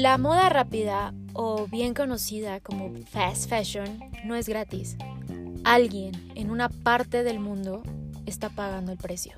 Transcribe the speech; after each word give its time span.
La 0.00 0.16
moda 0.16 0.48
rápida 0.48 1.12
o 1.34 1.66
bien 1.66 1.92
conocida 1.92 2.60
como 2.60 2.90
fast 3.10 3.50
fashion 3.50 4.00
no 4.24 4.34
es 4.34 4.48
gratis. 4.48 4.96
Alguien 5.62 6.12
en 6.34 6.50
una 6.50 6.70
parte 6.70 7.22
del 7.22 7.38
mundo 7.38 7.82
está 8.24 8.48
pagando 8.48 8.92
el 8.92 8.98
precio. 8.98 9.34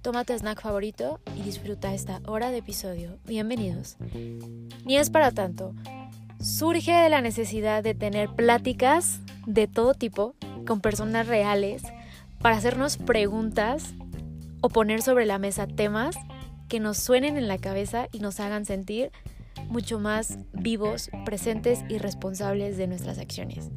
Toma 0.00 0.24
tu 0.24 0.32
snack 0.32 0.60
favorito 0.60 1.20
y 1.36 1.42
disfruta 1.42 1.92
esta 1.92 2.20
hora 2.26 2.50
de 2.50 2.58
episodio. 2.58 3.18
Bienvenidos. 3.24 3.96
Ni 4.84 4.96
es 4.96 5.10
para 5.10 5.32
tanto. 5.32 5.74
Surge 6.40 6.92
de 6.92 7.08
la 7.08 7.20
necesidad 7.20 7.82
de 7.82 7.94
tener 7.94 8.28
pláticas 8.28 9.20
de 9.46 9.66
todo 9.66 9.94
tipo 9.94 10.34
con 10.66 10.80
personas 10.80 11.26
reales 11.26 11.82
para 12.40 12.56
hacernos 12.56 12.96
preguntas 12.96 13.94
o 14.62 14.70
poner 14.70 15.02
sobre 15.02 15.26
la 15.26 15.38
mesa 15.38 15.66
temas 15.66 16.16
que 16.68 16.80
nos 16.80 16.96
suenen 16.96 17.36
en 17.36 17.48
la 17.48 17.58
cabeza 17.58 18.08
y 18.12 18.20
nos 18.20 18.40
hagan 18.40 18.64
sentir 18.64 19.12
mucho 19.68 19.98
más 19.98 20.38
vivos, 20.52 21.10
presentes 21.24 21.84
y 21.88 21.98
responsables 21.98 22.78
de 22.78 22.86
nuestras 22.86 23.18
acciones. 23.18 23.70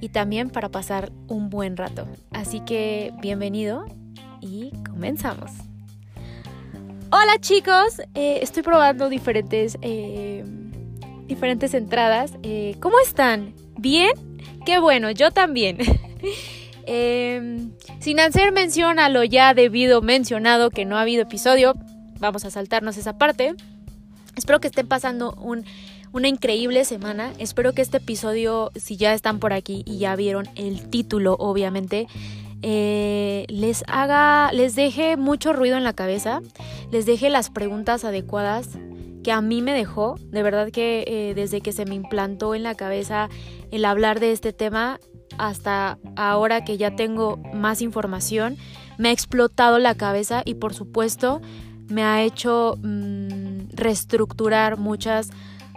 Y 0.00 0.08
también 0.08 0.50
para 0.50 0.68
pasar 0.68 1.12
un 1.28 1.50
buen 1.50 1.76
rato. 1.76 2.08
Así 2.32 2.60
que 2.60 3.12
bienvenido 3.20 3.84
y 4.40 4.72
comenzamos. 4.88 5.52
Hola 7.10 7.38
chicos, 7.40 8.00
eh, 8.14 8.40
estoy 8.42 8.62
probando 8.62 9.08
diferentes, 9.08 9.78
eh, 9.82 10.44
diferentes 11.26 11.74
entradas. 11.74 12.32
Eh, 12.42 12.76
¿Cómo 12.80 12.96
están? 13.00 13.54
¿Bien? 13.78 14.10
Qué 14.66 14.78
bueno, 14.78 15.10
yo 15.10 15.30
también. 15.30 15.78
Em, 16.90 17.72
sin 18.00 18.18
hacer 18.18 18.50
mención 18.50 18.98
a 18.98 19.10
lo 19.10 19.22
ya 19.22 19.52
debido 19.52 20.00
mencionado 20.00 20.70
que 20.70 20.86
no 20.86 20.96
ha 20.96 21.02
habido 21.02 21.24
episodio, 21.24 21.74
vamos 22.18 22.46
a 22.46 22.50
saltarnos 22.50 22.96
esa 22.96 23.18
parte. 23.18 23.54
Espero 24.36 24.58
que 24.58 24.68
estén 24.68 24.88
pasando 24.88 25.36
una 26.12 26.28
increíble 26.28 26.86
semana. 26.86 27.34
Espero 27.38 27.74
que 27.74 27.82
este 27.82 27.98
episodio, 27.98 28.70
si 28.74 28.96
ya 28.96 29.12
están 29.12 29.38
por 29.38 29.52
aquí 29.52 29.82
y 29.84 29.98
ya 29.98 30.16
vieron 30.16 30.48
el 30.54 30.88
título, 30.88 31.36
obviamente, 31.38 32.06
eh, 32.62 33.44
les 33.48 33.84
haga, 33.86 34.50
les 34.52 34.74
deje 34.74 35.18
mucho 35.18 35.52
ruido 35.52 35.76
en 35.76 35.84
la 35.84 35.92
cabeza, 35.92 36.40
les 36.90 37.04
deje 37.04 37.28
las 37.28 37.50
preguntas 37.50 38.06
adecuadas 38.06 38.70
que 39.22 39.30
a 39.30 39.42
mí 39.42 39.60
me 39.60 39.74
dejó. 39.74 40.14
De 40.30 40.42
verdad 40.42 40.70
que 40.70 41.04
eh, 41.06 41.34
desde 41.34 41.60
que 41.60 41.72
se 41.72 41.84
me 41.84 41.96
implantó 41.96 42.54
en 42.54 42.62
la 42.62 42.74
cabeza 42.76 43.28
el 43.70 43.84
hablar 43.84 44.20
de 44.20 44.32
este 44.32 44.54
tema 44.54 44.98
hasta 45.38 45.98
ahora 46.16 46.64
que 46.64 46.76
ya 46.76 46.94
tengo 46.96 47.38
más 47.54 47.80
información, 47.80 48.56
me 48.98 49.08
ha 49.08 49.12
explotado 49.12 49.78
la 49.78 49.94
cabeza 49.94 50.42
y 50.44 50.54
por 50.54 50.74
supuesto 50.74 51.40
me 51.88 52.02
ha 52.02 52.22
hecho 52.22 52.76
mm, 52.82 53.70
reestructurar 53.72 54.76
muchas 54.76 55.30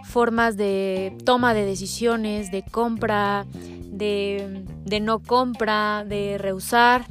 formas 0.04 0.58
de 0.58 1.16
toma 1.24 1.54
de 1.54 1.66
decisiones, 1.66 2.52
de 2.52 2.64
compra, 2.64 3.46
de, 3.54 4.66
no 5.02 5.20
compra, 5.20 6.04
de 6.06 6.38
reusar, 6.38 7.06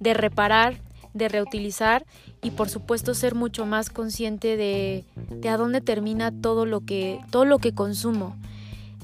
de 0.00 0.14
reparar, 0.14 0.80
de 1.14 1.28
reutilizar 1.28 2.04
y 2.42 2.50
por 2.50 2.68
supuesto 2.68 3.14
ser 3.14 3.34
mucho 3.34 3.66
más 3.66 3.88
consciente 3.88 4.56
de, 4.56 5.04
de, 5.30 5.48
a 5.48 5.56
dónde 5.56 5.80
termina 5.80 6.32
todo 6.32 6.66
lo 6.66 6.80
que 6.80 7.20
todo 7.30 7.44
lo 7.44 7.58
que 7.58 7.72
consumo. 7.72 8.36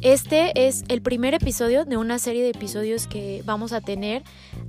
Este 0.03 0.67
es 0.67 0.83
el 0.89 1.03
primer 1.03 1.34
episodio 1.34 1.84
de 1.84 1.98
una 1.98 2.19
serie 2.19 2.43
de 2.43 2.51
episodios 2.51 3.06
que 3.06 3.43
vamos 3.45 3.75
a 3.75 3.83
tener 3.83 4.23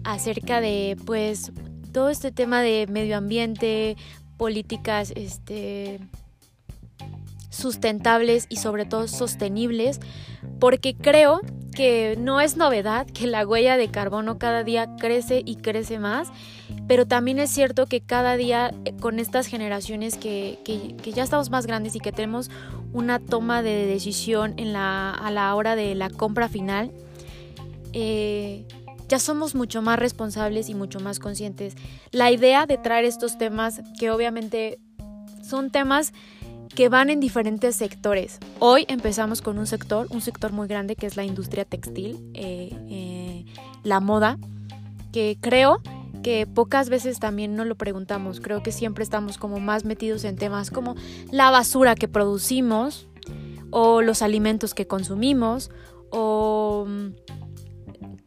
acerca 0.03 0.59
de 0.59 0.97
pues 1.05 1.53
todo 1.93 2.09
este 2.09 2.33
tema 2.33 2.61
de 2.61 2.85
medio 2.87 3.15
ambiente, 3.15 3.95
políticas 4.35 5.13
este, 5.15 6.01
sustentables 7.51 8.47
y 8.49 8.55
sobre 8.55 8.85
todo 8.85 9.07
sostenibles, 9.07 9.99
porque 10.59 10.95
creo 10.95 11.41
que 11.75 12.17
no 12.17 12.41
es 12.41 12.57
novedad 12.57 13.05
que 13.07 13.27
la 13.27 13.45
huella 13.45 13.77
de 13.77 13.89
carbono 13.89 14.39
cada 14.39 14.63
día 14.63 14.89
crece 14.97 15.43
y 15.45 15.57
crece 15.57 15.99
más, 15.99 16.29
pero 16.87 17.05
también 17.05 17.39
es 17.39 17.51
cierto 17.51 17.85
que 17.85 18.01
cada 18.01 18.35
día 18.37 18.73
eh, 18.85 18.93
con 18.99 19.19
estas 19.19 19.47
generaciones 19.47 20.17
que, 20.17 20.59
ya 21.13 21.23
estamos 21.23 21.49
más 21.49 21.67
grandes 21.67 21.95
y 21.95 21.99
que 21.99 22.11
tenemos 22.11 22.49
una 22.93 23.19
toma 23.19 23.61
de 23.61 23.85
decisión 23.85 24.53
en 24.57 24.73
la, 24.73 25.11
a 25.11 25.29
la 25.29 25.53
hora 25.55 25.75
de 25.75 25.93
la 25.93 26.09
compra 26.09 26.49
final, 26.49 26.91
eh, 27.93 28.65
ya 29.09 29.19
somos 29.19 29.55
mucho 29.55 29.81
más 29.81 29.99
responsables 29.99 30.69
y 30.69 30.73
mucho 30.73 31.01
más 31.01 31.19
conscientes. 31.19 31.75
La 32.11 32.31
idea 32.31 32.65
de 32.65 32.77
traer 32.77 33.03
estos 33.03 33.37
temas, 33.37 33.81
que 33.99 34.09
obviamente 34.09 34.79
son 35.43 35.69
temas 35.69 36.13
que 36.75 36.89
van 36.89 37.09
en 37.09 37.19
diferentes 37.19 37.75
sectores. 37.75 38.39
Hoy 38.59 38.85
empezamos 38.87 39.41
con 39.41 39.57
un 39.57 39.67
sector, 39.67 40.07
un 40.09 40.21
sector 40.21 40.51
muy 40.51 40.67
grande 40.67 40.95
que 40.95 41.07
es 41.07 41.15
la 41.15 41.23
industria 41.23 41.65
textil, 41.65 42.17
eh, 42.33 42.69
eh, 42.89 43.45
la 43.83 43.99
moda, 43.99 44.37
que 45.11 45.37
creo 45.39 45.81
que 46.23 46.47
pocas 46.47 46.89
veces 46.89 47.19
también 47.19 47.55
no 47.55 47.65
lo 47.65 47.75
preguntamos. 47.75 48.39
Creo 48.39 48.63
que 48.63 48.71
siempre 48.71 49.03
estamos 49.03 49.37
como 49.37 49.59
más 49.59 49.85
metidos 49.85 50.23
en 50.23 50.35
temas 50.35 50.71
como 50.71 50.95
la 51.31 51.51
basura 51.51 51.95
que 51.95 52.07
producimos 52.07 53.07
o 53.71 54.01
los 54.01 54.21
alimentos 54.21 54.73
que 54.73 54.87
consumimos 54.87 55.71
o 56.11 56.85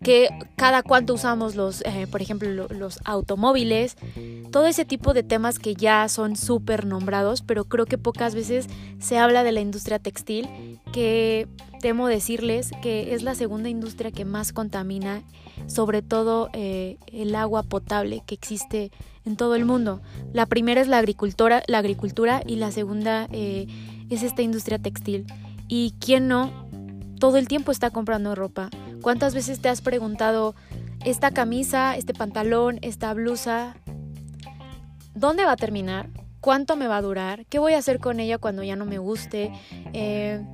que 0.05 0.29
cada 0.55 0.83
cuánto 0.83 1.15
usamos 1.15 1.57
los, 1.57 1.81
eh, 1.81 2.07
por 2.09 2.23
ejemplo, 2.23 2.69
los 2.69 3.01
automóviles, 3.05 3.97
todo 4.53 4.67
ese 4.67 4.85
tipo 4.85 5.15
de 5.15 5.25
temas 5.25 5.59
que 5.59 5.75
ya 5.75 6.09
son 6.09 6.37
súper 6.37 6.87
nombrados, 6.87 7.43
pero 7.43 7.65
creo 7.65 7.87
que 7.87 7.99
pocas 7.99 8.35
veces 8.35 8.67
se 9.01 9.19
habla 9.19 9.43
de 9.43 9.51
la 9.51 9.63
industria 9.63 9.99
textil, 9.99 10.79
que 10.93 11.49
temo 11.81 12.07
decirles 12.07 12.71
que 12.83 13.15
es 13.15 13.23
la 13.23 13.35
segunda 13.35 13.71
industria 13.71 14.13
que 14.13 14.25
más 14.25 14.53
contamina, 14.53 15.23
sobre 15.67 16.03
todo 16.03 16.51
eh, 16.53 16.99
el 17.11 17.35
agua 17.35 17.63
potable 17.63 18.23
que 18.27 18.35
existe 18.35 18.93
en 19.25 19.37
todo 19.37 19.55
el 19.55 19.65
mundo. 19.65 20.03
La 20.35 20.45
primera 20.45 20.83
es 20.83 20.89
la 20.89 20.99
agricultura, 20.99 21.63
la 21.67 21.79
agricultura 21.79 22.43
y 22.47 22.57
la 22.57 22.71
segunda 22.71 23.27
eh, 23.33 23.67
es 24.11 24.23
esta 24.23 24.43
industria 24.43 24.79
textil. 24.79 25.27
Y 25.67 25.95
quién 25.99 26.29
no, 26.29 26.64
todo 27.25 27.39
el 27.39 27.49
tiempo 27.49 27.73
está 27.73 27.89
comprando 27.89 28.35
ropa 28.35 28.69
¿Cuántas 29.01 29.35
veces 29.35 29.59
te 29.59 29.71
has 29.71 29.81
preguntado, 29.81 30.55
esta 31.07 31.31
camisa, 31.31 31.97
este 31.97 32.13
pantalón, 32.13 32.79
esta 32.83 33.15
blusa, 33.15 33.77
¿dónde 35.15 35.47
va 35.47 35.53
a 35.53 35.57
terminar? 35.57 36.11
¿Cuánto 36.41 36.77
me 36.77 36.87
va 36.87 36.99
a 36.99 37.01
durar? 37.03 37.47
¿Qué 37.47 37.59
voy 37.59 37.73
a 37.73 37.79
hacer 37.79 37.99
con 37.99 38.21
ella 38.21 38.37
cuando 38.37 38.63
ya 38.63 38.77
no 38.77 38.85
me 38.85 38.99
guste? 38.99 39.53
Eh, 39.95 40.45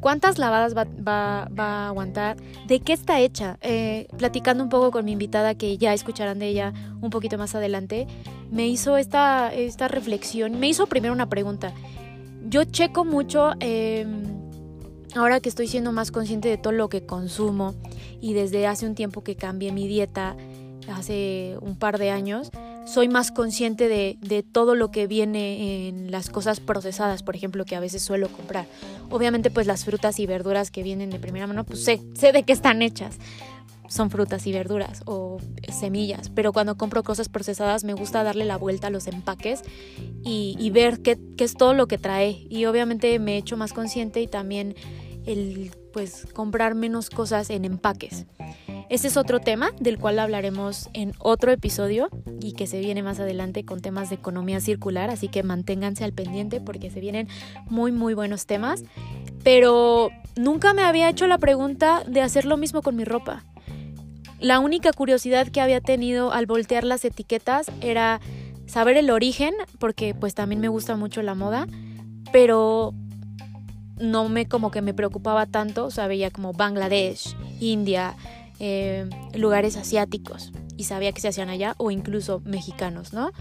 ¿Cuántas 0.00 0.36
lavadas 0.36 0.74
va, 0.76 1.48
a 1.56 1.88
aguantar? 1.88 2.36
¿De 2.66 2.80
qué 2.80 2.92
está 2.92 3.18
hecha? 3.18 3.56
Eh, 3.62 4.06
platicando 4.18 4.62
un 4.62 4.68
poco 4.68 4.90
con 4.90 5.06
mi 5.06 5.12
invitada, 5.12 5.54
que 5.54 5.78
ya 5.78 5.94
escucharán 5.94 6.38
de 6.38 6.48
ella 6.48 6.74
un 7.00 7.08
poquito 7.08 7.38
más 7.38 7.54
adelante, 7.54 8.06
me 8.50 8.68
hizo 8.68 8.98
esta, 8.98 9.50
reflexión, 9.88 10.60
me 10.60 10.68
hizo 10.68 10.86
primero 10.86 11.14
una 11.14 11.30
pregunta. 11.30 11.72
Yo 12.46 12.64
checo 12.64 13.06
mucho... 13.06 13.52
Em, 13.60 14.39
ahora 15.14 15.40
que 15.40 15.48
estoy 15.48 15.68
siendo 15.68 15.92
más 15.92 16.10
consciente 16.10 16.48
de 16.48 16.58
todo 16.58 16.72
lo 16.72 16.88
que 16.88 17.04
consumo 17.04 17.74
y 18.20 18.34
desde 18.34 18.66
hace 18.66 18.86
un 18.86 18.94
tiempo 18.94 19.22
que 19.22 19.36
cambié 19.36 19.72
mi 19.72 19.86
dieta, 19.88 20.36
hace 20.88 21.56
un 21.60 21.76
par 21.76 21.98
de 21.98 22.10
años, 22.10 22.50
soy 22.86 23.08
más 23.08 23.30
consciente 23.30 23.88
de, 23.88 24.42
todo 24.42 24.74
lo 24.74 24.90
que 24.90 25.06
viene 25.06 25.88
en 25.88 26.10
las 26.10 26.30
cosas 26.30 26.60
procesadas, 26.60 27.22
por 27.22 27.36
ejemplo, 27.36 27.64
que 27.64 27.76
a 27.76 27.80
veces 27.80 28.02
suelo 28.02 28.28
comprar. 28.28 28.66
Obviamente, 29.10 29.50
pues 29.50 29.66
las 29.66 29.84
frutas 29.84 30.18
y 30.18 30.26
verduras 30.26 30.70
que 30.70 30.82
vienen 30.82 31.10
de 31.10 31.18
primera 31.18 31.46
mano, 31.46 31.64
pues 31.64 31.84
sé, 31.84 32.00
sé 32.14 32.32
de 32.32 32.42
qué 32.42 32.52
están 32.52 32.82
hechas. 32.82 33.18
Son 33.88 34.08
frutas 34.08 34.46
y 34.46 34.52
verduras 34.52 35.02
o 35.04 35.38
semillas, 35.72 36.30
pero 36.30 36.52
cuando 36.52 36.76
compro 36.76 37.02
cosas 37.02 37.28
procesadas 37.28 37.82
me 37.82 37.92
gusta 37.92 38.22
darle 38.22 38.44
la 38.44 38.56
vuelta 38.56 38.86
a 38.86 38.90
los 38.90 39.08
empaques 39.08 39.62
y, 40.24 40.70
ver 40.70 41.00
qué, 41.00 41.18
qué 41.36 41.42
es 41.42 41.54
todo 41.54 41.74
lo 41.74 41.88
que 41.88 41.98
trae. 41.98 42.46
Y 42.48 42.66
obviamente 42.66 43.18
me 43.18 43.34
he 43.34 43.38
hecho 43.38 43.56
más 43.56 43.72
consciente 43.72 44.20
y 44.20 44.28
también 44.28 44.76
el 45.32 45.70
pues 45.92 46.26
comprar 46.34 46.74
menos 46.74 47.10
cosas 47.10 47.50
en 47.50 47.64
empaques. 47.64 48.26
Este 48.88 49.08
es 49.08 49.16
otro 49.16 49.40
tema 49.40 49.70
del 49.78 49.98
cual 49.98 50.18
hablaremos 50.18 50.90
en 50.94 51.12
otro 51.18 51.52
episodio 51.52 52.08
y 52.40 52.52
que 52.52 52.66
se 52.66 52.80
viene 52.80 53.02
más 53.02 53.20
adelante 53.20 53.64
con 53.64 53.80
temas 53.80 54.10
de 54.10 54.16
economía 54.16 54.60
circular, 54.60 55.10
así 55.10 55.28
que 55.28 55.42
manténganse 55.42 56.04
al 56.04 56.12
pendiente 56.12 56.60
porque 56.60 56.90
se 56.90 57.00
vienen 57.00 57.28
muy 57.68 57.92
muy 57.92 58.14
buenos 58.14 58.46
temas. 58.46 58.82
Pero 59.44 60.10
nunca 60.36 60.74
me 60.74 60.82
había 60.82 61.08
hecho 61.08 61.26
la 61.26 61.38
pregunta 61.38 62.02
de 62.06 62.20
hacer 62.20 62.44
lo 62.44 62.56
mismo 62.56 62.82
con 62.82 62.96
mi 62.96 63.04
ropa. 63.04 63.44
La 64.40 64.58
única 64.58 64.92
curiosidad 64.92 65.48
que 65.48 65.60
había 65.60 65.80
tenido 65.80 66.32
al 66.32 66.46
voltear 66.46 66.84
las 66.84 67.04
etiquetas 67.04 67.70
era 67.80 68.20
saber 68.66 68.96
el 68.96 69.10
origen, 69.10 69.54
porque 69.78 70.14
pues 70.14 70.34
también 70.34 70.60
me 70.60 70.68
gusta 70.68 70.96
mucho 70.96 71.22
la 71.22 71.34
moda, 71.34 71.66
pero 72.32 72.94
no 74.00 74.28
me 74.28 74.46
como 74.46 74.70
que 74.70 74.82
me 74.82 74.94
preocupaba 74.94 75.46
tanto, 75.46 75.86
o 75.86 75.90
sea, 75.90 76.06
veía 76.06 76.30
como 76.30 76.52
Bangladesh, 76.52 77.36
India, 77.60 78.16
eh, 78.58 79.08
lugares 79.34 79.76
asiáticos. 79.76 80.52
y 80.76 80.84
sabía 80.84 81.12
que 81.12 81.20
se 81.20 81.28
hacían 81.28 81.50
allá 81.50 81.74
o 81.76 81.90
incluso 81.90 82.40
mexicanos, 82.46 83.12
¿no? 83.12 83.32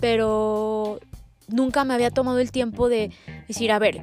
Pero 0.00 0.98
nunca 1.46 1.84
me 1.84 1.94
había 1.94 2.10
tomado 2.10 2.40
el 2.40 2.50
tiempo 2.50 2.88
de 2.88 3.12
decir, 3.46 3.70
a 3.70 3.78
ver, 3.78 4.02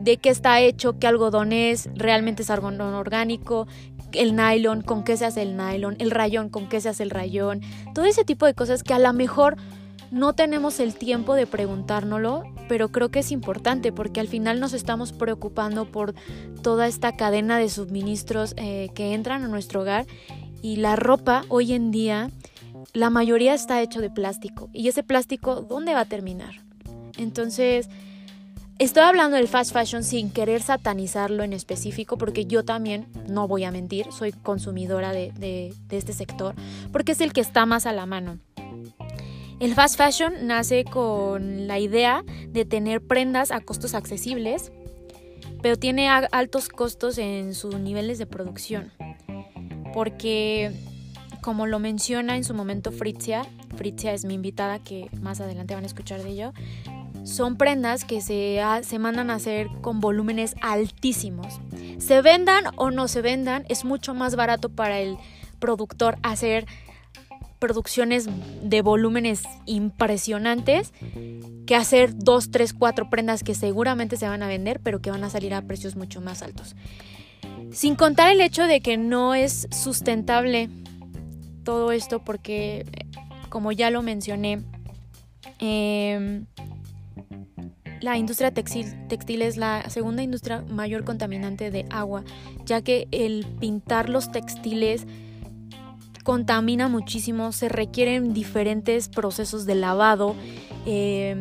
de 0.00 0.16
qué 0.16 0.30
está 0.30 0.60
hecho, 0.60 0.98
qué 0.98 1.06
algodón 1.06 1.52
es, 1.52 1.88
realmente 1.94 2.42
es 2.42 2.50
algodón 2.50 2.80
orgánico, 2.94 3.68
el 4.12 4.34
nylon, 4.34 4.82
con 4.82 5.04
qué 5.04 5.16
se 5.16 5.24
hace 5.24 5.42
el 5.42 5.56
nylon, 5.56 5.96
el 6.00 6.10
rayón, 6.10 6.48
con 6.48 6.68
qué 6.68 6.80
se 6.80 6.88
hace 6.88 7.04
el 7.04 7.10
rayón, 7.10 7.60
todo 7.94 8.06
ese 8.06 8.24
tipo 8.24 8.46
de 8.46 8.54
cosas 8.54 8.82
que 8.82 8.94
a 8.94 8.98
lo 8.98 9.12
mejor 9.12 9.56
no 10.10 10.32
tenemos 10.34 10.80
el 10.80 10.94
tiempo 10.94 11.34
de 11.34 11.46
preguntárnoslo, 11.46 12.44
pero 12.68 12.90
creo 12.90 13.10
que 13.10 13.20
es 13.20 13.32
importante 13.32 13.92
porque 13.92 14.20
al 14.20 14.28
final 14.28 14.60
nos 14.60 14.72
estamos 14.72 15.12
preocupando 15.12 15.86
por 15.86 16.14
toda 16.62 16.86
esta 16.86 17.16
cadena 17.16 17.58
de 17.58 17.68
suministros 17.68 18.54
eh, 18.56 18.88
que 18.94 19.14
entran 19.14 19.44
a 19.44 19.48
nuestro 19.48 19.82
hogar 19.82 20.06
y 20.62 20.76
la 20.76 20.96
ropa 20.96 21.44
hoy 21.48 21.72
en 21.72 21.90
día, 21.90 22.30
la 22.92 23.10
mayoría 23.10 23.54
está 23.54 23.82
hecho 23.82 24.00
de 24.00 24.10
plástico 24.10 24.68
y 24.72 24.88
ese 24.88 25.02
plástico, 25.02 25.62
¿dónde 25.62 25.94
va 25.94 26.00
a 26.00 26.04
terminar? 26.06 26.54
Entonces, 27.18 27.88
Estoy 28.78 29.04
hablando 29.04 29.38
del 29.38 29.48
fast 29.48 29.72
fashion 29.72 30.04
sin 30.04 30.30
querer 30.30 30.60
satanizarlo 30.60 31.42
en 31.44 31.54
específico, 31.54 32.18
porque 32.18 32.44
yo 32.44 32.62
también, 32.62 33.06
no 33.26 33.48
voy 33.48 33.64
a 33.64 33.70
mentir, 33.70 34.12
soy 34.12 34.32
consumidora 34.32 35.12
de, 35.12 35.72
este 35.88 36.12
sector, 36.12 36.54
porque 36.92 37.12
es 37.12 37.22
el 37.22 37.32
que 37.32 37.40
está 37.40 37.64
más 37.64 37.86
a 37.86 37.94
la 37.94 38.04
mano. 38.04 38.38
El 39.58 39.74
fast 39.74 39.96
fashion 39.96 40.46
nace 40.46 40.84
con 40.84 41.66
la 41.66 41.78
idea 41.78 42.24
de 42.48 42.66
tener 42.66 43.00
prendas 43.00 43.50
a 43.50 43.60
costos 43.60 43.94
accesibles, 43.94 44.70
pero 45.62 45.76
tiene 45.76 46.10
altos 46.10 46.68
costos 46.68 47.16
en 47.16 47.54
sus 47.54 47.78
niveles 47.80 48.18
de 48.18 48.26
producción. 48.26 48.92
Porque, 49.94 50.72
como 51.40 51.66
lo 51.66 51.78
menciona 51.78 52.36
en 52.36 52.44
su 52.44 52.52
momento 52.52 52.92
Fritzia, 52.92 53.46
Fritzia 53.76 54.12
es 54.12 54.26
mi 54.26 54.34
invitada 54.34 54.78
que 54.78 55.08
más 55.22 55.40
adelante 55.40 55.74
van 55.74 55.84
a 55.84 55.86
escuchar 55.86 56.22
de 56.22 56.30
ello, 56.30 56.52
son 57.24 57.56
prendas 57.56 58.04
que 58.04 58.20
se, 58.20 58.60
se 58.82 58.98
mandan 58.98 59.30
a 59.30 59.36
hacer 59.36 59.68
con 59.80 60.00
volúmenes 60.00 60.54
altísimos. 60.60 61.60
Se 61.96 62.20
vendan 62.20 62.64
o 62.76 62.90
no 62.90 63.08
se 63.08 63.22
vendan, 63.22 63.64
es 63.70 63.86
mucho 63.86 64.12
más 64.12 64.36
barato 64.36 64.68
para 64.68 65.00
el 65.00 65.16
productor 65.58 66.18
hacer 66.22 66.66
producciones 67.58 68.28
de 68.62 68.82
volúmenes 68.82 69.42
impresionantes 69.64 70.92
que 71.66 71.76
hacer 71.76 72.16
dos, 72.16 72.50
tres, 72.50 72.72
cuatro 72.72 73.10
prendas 73.10 73.42
que 73.42 73.54
seguramente 73.54 74.16
se 74.16 74.28
van 74.28 74.42
a 74.42 74.48
vender, 74.48 74.80
pero 74.80 75.00
que 75.00 75.10
van 75.10 75.24
a 75.24 75.30
salir 75.30 75.54
a 75.54 75.62
precios 75.62 75.96
mucho 75.96 76.20
más 76.20 76.42
altos. 76.42 76.76
Sin 77.72 77.96
contar 77.96 78.30
el 78.30 78.40
hecho 78.40 78.64
de 78.64 78.80
que 78.80 78.96
no 78.96 79.34
es 79.34 79.68
sustentable 79.70 80.70
todo 81.64 81.92
esto 81.92 82.24
porque, 82.24 82.86
como 83.48 83.72
ya 83.72 83.90
lo 83.90 84.02
mencioné, 84.02 84.62
eh, 85.58 86.42
la 88.00 88.18
industria 88.18 88.52
textil, 88.52 89.42
es 89.42 89.56
la 89.56 89.88
segunda 89.90 90.22
industria 90.22 90.64
mayor 90.68 91.04
contaminante 91.04 91.70
de 91.70 91.86
agua, 91.90 92.24
ya 92.64 92.82
que 92.82 93.08
el 93.10 93.46
pintar 93.58 94.08
los 94.08 94.30
textiles 94.30 95.06
contamina 96.26 96.88
muchísimo, 96.88 97.52
se 97.52 97.68
requieren 97.68 98.34
diferentes 98.34 99.08
procesos 99.08 99.64
de 99.64 99.76
lavado. 99.76 100.34
Eh, 100.84 101.40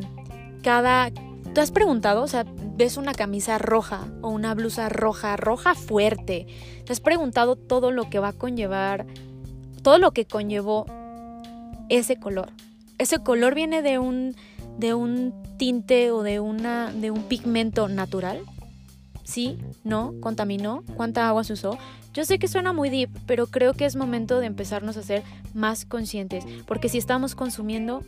cada. 0.61 1.09
¿Te 1.09 1.61
has 1.61 1.71
preguntado? 1.71 2.21
O 2.21 2.27
sea, 2.27 2.45
ves 2.77 2.97
una 2.97 3.13
camisa 3.13 3.57
roja 3.57 4.05
o 4.21 4.29
una 4.29 4.53
blusa 4.53 4.87
roja, 4.89 5.37
roja 5.37 5.73
fuerte. 5.73 6.45
¿Te 6.85 6.93
has 6.93 6.99
preguntado 6.99 7.55
todo 7.55 7.89
lo 7.89 8.11
que 8.11 8.19
va 8.19 8.27
a 8.27 8.33
conllevar, 8.33 9.07
todo 9.81 9.97
lo 9.97 10.11
que 10.11 10.25
conllevó 10.25 10.85
ese 11.89 12.19
color? 12.19 12.51
Ese 12.99 13.17
color 13.17 13.55
viene 13.55 13.81
de 13.81 13.97
un 13.97 14.35
de 14.77 14.93
un 14.93 15.33
tinte 15.57 16.11
o 16.11 16.21
de, 16.21 16.39
una, 16.39 16.91
de 16.91 17.09
un 17.09 17.23
pigmento 17.23 17.87
natural? 17.87 18.41
¿Sí? 19.23 19.57
¿No? 19.83 20.13
¿Contaminó? 20.19 20.83
¿Cuánta 20.95 21.27
agua 21.27 21.43
se 21.43 21.53
usó? 21.53 21.79
Yo 22.15 22.23
sé 22.23 22.39
que 22.39 22.47
suena 22.47 22.71
muy 22.71 22.89
deep, 22.89 23.09
pero 23.25 23.47
creo 23.47 23.73
que 23.73 23.83
es 23.83 23.97
momento 23.97 24.39
de 24.39 24.45
empezarnos 24.45 24.95
a 24.95 25.03
ser 25.03 25.21
más 25.53 25.83
conscientes, 25.83 26.45
porque 26.65 26.87
si 26.87 26.97
estamos 26.97 27.35
consumiendo 27.35 28.03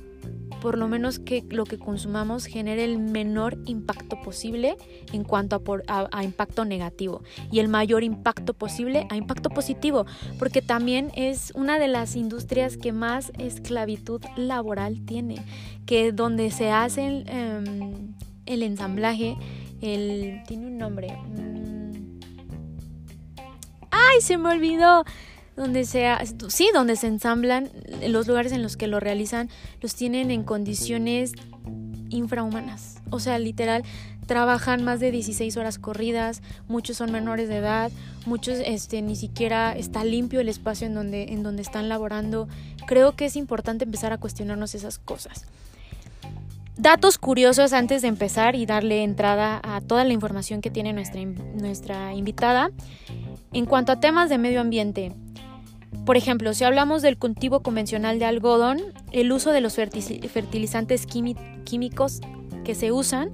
por 0.61 0.77
lo 0.77 0.87
menos 0.87 1.19
que 1.19 1.43
lo 1.49 1.65
que 1.65 1.77
consumamos 1.77 2.45
genere 2.45 2.85
el 2.85 2.99
menor 2.99 3.57
impacto 3.65 4.19
posible 4.21 4.77
en 5.11 5.25
cuanto 5.25 5.61
a, 5.87 6.23
impacto 6.23 6.63
negativo 6.63 7.21
y 7.51 7.59
el 7.59 7.67
mayor 7.67 8.03
impacto 8.03 8.53
posible 8.53 9.07
a 9.09 9.17
impacto 9.17 9.49
positivo, 9.49 10.05
porque 10.39 10.61
también 10.61 11.11
es 11.15 11.51
una 11.53 11.77
de 11.77 11.89
las 11.89 12.15
industrias 12.15 12.77
que 12.77 12.93
más 12.93 13.33
esclavitud 13.37 14.21
laboral 14.37 15.05
tiene, 15.05 15.35
que 15.85 16.13
donde 16.13 16.49
se 16.49 16.71
hace 16.71 17.07
el, 17.07 17.25
em, 17.27 18.13
el 18.45 18.63
ensamblaje, 18.63 19.35
el, 19.81 20.41
tiene 20.47 20.67
un 20.67 20.77
nombre. 20.77 21.09
¡Ay, 24.11 24.21
se 24.21 24.37
me 24.37 24.49
olvidó! 24.49 25.03
donde 25.57 25.85
sea, 25.85 26.21
sí, 26.49 26.69
donde 26.71 26.95
se 26.95 27.07
ensamblan, 27.07 27.71
los 28.07 28.27
lugares 28.27 28.51
en 28.51 28.61
los 28.61 28.77
que 28.77 28.85
lo 28.85 28.99
realizan, 28.99 29.49
los 29.81 29.95
tienen 29.95 30.29
en 30.29 30.43
condiciones 30.43 31.33
infrahumanas. 32.09 33.01
O 33.09 33.19
sea, 33.19 33.39
literal, 33.39 33.83
trabajan 34.27 34.83
más 34.83 34.99
de 34.99 35.09
16 35.09 35.57
horas 35.57 35.79
corridas, 35.79 36.43
muchos 36.67 36.97
son 36.97 37.11
menores 37.11 37.49
de 37.49 37.57
edad, 37.57 37.91
muchos 38.27 38.59
este, 38.63 39.01
ni 39.01 39.15
siquiera 39.15 39.75
está 39.75 40.03
limpio 40.03 40.41
el 40.41 40.49
espacio 40.49 40.85
en 40.85 40.93
donde, 40.93 41.33
en 41.33 41.41
donde 41.41 41.63
están 41.63 41.89
laborando. 41.89 42.47
Creo 42.85 43.15
que 43.15 43.25
es 43.25 43.35
importante 43.35 43.85
empezar 43.85 44.13
a 44.13 44.19
cuestionarnos 44.19 44.75
esas 44.75 44.99
cosas. 44.99 45.45
Datos 46.77 47.17
curiosos 47.17 47.73
antes 47.73 48.03
de 48.03 48.09
empezar 48.09 48.55
y 48.55 48.67
darle 48.67 49.03
entrada 49.03 49.59
a 49.63 49.81
toda 49.81 50.03
la 50.03 50.13
información 50.13 50.61
que 50.61 50.69
tiene 50.69 50.93
nuestra, 50.93 51.19
nuestra 51.23 52.13
invitada. 52.13 52.69
En 53.53 53.65
cuanto 53.65 53.91
a 53.91 53.99
temas 53.99 54.29
de 54.29 54.37
medio 54.37 54.61
ambiente, 54.61 55.13
por 56.05 56.17
ejemplo, 56.17 56.53
si 56.53 56.63
hablamos 56.63 57.01
del 57.01 57.17
cultivo 57.17 57.61
convencional 57.61 58.19
de 58.19 58.25
algodón, 58.25 58.79
el 59.11 59.31
uso 59.31 59.51
de 59.51 59.61
los 59.61 59.75
fertilizantes 59.75 61.05
químicos 61.05 62.21
que 62.63 62.75
se 62.75 62.91
usan 62.91 63.31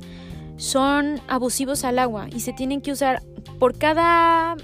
son 0.58 1.20
abusivos 1.28 1.84
al 1.84 2.00
agua 2.00 2.28
y 2.34 2.42
se 2.42 2.54
tienen 2.54 2.82
que 2.82 2.92
usar 2.92 3.22
por 3.60 3.78
cada 3.78 4.56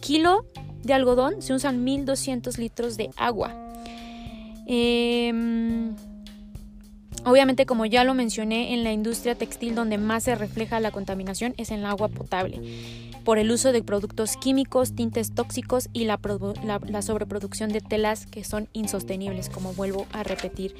kilo 0.00 0.46
de 0.82 0.94
algodón 0.94 1.42
se 1.42 1.54
usan 1.54 1.82
1200 1.82 2.58
litros 2.58 2.96
de 2.96 3.10
agua. 3.16 3.52
Em, 4.66 5.94
obviamente, 7.24 7.66
como 7.66 7.86
ya 7.86 8.04
lo 8.04 8.14
mencioné, 8.14 8.74
en 8.74 8.84
la 8.84 8.92
industria 8.92 9.34
textil 9.34 9.74
donde 9.74 9.98
más 9.98 10.24
se 10.24 10.34
refleja 10.34 10.80
la 10.80 10.90
contaminación 10.90 11.54
es 11.56 11.70
en 11.70 11.80
el 11.80 11.86
agua 11.86 12.08
potable 12.08 12.60
por 13.24 13.38
el 13.38 13.50
uso 13.50 13.72
de 13.72 13.82
productos 13.82 14.36
químicos, 14.36 14.94
tintes 14.94 15.34
tóxicos 15.34 15.88
y 15.92 16.04
la, 16.04 16.20
sobreproducción 17.02 17.70
de 17.70 17.80
telas 17.80 18.26
que 18.26 18.44
son 18.44 18.68
insostenibles, 18.72 19.48
como 19.48 19.72
vuelvo 19.72 20.06
a 20.12 20.22
repetir. 20.22 20.74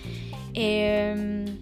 Em, 0.53 1.59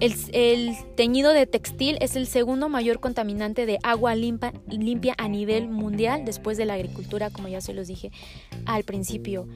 el, 0.00 0.74
teñido 0.96 1.32
de 1.32 1.46
textil 1.46 1.98
es 2.00 2.16
el 2.16 2.26
segundo 2.26 2.68
mayor 2.68 3.00
contaminante 3.00 3.66
de 3.66 3.78
agua 3.82 4.14
limpia 4.14 5.14
a 5.18 5.28
nivel 5.28 5.68
mundial 5.68 6.24
después 6.24 6.56
de 6.56 6.64
la 6.64 6.74
agricultura, 6.74 7.30
como 7.30 7.48
ya 7.48 7.60
se 7.60 7.74
los 7.74 7.86
dije 7.86 8.10
al 8.64 8.84
principio. 8.84 9.46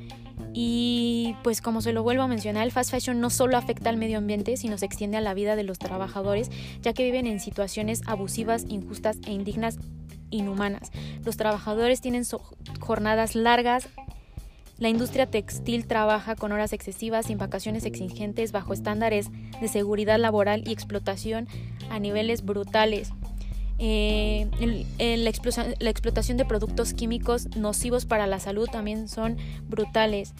Y 0.53 1.37
pues 1.43 1.61
como 1.61 1.81
se 1.81 1.93
lo 1.93 2.03
vuelvo 2.03 2.23
a 2.23 2.29
mencionar, 2.29 2.65
el 2.65 2.73
fast 2.73 2.91
fashion 2.91 3.21
no 3.21 3.31
solo 3.31 3.57
afecta 3.57 3.91
al 3.91 3.97
medio 3.97 4.19
ambiente, 4.19 4.57
sino 4.57 4.79
se 4.79 4.87
extiende 4.87 5.17
a 5.17 5.21
la 5.21 5.35
vida 5.35 5.57
de 5.57 5.65
los 5.65 5.79
trabajadores, 5.79 6.51
ya 6.81 6.93
que 6.93 7.05
viven 7.05 7.27
en 7.27 7.41
situaciones 7.41 8.03
abusivas, 8.07 8.65
injustas 8.69 9.19
e 9.27 9.33
indignas, 9.33 9.79
inhumanas. 10.31 10.91
Los 11.25 11.37
trabajadores 11.37 12.01
tienen 12.01 12.25
jornadas 12.81 13.35
largas. 13.35 13.89
La 14.79 14.89
industria 14.89 15.27
textil 15.27 15.87
trabaja 15.87 16.35
con 16.35 16.51
horas 16.51 16.73
excesivas, 16.73 17.27
sin 17.27 17.39
vacaciones 17.39 17.85
exigentes, 17.85 18.51
bajo 18.51 18.73
estándares 18.73 19.31
de 19.61 19.69
seguridad 19.69 20.19
laboral 20.19 20.67
y 20.67 20.73
explotación 20.73 21.47
a 21.91 22.01
niveles 22.01 22.45
brutales. 22.45 23.13
Eh, 23.79 24.49
la, 25.19 25.31
explotación 25.91 26.37
de 26.37 26.45
productos 26.45 26.95
químicos 26.95 27.57
nocivos 27.57 28.07
para 28.07 28.27
la 28.27 28.39
salud 28.39 28.69
también 28.71 29.09
son 29.09 29.37
brutales. 29.69 30.33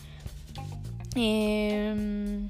Em, 1.17 2.49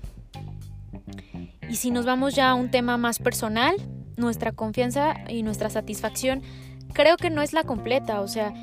y 1.69 1.77
si 1.77 1.91
nos 1.91 2.05
vamos 2.05 2.35
ya 2.35 2.51
a 2.51 2.55
un 2.55 2.71
tema 2.71 2.97
más 2.97 3.19
personal, 3.19 3.77
nuestra 4.17 4.53
confianza 4.53 5.15
y 5.29 5.43
nuestra 5.43 5.71
satisfacción 5.71 6.43
creo 6.93 7.17
que 7.17 7.31
no 7.31 7.43
es 7.43 7.53
la 7.53 7.65
completa, 7.65 8.21
o 8.21 8.29
sea, 8.29 8.55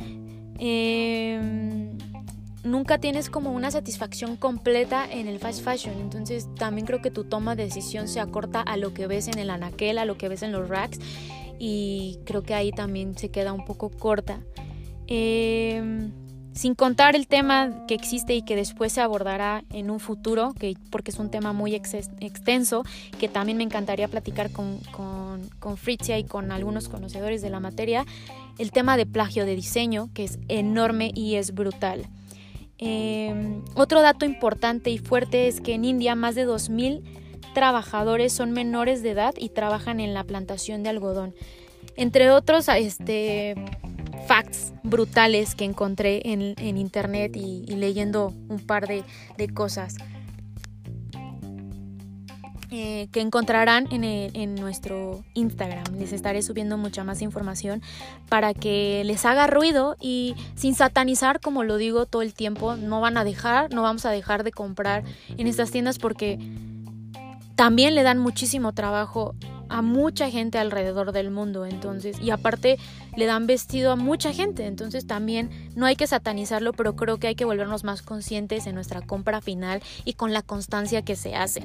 em, 0.60 1.98
nunca 2.64 3.00
tienes 3.00 3.30
como 3.30 3.52
una 3.52 3.72
satisfacción 3.72 4.38
completa 4.38 5.06
en 5.12 5.28
el 5.28 5.40
fast 5.40 5.64
fashion, 5.64 6.00
entonces 6.00 6.48
también 6.56 6.86
creo 6.86 7.02
que 7.02 7.12
tu 7.12 7.24
toma 7.24 7.56
de 7.56 7.66
decisión 7.66 8.08
se 8.08 8.20
acorta 8.20 8.62
a 8.62 8.78
lo 8.78 8.94
que 8.94 9.08
ves 9.08 9.28
en 9.28 9.40
el 9.40 9.50
anaquel, 9.50 9.98
a 9.98 10.06
lo 10.06 10.18
que 10.18 10.30
ves 10.30 10.44
en 10.44 10.52
los 10.52 10.70
racks 10.70 11.00
y 11.64 12.18
creo 12.26 12.42
que 12.42 12.56
ahí 12.56 12.72
también 12.72 13.16
se 13.16 13.30
queda 13.30 13.54
un 13.54 13.66
poco 13.66 13.92
corta. 13.92 14.42
Em, 15.06 16.12
sin 16.54 16.74
contar 16.74 17.16
el 17.16 17.28
tema 17.28 17.86
que 17.88 17.94
existe 17.94 18.34
y 18.34 18.42
que 18.42 18.56
después 18.56 18.94
se 18.94 19.02
abordará 19.02 19.64
en 19.70 19.92
un 19.92 20.00
futuro, 20.00 20.56
que, 20.60 20.76
porque 20.90 21.12
es 21.12 21.20
un 21.20 21.30
tema 21.30 21.54
muy 21.54 21.76
extenso, 21.76 22.84
que 23.20 23.28
también 23.28 23.60
me 23.60 23.64
encantaría 23.64 24.08
platicar 24.08 24.52
con, 24.52 24.80
con, 24.92 25.48
con 25.60 25.78
Fritzia 25.78 26.18
y 26.18 26.24
con 26.24 26.52
algunos 26.52 26.90
conocedores 26.90 27.44
de 27.44 27.52
la 27.52 27.60
materia, 27.60 28.08
el 28.58 28.72
tema 28.72 28.98
de 28.98 29.06
plagio 29.06 29.46
de 29.46 29.56
diseño, 29.56 30.10
que 30.16 30.24
es 30.24 30.40
enorme 30.48 31.12
y 31.14 31.36
es 31.36 31.54
brutal. 31.54 32.08
Em, 32.80 33.62
otro 33.76 34.02
dato 34.02 34.26
importante 34.26 34.90
y 34.90 34.98
fuerte 34.98 35.48
es 35.48 35.62
que 35.62 35.76
en 35.76 35.86
India 35.86 36.16
más 36.16 36.34
de 36.34 36.48
2.000 36.48 37.21
trabajadores 37.54 38.34
son 38.34 38.52
menores 38.52 39.04
de 39.04 39.12
edad 39.12 39.34
y 39.38 39.50
trabajan 39.50 40.00
en 40.00 40.14
la 40.14 40.24
plantación 40.24 40.84
de 40.84 40.90
algodón. 40.90 41.34
Entre 41.96 42.32
otros 42.32 42.68
este, 42.70 43.56
facts 44.28 44.74
brutales 44.84 45.56
que 45.56 45.66
encontré 45.66 46.22
en, 46.26 46.78
internet 46.78 47.36
y, 47.36 47.66
leyendo 47.76 48.34
un 48.50 48.60
par 48.60 48.88
de, 48.88 49.04
cosas. 49.54 49.96
Eh, 52.74 53.10
que 53.12 53.20
encontrarán 53.20 53.90
en, 53.92 54.06
en, 54.06 54.56
nuestro 54.56 55.26
Instagram. 55.34 55.84
Les 56.00 56.14
estaré 56.14 56.42
subiendo 56.42 56.78
mucha 56.78 57.04
más 57.04 57.22
información 57.22 57.82
para 58.30 58.54
que 58.54 59.04
les 59.04 59.26
haga 59.26 59.46
ruido 59.46 59.98
y 60.00 60.36
sin 60.56 60.74
satanizar, 60.74 61.42
como 61.42 61.66
lo 61.66 61.76
digo 61.76 62.06
todo 62.06 62.22
el 62.22 62.34
tiempo, 62.34 62.78
no 62.78 63.02
van 63.02 63.18
a 63.18 63.26
dejar, 63.26 63.74
no 63.74 63.82
vamos 63.82 64.06
a 64.06 64.12
dejar 64.12 64.46
de 64.46 64.54
comprar 64.54 65.04
en 65.38 65.48
estas 65.48 65.72
tiendas 65.72 66.00
porque 66.00 66.40
también 67.62 67.94
le 67.94 68.02
dan 68.02 68.18
muchísimo 68.18 68.74
trabajo 68.74 69.36
a 69.70 69.84
mucha 69.84 70.32
gente 70.32 70.58
alrededor 70.58 71.12
del 71.12 71.30
mundo, 71.30 71.68
entonces, 71.68 72.20
y 72.20 72.32
aparte 72.32 72.80
le 73.16 73.26
dan 73.26 73.48
vestido 73.48 73.92
a 73.92 73.96
mucha 73.96 74.34
gente, 74.34 74.66
entonces 74.66 75.06
también 75.08 75.50
no 75.76 75.86
hay 75.86 75.96
que 75.96 76.08
satanizarlo, 76.08 76.74
pero 76.74 76.96
creo 76.96 77.18
que 77.18 77.28
hay 77.28 77.36
que 77.36 77.46
volvernos 77.46 77.84
más 77.84 78.02
conscientes 78.02 78.68
en 78.68 78.76
nuestra 78.76 79.02
compra 79.02 79.42
final 79.42 79.82
y 80.06 80.14
con 80.14 80.34
la 80.34 80.42
constancia 80.42 81.02
que 81.02 81.16
se 81.16 81.36
hace. 81.36 81.64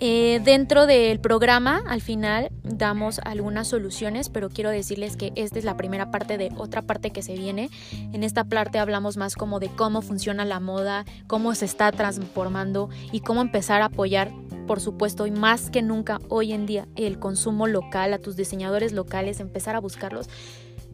Eh, 0.00 0.40
dentro 0.44 0.86
del 0.86 1.18
programa, 1.18 1.82
al 1.88 2.00
final, 2.00 2.50
damos 2.62 3.18
algunas 3.24 3.66
soluciones, 3.66 4.28
pero 4.28 4.48
quiero 4.48 4.70
decirles 4.70 5.16
que 5.16 5.32
esta 5.34 5.58
es 5.58 5.64
la 5.64 5.76
primera 5.76 6.10
parte 6.12 6.38
de 6.38 6.50
otra 6.56 6.82
parte 6.82 7.10
que 7.10 7.22
se 7.22 7.34
viene. 7.34 7.68
En 8.12 8.22
esta 8.22 8.44
parte 8.44 8.78
hablamos 8.78 9.16
más 9.16 9.34
como 9.34 9.58
de 9.58 9.68
cómo 9.68 10.00
funciona 10.02 10.44
la 10.44 10.60
moda, 10.60 11.04
cómo 11.26 11.54
se 11.54 11.64
está 11.64 11.90
transformando 11.90 12.90
y 13.10 13.20
cómo 13.20 13.40
empezar 13.40 13.82
a 13.82 13.86
apoyar 13.86 14.30
por 14.68 14.80
supuesto, 14.80 15.26
y 15.26 15.30
más 15.30 15.70
que 15.70 15.80
nunca 15.80 16.20
hoy 16.28 16.52
en 16.52 16.66
día, 16.66 16.86
el 16.94 17.18
consumo 17.18 17.66
local, 17.66 18.12
a 18.12 18.18
tus 18.18 18.36
diseñadores 18.36 18.92
locales, 18.92 19.40
empezar 19.40 19.74
a 19.74 19.80
buscarlos. 19.80 20.28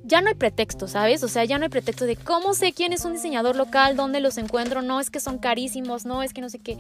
Ya 0.05 0.21
no 0.21 0.29
hay 0.29 0.35
pretexto, 0.35 0.87
¿sabes? 0.87 1.23
O 1.25 1.29
sea, 1.29 1.45
ya 1.45 1.59
no 1.59 1.65
hay 1.65 1.71
pretexto 1.71 2.05
de 2.05 2.17
cómo 2.17 2.55
sé 2.55 2.73
quién 2.73 2.93
es 2.93 3.05
un 3.05 3.15
diseñador 3.15 3.57
local, 3.57 3.97
dónde 3.97 4.21
los 4.21 4.37
encuentro, 4.39 4.83
no 4.83 5.01
es 5.01 5.11
que 5.11 5.19
son 5.19 5.39
carísimos, 5.39 6.05
no 6.05 6.23
es 6.23 6.35
que 6.35 6.43
no 6.43 6.51
sé 6.51 6.59
qué. 6.59 6.77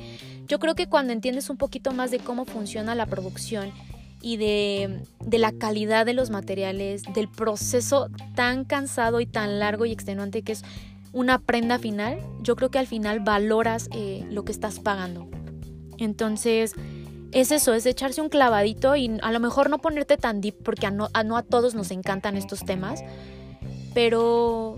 Yo 0.47 0.59
creo 0.59 0.75
que 0.75 0.89
cuando 0.89 1.13
entiendes 1.13 1.49
un 1.49 1.57
poquito 1.57 1.93
más 1.93 2.11
de 2.11 2.19
cómo 2.19 2.45
funciona 2.45 2.95
la 2.95 3.07
producción 3.07 3.73
y 4.21 4.37
de, 4.37 5.01
de, 5.21 5.39
la 5.39 5.53
calidad 5.53 6.07
de 6.07 6.15
los 6.15 6.31
materiales, 6.31 7.03
del 7.15 7.29
proceso 7.29 8.09
tan 8.35 8.65
cansado 8.65 9.21
y 9.21 9.27
tan 9.27 9.59
largo 9.59 9.87
y 9.87 9.93
extenuante 9.93 10.43
que 10.43 10.53
es 10.53 10.63
una 11.15 11.39
prenda 11.39 11.79
final, 11.79 12.19
yo 12.43 12.57
creo 12.57 12.71
que 12.71 12.79
al 12.79 12.89
final 12.89 13.21
valoras 13.21 13.89
eh, 13.93 14.27
lo 14.31 14.45
que 14.45 14.53
estás 14.53 14.81
pagando. 14.81 15.29
Entonces, 15.97 16.75
es 17.35 17.51
eso, 17.51 17.75
es 17.75 17.85
echarse 17.85 18.23
un 18.23 18.29
clavadito 18.29 18.95
y 18.95 19.19
a 19.21 19.33
lo 19.33 19.41
mejor 19.41 19.69
no 19.69 19.79
ponerte 19.79 20.17
tan 20.17 20.41
deep 20.41 20.63
porque 20.63 20.87
a 20.87 20.91
no 20.91 21.09
a, 21.13 21.43
todos 21.43 21.75
nos 21.75 21.91
encantan 21.91 22.37
estos 22.37 22.65
temas, 22.65 23.03
pero 23.93 24.77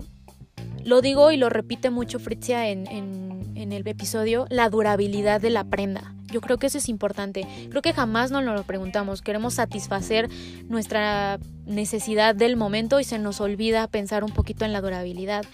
lo 0.83 1.01
digo 1.01 1.31
y 1.31 1.37
lo 1.37 1.49
repite 1.49 1.91
mucho 1.91 2.17
Fritzia 2.19 2.67
en, 2.69 2.87
en, 2.87 3.71
el 3.71 3.85
episodio, 3.85 4.45
la 4.49 4.69
durabilidad 4.69 5.41
de 5.41 5.49
la 5.49 5.65
prenda. 5.65 6.13
Yo 6.31 6.39
creo 6.41 6.57
que 6.57 6.67
eso 6.67 6.77
es 6.77 6.87
importante. 6.87 7.45
Creo 7.69 7.81
que 7.81 7.91
jamás 7.91 8.31
nos 8.31 8.43
lo 8.43 8.63
preguntamos. 8.63 9.21
Queremos 9.21 9.55
satisfacer 9.55 10.29
nuestra 10.69 11.37
necesidad 11.65 12.33
del 12.33 12.55
momento 12.55 12.99
y 12.99 13.03
se 13.03 13.19
nos 13.19 13.41
olvida 13.41 13.87
pensar 13.87 14.23
un 14.23 14.31
poquito 14.31 14.63
en 14.63 14.71
la 14.71 14.79
durabilidad, 14.79 15.45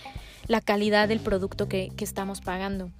la 0.47 0.61
calidad 0.61 1.07
del 1.07 1.21
producto 1.21 1.67
que, 1.67 1.91
que 1.95 2.03
estamos 2.03 2.41
pagando 2.41 2.91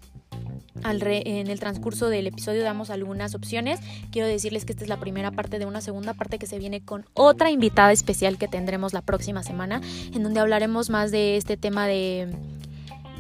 en 0.86 1.48
el 1.48 1.60
transcurso 1.60 2.10
del 2.10 2.28
episodio 2.28 2.64
damos 2.64 2.90
algunas 2.90 3.36
opciones. 3.36 3.80
Quiero 4.12 4.28
decirles 4.28 4.66
que 4.66 4.74
esta 4.74 4.84
es 4.84 4.90
la 4.90 5.00
primera 5.00 5.32
parte 5.32 5.60
de 5.60 5.66
una 5.66 5.82
segunda 5.82 6.14
parte 6.14 6.40
que 6.40 6.48
se 6.48 6.60
viene 6.60 6.82
con 6.82 7.06
otra 7.14 7.52
invitada 7.52 7.92
especial 7.92 8.38
que 8.38 8.48
tendremos 8.48 8.94
la 8.94 9.02
próxima 9.02 9.44
semana, 9.44 9.82
en 10.14 10.24
donde 10.24 10.40
hablaremos 10.40 10.90
más 10.90 11.12
de 11.12 11.38
este 11.38 11.58
tema 11.58 11.88
de 11.88 12.28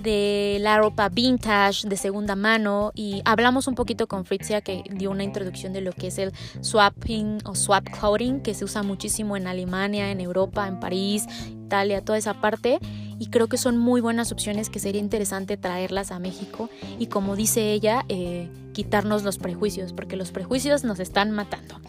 de 0.03 0.57
la 0.59 0.77
ropa 0.77 1.07
vintage 1.07 1.87
de 1.87 1.95
segunda 1.95 2.35
mano 2.35 2.91
y 2.93 3.21
hablamos 3.23 3.67
un 3.67 3.75
poquito 3.75 4.05
con 4.05 4.25
Fritzia 4.25 4.59
que 4.59 4.83
dio 4.91 5.09
una 5.09 5.23
introducción 5.23 5.71
de 5.71 5.79
lo 5.79 5.93
que 5.93 6.07
es 6.07 6.17
el 6.17 6.33
swapping 6.59 7.39
o 7.45 7.55
swap 7.55 7.85
clothing 7.89 8.41
que 8.41 8.53
se 8.53 8.65
usa 8.65 8.83
muchísimo 8.83 9.37
en 9.37 9.47
Alemania, 9.47 10.11
en 10.11 10.19
Europa, 10.19 10.67
en 10.67 10.81
París, 10.81 11.25
Italia, 11.49 12.01
toda 12.01 12.17
esa 12.17 12.33
parte 12.33 12.79
y 13.19 13.27
creo 13.27 13.47
que 13.47 13.57
son 13.57 13.77
muy 13.77 14.01
buenas 14.01 14.31
opciones 14.31 14.69
que 14.69 14.79
sería 14.79 15.01
interesante 15.01 15.57
traerlas 15.57 16.11
a 16.11 16.19
México 16.19 16.69
y 16.99 17.07
como 17.07 17.35
dice 17.35 17.71
ella, 17.73 18.05
eh, 18.09 18.49
quitarnos 18.73 19.23
los 19.23 19.37
prejuicios, 19.37 19.93
porque 19.93 20.15
los 20.15 20.31
prejuicios 20.31 20.83
nos 20.83 20.99
están 20.99 21.31
matando. 21.31 21.79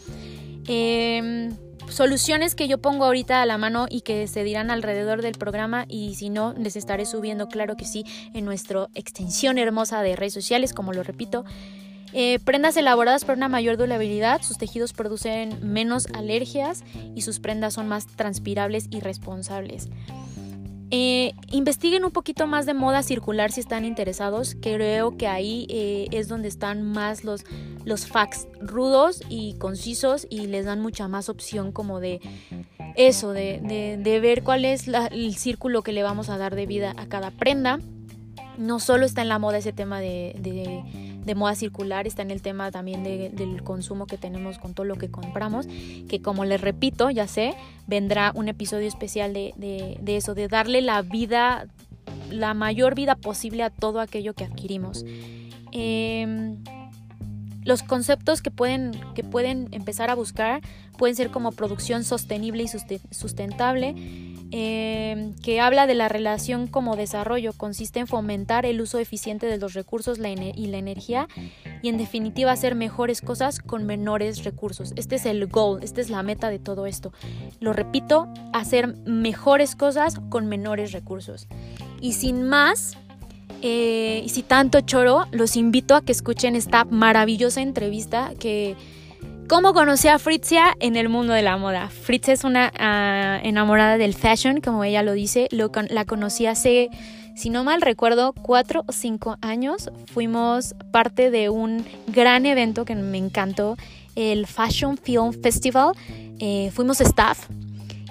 Em, 0.66 1.50
soluciones 1.88 2.54
que 2.54 2.68
yo 2.68 2.78
pongo 2.78 3.04
ahorita 3.04 3.42
a 3.42 3.46
la 3.46 3.58
mano 3.58 3.86
y 3.90 4.00
que 4.00 4.26
se 4.26 4.44
dirán 4.44 4.70
alrededor 4.70 5.22
del 5.22 5.34
programa 5.34 5.84
y 5.88 6.14
si 6.14 6.30
no 6.30 6.54
les 6.54 6.76
estaré 6.76 7.04
subiendo 7.04 7.48
claro 7.48 7.76
que 7.76 7.84
sí 7.84 8.04
en 8.32 8.44
nuestra 8.44 8.88
extensión 8.94 9.58
hermosa 9.58 10.02
de 10.02 10.16
redes 10.16 10.32
sociales 10.32 10.72
como 10.72 10.92
lo 10.92 11.02
repito 11.02 11.44
eh, 12.16 12.38
prendas 12.38 12.76
elaboradas 12.76 13.24
para 13.24 13.36
una 13.36 13.48
mayor 13.48 13.76
durabilidad, 13.76 14.40
sus 14.40 14.56
tejidos 14.56 14.92
producen 14.92 15.58
menos 15.62 16.06
alergias 16.14 16.84
y 17.16 17.22
sus 17.22 17.40
prendas 17.40 17.74
son 17.74 17.88
más 17.88 18.06
transpirables 18.06 18.86
y 18.88 19.00
responsables. 19.00 19.88
Eh, 20.96 21.34
investiguen 21.50 22.04
un 22.04 22.12
poquito 22.12 22.46
más 22.46 22.66
de 22.66 22.74
moda 22.74 23.02
circular 23.02 23.50
si 23.50 23.58
están 23.58 23.84
interesados. 23.84 24.56
Creo 24.62 25.16
que 25.16 25.26
ahí 25.26 25.66
eh, 25.68 26.06
es 26.12 26.28
donde 26.28 26.46
están 26.46 26.84
más 26.84 27.24
los, 27.24 27.44
los 27.84 28.06
facts 28.06 28.46
rudos 28.60 29.20
y 29.28 29.54
concisos 29.54 30.24
y 30.30 30.46
les 30.46 30.66
dan 30.66 30.80
mucha 30.80 31.08
más 31.08 31.28
opción 31.28 31.72
como 31.72 31.98
de 31.98 32.20
eso, 32.94 33.32
de, 33.32 33.98
ver 34.22 34.44
cuál 34.44 34.64
es 34.64 34.86
el 34.86 35.34
círculo 35.34 35.82
que 35.82 35.90
le 35.90 36.04
vamos 36.04 36.28
a 36.28 36.38
dar 36.38 36.54
de 36.54 36.64
vida 36.64 36.94
a 36.96 37.06
cada 37.06 37.32
prenda. 37.32 37.80
No 38.56 38.78
solo 38.78 39.04
está 39.04 39.22
en 39.22 39.30
la 39.30 39.40
moda 39.40 39.58
ese 39.58 39.72
tema 39.72 39.98
de 39.98 40.36
de 40.38 41.13
moda 41.34 41.54
circular, 41.54 42.06
está 42.06 42.22
en 42.22 42.30
el 42.30 42.42
tema 42.42 42.70
también 42.70 43.02
del 43.02 43.62
consumo 43.62 44.06
que 44.06 44.18
tenemos 44.18 44.58
con 44.58 44.74
todo 44.74 44.84
lo 44.84 44.96
que 44.96 45.10
compramos, 45.10 45.66
que 46.08 46.20
como 46.20 46.44
les 46.44 46.60
repito, 46.60 47.10
ya 47.10 47.26
sé, 47.26 47.54
vendrá 47.86 48.32
un 48.34 48.48
episodio 48.48 48.86
especial 48.86 49.32
de, 49.32 49.98
eso, 50.06 50.34
de 50.34 50.48
darle 50.48 50.82
la 50.82 51.00
vida, 51.00 51.66
la 52.30 52.52
mayor 52.52 52.94
vida 52.94 53.14
posible 53.14 53.62
a 53.62 53.70
todo 53.70 54.00
aquello 54.00 54.34
que 54.34 54.44
adquirimos. 54.44 55.04
Em, 55.72 56.58
los 57.64 57.82
conceptos 57.82 58.42
que 58.42 58.50
pueden, 58.50 58.92
que 59.14 59.24
pueden 59.24 59.68
empezar 59.72 60.10
a 60.10 60.14
buscar 60.14 60.60
pueden 60.98 61.16
ser 61.16 61.30
como 61.30 61.52
producción 61.52 62.04
sostenible 62.04 62.64
y 62.64 62.68
sustentable, 63.14 63.94
Em, 64.56 65.34
que 65.42 65.60
habla 65.60 65.88
de 65.88 65.96
la 65.96 66.08
relación 66.08 66.68
como 66.68 66.94
desarrollo, 66.94 67.52
consiste 67.54 67.98
en 67.98 68.06
fomentar 68.06 68.66
el 68.66 68.80
uso 68.80 69.00
eficiente 69.00 69.46
de 69.46 69.58
los 69.58 69.74
recursos 69.74 70.20
y 70.20 70.66
la 70.68 70.78
energía 70.78 71.26
y 71.82 71.88
en 71.88 71.98
definitiva 71.98 72.52
hacer 72.52 72.76
mejores 72.76 73.20
cosas 73.20 73.58
con 73.58 73.84
menores 73.84 74.44
recursos. 74.44 74.92
Este 74.94 75.16
es 75.16 75.26
el 75.26 75.48
goal, 75.48 75.82
esta 75.82 76.00
es 76.00 76.08
la 76.08 76.22
meta 76.22 76.50
de 76.50 76.60
todo 76.60 76.86
esto. 76.86 77.12
Lo 77.58 77.72
repito, 77.72 78.28
hacer 78.52 78.94
mejores 79.06 79.74
cosas 79.74 80.20
con 80.28 80.46
menores 80.46 80.92
recursos. 80.92 81.48
Y 82.00 82.12
sin 82.12 82.44
más, 82.44 82.96
eh, 83.60 84.22
y 84.24 84.28
si 84.28 84.44
tanto 84.44 84.82
choro, 84.82 85.24
los 85.32 85.56
invito 85.56 85.96
a 85.96 86.02
que 86.02 86.12
escuchen 86.12 86.54
esta 86.54 86.84
maravillosa 86.84 87.60
entrevista 87.60 88.30
que 88.38 88.76
¿Cómo 89.46 89.74
conocí 89.74 90.08
a 90.08 90.18
Fritzia 90.18 90.74
en 90.80 90.96
el 90.96 91.10
mundo 91.10 91.34
de 91.34 91.42
la 91.42 91.58
moda? 91.58 91.90
Fritzia 91.90 92.32
es 92.32 92.44
una 92.44 92.72
ah, 92.78 93.38
enamorada 93.42 93.98
del 93.98 94.14
fashion, 94.14 94.62
como 94.62 94.84
ella 94.84 95.02
lo 95.02 95.12
dice. 95.12 95.48
la 95.50 96.04
conocí 96.06 96.46
hace, 96.46 96.88
si 97.36 97.50
no 97.50 97.62
mal 97.62 97.82
recuerdo, 97.82 98.32
cuatro 98.32 98.84
o 98.86 98.92
cinco 98.92 99.36
años. 99.42 99.90
Fuimos 100.06 100.74
parte 100.90 101.30
de 101.30 101.50
un 101.50 101.84
gran 102.06 102.46
evento 102.46 102.86
que 102.86 102.94
me 102.94 103.18
encantó, 103.18 103.76
el 104.16 104.46
Fashion 104.46 104.96
Film 104.96 105.34
Festival. 105.34 105.92
Eh, 106.38 106.70
fuimos 106.72 107.02
staff 107.02 107.50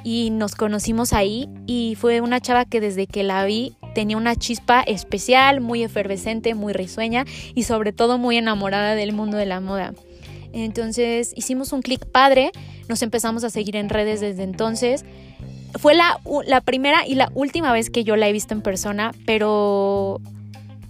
y 0.03 0.29
nos 0.29 0.53
conocimos 0.53 1.13
ahí 1.13 1.49
y 1.65 1.97
fue 1.99 2.21
una 2.21 2.41
chava 2.41 2.65
que 2.65 2.79
desde 2.79 3.07
que 3.07 3.23
la 3.23 3.43
vi 3.43 3.75
tenía 3.95 4.17
una 4.17 4.35
chispa 4.35 4.81
especial, 4.81 5.61
muy 5.61 5.83
efervescente, 5.83 6.53
muy 6.53 6.73
risueña 6.73 7.25
y 7.55 7.63
sobre 7.63 7.91
todo 7.91 8.19
muy 8.19 8.37
enamorada 8.37 8.93
del 8.93 9.13
mundo 9.13 9.37
de 9.37 9.47
la 9.47 9.59
moda. 9.59 9.93
Entonces 10.53 11.33
hicimos 11.36 11.74
un 11.74 11.81
clic 11.81 12.05
padre, 12.05 12.51
nos 12.88 13.01
empezamos 13.01 13.43
a 13.43 13.50
seguir 13.50 13.75
en 13.75 13.89
redes 13.89 14.22
desde 14.22 14.43
entonces. 14.43 15.03
Fue 15.79 15.95
la, 15.95 16.19
la 16.45 16.62
primera 16.62 17.05
y 17.05 17.15
la 17.15 17.31
última 17.33 17.74
vez 17.74 17.89
que 17.89 18.03
yo 18.03 18.15
la 18.15 18.29
he 18.29 18.33
visto 18.33 18.53
en 18.53 18.62
persona, 18.62 19.12
pero 19.25 20.22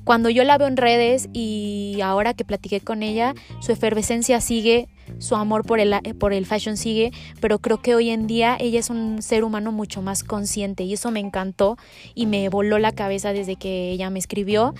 cuando 0.04 0.30
yo 0.30 0.44
la 0.44 0.58
veo 0.58 0.68
en 0.68 0.78
redes 0.78 1.30
y 1.32 2.00
ahora 2.04 2.34
que 2.34 2.44
platiqué 2.44 2.82
con 2.82 3.04
ella, 3.04 3.34
su 3.62 3.72
efervescencia 3.72 4.42
sigue, 4.42 4.90
su 5.20 5.36
amor 5.36 5.66
por 5.66 5.80
el, 5.80 5.96
por 6.20 6.34
el 6.34 6.46
fashion 6.46 6.78
sigue, 6.78 7.12
pero 7.40 7.60
creo 7.60 7.82
que 7.82 7.96
hoy 7.96 8.10
en 8.10 8.28
día 8.28 8.58
ella 8.60 8.80
es 8.80 8.90
un 8.90 9.22
ser 9.22 9.44
humano 9.44 9.72
mucho 9.72 10.02
más 10.02 10.24
consciente 10.24 10.84
y 10.84 10.94
eso 10.94 11.12
me 11.12 11.20
encantó 11.20 11.78
y 12.16 12.26
me 12.26 12.50
voló 12.50 12.80
la 12.80 12.92
cabeza 12.92 13.34
desde 13.34 13.56
que 13.56 13.92
ella 13.92 14.10
me 14.10 14.20
escribió 14.20 14.74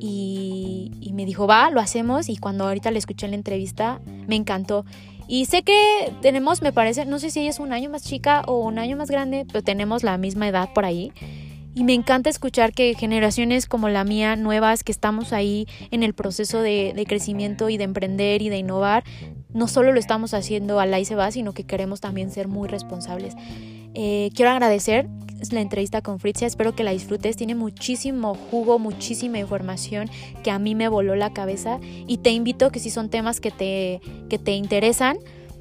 y, 0.00 0.92
y 1.00 1.12
me 1.12 1.24
dijo, 1.24 1.46
va, 1.46 1.70
lo 1.70 1.80
hacemos 1.80 2.28
y 2.28 2.36
cuando 2.36 2.64
ahorita 2.64 2.90
le 2.90 2.98
escuché 2.98 3.26
en 3.26 3.32
la 3.32 3.36
entrevista, 3.36 4.00
me 4.26 4.36
encantó. 4.36 4.84
Y 5.26 5.46
sé 5.46 5.62
que 5.62 6.12
tenemos, 6.20 6.60
me 6.60 6.72
parece, 6.72 7.06
no 7.06 7.18
sé 7.18 7.30
si 7.30 7.40
ella 7.40 7.50
es 7.50 7.58
un 7.58 7.72
año 7.72 7.88
más 7.88 8.02
chica 8.02 8.42
o 8.46 8.58
un 8.58 8.78
año 8.78 8.96
más 8.96 9.10
grande, 9.10 9.46
pero 9.46 9.62
tenemos 9.62 10.02
la 10.02 10.18
misma 10.18 10.48
edad 10.48 10.70
por 10.74 10.84
ahí. 10.84 11.12
Y 11.74 11.82
me 11.82 11.92
encanta 11.92 12.30
escuchar 12.30 12.72
que 12.72 12.94
generaciones 12.94 13.66
como 13.66 13.88
la 13.88 14.04
mía, 14.04 14.36
nuevas, 14.36 14.84
que 14.84 14.92
estamos 14.92 15.32
ahí 15.32 15.66
en 15.90 16.04
el 16.04 16.14
proceso 16.14 16.60
de, 16.60 17.04
crecimiento 17.08 17.68
y 17.68 17.76
de 17.76 17.84
emprender 17.84 18.42
y 18.42 18.48
de 18.48 18.58
innovar, 18.58 19.02
no 19.52 19.66
solo 19.66 19.92
lo 19.92 19.98
estamos 19.98 20.34
haciendo 20.34 20.78
a 20.78 20.86
la 20.86 21.00
y 21.00 21.06
sino 21.30 21.52
que 21.52 21.64
queremos 21.64 22.00
también 22.00 22.30
ser 22.30 22.46
muy 22.46 22.68
responsables. 22.68 23.34
Eh, 23.94 24.30
quiero 24.34 24.52
agradecer 24.52 25.08
la 25.50 25.60
entrevista 25.60 26.00
con 26.00 26.18
Fritzia, 26.20 26.46
espero 26.46 26.74
que 26.74 26.84
la 26.84 26.92
disfrutes, 26.92 27.36
tiene 27.36 27.54
muchísimo 27.54 28.34
jugo, 28.34 28.78
muchísima 28.78 29.38
información 29.38 30.08
que 30.42 30.50
a 30.50 30.58
mí 30.58 30.74
me 30.74 30.88
voló 30.88 31.16
la 31.16 31.32
cabeza 31.32 31.80
y 32.06 32.18
te 32.18 32.30
invito 32.30 32.70
que 32.70 32.80
si 32.80 32.90
son 32.90 33.10
temas 33.10 33.40
que 33.40 33.50
te, 33.50 34.00
que 34.30 34.38
te 34.38 34.52
interesan, 34.52 35.18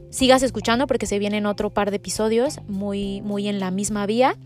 sigas 0.09 0.43
escuchando 0.43 0.87
porque 0.87 1.07
se 1.07 1.19
vienen 1.19 1.45
otro 1.45 1.71
par 1.71 1.89
de 1.89 1.97
episodios 1.97 2.59
muy, 2.67 3.21
muy 3.21 3.47
en 3.47 3.59
la 3.59 3.71
misma 3.71 4.05
vía. 4.05 4.37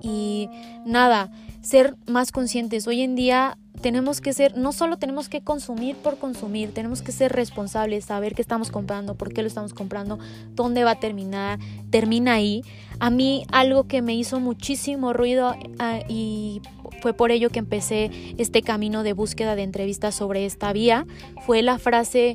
Y 0.00 0.48
nada, 0.84 1.30
ser 1.60 1.96
más 2.06 2.32
conscientes. 2.32 2.86
Hoy 2.86 3.02
en 3.02 3.14
día 3.14 3.58
tenemos 3.80 4.20
que 4.20 4.32
ser, 4.32 4.56
no 4.56 4.72
solo 4.72 4.98
tenemos 4.98 5.28
que 5.28 5.42
consumir 5.42 5.96
por 5.96 6.18
consumir, 6.18 6.72
tenemos 6.72 7.02
que 7.02 7.12
ser 7.12 7.32
responsables, 7.32 8.04
saber 8.04 8.34
qué 8.34 8.42
estamos 8.42 8.70
comprando, 8.70 9.14
por 9.14 9.32
qué 9.32 9.42
lo 9.42 9.48
estamos 9.48 9.72
comprando, 9.72 10.18
dónde 10.54 10.84
va 10.84 10.92
a 10.92 11.00
terminar, 11.00 11.58
termina 11.90 12.34
ahí. 12.34 12.62
A 12.98 13.10
mí 13.10 13.44
algo 13.52 13.86
que 13.86 14.02
me 14.02 14.14
hizo 14.14 14.40
muchísimo 14.40 15.12
ruido 15.12 15.54
ah, 15.78 16.00
y 16.08 16.60
fue 17.00 17.12
por 17.12 17.30
ello 17.30 17.50
que 17.50 17.60
empecé 17.60 18.10
este 18.38 18.62
camino 18.62 19.02
de 19.02 19.12
búsqueda 19.12 19.54
de 19.54 19.62
entrevistas 19.62 20.14
sobre 20.14 20.46
esta 20.46 20.72
vía, 20.72 21.06
fue 21.46 21.62
la 21.62 21.78
frase 21.78 22.34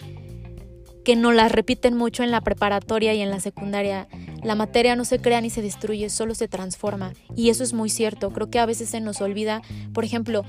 que 1.03 1.15
nos 1.15 1.33
la 1.33 1.49
repiten 1.49 1.95
mucho 1.95 2.23
en 2.23 2.31
la 2.31 2.41
preparatoria 2.41 3.13
y 3.13 3.21
en 3.21 3.29
la 3.29 3.39
secundaria. 3.39 4.07
La 4.43 4.55
materia 4.55 4.95
no 4.95 5.05
se 5.05 5.19
crea 5.19 5.41
ni 5.41 5.49
se 5.49 5.61
destruye, 5.61 6.09
solo 6.09 6.35
se 6.35 6.47
transforma. 6.47 7.13
Y 7.35 7.49
eso 7.49 7.63
es 7.63 7.73
muy 7.73 7.89
cierto. 7.89 8.31
Creo 8.31 8.49
que 8.49 8.59
a 8.59 8.65
veces 8.65 8.89
se 8.89 9.01
nos 9.01 9.21
olvida, 9.21 9.61
por 9.93 10.05
ejemplo, 10.05 10.45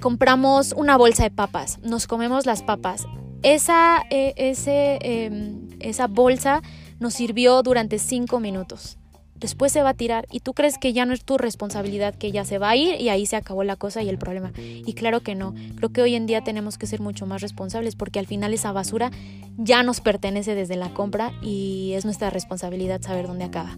compramos 0.00 0.72
una 0.76 0.96
bolsa 0.96 1.24
de 1.24 1.30
papas, 1.30 1.78
nos 1.82 2.06
comemos 2.06 2.46
las 2.46 2.62
papas. 2.62 3.06
Esa, 3.42 4.02
eh, 4.10 4.34
ese, 4.36 4.98
em, 5.02 5.68
esa 5.80 6.06
bolsa 6.06 6.62
nos 6.98 7.14
sirvió 7.14 7.62
durante 7.62 7.98
cinco 7.98 8.40
minutos 8.40 8.97
después 9.40 9.72
se 9.72 9.82
va 9.82 9.90
a 9.90 9.94
tirar 9.94 10.26
y 10.30 10.40
tú 10.40 10.54
crees 10.54 10.78
que 10.78 10.92
ya 10.92 11.04
no 11.04 11.12
es 11.12 11.24
tu 11.24 11.38
responsabilidad, 11.38 12.14
que 12.14 12.32
ya 12.32 12.44
se 12.44 12.58
va 12.58 12.70
a 12.70 12.76
ir 12.76 13.00
y 13.00 13.08
ahí 13.08 13.26
se 13.26 13.36
acabó 13.36 13.64
la 13.64 13.76
cosa 13.76 14.02
y 14.02 14.08
el 14.08 14.18
problema. 14.18 14.52
Y 14.56 14.92
claro 14.94 15.20
que 15.20 15.34
no, 15.34 15.54
creo 15.76 15.90
que 15.90 16.02
hoy 16.02 16.14
en 16.14 16.26
día 16.26 16.42
tenemos 16.42 16.78
que 16.78 16.86
ser 16.86 17.00
mucho 17.00 17.26
más 17.26 17.42
responsables 17.42 17.96
porque 17.96 18.18
al 18.18 18.26
final 18.26 18.54
esa 18.54 18.72
basura 18.72 19.10
ya 19.56 19.82
nos 19.82 20.00
pertenece 20.00 20.54
desde 20.54 20.76
la 20.76 20.92
compra 20.94 21.32
y 21.42 21.92
es 21.94 22.04
nuestra 22.04 22.30
responsabilidad 22.30 23.02
saber 23.02 23.26
dónde 23.26 23.44
acaba. 23.44 23.76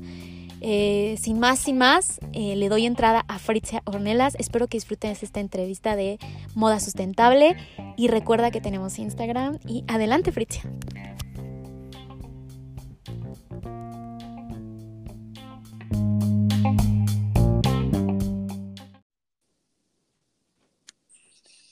Eh, 0.62 1.16
sin 1.18 1.38
más, 1.38 1.58
sin 1.58 1.78
más, 1.78 2.20
eh, 2.32 2.54
le 2.56 2.68
doy 2.68 2.84
entrada 2.84 3.24
a 3.28 3.38
Fritzia 3.38 3.82
Ornelas. 3.86 4.34
Espero 4.38 4.68
que 4.68 4.76
disfruten 4.76 5.10
esta 5.10 5.40
entrevista 5.40 5.96
de 5.96 6.18
moda 6.54 6.80
sustentable 6.80 7.56
y 7.96 8.08
recuerda 8.08 8.50
que 8.50 8.60
tenemos 8.60 8.98
Instagram 8.98 9.58
y 9.66 9.84
adelante 9.88 10.32
Fritzia. 10.32 10.62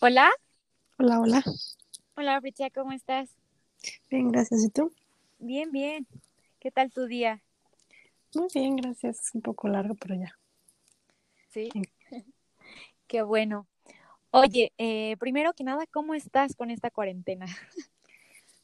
Hola. 0.00 0.30
Hola, 0.96 1.18
hola. 1.18 1.44
Hola, 2.14 2.40
Fritzia, 2.40 2.70
¿cómo 2.70 2.92
estás? 2.92 3.30
Bien, 4.08 4.30
gracias. 4.30 4.62
¿Y 4.62 4.68
tú? 4.68 4.92
Bien, 5.40 5.72
bien. 5.72 6.06
¿Qué 6.60 6.70
tal 6.70 6.92
tu 6.92 7.06
día? 7.06 7.42
Muy 8.32 8.46
bien, 8.54 8.76
gracias. 8.76 9.34
Un 9.34 9.42
poco 9.42 9.66
largo, 9.66 9.96
pero 9.96 10.14
ya. 10.14 10.38
Sí. 11.48 11.68
Qué 13.08 13.22
bueno. 13.22 13.66
Oye, 14.30 14.72
eh, 14.78 15.16
primero 15.18 15.52
que 15.52 15.64
nada, 15.64 15.84
¿cómo 15.90 16.14
estás 16.14 16.54
con 16.54 16.70
esta 16.70 16.90
cuarentena? 16.90 17.46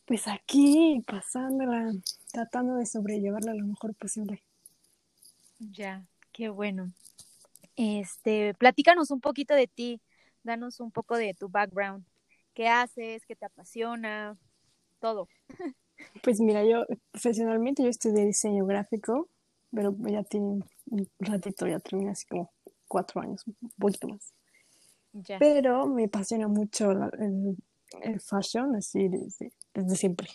Pues 0.06 0.28
aquí, 0.28 1.02
pasándola, 1.06 1.90
tratando 2.30 2.74
de 2.74 2.84
sobrellevarla 2.84 3.54
lo 3.54 3.64
mejor 3.64 3.94
posible. 3.94 4.42
Ya, 5.58 6.04
qué 6.30 6.50
bueno. 6.50 6.92
Este, 7.74 8.52
platícanos 8.52 9.10
un 9.10 9.22
poquito 9.22 9.54
de 9.54 9.66
ti 9.66 10.02
danos 10.44 10.78
un 10.80 10.92
poco 10.92 11.16
de 11.16 11.35
tu 11.35 11.48
background. 11.48 12.04
¿Qué 12.54 12.68
haces? 12.68 13.26
¿Qué 13.26 13.35
te 13.35 13.46
apasiona? 13.46 14.38
Todo. 15.00 15.28
Pues 16.22 16.40
mira, 16.40 16.64
yo 16.64 16.85
profesionalmente 17.11 17.83
yo 17.83 17.88
estudié 17.88 18.24
diseño 18.26 18.66
gráfico, 18.66 19.28
pero 19.72 19.94
ya 20.07 20.22
tiene 20.24 20.62
un 20.87 21.09
ratito, 21.18 21.66
ya 21.66 21.78
terminé 21.78 22.11
así 22.11 22.26
como 22.26 22.52
cuatro 22.88 23.20
años, 23.20 23.44
un 23.46 23.70
poquito 23.78 24.09
más. 24.09 24.33
Pero 25.38 25.87
me 25.87 26.04
apasiona 26.04 26.48
mucho 26.48 26.90
el, 26.90 27.57
el, 28.02 28.20
fashion, 28.20 28.74
así 28.74 29.09
desde, 29.09 29.52
desde 29.72 29.96
siempre. 29.96 30.28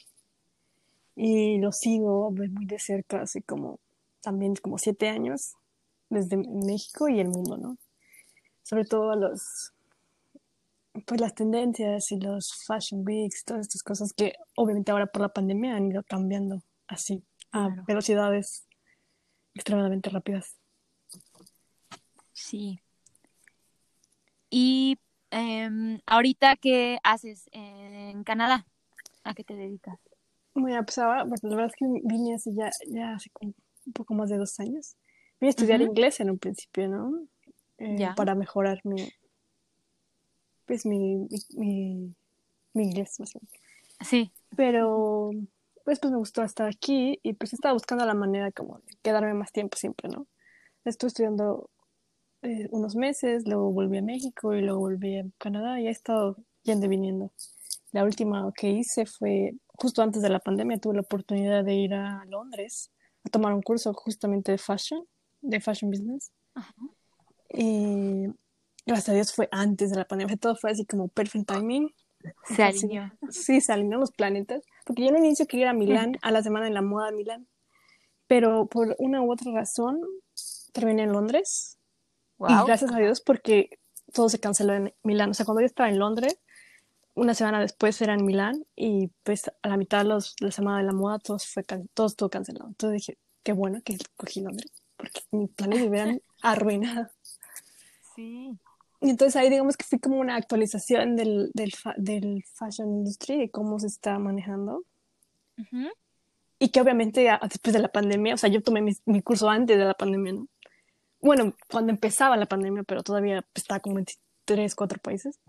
Y 1.16 1.58
lo 1.60 1.74
sigo 1.74 2.32
muy 2.32 2.66
de 2.66 2.80
cerca, 2.80 3.22
así 3.22 3.42
como 3.42 3.80
también 4.22 4.56
como 4.56 4.78
siete 4.78 5.10
años, 5.10 5.56
desde 6.10 6.38
México 6.38 7.10
y 7.10 7.20
el 7.20 7.28
mundo, 7.28 7.58
¿no? 7.58 7.78
Sobre 8.64 8.86
todo 8.86 9.16
los, 9.16 9.74
pues 11.06 11.22
las 11.22 11.36
tendencias 11.36 12.12
y 12.12 12.20
los 12.20 12.54
fashion 12.66 13.04
weeks, 13.06 13.44
todas 13.46 13.68
estas 13.68 13.84
cosas 13.84 14.14
que 14.14 14.34
obviamente 14.56 14.92
ahora 14.92 15.08
por 15.08 15.22
la 15.22 15.30
pandemia 15.30 15.76
han 15.76 15.88
ido 15.88 16.04
cambiando 16.04 16.62
así 16.88 17.24
a 17.52 17.70
velocidades 17.88 18.68
extremadamente 19.54 20.10
rápidas. 20.10 20.58
Sí. 22.34 22.80
Y 24.50 24.98
em, 25.32 26.00
ahorita, 26.06 26.56
¿qué 26.56 27.00
haces 27.04 27.50
en 27.52 28.24
Canadá? 28.24 28.66
¿A 29.24 29.34
qué 29.34 29.44
te 29.44 29.56
dedicas? 29.56 30.00
Bueno, 30.54 30.84
pues 30.84 30.98
ahora, 30.98 31.26
pues 31.26 31.44
la 31.44 31.50
verdad 31.50 31.68
es 31.68 31.76
que 31.76 31.86
vine 32.04 32.36
así 32.36 32.54
ya, 32.56 32.72
ya 32.88 33.14
hace 33.14 33.30
un 33.42 33.54
poco 33.94 34.14
más 34.14 34.30
de 34.30 34.38
dos 34.38 34.60
años. 34.60 34.96
Vine 35.40 35.50
a 35.50 35.52
estudiar 35.52 35.82
inglés 35.82 36.20
en 36.20 36.32
un 36.32 36.40
principio, 36.40 36.88
¿no? 36.88 37.28
Eh, 37.78 38.10
para 38.16 38.36
mejorar 38.36 38.82
mi, 38.84 39.10
pues 40.70 40.86
mi, 40.86 41.28
mi, 41.58 42.14
mi, 42.74 42.84
inglés 42.84 43.20
más 43.20 43.34
bien. 43.34 43.50
Sí. 44.08 44.32
Pero 44.56 45.32
pues, 45.84 46.00
pues 46.00 46.12
me 46.12 46.20
gustó 46.20 46.44
estar 46.44 46.68
aquí 46.68 47.20
y 47.24 47.34
pues 47.34 47.54
estaba 47.54 47.74
buscando 47.74 48.06
la 48.06 48.14
manera 48.14 48.52
como 48.52 48.78
de 48.86 48.96
quedarme 49.02 49.34
más 49.34 49.52
tiempo 49.52 49.78
siempre, 49.78 50.10
¿no? 50.10 50.28
Estuve 50.86 51.08
estudiando 51.08 51.72
eh, 52.44 52.68
unos 52.70 52.96
meses, 52.96 53.48
luego 53.48 53.72
volví 53.72 53.98
a 53.98 54.04
México 54.04 54.54
y 54.54 54.62
luego 54.62 54.82
volví 54.82 55.18
a 55.18 55.26
Canadá 55.40 55.82
y 55.82 55.88
he 55.88 55.90
estado 55.90 56.38
yendo 56.62 56.86
y 56.86 56.90
viniendo. 56.90 57.32
La 57.92 58.04
última 58.04 58.54
que 58.56 58.70
hice 58.70 59.08
fue 59.08 59.56
justo 59.70 60.04
antes 60.04 60.22
de 60.22 60.30
la 60.30 60.40
pandemia, 60.40 60.78
tuve 60.78 60.94
la 60.94 61.02
oportunidad 61.02 61.66
de 61.66 61.74
ir 61.74 61.96
a 61.96 62.24
Londres 62.26 62.92
a 63.24 63.30
tomar 63.30 63.56
un 63.56 63.64
curso 63.64 63.92
justamente 63.96 64.52
de 64.52 64.60
fashion, 64.60 65.04
de 65.42 65.60
fashion 65.60 65.90
business. 65.90 66.32
Ajá. 66.54 66.76
Y 67.52 68.28
gracias 68.90 69.10
a 69.10 69.14
Dios 69.14 69.34
fue 69.34 69.48
antes 69.52 69.92
de 69.92 69.98
la 69.98 70.06
pandemia, 70.06 70.38
todo 70.38 70.56
fue 70.56 70.72
así 70.72 70.86
como 70.86 71.08
perfect 71.08 71.48
timing. 71.52 71.94
Se 72.44 72.64
alineó. 72.64 73.12
Sí, 73.30 73.62
se 73.62 73.72
alinearon 73.72 74.02
los 74.02 74.12
planetas, 74.12 74.64
porque 74.86 75.04
yo 75.04 75.10
en 75.10 75.18
inicio 75.18 75.48
quería 75.48 75.68
ir 75.68 75.70
a 75.70 75.74
Milán, 75.74 76.18
a 76.22 76.32
la 76.32 76.44
Semana 76.44 76.66
de 76.66 76.72
la 76.72 76.82
Moda 76.82 77.08
de 77.08 77.16
Milán, 77.16 77.48
pero 78.28 78.68
por 78.68 78.96
una 79.00 79.22
u 79.22 79.32
otra 79.32 79.52
razón 79.52 80.02
terminé 80.74 81.04
en 81.04 81.12
Londres. 81.12 81.78
Y 82.40 82.54
gracias 82.66 82.92
a 82.94 82.98
Dios 82.98 83.22
porque 83.22 83.80
todo 84.14 84.30
se 84.30 84.40
canceló 84.40 84.74
en 84.74 84.94
Milán. 85.04 85.32
O 85.32 85.34
sea, 85.34 85.46
cuando 85.46 85.62
yo 85.62 85.66
estaba 85.66 85.90
en 85.90 86.00
Londres, 86.00 86.40
una 87.16 87.34
semana 87.34 87.60
después 87.60 88.02
era 88.02 88.14
en 88.14 88.26
Milán 88.26 88.66
y 88.76 89.08
pues 89.24 89.52
a 89.62 89.68
la 89.68 89.78
mitad 89.78 90.00
de 90.00 90.06
los, 90.06 90.36
la 90.40 90.52
Semana 90.52 90.78
de 90.78 90.86
la 90.86 90.94
Moda 90.94 91.20
todo, 91.20 91.38
fue, 91.40 91.64
todo 91.94 92.08
estuvo 92.08 92.30
cancelado. 92.30 92.68
Entonces 92.68 93.02
dije, 93.02 93.18
qué 93.44 93.54
bueno 93.54 93.82
que 93.84 93.98
cogí 94.16 94.42
Londres, 94.42 94.72
porque 94.96 95.22
mis 95.32 95.50
planes 95.52 95.82
me 95.82 95.90
hubieran 95.90 96.22
arruinado. 96.42 97.10
Sí. 98.16 98.58
Y 99.02 99.10
entonces 99.10 99.36
ahí 99.36 99.50
digamos 99.50 99.78
que 99.78 99.86
fui 99.86 100.00
como 100.00 100.20
una 100.20 100.36
actualización 100.36 101.16
del, 101.16 101.52
del, 101.54 101.72
del 101.98 102.44
fashion 102.54 102.90
industry, 102.90 103.38
de 103.38 103.50
cómo 103.50 103.80
se 103.80 103.88
está 103.88 104.20
manejando. 104.20 104.84
Y 106.60 106.70
que 106.70 106.82
obviamente 106.82 107.30
después 107.44 107.74
de 107.74 107.80
la 107.80 107.90
pandemia, 107.90 108.34
o 108.34 108.38
sea, 108.38 108.50
yo 108.50 108.62
tomé 108.62 108.82
mi, 108.82 108.94
mi, 109.06 109.22
curso 109.22 109.50
antes 109.50 109.78
de 109.78 109.86
la 109.86 109.94
pandemia, 109.94 110.34
¿no? 110.34 110.48
bueno, 111.22 111.54
cuando 111.70 111.92
empezaba 111.92 112.38
la 112.38 112.46
pandemia, 112.46 112.84
pero 112.84 113.04
todavía 113.04 113.46
estaba 113.54 113.80
como 113.80 114.00
en 114.00 114.06
tres, 114.46 114.76
cuatro 114.76 115.00
países. 115.00 115.40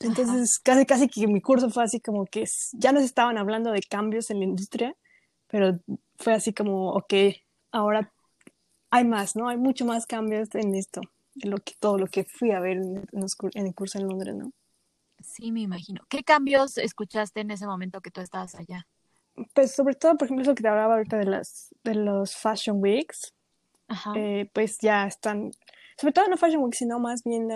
Entonces, 0.00 0.58
casi, 0.58 0.86
casi 0.86 1.08
que 1.08 1.26
mi 1.26 1.40
curso 1.40 1.70
fue 1.70 1.84
así 1.84 2.00
como 2.00 2.26
que 2.26 2.44
ya 2.72 2.92
nos 2.92 3.04
estaban 3.04 3.38
hablando 3.38 3.70
de 3.70 3.82
cambios 3.82 4.30
en 4.30 4.38
la 4.40 4.44
industria, 4.44 4.96
pero 5.48 5.78
fue 6.16 6.32
así 6.32 6.52
como, 6.52 6.90
ok, 6.90 7.14
ahora 7.70 8.12
hay 8.90 9.04
más, 9.04 9.36
¿no? 9.36 9.48
Hay 9.48 9.58
mucho 9.58 9.84
más 9.84 10.06
cambios 10.06 10.54
en 10.54 10.74
esto, 10.74 11.02
lo 11.34 11.58
que, 11.58 11.74
todo 11.78 11.98
lo 11.98 12.06
que 12.06 12.24
fui 12.24 12.50
a 12.50 12.60
ver 12.60 12.78
en, 12.78 13.04
en 13.12 13.66
el 13.66 13.74
curso 13.74 13.98
en 13.98 14.08
Londres, 14.08 14.34
¿no? 14.34 14.52
Sí, 15.20 15.52
me 15.52 15.60
imagino. 15.60 16.04
¿Qué 16.08 16.24
cambios 16.24 16.78
escuchaste 16.78 17.40
en 17.40 17.50
ese 17.50 17.66
momento 17.66 18.00
que 18.00 18.10
tú 18.10 18.20
estabas 18.20 18.54
allá? 18.54 18.86
Pues 19.54 19.74
sobre 19.74 19.94
todo, 19.94 20.16
por 20.16 20.26
ejemplo, 20.26 20.42
eso 20.42 20.54
que 20.54 20.62
te 20.62 20.68
hablaba 20.68 20.94
ahorita 20.94 21.16
de 21.16 21.24
las 21.24 21.74
de 21.84 21.94
los 21.94 22.36
Fashion 22.36 22.78
Weeks, 22.80 23.32
eh, 24.14 24.50
pues 24.52 24.78
ya 24.78 25.06
están, 25.06 25.52
sobre 25.96 26.12
todo 26.12 26.28
no 26.28 26.36
Fashion 26.36 26.62
Weeks, 26.62 26.78
sino 26.78 26.98
más 26.98 27.22
bien 27.22 27.48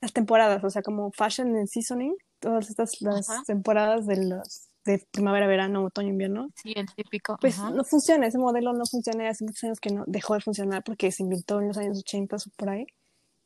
las 0.00 0.12
temporadas, 0.12 0.62
o 0.62 0.70
sea, 0.70 0.82
como 0.82 1.10
Fashion 1.12 1.56
and 1.56 1.68
Seasoning, 1.68 2.14
todas 2.38 2.68
estas 2.68 3.00
las 3.00 3.26
temporadas 3.46 4.06
de 4.06 4.24
los 4.24 4.68
de 4.84 5.06
primavera, 5.10 5.46
verano, 5.46 5.84
otoño, 5.84 6.08
invierno. 6.08 6.48
Sí, 6.54 6.72
el 6.76 6.86
típico. 6.94 7.38
Pues 7.40 7.58
no 7.58 7.84
funciona, 7.84 8.26
ese 8.26 8.38
modelo 8.38 8.72
no 8.72 8.84
funciona, 8.86 9.28
hace 9.28 9.44
muchos 9.44 9.64
años 9.64 9.80
que 9.80 9.90
no 9.90 10.04
dejó 10.06 10.34
de 10.34 10.40
funcionar 10.40 10.82
porque 10.84 11.10
se 11.10 11.22
inventó 11.22 11.60
en 11.60 11.68
los 11.68 11.78
años 11.78 11.98
80 11.98 12.36
o 12.36 12.38
por 12.56 12.70
ahí 12.70 12.86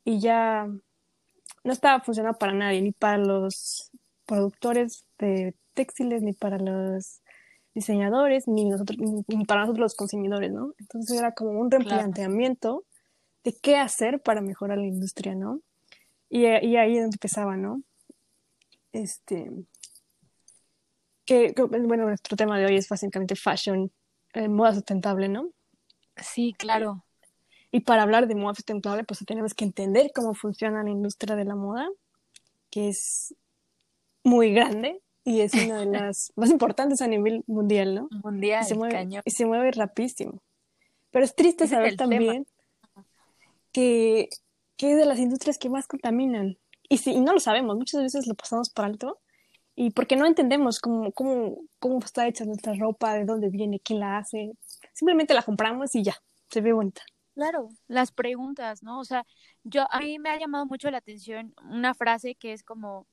y 0.03 0.19
ya 0.19 0.67
no 1.63 1.71
estaba 1.71 2.01
funcionando 2.01 2.37
para 2.37 2.53
nadie, 2.53 2.81
ni 2.81 2.91
para 2.91 3.17
los 3.17 3.91
productores 4.25 5.05
de 5.17 5.55
textiles, 5.73 6.21
ni 6.21 6.33
para 6.33 6.57
los 6.57 7.21
diseñadores, 7.73 8.47
ni, 8.47 8.65
nosotros, 8.65 8.97
ni 8.99 9.45
para 9.45 9.61
nosotros 9.61 9.81
los 9.81 9.95
consumidores, 9.95 10.51
¿no? 10.51 10.73
Entonces 10.79 11.17
era 11.17 11.33
como 11.33 11.51
un 11.51 11.71
replanteamiento 11.71 12.85
de 13.43 13.53
qué 13.53 13.77
hacer 13.77 14.21
para 14.21 14.41
mejorar 14.41 14.77
la 14.77 14.87
industria, 14.87 15.35
¿no? 15.35 15.61
Y, 16.29 16.45
y 16.45 16.77
ahí 16.77 16.97
empezaba, 16.97 17.55
¿no? 17.55 17.81
Este, 18.91 19.51
que, 21.29 21.53
bueno, 21.53 22.07
nuestro 22.07 22.35
tema 22.35 22.57
de 22.57 22.65
hoy 22.65 22.75
es 22.75 22.89
básicamente 22.89 23.35
fashion, 23.35 23.91
eh, 24.33 24.47
moda 24.47 24.73
sustentable, 24.73 25.29
¿no? 25.29 25.51
Sí, 26.17 26.55
claro. 26.57 27.05
Y 27.71 27.81
para 27.81 28.01
hablar 28.01 28.27
de 28.27 28.33
moda 28.33 28.55
sustentable, 28.55 29.03
pues 29.03 29.23
tenemos 29.27 29.53
que 29.53 29.63
entender 29.63 30.09
cómo 30.11 30.33
funciona 30.33 30.81
la 30.81 30.89
industria 30.89 31.35
de 31.35 31.45
la 31.45 31.53
moda, 31.53 31.87
que 32.71 32.89
es 32.89 33.35
muy 34.23 34.51
grande 34.53 35.03
y 35.23 35.41
es 35.41 35.53
una 35.53 35.81
de 35.81 35.85
las 36.01 36.33
más 36.35 36.49
importantes 36.49 36.99
a 37.03 37.07
nivel 37.07 37.43
mundial, 37.45 37.93
¿no? 37.93 38.09
Mundial, 38.23 38.63
y 38.63 38.67
se 38.67 38.73
mueve, 38.73 39.21
Y 39.23 39.29
se 39.29 39.45
mueve 39.45 39.71
rapidísimo. 39.71 40.41
Pero 41.11 41.25
es 41.25 41.35
triste 41.35 41.67
saber 41.67 41.95
también 41.95 42.47
que, 43.71 44.29
que 44.77 44.93
es 44.93 44.97
de 44.97 45.05
las 45.05 45.19
industrias 45.19 45.59
que 45.59 45.69
más 45.69 45.85
contaminan. 45.85 46.57
Y, 46.89 46.97
si, 46.97 47.11
y 47.11 47.19
no 47.19 47.33
lo 47.33 47.39
sabemos, 47.39 47.77
muchas 47.77 48.01
veces 48.01 48.25
lo 48.25 48.33
pasamos 48.33 48.71
por 48.71 48.85
alto. 48.85 49.19
Y 49.81 49.91
porque 49.91 50.17
no 50.17 50.25
entendemos 50.25 50.81
cómo, 50.81 51.13
cómo, 51.13 51.61
cómo 51.79 51.99
está 51.99 52.27
hecha 52.27 52.43
nuestra 52.43 52.73
ropa, 52.73 53.13
de 53.13 53.23
dónde 53.23 53.47
viene, 53.47 53.79
quién 53.79 54.01
la 54.01 54.17
hace. 54.17 54.51
Simplemente 54.91 55.33
la 55.33 55.41
compramos 55.41 55.95
y 55.95 56.03
ya, 56.03 56.17
se 56.49 56.59
ve 56.59 56.73
bonita. 56.73 57.01
Claro, 57.33 57.69
las 57.87 58.11
preguntas, 58.11 58.83
¿no? 58.83 58.99
O 58.99 59.05
sea, 59.05 59.25
yo 59.63 59.87
a 59.89 60.01
mí 60.01 60.19
me 60.19 60.31
ha 60.31 60.37
llamado 60.37 60.65
mucho 60.65 60.91
la 60.91 60.97
atención 60.97 61.55
una 61.63 61.93
frase 61.93 62.35
que 62.35 62.51
es 62.51 62.61
como 62.61 63.07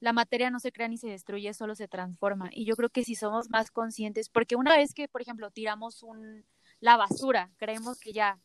la 0.00 0.12
materia 0.12 0.50
no 0.50 0.58
se 0.58 0.72
crea 0.72 0.88
ni 0.88 0.98
se 0.98 1.06
destruye, 1.06 1.54
solo 1.54 1.76
se 1.76 1.86
transforma. 1.86 2.50
Y 2.50 2.64
yo 2.64 2.74
creo 2.74 2.88
que 2.88 3.04
si 3.04 3.14
somos 3.14 3.48
más 3.48 3.70
conscientes, 3.70 4.28
porque 4.28 4.56
una 4.56 4.76
vez 4.76 4.94
que, 4.94 5.06
por 5.06 5.22
ejemplo, 5.22 5.52
tiramos 5.52 6.02
un, 6.02 6.44
la 6.80 6.96
basura, 6.96 7.52
creemos 7.58 8.00
que 8.00 8.12
ya, 8.12 8.40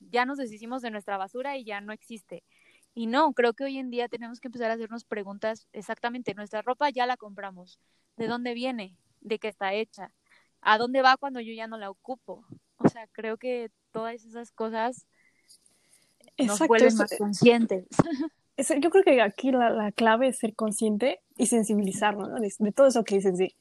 ya 0.00 0.24
nos 0.24 0.38
deshicimos 0.38 0.80
de 0.80 0.90
nuestra 0.90 1.18
basura 1.18 1.58
y 1.58 1.64
ya 1.64 1.82
no 1.82 1.92
existe. 1.92 2.42
Y 2.98 3.06
no, 3.06 3.32
creo 3.32 3.52
que 3.52 3.62
hoy 3.62 3.78
en 3.78 3.90
día 3.90 4.08
tenemos 4.08 4.40
que 4.40 4.48
empezar 4.48 4.72
a 4.72 4.74
hacernos 4.74 5.04
preguntas 5.04 5.68
exactamente, 5.72 6.34
nuestra 6.34 6.62
ropa 6.62 6.90
ya 6.90 7.06
la 7.06 7.16
compramos, 7.16 7.78
¿de 8.16 8.26
dónde 8.26 8.54
viene? 8.54 8.96
¿De 9.20 9.38
qué 9.38 9.46
está 9.46 9.72
hecha? 9.72 10.12
¿A 10.62 10.78
dónde 10.78 11.00
va 11.00 11.16
cuando 11.16 11.38
yo 11.38 11.52
ya 11.52 11.68
no 11.68 11.78
la 11.78 11.90
ocupo? 11.90 12.44
O 12.78 12.88
sea, 12.88 13.06
creo 13.12 13.36
que 13.36 13.70
todas 13.92 14.24
esas 14.24 14.50
cosas 14.50 15.06
nos 16.38 16.58
vuelven 16.66 16.96
más 16.96 17.14
conscientes. 17.16 17.86
yo 18.80 18.90
creo 18.90 19.04
que 19.04 19.22
aquí 19.22 19.52
la, 19.52 19.92
clave 19.92 20.26
es 20.26 20.38
ser 20.40 20.56
consciente 20.56 21.20
y 21.36 21.46
sensibilizarnos 21.46 22.28
¿no? 22.28 22.40
de, 22.40 22.72
todo 22.72 22.88
eso 22.88 23.04
que 23.04 23.14
dices, 23.14 23.38
de, 23.38 23.54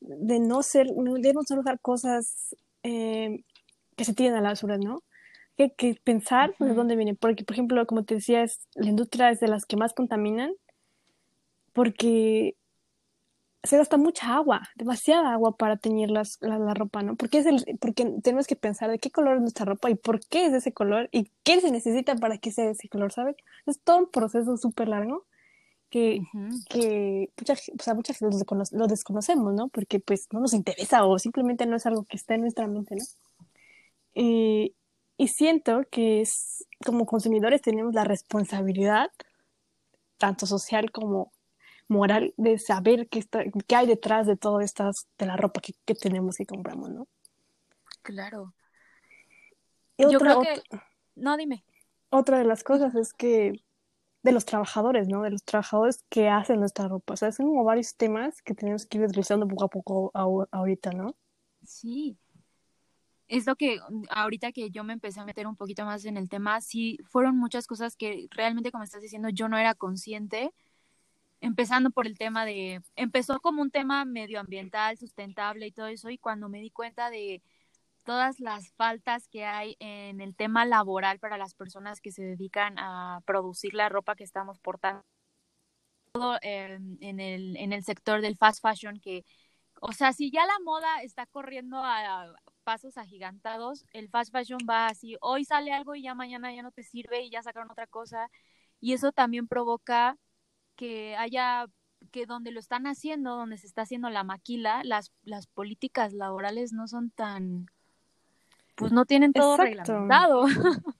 de 0.00 0.38
no 0.38 0.62
ser, 0.62 0.86
de 0.86 1.32
no 1.32 1.42
solo 1.42 1.62
usar 1.62 1.80
cosas 1.80 2.54
eh, 2.84 3.42
que 3.96 4.04
se 4.04 4.14
tiran 4.14 4.36
a 4.36 4.42
la 4.42 4.50
basura, 4.50 4.78
¿no? 4.78 5.02
Que, 5.56 5.72
que 5.72 5.98
pensar 6.04 6.54
de 6.58 6.74
dónde 6.74 6.96
viene, 6.96 7.14
porque 7.14 7.44
por 7.44 7.54
ejemplo, 7.54 7.86
como 7.86 8.04
te 8.04 8.16
decía, 8.16 8.42
es, 8.42 8.66
la 8.74 8.90
industria 8.90 9.30
es 9.30 9.40
de 9.40 9.48
las 9.48 9.64
que 9.64 9.76
más 9.76 9.94
contaminan, 9.94 10.52
porque 11.72 12.56
se 13.66 13.76
gasta 13.76 13.96
mucha 13.96 14.34
agua, 14.34 14.62
demasiada 14.76 15.32
agua 15.32 15.56
para 15.56 15.76
teñir 15.76 16.10
las, 16.10 16.38
la, 16.40 16.74
ropa, 16.74 17.02
¿no? 17.02 17.16
Porque, 17.16 17.38
es 17.38 17.46
el, 17.46 17.64
porque 17.80 18.04
tenemos 18.22 18.46
que 18.46 18.56
pensar 18.56 18.90
de 18.90 18.98
qué 18.98 19.10
color 19.10 19.36
es 19.36 19.40
nuestra 19.42 19.66
ropa 19.66 19.90
y 19.90 19.94
por 19.94 20.20
qué 20.20 20.46
es 20.46 20.52
ese 20.52 20.72
color 20.72 21.08
y 21.12 21.30
qué 21.42 21.60
se 21.60 21.70
necesita 21.70 22.16
para 22.16 22.38
que 22.38 22.52
sea 22.52 22.70
ese 22.70 22.88
color, 22.88 23.12
¿sabes? 23.12 23.36
Es 23.66 23.80
todo 23.80 23.98
un 23.98 24.10
proceso 24.10 24.56
súper 24.56 24.88
largo 24.88 25.26
que, 25.90 26.20
que 26.68 27.30
mucha, 27.38 27.54
o 27.54 27.82
sea, 27.82 27.94
mucha 27.94 28.14
gente 28.14 28.36
lo, 28.72 28.86
desconocemos, 28.86 29.54
¿no? 29.54 29.68
Porque 29.68 30.00
pues 30.00 30.28
no 30.32 30.40
nos 30.40 30.54
interesa 30.54 31.04
o 31.04 31.18
simplemente 31.18 31.66
no 31.66 31.76
es 31.76 31.86
algo 31.86 32.04
que 32.04 32.16
está 32.16 32.34
en 32.34 32.42
nuestra 32.42 32.66
mente, 32.66 32.96
¿no? 32.96 33.04
Y, 34.14 34.74
y 35.16 35.28
siento 35.28 35.82
que 35.90 36.20
es, 36.20 36.66
como 36.84 37.06
consumidores 37.06 37.62
tenemos 37.62 37.94
la 37.94 38.04
responsabilidad, 38.04 39.10
tanto 40.18 40.46
social 40.46 40.90
como 40.90 41.32
moral 41.88 42.34
de 42.36 42.58
saber 42.58 43.08
qué, 43.08 43.18
está, 43.18 43.44
qué 43.66 43.76
hay 43.76 43.86
detrás 43.86 44.26
de 44.26 44.36
todo 44.36 44.60
estas, 44.60 45.06
de 45.18 45.26
la 45.26 45.36
ropa 45.36 45.60
que, 45.60 45.74
que 45.84 45.94
tenemos 45.94 46.40
y 46.40 46.46
compramos, 46.46 46.90
¿no? 46.90 47.06
Claro. 48.02 48.54
Y 49.96 50.10
Yo 50.10 50.18
creo 50.18 50.40
que... 50.42 50.62
No, 51.14 51.36
dime. 51.36 51.64
Otra 52.10 52.38
de 52.38 52.44
las 52.44 52.62
cosas 52.62 52.94
es 52.94 53.12
que 53.12 53.64
de 54.22 54.32
los 54.32 54.44
trabajadores, 54.44 55.08
¿no? 55.08 55.22
De 55.22 55.30
los 55.30 55.44
trabajadores 55.44 56.04
que 56.08 56.28
hacen 56.28 56.60
nuestra 56.60 56.88
ropa. 56.88 57.14
O 57.14 57.16
sea, 57.16 57.32
son 57.32 57.46
como 57.46 57.64
varios 57.64 57.96
temas 57.96 58.42
que 58.42 58.54
tenemos 58.54 58.84
que 58.84 58.98
ir 58.98 59.04
desglosando 59.04 59.48
poco 59.48 59.64
a 59.64 59.68
poco 59.68 60.10
ahorita, 60.50 60.90
¿no? 60.90 61.16
Sí. 61.64 62.18
Es 63.28 63.46
lo 63.46 63.56
que 63.56 63.80
ahorita 64.10 64.52
que 64.52 64.70
yo 64.70 64.84
me 64.84 64.92
empecé 64.92 65.20
a 65.20 65.24
meter 65.24 65.46
un 65.46 65.56
poquito 65.56 65.84
más 65.84 66.04
en 66.04 66.16
el 66.16 66.28
tema, 66.28 66.60
sí 66.60 66.98
fueron 67.08 67.36
muchas 67.36 67.66
cosas 67.66 67.96
que 67.96 68.28
realmente, 68.30 68.70
como 68.70 68.84
estás 68.84 69.02
diciendo, 69.02 69.28
yo 69.30 69.48
no 69.48 69.58
era 69.58 69.74
consciente. 69.74 70.52
Empezando 71.40 71.90
por 71.90 72.06
el 72.06 72.16
tema 72.18 72.44
de, 72.46 72.82
empezó 72.96 73.40
como 73.40 73.62
un 73.62 73.70
tema 73.70 74.04
medioambiental, 74.04 74.96
sustentable 74.96 75.66
y 75.66 75.72
todo 75.72 75.86
eso, 75.88 76.08
y 76.10 76.18
cuando 76.18 76.48
me 76.48 76.60
di 76.60 76.70
cuenta 76.70 77.10
de 77.10 77.42
todas 78.04 78.40
las 78.40 78.70
faltas 78.72 79.28
que 79.28 79.44
hay 79.44 79.76
en 79.80 80.20
el 80.20 80.34
tema 80.34 80.64
laboral 80.64 81.18
para 81.18 81.36
las 81.36 81.54
personas 81.54 82.00
que 82.00 82.12
se 82.12 82.22
dedican 82.22 82.78
a 82.78 83.20
producir 83.26 83.74
la 83.74 83.88
ropa 83.88 84.14
que 84.14 84.24
estamos 84.24 84.60
portando, 84.60 85.04
todo 86.12 86.38
en, 86.40 87.20
el, 87.20 87.56
en 87.56 87.72
el 87.72 87.84
sector 87.84 88.22
del 88.22 88.36
fast 88.36 88.62
fashion, 88.62 89.00
que, 89.00 89.24
o 89.80 89.92
sea, 89.92 90.12
si 90.12 90.30
ya 90.30 90.46
la 90.46 90.58
moda 90.64 91.02
está 91.02 91.26
corriendo 91.26 91.82
a 91.82 92.32
pasos 92.66 92.98
agigantados, 92.98 93.86
el 93.92 94.08
fast 94.08 94.32
fashion 94.32 94.58
va 94.68 94.88
así, 94.88 95.16
hoy 95.20 95.44
sale 95.44 95.72
algo 95.72 95.94
y 95.94 96.02
ya 96.02 96.16
mañana 96.16 96.52
ya 96.52 96.62
no 96.62 96.72
te 96.72 96.82
sirve 96.82 97.22
y 97.22 97.30
ya 97.30 97.40
sacaron 97.40 97.70
otra 97.70 97.86
cosa, 97.86 98.28
y 98.80 98.92
eso 98.92 99.12
también 99.12 99.46
provoca 99.46 100.18
que 100.74 101.14
haya 101.16 101.66
que 102.10 102.26
donde 102.26 102.50
lo 102.50 102.58
están 102.58 102.88
haciendo, 102.88 103.36
donde 103.36 103.56
se 103.56 103.68
está 103.68 103.82
haciendo 103.82 104.10
la 104.10 104.24
maquila, 104.24 104.82
las, 104.82 105.12
las 105.22 105.46
políticas 105.46 106.12
laborales 106.12 106.72
no 106.72 106.88
son 106.88 107.10
tan, 107.10 107.66
pues 108.74 108.90
no 108.90 109.04
tienen 109.04 109.32
todo 109.32 109.56
reglamentado. 109.56 110.46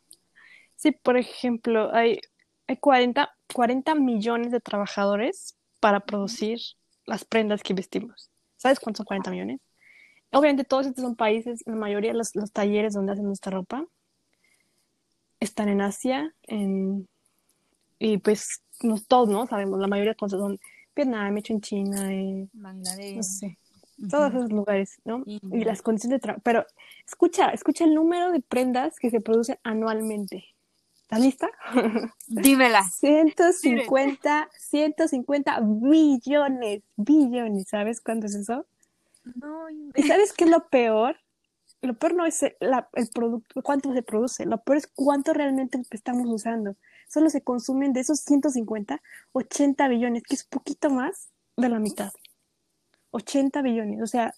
Sí, 0.79 0.93
por 0.93 1.17
ejemplo, 1.17 1.91
hay, 1.95 2.21
hay 2.67 2.77
40, 2.77 3.35
40 3.55 3.95
millones 3.95 4.53
de 4.53 4.61
trabajadores 4.61 5.57
para 5.81 6.01
producir 6.01 6.61
las 7.07 7.25
prendas 7.25 7.63
que 7.63 7.73
vestimos. 7.73 8.31
¿Sabes 8.57 8.79
cuántos 8.79 8.99
son 8.99 9.07
40 9.07 9.31
millones? 9.31 9.61
Obviamente 10.37 10.65
todos 10.65 10.87
estos 10.87 11.03
son 11.03 11.17
países, 11.17 11.63
la 11.65 11.77
mayoría 11.77 12.13
de 12.13 12.19
los, 12.19 12.37
los 12.37 12.53
talleres 12.53 12.93
donde 12.93 13.13
hacen 13.13 13.25
nuestra 13.25 13.53
ropa 13.53 13.87
están 15.41 15.71
en 15.71 15.81
Asia, 15.81 16.35
en, 16.43 17.09
y 17.99 18.19
pues 18.19 18.63
todos, 19.09 19.31
¿no? 19.31 19.47
Sabemos, 19.47 19.81
la 19.81 19.87
mayoría 19.87 20.13
de 20.13 20.17
cosas 20.17 20.39
son 20.39 20.59
Vietnam, 20.95 21.39
hecho 21.39 21.55
en 21.55 21.61
China, 21.63 22.13
eh, 22.13 22.49
Bangladesh. 22.53 23.17
No 23.17 23.23
sé, 23.23 23.59
todos 24.11 24.35
esos 24.35 24.53
lugares, 24.53 25.01
¿no? 25.07 25.23
Y 25.25 25.65
las 25.65 25.81
condiciones 25.81 26.17
de 26.17 26.21
trabajo. 26.21 26.43
Pero 26.45 26.67
escucha, 27.07 27.49
escucha 27.49 27.85
el 27.85 27.95
número 27.95 28.31
de 28.31 28.41
prendas 28.41 28.99
que 28.99 29.09
se 29.09 29.23
producen 29.23 29.59
anualmente. 29.63 30.45
¿Estás 31.01 31.21
lista? 31.21 31.49
Dímela. 32.27 32.83
150, 32.83 34.51
150 34.59 35.61
billones, 35.63 36.83
billones. 36.97 37.69
¿Sabes 37.69 38.03
cuánto 38.03 38.27
es 38.27 38.35
eso? 38.35 38.67
No, 39.35 39.69
¿Y 39.95 40.03
sabes 40.05 40.33
qué 40.33 40.45
es 40.45 40.51
lo 40.51 40.69
peor? 40.69 41.17
lo 41.83 41.95
peor 41.95 42.15
no 42.15 42.27
es 42.27 42.43
el, 42.43 42.57
producto, 43.15 43.63
cuánto 43.63 43.93
se 43.93 44.03
produce, 44.03 44.47
lo 44.47 44.63
peor 44.63 44.79
es 44.79 44.87
cuánto 44.87 45.33
realmente 45.33 45.81
estamos 45.91 46.27
usando. 46.27 46.77
Solo 47.09 47.31
se 47.31 47.43
consumen 47.43 47.93
de 47.93 48.01
esos 48.01 48.21
150, 48.21 49.01
80 49.33 49.89
billones, 49.89 50.23
que 50.25 50.35
es 50.35 50.45
poquito 50.45 50.91
más 50.91 51.31
de 51.57 51.69
la 51.69 51.79
mitad. 51.79 52.13
80 53.11 53.63
billones, 53.63 54.03
o 54.03 54.07
sea, 54.07 54.35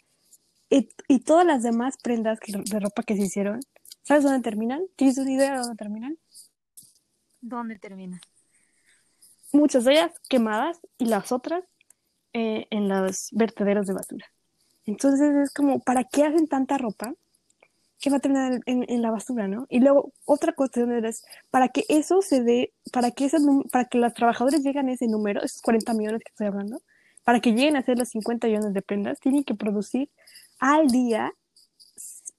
y, 0.68 0.90
y 1.09 1.20
todas 1.20 1.46
las 1.46 1.62
demás 1.62 1.96
prendas 2.03 2.38
de 2.46 2.81
ropa 2.81 3.03
que 3.03 3.16
se 3.16 3.22
hicieron, 3.22 3.61
¿sabes 4.03 4.24
dónde 4.24 4.40
terminan? 4.40 4.83
¿Tienes 4.96 5.16
una 5.18 5.33
idea 5.33 5.53
de 5.53 5.59
dónde 5.59 5.77
terminan? 5.77 6.18
¿Dónde 7.40 7.79
terminan? 7.79 8.20
Muchas 9.53 9.85
de 9.85 9.92
ellas 9.92 10.12
quemadas 10.29 10.79
y 10.98 11.07
las 11.07 11.33
otras 11.33 11.64
eh, 12.35 12.66
en 12.70 12.88
los 12.88 13.31
vertederos 13.33 13.87
de 13.87 13.94
basura. 13.94 14.27
Entonces 14.88 15.35
es 15.37 15.53
como, 15.53 15.81
¿para 15.81 16.03
qué 16.05 16.24
hacen 16.24 16.48
tanta 16.48 16.79
ropa? 16.79 17.12
que 18.01 18.11
va 18.11 18.18
a 18.18 18.20
terminar 18.20 18.61
en, 18.66 19.03
la 19.03 19.11
basura, 19.11 19.48
¿no? 19.48 19.66
Y 19.68 19.81
luego 19.81 20.12
otra 20.24 20.53
cuestión 20.53 20.92
es, 21.05 21.24
para 21.51 21.68
que 21.68 21.85
eso 21.88 22.22
se 22.22 22.44
dé, 22.44 22.72
para 22.92 23.11
que, 23.11 23.24
ese, 23.24 23.38
para 23.72 23.87
que 23.87 23.98
los 23.98 24.14
trabajadores 24.14 24.62
lleguen 24.62 24.88
a 24.88 24.92
ese 24.92 25.09
número, 25.09 25.42
esos 25.42 25.61
40 25.62 25.94
millones 25.94 26.22
que 26.22 26.31
estoy 26.31 26.46
hablando, 26.46 26.81
para 27.24 27.40
que 27.40 27.51
lleguen 27.55 27.74
a 27.74 27.81
hacer 27.81 27.98
los 27.98 28.11
50 28.11 28.46
millones 28.46 28.72
de 28.72 28.83
prendas, 28.83 29.18
tienen 29.18 29.42
que 29.42 29.57
producir 29.57 30.11
al 30.61 30.87
día 30.87 31.35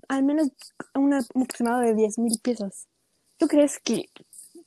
al 0.08 0.24
menos 0.24 0.50
un 0.96 1.14
aproximado 1.14 1.82
de 1.82 1.94
10 1.94 2.20
mil 2.20 2.40
piezas. 2.42 2.88
¿Tú 3.38 3.50
crees 3.50 3.80
que, 3.80 4.06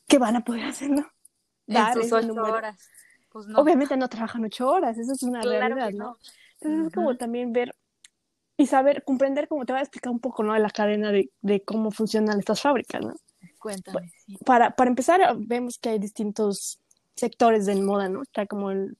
que 0.06 0.18
van 0.18 0.36
a 0.36 0.44
poder 0.44 0.66
hacerlo? 0.66 1.06
Dar 1.66 1.96
en 1.96 2.02
sus 2.02 2.12
ocho 2.12 2.34
horas. 2.34 2.76
Pues 3.30 3.46
no. 3.46 3.58
Obviamente 3.58 3.96
no 3.96 4.10
trabajan 4.10 4.44
ocho 4.44 4.68
horas, 4.68 4.98
eso 4.98 5.14
es 5.14 5.22
una 5.22 5.40
realidad, 5.40 5.90
¿no? 5.92 6.18
Entonces 6.64 6.86
es 6.88 6.92
como 6.94 7.16
también 7.16 7.52
ver 7.52 7.74
y 8.56 8.66
saber, 8.66 9.02
comprender, 9.02 9.48
como 9.48 9.64
te 9.64 9.72
voy 9.72 9.80
a 9.80 9.82
explicar 9.82 10.12
un 10.12 10.20
poco, 10.20 10.42
¿no? 10.42 10.52
De 10.52 10.60
la 10.60 10.70
cadena 10.70 11.10
de, 11.10 11.30
de 11.40 11.62
cómo 11.62 11.90
funcionan 11.90 12.38
estas 12.38 12.60
fábricas, 12.60 13.04
¿no? 13.04 13.14
Cuéntame. 13.58 14.12
Para, 14.44 14.76
para 14.76 14.88
empezar, 14.90 15.20
vemos 15.38 15.78
que 15.78 15.90
hay 15.90 15.98
distintos 15.98 16.78
sectores 17.16 17.66
del 17.66 17.82
moda, 17.82 18.08
¿no? 18.08 18.22
Está 18.22 18.46
como 18.46 18.70
el, 18.70 18.96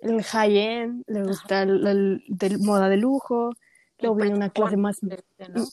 el 0.00 0.22
high-end, 0.22 1.04
luego 1.06 1.30
está 1.30 1.62
el, 1.62 2.22
del 2.28 2.58
moda 2.58 2.88
de 2.88 2.96
lujo, 2.96 3.52
luego 3.98 4.16
viene 4.16 4.34
una 4.34 4.50
clase 4.50 4.76
más 4.76 5.00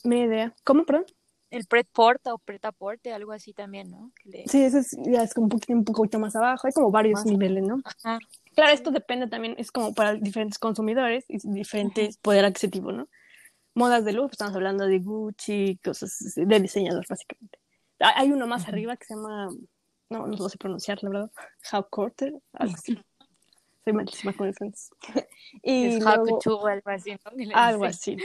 media. 0.03 0.53
¿Cómo, 0.63 0.85
perdón? 0.85 1.05
El 1.49 1.65
pret-porta 1.65 2.33
o 2.33 2.37
pret-aporte, 2.37 3.11
algo 3.11 3.31
así 3.31 3.53
también, 3.53 3.89
¿no? 3.89 4.11
Sí, 4.45 4.61
eso 4.61 4.77
es, 4.77 4.95
ya 5.03 5.23
es 5.23 5.33
como 5.33 5.45
un 5.45 5.49
poquito, 5.49 5.73
un 5.73 5.83
poquito 5.83 6.19
más 6.19 6.35
abajo, 6.35 6.67
hay 6.67 6.73
como 6.73 6.91
varios 6.91 7.25
niveles, 7.25 7.63
¿no? 7.63 7.81
Ajá. 7.83 8.19
Claro, 8.59 8.73
esto 8.73 8.91
depende 8.91 9.27
también, 9.27 9.55
es 9.57 9.71
como 9.71 9.93
para 9.93 10.15
diferentes 10.15 10.59
consumidores 10.59 11.23
y 11.29 11.37
diferentes 11.49 12.17
poder 12.17 12.43
adquisitivo, 12.43 12.91
¿no? 12.91 13.07
Modas 13.73 14.03
de 14.03 14.11
lujo, 14.11 14.31
estamos 14.33 14.53
hablando 14.53 14.85
de 14.85 14.99
Gucci, 14.99 15.79
cosas 15.81 16.33
de 16.35 16.59
diseñador, 16.59 17.05
básicamente. 17.07 17.57
Hay 17.99 18.33
uno 18.33 18.47
más 18.47 18.67
arriba 18.67 18.97
que 18.97 19.05
se 19.05 19.15
llama, 19.15 19.47
no, 20.09 20.27
no 20.27 20.35
lo 20.35 20.49
sé 20.49 20.57
pronunciar, 20.57 21.01
la 21.03 21.09
verdad, 21.09 21.31
How 21.71 21.87
Quarter, 21.89 22.33
algo 22.51 22.73
así. 22.73 23.01
Soy 23.85 23.93
malísima 23.93 24.33
con 24.33 24.47
el 24.49 24.53
francés. 24.53 24.89
y 25.63 25.85
es 25.85 26.03
luego, 26.03 26.67
algo 26.67 26.89
así, 26.89 27.11
¿no? 27.13 27.55
Algo 27.55 27.85
así. 27.85 28.17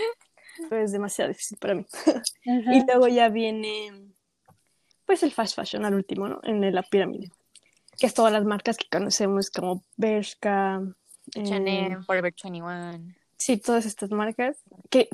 Pero 0.68 0.82
es 0.82 0.90
demasiado 0.90 1.28
difícil 1.28 1.58
para 1.58 1.76
mí. 1.76 1.86
y 2.44 2.84
luego 2.84 3.06
ya 3.06 3.28
viene, 3.28 4.10
pues, 5.06 5.22
el 5.22 5.30
fast 5.30 5.54
fashion 5.54 5.84
al 5.84 5.94
último, 5.94 6.28
¿no? 6.28 6.40
En 6.42 6.74
la 6.74 6.82
pirámide 6.82 7.30
que 7.98 8.06
es 8.06 8.14
todas 8.14 8.32
las 8.32 8.44
marcas 8.44 8.76
que 8.76 8.86
conocemos 8.90 9.50
como 9.50 9.82
Bershka, 9.96 10.82
Chanel, 11.30 11.92
eh, 11.92 11.98
Forever 12.06 12.32
21. 12.42 13.14
Sí, 13.36 13.58
todas 13.58 13.84
estas 13.84 14.10
marcas, 14.10 14.62
que, 14.90 15.08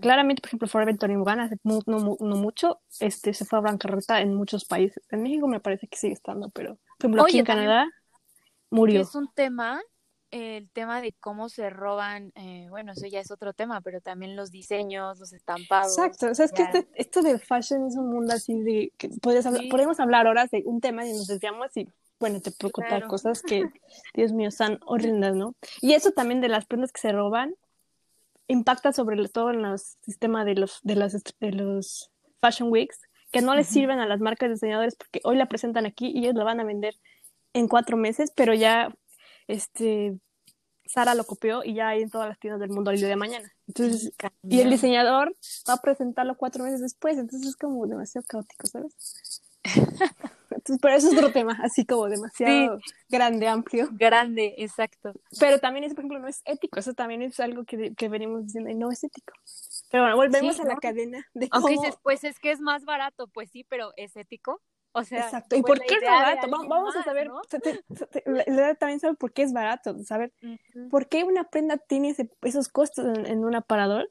claramente, 0.00 0.40
por 0.40 0.48
ejemplo, 0.48 0.68
Forever 0.68 0.96
21 0.98 1.42
hace 1.42 1.56
no, 1.64 1.80
no, 1.86 2.16
mucho 2.36 2.80
este, 3.00 3.34
se 3.34 3.44
fue 3.44 3.58
a 3.58 3.62
bancarrota 3.62 4.20
en 4.20 4.34
muchos 4.34 4.64
países. 4.64 5.02
En 5.10 5.22
México 5.22 5.48
me 5.48 5.60
parece 5.60 5.86
que 5.88 5.98
sigue 5.98 6.14
estando, 6.14 6.50
pero 6.50 6.78
por 6.98 7.10
ejemplo, 7.10 7.22
aquí 7.24 7.38
en 7.40 7.44
Canadá 7.44 7.86
murió. 8.70 9.02
Es 9.02 9.14
un 9.14 9.28
tema, 9.34 9.82
el 10.30 10.70
tema 10.70 11.00
de 11.00 11.12
cómo 11.20 11.48
se 11.48 11.68
roban, 11.68 12.32
eh, 12.36 12.68
bueno, 12.70 12.92
eso 12.92 13.06
ya 13.06 13.20
es 13.20 13.30
otro 13.30 13.52
tema, 13.52 13.80
pero 13.80 14.00
también 14.00 14.36
los 14.36 14.50
diseños, 14.50 15.18
los 15.18 15.32
estampados. 15.32 15.98
Exacto, 15.98 16.30
o 16.30 16.34
sea, 16.34 16.46
es 16.46 16.52
que 16.52 16.62
este, 16.62 16.88
esto 16.94 17.22
de 17.22 17.38
fashion 17.38 17.86
es 17.86 17.96
un 17.96 18.08
mundo 18.08 18.34
así 18.34 18.60
de 18.62 18.92
que 18.96 19.10
puedes 19.20 19.46
podemos 19.68 20.00
hablar 20.00 20.26
horas 20.26 20.50
de 20.50 20.62
un 20.64 20.80
tema 20.80 21.04
y 21.06 21.12
nos 21.12 21.26
desviamos 21.26 21.76
y 21.76 21.88
bueno, 22.20 22.40
te 22.40 22.50
puedo 22.50 22.72
contar 22.72 23.06
cosas 23.06 23.42
que, 23.42 23.64
Dios 24.14 24.32
mío, 24.32 24.48
están 24.48 24.78
horrendas, 24.86 25.34
¿no? 25.34 25.54
Y 25.80 25.94
eso 25.94 26.10
también 26.10 26.40
de 26.40 26.48
las 26.48 26.66
prendas 26.66 26.92
que 26.92 27.00
se 27.00 27.12
roban 27.12 27.54
impacta 28.46 28.92
sobre 28.92 29.26
todo 29.28 29.50
en 29.50 29.64
el 29.64 29.78
sistema 29.78 30.44
de 30.44 30.54
los, 30.54 30.80
de, 30.82 30.96
las, 30.96 31.12
de 31.40 31.52
los 31.52 32.10
Fashion 32.40 32.70
Weeks, 32.70 33.00
que 33.30 33.40
no 33.40 33.54
les 33.54 33.66
sirven 33.66 34.00
a 34.00 34.06
las 34.06 34.20
marcas 34.20 34.48
de 34.48 34.54
diseñadores 34.54 34.96
porque 34.96 35.20
hoy 35.24 35.36
la 35.36 35.46
presentan 35.46 35.86
aquí 35.86 36.12
y 36.14 36.18
ellos 36.18 36.34
la 36.34 36.44
van 36.44 36.60
a 36.60 36.64
vender 36.64 36.94
en 37.52 37.68
cuatro 37.68 37.96
meses, 37.96 38.32
pero 38.34 38.54
ya 38.54 38.94
este 39.46 40.18
Sara 40.86 41.14
lo 41.14 41.24
copió 41.24 41.64
y 41.64 41.74
ya 41.74 41.88
hay 41.88 42.02
en 42.02 42.10
todas 42.10 42.28
las 42.28 42.38
tiendas 42.38 42.60
del 42.60 42.70
mundo 42.70 42.90
el 42.90 42.98
día 42.98 43.08
de 43.08 43.16
mañana. 43.16 43.50
Entonces, 43.66 44.12
y 44.42 44.60
el 44.60 44.70
diseñador 44.70 45.34
va 45.68 45.74
a 45.74 45.80
presentarlo 45.80 46.36
cuatro 46.36 46.64
meses 46.64 46.80
después, 46.80 47.16
entonces 47.16 47.48
es 47.48 47.56
como 47.56 47.86
demasiado 47.86 48.26
caótico, 48.28 48.66
¿sabes? 48.66 49.42
pero 50.80 50.94
eso 50.94 51.08
es 51.08 51.14
otro 51.14 51.32
tema, 51.32 51.58
así 51.62 51.84
como 51.84 52.08
demasiado 52.08 52.78
grande, 53.08 53.48
amplio. 53.48 53.88
Grande, 53.92 54.54
exacto. 54.58 55.12
Pero 55.38 55.58
también, 55.58 55.84
es, 55.84 55.94
por 55.94 56.00
ejemplo, 56.00 56.18
no 56.18 56.28
es 56.28 56.42
ético, 56.44 56.78
eso 56.78 56.94
también 56.94 57.22
es 57.22 57.38
algo 57.40 57.64
que, 57.64 57.94
que 57.94 58.08
venimos 58.08 58.46
diciendo, 58.46 58.70
no 58.74 58.90
es 58.90 59.04
ético. 59.04 59.32
Pero 59.90 60.04
bueno, 60.04 60.16
volvemos 60.16 60.58
a 60.60 60.64
la 60.64 60.76
cadena 60.76 61.24
de 61.34 61.48
cómo... 61.48 61.68
dices, 61.68 61.96
pues 62.02 62.24
es 62.24 62.38
que 62.40 62.50
es 62.50 62.60
más 62.60 62.84
barato, 62.84 63.28
pues 63.28 63.50
sí, 63.50 63.64
pero 63.64 63.92
¿es 63.96 64.16
ético? 64.16 64.60
O 64.96 65.02
sea, 65.02 65.24
Exacto. 65.24 65.56
¿Y 65.56 65.62
por 65.62 65.80
qué 65.80 65.94
es 65.94 66.02
barato? 66.02 66.48
Vamos 66.48 66.94
a 66.94 67.02
saber, 67.02 67.28
también 68.78 69.00
saber 69.00 69.16
por 69.16 69.32
qué 69.32 69.42
es 69.42 69.52
barato, 69.52 69.98
saber 70.04 70.32
por 70.88 71.08
qué 71.08 71.24
una 71.24 71.44
prenda 71.44 71.78
tiene 71.78 72.14
esos 72.42 72.68
costos 72.68 73.18
en, 73.18 73.44
un 73.44 73.56
aparador. 73.56 74.08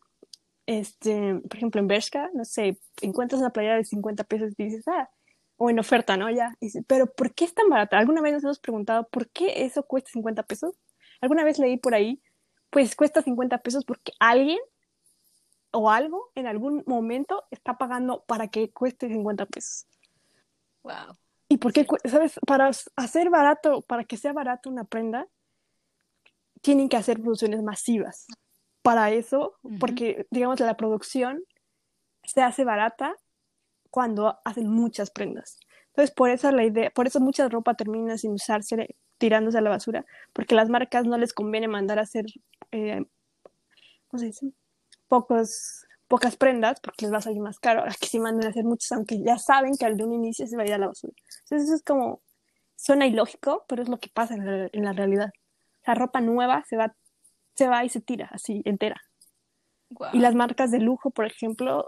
Este, 0.66 1.36
por 1.36 1.56
ejemplo, 1.56 1.80
en 1.80 1.88
Bershka, 1.88 2.30
no 2.34 2.44
sé, 2.44 2.78
encuentras 3.02 3.40
una 3.40 3.52
playera 3.52 3.78
de 3.78 3.86
50 3.86 4.26
pesos 4.26 4.54
y 4.58 4.64
dices, 4.64 4.86
ah, 4.88 5.10
o 5.58 5.70
en 5.70 5.80
oferta, 5.80 6.18
¿no? 6.18 6.30
Ya. 6.30 6.56
Pero 6.88 7.08
¿por 7.08 7.34
qué 7.34 7.46
es 7.46 7.54
tan 7.54 7.70
barata? 7.70 7.98
¿Alguna 7.98 8.22
vez 8.22 8.34
nos 8.34 8.44
hemos 8.44 8.60
preguntado 8.60 9.08
por 9.10 9.30
qué 9.30 9.66
eso 9.66 9.84
cuesta 9.84 10.12
50 10.12 10.44
pesos? 10.44 10.76
¿Alguna 11.22 11.44
vez 11.44 11.60
leí 11.60 11.78
por 11.78 11.96
ahí? 11.96 12.22
Pues 12.70 12.96
cuesta 12.96 13.22
50 13.22 13.60
pesos 13.60 13.86
porque 13.86 14.14
alguien 14.20 14.60
o 15.72 15.90
algo 15.90 16.32
en 16.36 16.48
algún 16.48 16.84
momento 16.86 17.44
está 17.52 17.78
pagando 17.78 18.24
para 18.26 18.48
que 18.48 18.72
cueste 18.72 19.08
50 19.08 19.46
pesos. 19.46 19.88
Wow. 20.84 21.18
¿Y 21.50 21.58
por 21.58 21.72
qué, 21.72 21.86
sabes? 22.06 22.40
Para 22.46 22.72
hacer 22.96 23.30
barato, 23.30 23.82
para 23.82 24.04
que 24.04 24.18
sea 24.18 24.34
barato 24.34 24.70
una 24.70 24.84
prenda, 24.86 25.28
tienen 26.62 26.90
que 26.90 26.98
hacer 26.98 27.20
producciones 27.20 27.62
masivas. 27.62 28.28
Para 28.82 29.12
eso, 29.12 29.56
porque 29.80 30.28
digamos 30.30 30.60
la 30.60 30.76
producción 30.76 31.42
se 32.24 32.42
hace 32.42 32.66
barata 32.66 33.16
cuando 33.94 34.40
hacen 34.44 34.68
muchas 34.72 35.12
prendas. 35.12 35.60
Entonces, 35.90 36.16
por 36.16 36.32
eso 36.32 36.50
la 36.52 36.66
idea, 36.66 36.90
por 36.90 37.06
eso 37.06 37.20
mucha 37.20 37.48
ropa 37.48 37.76
termina 37.76 38.18
sin 38.18 38.32
usarse, 38.32 38.96
tirándose 39.20 39.60
a 39.60 39.62
la 39.62 39.70
basura, 39.70 40.04
porque 40.34 40.56
las 40.56 40.68
marcas 40.68 41.06
no 41.06 41.16
les 41.16 41.32
conviene 41.32 41.68
mandar 41.68 42.00
a 42.00 42.02
hacer, 42.02 42.26
eh, 42.72 43.06
¿cómo 44.08 44.20
se 44.20 44.26
dice? 44.26 44.52
Pocos, 45.08 45.86
pocas 46.08 46.36
prendas, 46.38 46.80
porque 46.80 47.06
les 47.06 47.14
va 47.14 47.18
a 47.18 47.22
salir 47.22 47.40
más 47.40 47.60
caro, 47.60 47.84
a 47.84 47.90
que 47.94 48.08
si 48.08 48.20
mandan 48.20 48.48
a 48.48 48.50
hacer 48.50 48.64
muchos, 48.64 48.92
aunque 48.94 49.22
ya 49.22 49.38
saben 49.38 49.78
que 49.78 49.86
al 49.86 49.96
de 49.96 50.06
un 50.06 50.14
inicio 50.14 50.48
se 50.48 50.58
va 50.58 50.64
a 50.64 50.66
ir 50.66 50.74
a 50.74 50.80
la 50.80 50.88
basura. 50.88 51.14
Entonces, 51.44 51.68
eso 51.68 51.76
es 51.76 51.84
como, 51.84 52.24
suena 52.76 53.06
ilógico, 53.06 53.64
pero 53.68 53.84
es 53.84 53.90
lo 53.90 54.00
que 54.00 54.10
pasa 54.12 54.34
en 54.34 54.46
la, 54.48 54.70
en 54.74 54.86
la 54.86 54.94
realidad. 54.94 55.30
La 55.86 55.94
ropa 55.94 56.20
nueva 56.20 56.64
se 56.68 56.78
va, 56.78 56.96
se 57.54 57.68
va 57.68 57.86
y 57.86 57.90
se 57.90 58.02
tira 58.02 58.28
así, 58.32 58.64
entera. 58.66 59.00
Y 60.14 60.18
las 60.18 60.34
marcas 60.34 60.72
de 60.72 60.80
lujo, 60.80 61.12
por 61.12 61.28
ejemplo, 61.28 61.86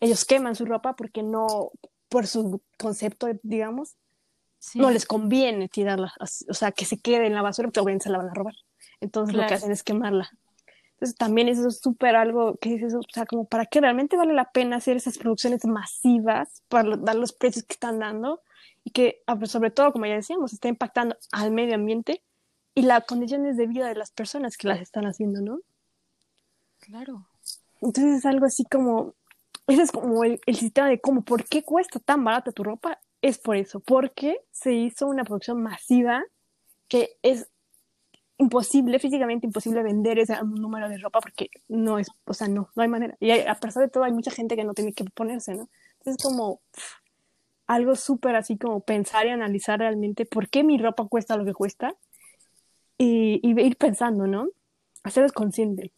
ellos 0.00 0.24
queman 0.24 0.56
su 0.56 0.64
ropa 0.64 0.94
porque 0.96 1.22
no, 1.22 1.70
por 2.08 2.26
su 2.26 2.62
concepto, 2.78 3.28
digamos, 3.42 3.96
no 4.74 4.90
les 4.90 5.06
conviene 5.06 5.68
tirarla, 5.68 6.12
o 6.20 6.54
sea, 6.54 6.72
que 6.72 6.84
se 6.84 6.98
quede 6.98 7.26
en 7.26 7.34
la 7.34 7.42
basura, 7.42 7.68
porque 7.68 7.80
obviamente 7.80 8.04
se 8.04 8.10
la 8.10 8.18
van 8.18 8.28
a 8.28 8.34
robar. 8.34 8.54
Entonces 9.00 9.34
lo 9.34 9.46
que 9.46 9.54
hacen 9.54 9.72
es 9.72 9.82
quemarla. 9.82 10.30
Entonces 10.92 11.16
también 11.16 11.48
eso 11.48 11.66
es 11.68 11.80
súper 11.80 12.14
algo 12.14 12.56
que 12.60 12.70
dices, 12.70 12.94
o 12.94 13.00
sea, 13.10 13.24
como 13.24 13.46
para 13.46 13.64
qué 13.64 13.80
realmente 13.80 14.18
vale 14.18 14.34
la 14.34 14.50
pena 14.50 14.76
hacer 14.76 14.98
esas 14.98 15.16
producciones 15.16 15.64
masivas 15.64 16.62
para 16.68 16.94
dar 16.96 17.16
los 17.16 17.32
precios 17.32 17.64
que 17.64 17.72
están 17.72 18.00
dando 18.00 18.42
y 18.84 18.90
que 18.90 19.22
ah, 19.26 19.36
pues, 19.36 19.50
sobre 19.50 19.70
todo, 19.70 19.92
como 19.92 20.04
ya 20.04 20.14
decíamos, 20.14 20.52
está 20.52 20.68
impactando 20.68 21.16
al 21.32 21.52
medio 21.52 21.74
ambiente 21.74 22.22
y 22.74 22.82
las 22.82 23.06
condiciones 23.06 23.56
de 23.56 23.66
vida 23.66 23.88
de 23.88 23.94
las 23.94 24.10
personas 24.10 24.58
que 24.58 24.68
las 24.68 24.80
están 24.80 25.06
haciendo, 25.06 25.40
¿no? 25.40 25.60
Claro. 26.80 27.26
Entonces 27.80 28.18
es 28.18 28.26
algo 28.26 28.44
así 28.44 28.64
como, 28.64 29.14
ese 29.70 29.82
es 29.82 29.92
como 29.92 30.24
el, 30.24 30.40
sistema 30.54 30.88
de 30.88 31.00
cómo, 31.00 31.22
¿por 31.22 31.44
qué 31.44 31.62
cuesta 31.62 31.98
tan 32.00 32.24
barata 32.24 32.52
tu 32.52 32.62
ropa? 32.64 33.00
Es 33.22 33.38
por 33.38 33.56
eso, 33.56 33.80
porque 33.80 34.40
se 34.50 34.72
hizo 34.72 35.06
una 35.06 35.24
producción 35.24 35.62
masiva 35.62 36.24
que 36.88 37.16
es 37.22 37.48
imposible, 38.38 38.98
físicamente 38.98 39.46
imposible 39.46 39.82
vender 39.82 40.18
ese 40.18 40.34
número 40.42 40.88
de 40.88 40.98
ropa 40.98 41.20
porque 41.20 41.50
no 41.68 41.98
es, 41.98 42.08
o 42.24 42.34
sea, 42.34 42.48
no, 42.48 42.70
no 42.74 42.82
hay 42.82 42.88
manera. 42.88 43.16
Y 43.20 43.30
a 43.30 43.54
pesar 43.56 43.82
de 43.82 43.90
todo 43.90 44.04
hay 44.04 44.12
mucha 44.12 44.30
gente 44.30 44.56
que 44.56 44.64
no 44.64 44.74
tiene 44.74 44.92
que 44.92 45.04
ponerse, 45.04 45.54
¿no? 45.54 45.68
Entonces 45.98 46.16
es 46.16 46.22
como 46.22 46.62
algo 47.66 47.94
súper 47.94 48.34
así 48.34 48.58
como 48.58 48.80
pensar 48.80 49.26
y 49.26 49.30
analizar 49.30 49.78
realmente 49.78 50.26
por 50.26 50.48
qué 50.48 50.64
mi 50.64 50.78
ropa 50.78 51.06
cuesta 51.06 51.36
lo 51.36 51.44
que 51.44 51.52
cuesta 51.52 51.94
y, 52.98 53.40
ir 53.42 53.76
pensando, 53.76 54.26
¿no? 54.26 54.48
Hacer 55.04 55.32
consciente. 55.32 55.92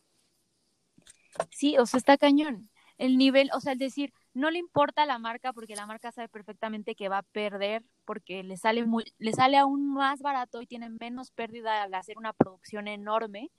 Sí, 1.50 1.78
o 1.78 1.86
sea, 1.86 1.98
está 1.98 2.18
cañón. 2.18 2.68
El 2.98 3.18
nivel, 3.18 3.50
o 3.54 3.60
sea, 3.60 3.72
el 3.72 3.78
decir, 3.78 4.12
no 4.34 4.50
le 4.50 4.58
importa 4.58 5.06
la 5.06 5.18
marca 5.18 5.52
porque 5.52 5.76
la 5.76 5.86
marca 5.86 6.12
sabe 6.12 6.28
perfectamente 6.28 6.94
que 6.94 7.08
va 7.08 7.18
a 7.18 7.22
perder 7.22 7.84
porque 8.04 8.42
le 8.42 8.56
sale 8.56 8.84
muy, 8.84 9.04
le 9.18 9.32
sale 9.32 9.56
aún 9.56 9.92
más 9.92 10.20
barato 10.20 10.62
y 10.62 10.66
tiene 10.66 10.88
menos 10.90 11.30
pérdida 11.30 11.82
al 11.82 11.94
hacer 11.94 12.18
una 12.18 12.32
producción 12.32 12.88
enorme 12.88 13.50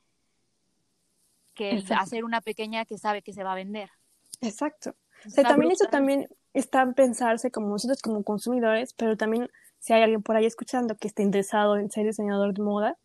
que 1.54 1.84
hacer 1.96 2.24
una 2.24 2.42
pequeña 2.42 2.86
que 2.86 2.98
sabe 2.98 3.22
que 3.22 3.34
se 3.34 3.44
va 3.44 3.54
a 3.54 3.56
vender. 3.56 3.90
Exacto. 4.42 4.96
también 5.36 5.72
eso 5.72 5.86
también 5.86 6.28
está 6.54 6.82
en 6.82 6.94
pensarse 6.94 7.52
como 7.52 7.70
nosotros 7.70 8.02
como 8.02 8.24
consumidores, 8.24 8.94
pero 8.94 9.16
también 9.18 9.50
si 9.80 9.94
hay 9.94 10.02
alguien 10.02 10.24
por 10.24 10.36
ahí 10.36 10.46
escuchando 10.46 10.96
que 10.96 11.08
esté 11.08 11.24
interesado 11.24 11.78
en 11.78 11.92
ser 11.92 12.06
diseñador 12.06 12.54
de 12.54 12.64
moda, 12.64 12.98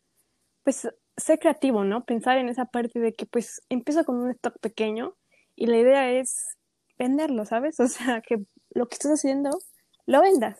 pues 0.63 0.89
ser 1.17 1.39
creativo, 1.39 1.85
¿no? 1.85 2.05
Pensar 2.05 2.39
en 2.39 2.49
esa 2.49 2.67
parte 2.67 3.01
de 3.01 3.15
que 3.15 3.27
pues 3.27 3.63
empiezo 3.69 4.05
con 4.05 4.17
un 4.17 4.31
stock 4.31 4.59
pequeño 4.61 5.17
y 5.59 5.67
la 5.67 5.77
idea 5.77 6.13
es 6.13 6.57
venderlo, 6.99 7.45
¿sabes? 7.45 7.81
O 7.81 7.89
sea, 7.89 8.21
que 8.21 8.45
lo 8.71 8.87
que 8.87 8.95
estás 8.95 9.13
haciendo 9.13 9.51
lo 10.07 10.23
vendas, 10.23 10.59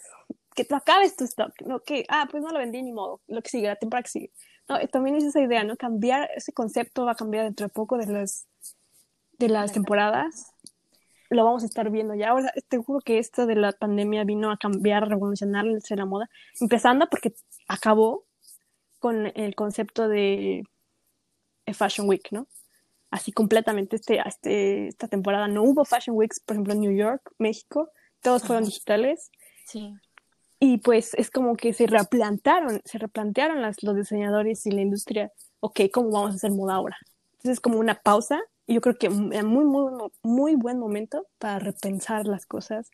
que 0.55 0.65
tú 0.65 0.75
acabes 0.75 1.17
tu 1.17 1.25
stock, 1.25 1.53
no 1.65 1.81
que, 1.81 2.05
ah, 2.09 2.27
pues 2.31 2.43
no 2.43 2.51
lo 2.51 2.59
vendí 2.59 2.83
ni 2.83 2.93
modo, 2.93 3.23
lo 3.29 3.41
que 3.41 3.49
sigue, 3.49 3.69
la 3.69 3.77
temporada 3.77 4.03
que 4.03 4.11
sigue. 4.11 4.33
No, 4.69 4.77
también 4.89 5.17
es 5.17 5.25
esa 5.25 5.41
idea, 5.41 5.63
¿no? 5.63 5.77
Cambiar, 5.77 6.29
ese 6.35 6.53
concepto 6.53 7.07
va 7.07 7.13
a 7.13 7.15
cambiar 7.15 7.45
dentro 7.45 7.67
de 7.67 7.73
poco 7.73 7.97
de 7.97 8.07
las, 8.07 8.49
de 9.39 9.49
las 9.49 9.73
temporadas. 9.73 10.53
Lo 11.31 11.45
vamos 11.45 11.63
a 11.63 11.67
estar 11.67 11.89
viendo 11.91 12.15
ya. 12.15 12.31
Ahora, 12.31 12.53
te 12.69 12.79
juro 12.79 13.01
que 13.01 13.19
esto 13.19 13.47
de 13.47 13.55
la 13.55 13.73
pandemia 13.73 14.25
vino 14.25 14.51
a 14.51 14.59
cambiar, 14.59 15.05
a 15.05 15.07
revolucionar 15.07 15.65
la 15.65 16.07
moda. 16.07 16.29
Empezando 16.61 17.09
porque 17.09 17.35
acabó 17.69 18.27
con 18.99 19.27
el 19.35 19.55
concepto 19.55 20.09
de 20.09 20.65
Fashion 21.73 22.09
Week, 22.09 22.29
¿no? 22.33 22.49
Así 23.11 23.33
completamente 23.33 23.97
este, 23.97 24.21
este, 24.25 24.89
esta 24.89 25.09
temporada. 25.09 25.49
No 25.49 25.63
hubo 25.63 25.85
Fashion 25.85 26.17
Weeks, 26.17 26.41
por 26.41 26.55
ejemplo, 26.55 26.75
en 26.75 26.81
New 26.81 26.97
York, 26.97 27.33
México, 27.39 27.91
todos 28.23 28.43
fueron 28.43 28.65
digitales. 28.65 29.31
Sí. 29.67 29.95
Y 30.61 30.79
pues 30.79 31.15
es 31.15 31.31
como 31.31 31.57
que 31.57 31.73
se 31.73 31.87
replantaron, 31.87 32.81
se 32.85 32.99
replantearon 32.99 33.63
las, 33.63 33.83
los 33.83 33.95
diseñadores 33.95 34.67
y 34.67 34.73
la 34.73 34.81
industria, 34.81 35.33
ok, 35.61 35.83
¿cómo 35.93 36.11
vamos 36.11 36.33
a 36.33 36.35
hacer 36.37 36.51
moda 36.51 36.75
ahora? 36.75 36.97
Entonces 37.33 37.53
es 37.53 37.61
como 37.61 37.79
una 37.79 37.95
pausa 37.95 38.41
y 38.67 38.75
yo 38.75 38.81
creo 38.81 38.97
que 38.97 39.07
es 39.07 39.45
muy, 39.45 39.65
muy, 39.65 40.11
muy 40.23 40.57
buen 40.57 40.79
momento 40.79 41.27
para 41.39 41.61
repensar 41.61 42.27
las 42.27 42.45
cosas, 42.45 42.91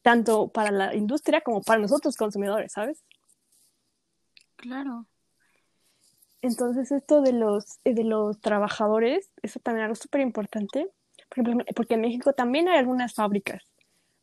tanto 0.00 0.48
para 0.48 0.70
la 0.70 0.94
industria 0.94 1.42
como 1.42 1.62
para 1.62 1.80
nosotros 1.80 2.16
consumidores, 2.16 2.72
¿sabes? 2.72 3.04
Claro. 4.56 5.06
Entonces, 6.42 6.90
esto 6.90 7.22
de 7.22 7.32
los, 7.32 7.78
eh, 7.84 7.94
de 7.94 8.04
los 8.04 8.40
trabajadores, 8.40 9.30
eso 9.42 9.60
también 9.60 9.84
es 9.84 9.86
algo 9.86 9.94
súper 9.94 10.20
importante, 10.20 10.90
por 11.28 11.38
ejemplo, 11.38 11.64
porque 11.74 11.94
en 11.94 12.02
México 12.02 12.32
también 12.32 12.68
hay 12.68 12.78
algunas 12.78 13.14
fábricas. 13.14 13.62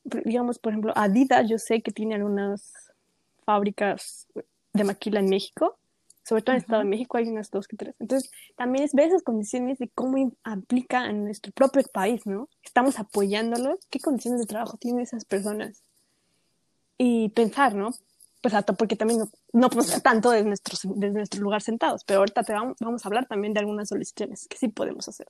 Digamos, 0.03 0.59
por 0.59 0.73
ejemplo, 0.73 0.93
Adidas, 0.95 1.49
yo 1.49 1.57
sé 1.57 1.81
que 1.81 1.91
tiene 1.91 2.15
algunas 2.15 2.91
fábricas 3.45 4.27
de 4.73 4.83
maquila 4.83 5.21
en 5.21 5.29
México, 5.29 5.77
sobre 6.23 6.41
todo 6.41 6.53
en 6.53 6.57
el 6.57 6.61
Estado 6.61 6.83
de 6.83 6.89
México 6.89 7.17
hay 7.17 7.27
unas 7.27 7.49
dos 7.49 7.67
que 7.67 7.77
tres. 7.77 7.95
Entonces, 7.99 8.29
también 8.55 8.83
es 8.83 8.93
ver 8.93 9.07
esas 9.07 9.23
condiciones 9.23 9.79
de 9.79 9.89
cómo 9.89 10.31
aplica 10.43 11.05
en 11.05 11.23
nuestro 11.23 11.51
propio 11.53 11.83
país, 11.91 12.25
¿no? 12.27 12.49
Estamos 12.63 12.99
apoyándolos, 12.99 13.79
qué 13.89 13.99
condiciones 13.99 14.41
de 14.41 14.45
trabajo 14.45 14.77
tienen 14.77 15.01
esas 15.01 15.25
personas. 15.25 15.81
Y 16.97 17.29
pensar, 17.29 17.73
¿no? 17.73 17.91
Pues 18.41 18.53
porque 18.77 18.95
también 18.95 19.19
no, 19.19 19.29
no 19.53 19.69
podemos 19.69 19.87
estar 19.87 20.01
tanto 20.01 20.31
desde, 20.31 20.47
nuestros, 20.47 20.81
desde 20.83 21.13
nuestro 21.13 21.41
lugar 21.41 21.61
sentados, 21.61 22.03
pero 22.05 22.19
ahorita 22.19 22.43
te 22.43 22.53
vamos, 22.53 22.77
vamos, 22.79 23.05
a 23.05 23.07
hablar 23.09 23.25
también 23.27 23.53
de 23.53 23.59
algunas 23.59 23.89
soluciones 23.89 24.47
que 24.47 24.57
sí 24.57 24.69
podemos 24.69 25.07
hacer. 25.07 25.27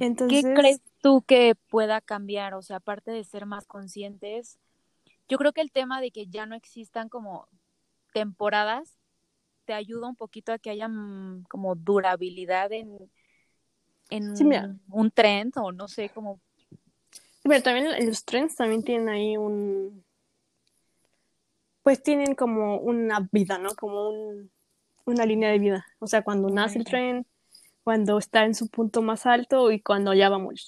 Entonces, 0.00 0.42
¿Qué 0.42 0.54
crees 0.54 0.80
tú 1.00 1.22
que 1.22 1.54
pueda 1.68 2.00
cambiar? 2.00 2.54
O 2.54 2.62
sea, 2.62 2.76
aparte 2.78 3.10
de 3.12 3.22
ser 3.24 3.46
más 3.46 3.66
conscientes, 3.66 4.58
yo 5.28 5.38
creo 5.38 5.52
que 5.52 5.60
el 5.60 5.70
tema 5.70 6.00
de 6.00 6.10
que 6.10 6.26
ya 6.26 6.46
no 6.46 6.56
existan 6.56 7.08
como 7.08 7.46
temporadas 8.12 8.98
te 9.64 9.74
ayuda 9.74 10.08
un 10.08 10.16
poquito 10.16 10.52
a 10.52 10.58
que 10.58 10.70
haya 10.70 10.88
mm, 10.88 11.44
como 11.48 11.76
durabilidad 11.76 12.72
en, 12.72 12.98
en 14.10 14.80
un 14.88 15.10
trend 15.12 15.56
o 15.56 15.70
no 15.70 15.86
sé, 15.86 16.08
como 16.08 16.40
pero 17.42 17.62
también 17.62 18.06
los 18.06 18.24
trends 18.24 18.56
también 18.56 18.82
tienen 18.82 19.08
ahí 19.08 19.36
un... 19.36 20.04
Pues 21.82 22.02
tienen 22.02 22.34
como 22.34 22.78
una 22.78 23.28
vida, 23.32 23.58
¿no? 23.58 23.74
Como 23.74 24.10
un, 24.10 24.52
una 25.04 25.26
línea 25.26 25.50
de 25.50 25.58
vida. 25.58 25.84
O 25.98 26.06
sea, 26.06 26.22
cuando 26.22 26.48
nace 26.48 26.78
el 26.78 26.84
tren, 26.84 27.26
cuando 27.82 28.18
está 28.18 28.44
en 28.44 28.54
su 28.54 28.68
punto 28.68 29.02
más 29.02 29.26
alto 29.26 29.70
y 29.72 29.80
cuando 29.80 30.14
ya 30.14 30.28
va 30.28 30.36
a 30.36 30.38
morir. 30.38 30.60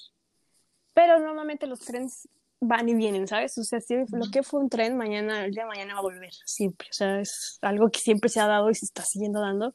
Pero 0.93 1.19
normalmente 1.19 1.67
los 1.67 1.79
trends 1.79 2.27
van 2.59 2.89
y 2.89 2.95
vienen, 2.95 3.27
¿sabes? 3.27 3.57
O 3.57 3.63
sea, 3.63 3.79
si 3.81 3.95
lo 3.95 4.29
que 4.31 4.43
fue 4.43 4.59
un 4.59 4.69
tren, 4.69 4.97
mañana, 4.97 5.45
el 5.45 5.51
día 5.51 5.63
de 5.63 5.69
mañana 5.69 5.93
va 5.93 5.99
a 5.99 6.03
volver, 6.03 6.33
siempre. 6.45 6.87
O 6.89 6.93
sea, 6.93 7.19
es 7.19 7.57
algo 7.61 7.89
que 7.89 7.99
siempre 7.99 8.29
se 8.29 8.39
ha 8.39 8.47
dado 8.47 8.69
y 8.69 8.75
se 8.75 8.85
está 8.85 9.03
siguiendo 9.03 9.39
dando. 9.39 9.73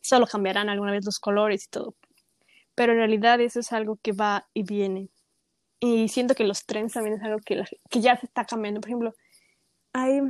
Solo 0.00 0.26
cambiarán 0.26 0.68
alguna 0.68 0.92
vez 0.92 1.04
los 1.04 1.18
colores 1.18 1.64
y 1.64 1.68
todo. 1.68 1.94
Pero 2.74 2.92
en 2.92 2.98
realidad 2.98 3.40
eso 3.40 3.60
es 3.60 3.72
algo 3.72 3.98
que 4.02 4.12
va 4.12 4.48
y 4.54 4.62
viene. 4.62 5.08
Y 5.80 6.08
siento 6.08 6.34
que 6.34 6.44
los 6.44 6.66
trends 6.66 6.94
también 6.94 7.16
es 7.16 7.22
algo 7.22 7.38
que, 7.44 7.64
que 7.88 8.00
ya 8.00 8.16
se 8.18 8.26
está 8.26 8.44
cambiando. 8.44 8.80
Por 8.80 8.90
ejemplo, 8.90 9.14
hay, 9.92 10.20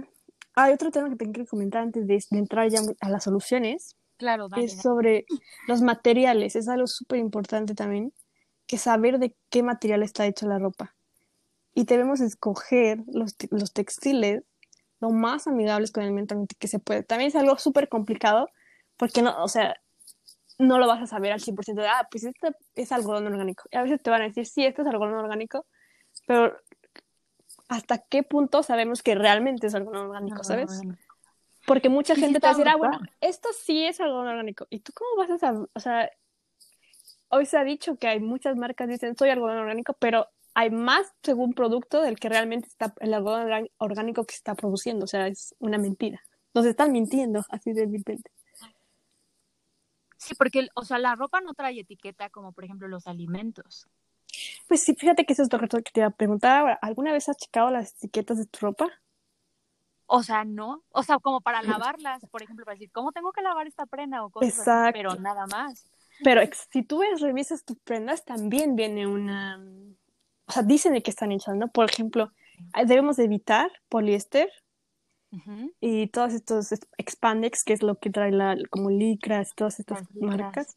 hay 0.54 0.72
otro 0.72 0.90
tema 0.90 1.08
que 1.08 1.16
tengo 1.16 1.32
que 1.32 1.46
comentar 1.46 1.82
antes 1.82 2.06
de, 2.06 2.22
entrar 2.32 2.68
ya 2.68 2.80
a 3.00 3.08
las 3.08 3.24
soluciones. 3.24 3.96
Claro, 4.18 4.48
Es 4.56 4.80
sobre 4.82 5.24
los 5.66 5.80
materiales. 5.80 6.56
Es 6.56 6.68
algo 6.68 6.86
súper 6.86 7.18
importante 7.18 7.74
también, 7.74 8.12
que 8.66 8.76
saber 8.76 9.18
de 9.18 9.34
qué 9.48 9.62
material 9.62 10.02
está 10.02 10.26
hecha 10.26 10.46
la 10.46 10.58
ropa. 10.58 10.94
Y 11.74 11.84
debemos 11.84 12.20
escoger 12.20 13.04
los, 13.06 13.36
los 13.50 13.72
textiles 13.72 14.42
lo 15.00 15.10
más 15.10 15.46
amigables 15.46 15.92
con 15.92 16.02
el 16.02 16.12
medio 16.12 16.26
ambiente 16.30 16.56
que 16.58 16.68
se 16.68 16.78
puede. 16.78 17.02
También 17.02 17.28
es 17.28 17.36
algo 17.36 17.56
súper 17.58 17.88
complicado, 17.88 18.48
porque 18.96 19.22
no, 19.22 19.42
o 19.42 19.48
sea, 19.48 19.76
no 20.58 20.78
lo 20.78 20.86
vas 20.86 21.00
a 21.00 21.06
saber 21.06 21.32
al 21.32 21.40
100% 21.40 21.74
de, 21.74 21.88
ah, 21.88 22.06
pues 22.10 22.24
este 22.24 22.50
es 22.74 22.92
algodón 22.92 23.26
orgánico. 23.26 23.64
Y 23.70 23.76
a 23.76 23.82
veces 23.82 24.02
te 24.02 24.10
van 24.10 24.22
a 24.22 24.24
decir, 24.24 24.46
sí, 24.46 24.64
esto 24.64 24.82
es 24.82 24.88
algodón 24.88 25.14
orgánico, 25.14 25.66
pero 26.26 26.56
¿hasta 27.68 27.98
qué 27.98 28.22
punto 28.22 28.62
sabemos 28.62 29.02
que 29.02 29.14
realmente 29.14 29.68
es 29.68 29.74
algodón 29.74 30.06
orgánico, 30.08 30.42
sabes? 30.42 30.80
Porque 31.66 31.88
mucha 31.88 32.14
gente 32.16 32.40
te 32.40 32.46
va 32.46 32.52
a 32.52 32.54
decir, 32.54 32.68
ah, 32.68 32.76
bueno, 32.76 32.98
esto 33.20 33.50
sí 33.52 33.84
es 33.84 34.00
algodón 34.00 34.28
orgánico. 34.28 34.66
¿Y 34.70 34.80
tú 34.80 34.92
cómo 34.94 35.16
vas 35.16 35.30
a 35.30 35.38
saber? 35.38 35.68
O 35.74 35.80
sea, 35.80 36.10
hoy 37.28 37.46
se 37.46 37.58
ha 37.58 37.64
dicho 37.64 37.96
que 37.96 38.08
hay 38.08 38.20
muchas 38.20 38.56
marcas 38.56 38.86
que 38.86 38.92
dicen, 38.92 39.16
soy 39.16 39.30
algodón 39.30 39.58
orgánico, 39.58 39.94
pero 39.98 40.28
hay 40.54 40.70
más 40.70 41.14
según 41.22 41.52
producto 41.52 42.00
del 42.02 42.18
que 42.18 42.28
realmente 42.28 42.66
está 42.66 42.92
el 43.00 43.14
algodón 43.14 43.68
orgánico 43.76 44.24
que 44.24 44.32
se 44.32 44.38
está 44.38 44.54
produciendo. 44.54 45.04
O 45.04 45.08
sea, 45.08 45.28
es 45.28 45.54
una 45.60 45.78
mentira. 45.78 46.20
Nos 46.54 46.66
están 46.66 46.90
mintiendo 46.90 47.44
así 47.50 47.72
de 47.72 47.86
repente. 47.86 48.30
Sí, 50.18 50.34
porque, 50.34 50.68
o 50.74 50.84
sea, 50.84 50.98
la 50.98 51.14
ropa 51.14 51.40
no 51.40 51.54
trae 51.54 51.80
etiqueta 51.80 52.28
como, 52.28 52.52
por 52.52 52.64
ejemplo, 52.64 52.88
los 52.88 53.06
alimentos. 53.06 53.88
Pues 54.66 54.82
sí, 54.82 54.94
fíjate 54.94 55.24
que 55.24 55.32
eso 55.32 55.42
es 55.42 55.52
lo 55.52 55.58
que 55.58 55.68
te 55.68 56.00
iba 56.00 56.08
a 56.08 56.10
preguntar. 56.10 56.78
¿Alguna 56.82 57.12
vez 57.12 57.28
has 57.28 57.36
checado 57.36 57.70
las 57.70 57.94
etiquetas 57.94 58.38
de 58.38 58.46
tu 58.46 58.58
ropa? 58.60 58.90
O 60.06 60.22
sea, 60.22 60.44
no. 60.44 60.82
O 60.90 61.02
sea, 61.02 61.18
como 61.18 61.40
para 61.40 61.62
lavarlas, 61.62 62.26
por 62.30 62.42
ejemplo, 62.42 62.64
para 62.64 62.74
decir, 62.74 62.90
¿cómo 62.90 63.12
tengo 63.12 63.30
que 63.32 63.42
lavar 63.42 63.66
esta 63.66 63.86
prenda? 63.86 64.24
O 64.24 64.30
cosas 64.30 64.58
Exacto. 64.58 64.92
pero 64.92 65.14
nada 65.16 65.46
más. 65.46 65.88
Pero 66.24 66.40
si 66.70 66.82
tú 66.82 66.98
ves, 66.98 67.20
revisas 67.20 67.64
tus 67.64 67.78
prendas, 67.78 68.24
también 68.24 68.74
viene 68.74 69.06
una... 69.06 69.62
O 70.46 70.52
sea, 70.52 70.62
dicen 70.62 70.94
de 70.94 71.02
qué 71.02 71.10
están 71.10 71.30
hechas, 71.30 71.54
¿no? 71.54 71.68
Por 71.68 71.90
ejemplo, 71.90 72.32
debemos 72.86 73.18
evitar 73.18 73.70
poliéster, 73.88 74.50
y 75.80 76.06
todos 76.08 76.32
estos 76.32 76.72
expandex, 76.96 77.64
que 77.64 77.74
es 77.74 77.82
lo 77.82 77.98
que 77.98 78.10
trae 78.10 78.32
la, 78.32 78.56
como 78.70 78.90
licras, 78.90 79.50
todas 79.54 79.78
estas 79.78 80.02
marcas. 80.14 80.74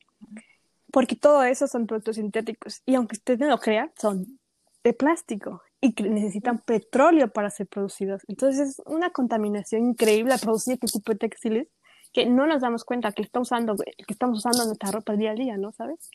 Porque 0.92 1.16
todo 1.16 1.44
eso 1.44 1.68
son 1.68 1.88
productos 1.88 2.18
sintéticos. 2.18 2.82
Y 2.86 2.96
aunque 2.96 3.16
usted 3.16 3.40
no 3.40 3.48
lo 3.48 3.60
crea, 3.60 3.92
son 3.98 4.40
de 4.84 4.94
plástico 4.94 5.62
y 5.80 5.94
que 5.94 6.04
necesitan 6.04 6.60
petróleo 6.60 7.30
para 7.32 7.50
ser 7.50 7.68
producidos. 7.68 8.24
Entonces 8.28 8.70
es 8.70 8.82
una 8.86 9.10
contaminación 9.10 9.86
increíble 9.86 10.34
a 10.34 10.38
producir 10.38 10.74
este 10.74 11.00
tipo 11.00 11.12
de 11.12 11.18
textiles 11.18 11.68
que 12.14 12.26
no 12.26 12.46
nos 12.46 12.62
damos 12.62 12.84
cuenta 12.84 13.12
que 13.12 13.22
estamos 13.22 13.48
usando, 13.48 13.76
que 13.76 14.14
estamos 14.14 14.40
usando 14.40 14.66
nuestra 14.66 14.92
ropa 14.92 15.16
día 15.16 15.32
a 15.32 15.36
día, 15.36 15.58
¿no? 15.58 15.72
¿Sabes? 15.72 16.12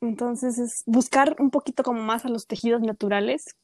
Entonces 0.00 0.58
es 0.58 0.82
buscar 0.86 1.36
un 1.38 1.50
poquito 1.50 1.82
como 1.82 2.02
más 2.02 2.24
a 2.24 2.30
los 2.30 2.46
tejidos 2.46 2.80
naturales 2.80 3.56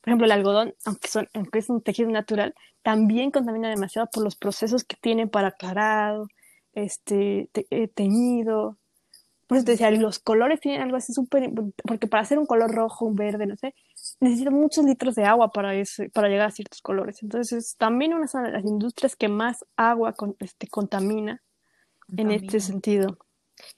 Por 0.00 0.10
ejemplo, 0.10 0.26
el 0.26 0.32
algodón, 0.32 0.74
aunque, 0.84 1.08
son, 1.08 1.28
aunque 1.34 1.58
es 1.58 1.70
un 1.70 1.82
tejido 1.82 2.10
natural, 2.10 2.54
también 2.82 3.30
contamina 3.30 3.68
demasiado 3.68 4.08
por 4.12 4.24
los 4.24 4.36
procesos 4.36 4.84
que 4.84 4.96
tiene 5.00 5.26
para 5.26 5.48
aclarado, 5.48 6.28
este, 6.72 7.48
eh, 7.70 7.88
teñido. 7.88 8.78
Pues 9.46 9.64
te 9.64 9.72
decía, 9.72 9.90
los 9.90 10.18
colores 10.18 10.60
tienen 10.60 10.82
algo 10.82 10.96
así 10.96 11.12
súper, 11.12 11.50
porque 11.84 12.06
para 12.06 12.22
hacer 12.22 12.38
un 12.38 12.46
color 12.46 12.70
rojo, 12.70 13.06
un 13.06 13.14
verde, 13.14 13.46
no 13.46 13.56
sé, 13.56 13.74
necesitan 14.20 14.54
muchos 14.54 14.84
litros 14.84 15.14
de 15.14 15.24
agua 15.24 15.50
para, 15.52 15.74
ese, 15.74 16.10
para 16.10 16.28
llegar 16.28 16.48
a 16.48 16.50
ciertos 16.50 16.82
colores. 16.82 17.22
Entonces, 17.22 17.76
también 17.78 18.12
una 18.12 18.26
de 18.26 18.52
las 18.52 18.64
industrias 18.64 19.16
que 19.16 19.28
más 19.28 19.64
agua 19.76 20.12
con, 20.12 20.36
este, 20.40 20.68
contamina, 20.68 21.42
en 22.16 22.30
este 22.30 22.60
sentido. 22.60 23.18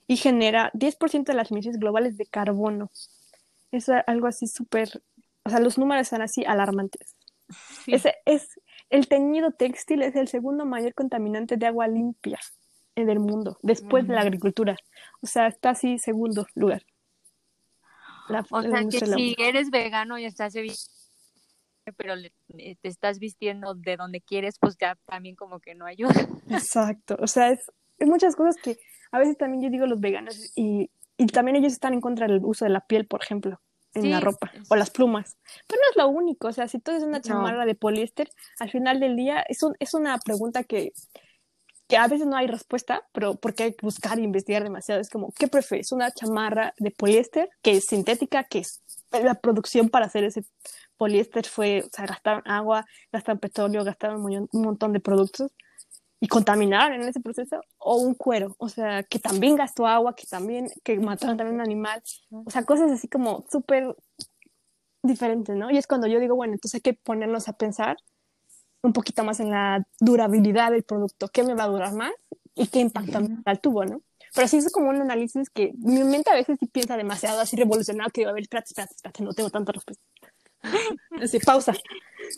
Y 0.07 0.17
genera 0.17 0.71
10% 0.75 1.33
de 1.33 1.35
las 1.35 1.51
emisiones 1.51 1.81
globales 1.81 2.17
de 2.17 2.27
carbono. 2.27 2.91
Es 3.73 3.89
algo 3.89 4.27
así 4.27 4.47
súper, 4.47 5.03
o 5.45 5.51
sea, 5.51 5.61
los 5.61 5.79
números 5.79 6.09
son 6.09 6.23
así 6.23 6.45
alarmantes. 6.45 7.17
Ese 7.87 8.15
es, 8.25 8.61
el 8.91 9.09
teñido 9.09 9.53
textil 9.53 10.03
es 10.03 10.17
el 10.17 10.29
segundo 10.29 10.65
mayor 10.65 10.95
contaminante 10.95 11.57
de 11.57 11.67
agua 11.67 11.89
limpia 11.89 12.39
en 12.95 13.09
el 13.09 13.21
mundo, 13.21 13.59
después 13.63 14.07
de 14.07 14.15
la 14.15 14.21
agricultura. 14.21 14.77
O 15.23 15.27
sea, 15.27 15.47
está 15.47 15.71
así 15.71 15.99
segundo 15.99 16.47
lugar. 16.55 16.85
o 18.51 18.63
sea, 18.63 18.85
que 18.89 19.07
si 19.07 19.37
eres 19.39 19.71
vegano 19.71 20.19
y 20.19 20.25
estás 20.25 20.55
pero 21.97 22.15
te 22.47 22.77
estás 22.83 23.19
vistiendo 23.19 23.75
de 23.75 23.97
donde 23.97 24.21
quieres, 24.21 24.59
pues 24.61 24.77
ya 24.79 24.97
también 25.07 25.35
como 25.35 25.59
que 25.59 25.75
no 25.75 25.87
ayuda. 25.87 26.15
Exacto, 26.49 27.17
o 27.21 27.27
sea, 27.27 27.51
es, 27.51 27.71
es 27.99 28.09
muchas 28.09 28.37
cosas 28.37 28.57
que 28.63 28.79
a 29.11 29.19
veces 29.19 29.37
también 29.37 29.63
yo 29.63 29.71
digo 29.71 29.87
los 29.87 30.01
veganos 30.01 30.53
y, 30.55 30.91
y 31.17 31.27
también 31.27 31.57
ellos 31.57 31.73
están 31.73 31.95
en 31.95 32.01
contra 32.01 32.29
del 32.29 32.45
uso 32.45 32.65
de 32.65 32.71
la 32.71 32.81
piel, 32.87 33.07
por 33.07 33.23
ejemplo, 33.23 33.61
en 33.95 34.11
la 34.11 34.21
ropa 34.21 34.53
o 34.69 34.77
las 34.77 34.91
plumas. 34.91 35.37
Pero 35.67 35.81
no 35.83 35.91
es 35.91 35.97
lo 35.97 36.09
único, 36.09 36.49
o 36.49 36.53
sea, 36.53 36.69
si 36.69 36.79
tú 36.79 36.93
es 36.93 37.03
una 37.03 37.21
chamarra 37.21 37.65
de 37.65 37.75
poliéster, 37.75 38.31
al 38.59 38.71
final 38.71 39.01
del 39.01 39.17
día 39.17 39.45
es, 39.49 39.63
un, 39.63 39.75
es 39.79 39.95
una 39.95 40.19
pregunta 40.19 40.65
que, 40.65 40.93
que 41.89 41.97
a 41.97 42.07
veces 42.07 42.27
no 42.27 42.37
hay 42.37 42.47
respuesta, 42.47 43.07
pero 43.13 43.35
porque 43.35 43.65
hay 43.65 43.73
que 43.73 43.85
buscar 43.85 44.19
e 44.19 44.23
investigar 44.23 44.63
demasiado. 44.63 45.01
Es 45.01 45.11
como, 45.11 45.33
¿qué 45.33 45.49
prefieres? 45.49 45.93
¿Una 45.93 46.11
chamarra 46.13 46.75
de 46.79 46.91
poliéster 46.91 47.51
que 47.63 47.73
es 47.73 47.87
sintética, 47.87 48.45
que 48.45 48.61
es 48.61 48.83
la 49.11 49.35
producción 49.35 49.89
para 49.89 50.07
hacer 50.07 50.25
ese 50.25 50.45
poliéster 50.97 51.47
fue, 51.47 51.83
o 51.85 51.89
sea, 51.93 52.07
gastaron 52.07 52.43
agua, 52.47 52.87
gastaron 53.11 53.41
petróleo, 53.41 53.85
gastaron 53.85 54.23
un 54.25 54.63
montón 54.63 54.93
de 54.93 55.01
productos? 55.01 55.53
Y 56.21 56.29
contaminar 56.29 56.93
en 56.93 57.03
ese 57.03 57.21
proceso, 57.21 57.61
o 57.79 57.97
un 57.97 58.15
cuero, 58.15 58.55
o 58.59 58.69
sea, 58.69 59.03
que 59.03 59.19
también 59.19 59.57
gastó 59.57 59.87
agua, 59.87 60.15
que 60.15 60.27
también, 60.27 60.69
que 60.85 60.99
mataron 61.01 61.39
también 61.39 61.55
un 61.55 61.63
animal, 61.63 62.03
o 62.31 62.51
sea, 62.51 62.65
cosas 62.65 62.93
así 62.93 63.09
como 63.09 63.47
súper 63.51 63.97
diferentes, 65.03 65.57
¿no? 65.57 65.71
Y 65.71 65.79
es 65.79 65.87
cuando 65.87 66.07
yo 66.07 66.21
digo, 66.21 66.37
bueno, 66.37 66.53
entonces 66.53 66.77
hay 66.77 66.83
que 66.83 66.95
ponernos 66.95 67.49
a 67.49 67.55
pensar 67.55 67.97
un 68.83 68.93
poquito 68.93 69.25
más 69.25 69.41
en 69.41 69.51
la 69.51 69.87
durabilidad 69.99 70.71
del 70.73 70.83
producto, 70.83 71.29
qué 71.29 71.43
me 71.43 71.55
va 71.55 71.65
a 71.65 71.69
durar 71.69 71.95
más 71.95 72.13
y 72.55 72.67
qué 72.67 72.81
impacto 72.81 73.19
ambiental 73.19 73.61
tuvo, 73.61 73.85
¿no? 73.87 74.03
Pero 74.35 74.47
sí 74.47 74.59
es 74.59 74.71
como 74.71 74.91
un 74.91 75.01
análisis 75.01 75.49
que 75.51 75.73
mi 75.79 76.05
mente 76.05 76.31
a 76.31 76.35
veces 76.35 76.59
sí 76.61 76.67
piensa 76.67 76.97
demasiado 76.97 77.41
así 77.41 77.57
revolucionado 77.57 78.11
que 78.11 78.21
digo, 78.21 78.31
a 78.31 78.35
ver, 78.35 78.43
espérate, 78.43 78.69
espérate, 78.69 78.95
espérate, 78.95 79.25
no 79.25 79.33
tengo 79.33 79.51
tanta 79.51 79.73
respuesta. 79.73 80.05
Así, 81.23 81.39
pausa. 81.41 81.73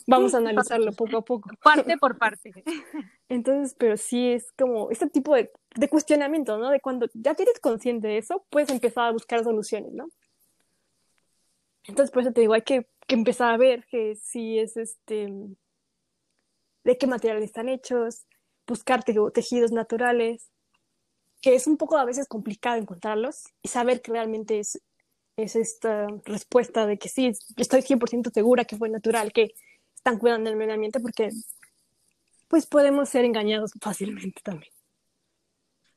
Vamos 0.06 0.34
a 0.34 0.38
analizarlo 0.38 0.92
poco 0.92 1.18
a 1.18 1.24
poco. 1.24 1.50
Parte 1.62 1.96
por 1.98 2.18
parte. 2.18 2.52
Entonces, 3.28 3.74
pero 3.78 3.96
sí 3.96 4.32
es 4.32 4.52
como 4.52 4.90
este 4.90 5.08
tipo 5.08 5.34
de, 5.34 5.50
de 5.76 5.88
cuestionamiento, 5.88 6.58
¿no? 6.58 6.70
De 6.70 6.80
cuando 6.80 7.06
ya 7.14 7.32
eres 7.32 7.60
consciente 7.60 8.08
de 8.08 8.18
eso, 8.18 8.44
puedes 8.50 8.70
empezar 8.70 9.08
a 9.08 9.12
buscar 9.12 9.42
soluciones, 9.44 9.92
¿no? 9.92 10.08
Entonces, 11.84 12.12
por 12.12 12.22
eso 12.22 12.32
te 12.32 12.42
digo, 12.42 12.54
hay 12.54 12.62
que, 12.62 12.86
que 13.06 13.14
empezar 13.14 13.52
a 13.52 13.56
ver 13.56 13.86
que 13.86 14.14
si 14.16 14.58
es 14.58 14.76
este, 14.76 15.28
de 16.84 16.98
qué 16.98 17.06
materiales 17.06 17.44
están 17.44 17.68
hechos, 17.68 18.26
buscar 18.66 19.02
tejidos 19.02 19.72
naturales, 19.72 20.48
que 21.40 21.56
es 21.56 21.66
un 21.66 21.76
poco 21.76 21.98
a 21.98 22.04
veces 22.04 22.28
complicado 22.28 22.76
encontrarlos 22.76 23.44
y 23.62 23.68
saber 23.68 24.00
que 24.00 24.12
realmente 24.12 24.60
es 24.60 24.80
es 25.36 25.56
esta 25.56 26.06
respuesta 26.24 26.86
de 26.86 26.98
que 26.98 27.08
sí, 27.08 27.32
estoy 27.56 27.82
100% 27.82 28.30
segura 28.32 28.64
que 28.64 28.76
fue 28.76 28.88
natural, 28.88 29.32
que 29.32 29.54
están 30.02 30.18
cuidando 30.18 30.50
el 30.50 30.56
medio 30.56 30.74
ambiente, 30.74 30.98
porque 30.98 31.30
pues 32.48 32.66
podemos 32.66 33.08
ser 33.08 33.24
engañados 33.24 33.70
fácilmente 33.80 34.42
también. 34.42 34.72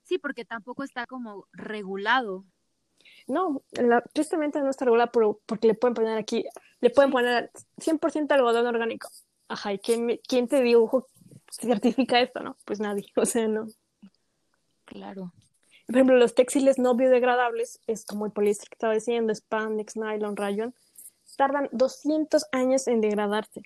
Sí, 0.03 0.19
porque 0.19 0.45
tampoco 0.45 0.83
está 0.83 1.07
como 1.07 1.47
regulado. 1.53 2.45
No, 3.25 3.63
la, 3.71 4.01
tristemente 4.01 4.61
no 4.61 4.69
está 4.69 4.85
regulado 4.85 5.41
porque 5.47 5.67
le 5.67 5.73
pueden 5.73 5.95
poner 5.95 6.19
aquí, 6.19 6.45
le 6.81 6.91
pueden 6.91 7.09
poner 7.09 7.49
100% 7.77 8.31
algodón 8.31 8.67
orgánico. 8.67 9.09
Ajá, 9.47 9.73
¿y 9.73 9.79
quién, 9.79 10.19
quién 10.27 10.47
te 10.47 10.61
dibujo 10.61 11.07
certifica 11.49 12.19
esto, 12.19 12.41
no? 12.41 12.57
Pues 12.63 12.79
nadie, 12.79 13.07
o 13.15 13.25
sea, 13.25 13.47
no. 13.47 13.67
Claro. 14.85 15.33
Por 15.87 15.95
ejemplo, 15.95 16.15
los 16.17 16.35
textiles 16.35 16.77
no 16.77 16.95
biodegradables, 16.95 17.79
es 17.87 18.05
como 18.05 18.27
el 18.27 18.31
poliéster 18.31 18.69
que 18.69 18.75
estaba 18.75 18.93
diciendo, 18.93 19.33
spandex, 19.33 19.97
nylon, 19.97 20.35
rayon, 20.35 20.75
tardan 21.37 21.69
200 21.71 22.45
años 22.51 22.87
en 22.87 23.01
degradarse. 23.01 23.63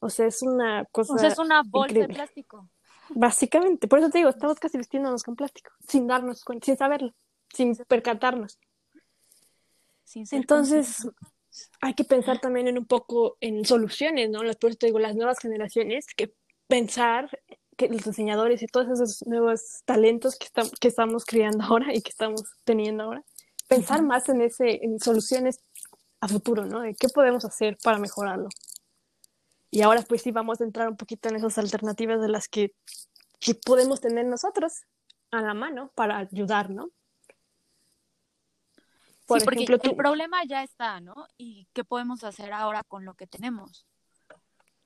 O 0.00 0.10
sea, 0.10 0.26
es 0.26 0.42
una 0.42 0.84
cosa. 0.86 1.14
O 1.14 1.18
sea, 1.18 1.28
es 1.28 1.38
una 1.38 1.62
bolsa 1.64 1.94
de 1.94 2.08
plástico. 2.08 2.68
Básicamente, 3.10 3.88
por 3.88 3.98
eso 3.98 4.10
te 4.10 4.18
digo, 4.18 4.30
estamos 4.30 4.58
casi 4.58 4.76
vistiéndonos 4.78 5.22
con 5.22 5.34
plástico, 5.34 5.70
sin 5.86 6.06
darnos 6.06 6.44
cuenta, 6.44 6.66
sin 6.66 6.76
saberlo, 6.76 7.14
sin 7.52 7.74
percatarnos. 7.74 8.58
Sin 10.04 10.26
Entonces, 10.30 11.08
hay 11.80 11.94
que 11.94 12.04
pensar 12.04 12.38
también 12.38 12.68
en 12.68 12.78
un 12.78 12.86
poco 12.86 13.36
en 13.40 13.64
soluciones, 13.64 14.30
¿no? 14.30 14.40
Por 14.40 14.70
eso 14.70 14.78
te 14.78 14.86
digo, 14.86 14.98
las 14.98 15.16
nuevas 15.16 15.38
generaciones, 15.38 16.06
que 16.16 16.34
pensar 16.66 17.30
que 17.76 17.88
los 17.88 18.04
diseñadores 18.04 18.62
y 18.62 18.66
todos 18.66 18.88
esos 18.88 19.26
nuevos 19.26 19.82
talentos 19.84 20.36
que, 20.36 20.48
que 20.80 20.88
estamos 20.88 21.24
creando 21.24 21.64
ahora 21.64 21.94
y 21.94 22.02
que 22.02 22.10
estamos 22.10 22.42
teniendo 22.64 23.04
ahora, 23.04 23.24
pensar 23.68 24.02
más 24.02 24.28
en, 24.28 24.40
ese, 24.42 24.84
en 24.84 24.98
soluciones 24.98 25.60
a 26.20 26.28
futuro, 26.28 26.66
¿no? 26.66 26.80
De 26.80 26.94
qué 26.94 27.08
podemos 27.08 27.44
hacer 27.44 27.78
para 27.82 27.98
mejorarlo. 27.98 28.48
Y 29.70 29.82
ahora 29.82 30.02
pues 30.02 30.22
sí 30.22 30.32
vamos 30.32 30.60
a 30.60 30.64
entrar 30.64 30.88
un 30.88 30.96
poquito 30.96 31.28
en 31.28 31.36
esas 31.36 31.58
alternativas 31.58 32.20
de 32.20 32.28
las 32.28 32.48
que, 32.48 32.74
que 33.38 33.54
podemos 33.54 34.00
tener 34.00 34.26
nosotros 34.26 34.82
a 35.30 35.42
la 35.42 35.54
mano 35.54 35.92
para 35.94 36.18
ayudar, 36.18 36.70
¿no? 36.70 36.90
Por 39.26 39.40
sí, 39.40 39.44
porque 39.44 39.64
ejemplo, 39.64 39.90
el 39.90 39.96
problema 39.96 40.42
ya 40.46 40.62
está, 40.62 41.00
¿no? 41.00 41.26
¿Y 41.36 41.68
qué 41.74 41.84
podemos 41.84 42.24
hacer 42.24 42.50
ahora 42.52 42.82
con 42.82 43.04
lo 43.04 43.12
que 43.12 43.26
tenemos? 43.26 43.86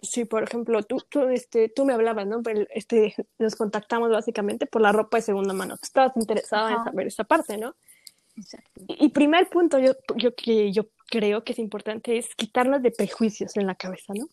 Sí, 0.01 0.25
por 0.25 0.43
ejemplo, 0.43 0.83
tú, 0.83 0.99
tú, 1.09 1.29
este, 1.29 1.69
tú 1.69 1.85
me 1.85 1.93
hablabas, 1.93 2.27
¿no? 2.27 2.43
Este, 2.71 3.15
nos 3.39 3.55
contactamos 3.55 4.11
básicamente 4.11 4.67
por 4.67 4.83
la 4.83 4.91
ropa 4.91 5.19
de 5.19 5.23
segunda 5.23 5.55
mano. 5.55 5.77
Tú 5.77 5.85
estabas 5.85 6.17
interesada 6.17 6.73
en 6.73 6.85
saber 6.85 7.07
esa 7.07 7.23
parte, 7.23 7.57
¿no? 7.57 7.77
Exacto. 8.35 8.83
Y, 8.89 9.11
primer 9.11 9.49
punto 9.49 9.79
yo, 9.79 9.93
yo, 10.17 10.35
que 10.35 10.73
yo 10.73 10.89
creo 11.07 11.45
que 11.45 11.53
es 11.53 11.61
importante 11.61 12.19
es 12.19 12.35
quitarnos 12.35 12.83
de 12.83 12.91
prejuicios 12.91 13.57
en 13.57 13.69
la 13.69 13.77
cabeza, 13.77 14.13
¿no? 14.13 14.27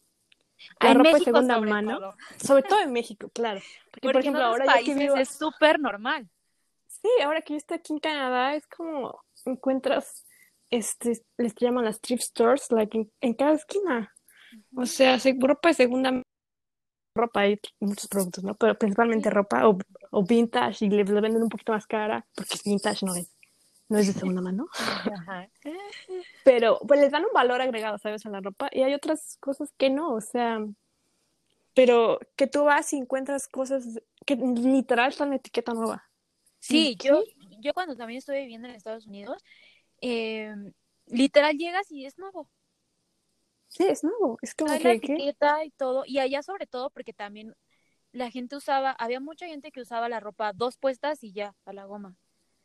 La 0.79 0.93
ropa 0.93 1.13
de 1.13 1.19
segunda 1.19 1.59
mano, 1.59 2.15
sobre 2.43 2.63
todo 2.63 2.81
en 2.81 2.91
México, 2.91 3.29
claro. 3.33 3.61
Porque, 3.91 4.07
por 4.07 4.17
ejemplo, 4.17 4.43
ahora 4.43 4.65
ya 4.65 4.83
que 4.83 4.93
vivo... 4.93 5.15
es 5.15 5.29
súper 5.29 5.79
normal. 5.79 6.29
Sí, 6.87 7.09
ahora 7.23 7.41
que 7.41 7.53
yo 7.53 7.57
estoy 7.57 7.77
aquí 7.77 7.93
en 7.93 7.99
Canadá 7.99 8.55
es 8.55 8.67
como 8.67 9.23
encuentras, 9.45 10.25
este, 10.69 11.21
les 11.37 11.55
llaman 11.55 11.85
las 11.85 12.01
thrift 12.01 12.23
stores, 12.23 12.71
like 12.71 13.09
en 13.21 13.33
cada 13.33 13.53
esquina. 13.53 14.13
O 14.75 14.85
sea, 14.85 15.17
ropa 15.39 15.69
de 15.69 15.75
segunda 15.75 16.23
ropa, 17.15 17.41
hay 17.41 17.59
muchos 17.79 18.07
productos, 18.07 18.43
¿no? 18.43 18.55
Pero 18.55 18.77
principalmente 18.77 19.29
ropa 19.29 19.67
o, 19.67 19.77
o 20.11 20.23
vintage 20.23 20.85
y 20.85 20.89
le, 20.89 21.03
venden 21.03 21.43
un 21.43 21.49
poquito 21.49 21.73
más 21.73 21.85
cara 21.85 22.25
porque 22.35 22.57
vintage 22.65 23.05
no 23.05 23.15
es, 23.15 23.31
no 23.89 23.97
es 23.97 24.07
de 24.07 24.13
segunda 24.13 24.41
mano. 24.41 24.67
Pero 26.43 26.79
pues 26.87 26.99
les 26.99 27.11
dan 27.11 27.25
un 27.25 27.33
valor 27.33 27.61
agregado, 27.61 27.97
¿sabes? 27.97 28.25
A 28.25 28.29
la 28.29 28.39
ropa 28.39 28.69
y 28.71 28.83
hay 28.83 28.93
otras 28.93 29.37
cosas 29.39 29.73
que 29.77 29.89
no, 29.89 30.13
o 30.13 30.21
sea, 30.21 30.65
pero 31.73 32.19
que 32.35 32.47
tú 32.47 32.63
vas 32.63 32.93
y 32.93 32.97
encuentras 32.97 33.47
cosas 33.47 33.99
que 34.25 34.35
literal 34.35 35.09
están 35.09 35.29
en 35.29 35.35
etiqueta 35.35 35.73
nueva. 35.73 36.07
Sí, 36.59 36.95
yo, 37.01 37.23
yo 37.59 37.73
cuando 37.73 37.95
también 37.95 38.19
estuve 38.19 38.41
viviendo 38.41 38.67
en 38.67 38.75
Estados 38.75 39.07
Unidos, 39.07 39.43
eh, 40.01 40.53
literal 41.07 41.57
llegas 41.57 41.91
y 41.91 42.05
es 42.05 42.17
nuevo. 42.17 42.49
Sí, 43.69 43.85
es 43.85 44.03
nuevo. 44.03 44.37
Es 44.41 44.55
como 44.55 44.75
que, 44.77 44.83
la 44.83 44.91
etiqueta 44.93 45.63
y 45.63 45.71
todo. 45.71 46.03
Y 46.05 46.19
allá 46.19 46.43
sobre 46.43 46.67
todo 46.67 46.89
porque 46.89 47.13
también 47.13 47.55
la 48.11 48.29
gente 48.29 48.55
usaba, 48.55 48.91
había 48.91 49.19
mucha 49.19 49.47
gente 49.47 49.71
que 49.71 49.81
usaba 49.81 50.09
la 50.09 50.19
ropa 50.19 50.53
dos 50.53 50.77
puestas 50.77 51.23
y 51.23 51.31
ya, 51.31 51.55
a 51.65 51.73
la 51.73 51.85
goma. 51.85 52.15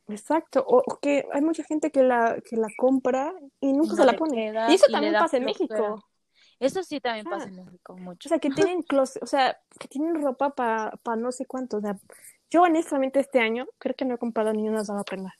Exacto, 0.08 0.64
o, 0.66 0.82
que 1.00 1.26
hay 1.32 1.40
mucha 1.40 1.64
gente 1.64 1.90
que 1.90 2.02
la, 2.02 2.38
que 2.44 2.56
la 2.56 2.68
compra 2.76 3.34
y 3.60 3.72
nunca 3.72 3.96
se 3.96 4.04
la 4.04 4.14
pone. 4.14 4.52
y 4.68 4.74
eso 4.74 4.86
también 4.90 5.14
pasa 5.14 5.38
en 5.38 5.44
México. 5.44 6.04
Eso 6.60 6.82
sí 6.82 7.00
también 7.00 7.24
pasa 7.24 7.48
en 7.48 7.56
México 7.56 7.96
mucho. 7.96 8.28
O 8.28 8.30
sea, 8.30 8.38
que 8.38 8.50
tienen 8.50 8.82
closet, 8.88 9.22
o 9.22 9.26
sea, 9.26 9.58
que 9.78 9.88
tienen 9.88 10.22
ropa 10.22 10.50
para 10.50 10.92
pa 11.02 11.16
no 11.16 11.32
sé 11.32 11.46
cuánto. 11.46 11.78
O 11.78 11.80
sea, 11.80 11.98
yo 12.50 12.62
honestamente 12.62 13.20
este 13.20 13.40
año 13.40 13.66
creo 13.78 13.94
que 13.94 14.04
no 14.04 14.14
he 14.14 14.18
comprado 14.18 14.52
ni 14.52 14.68
una 14.68 14.84
sola 14.84 15.04
prenda. 15.04 15.34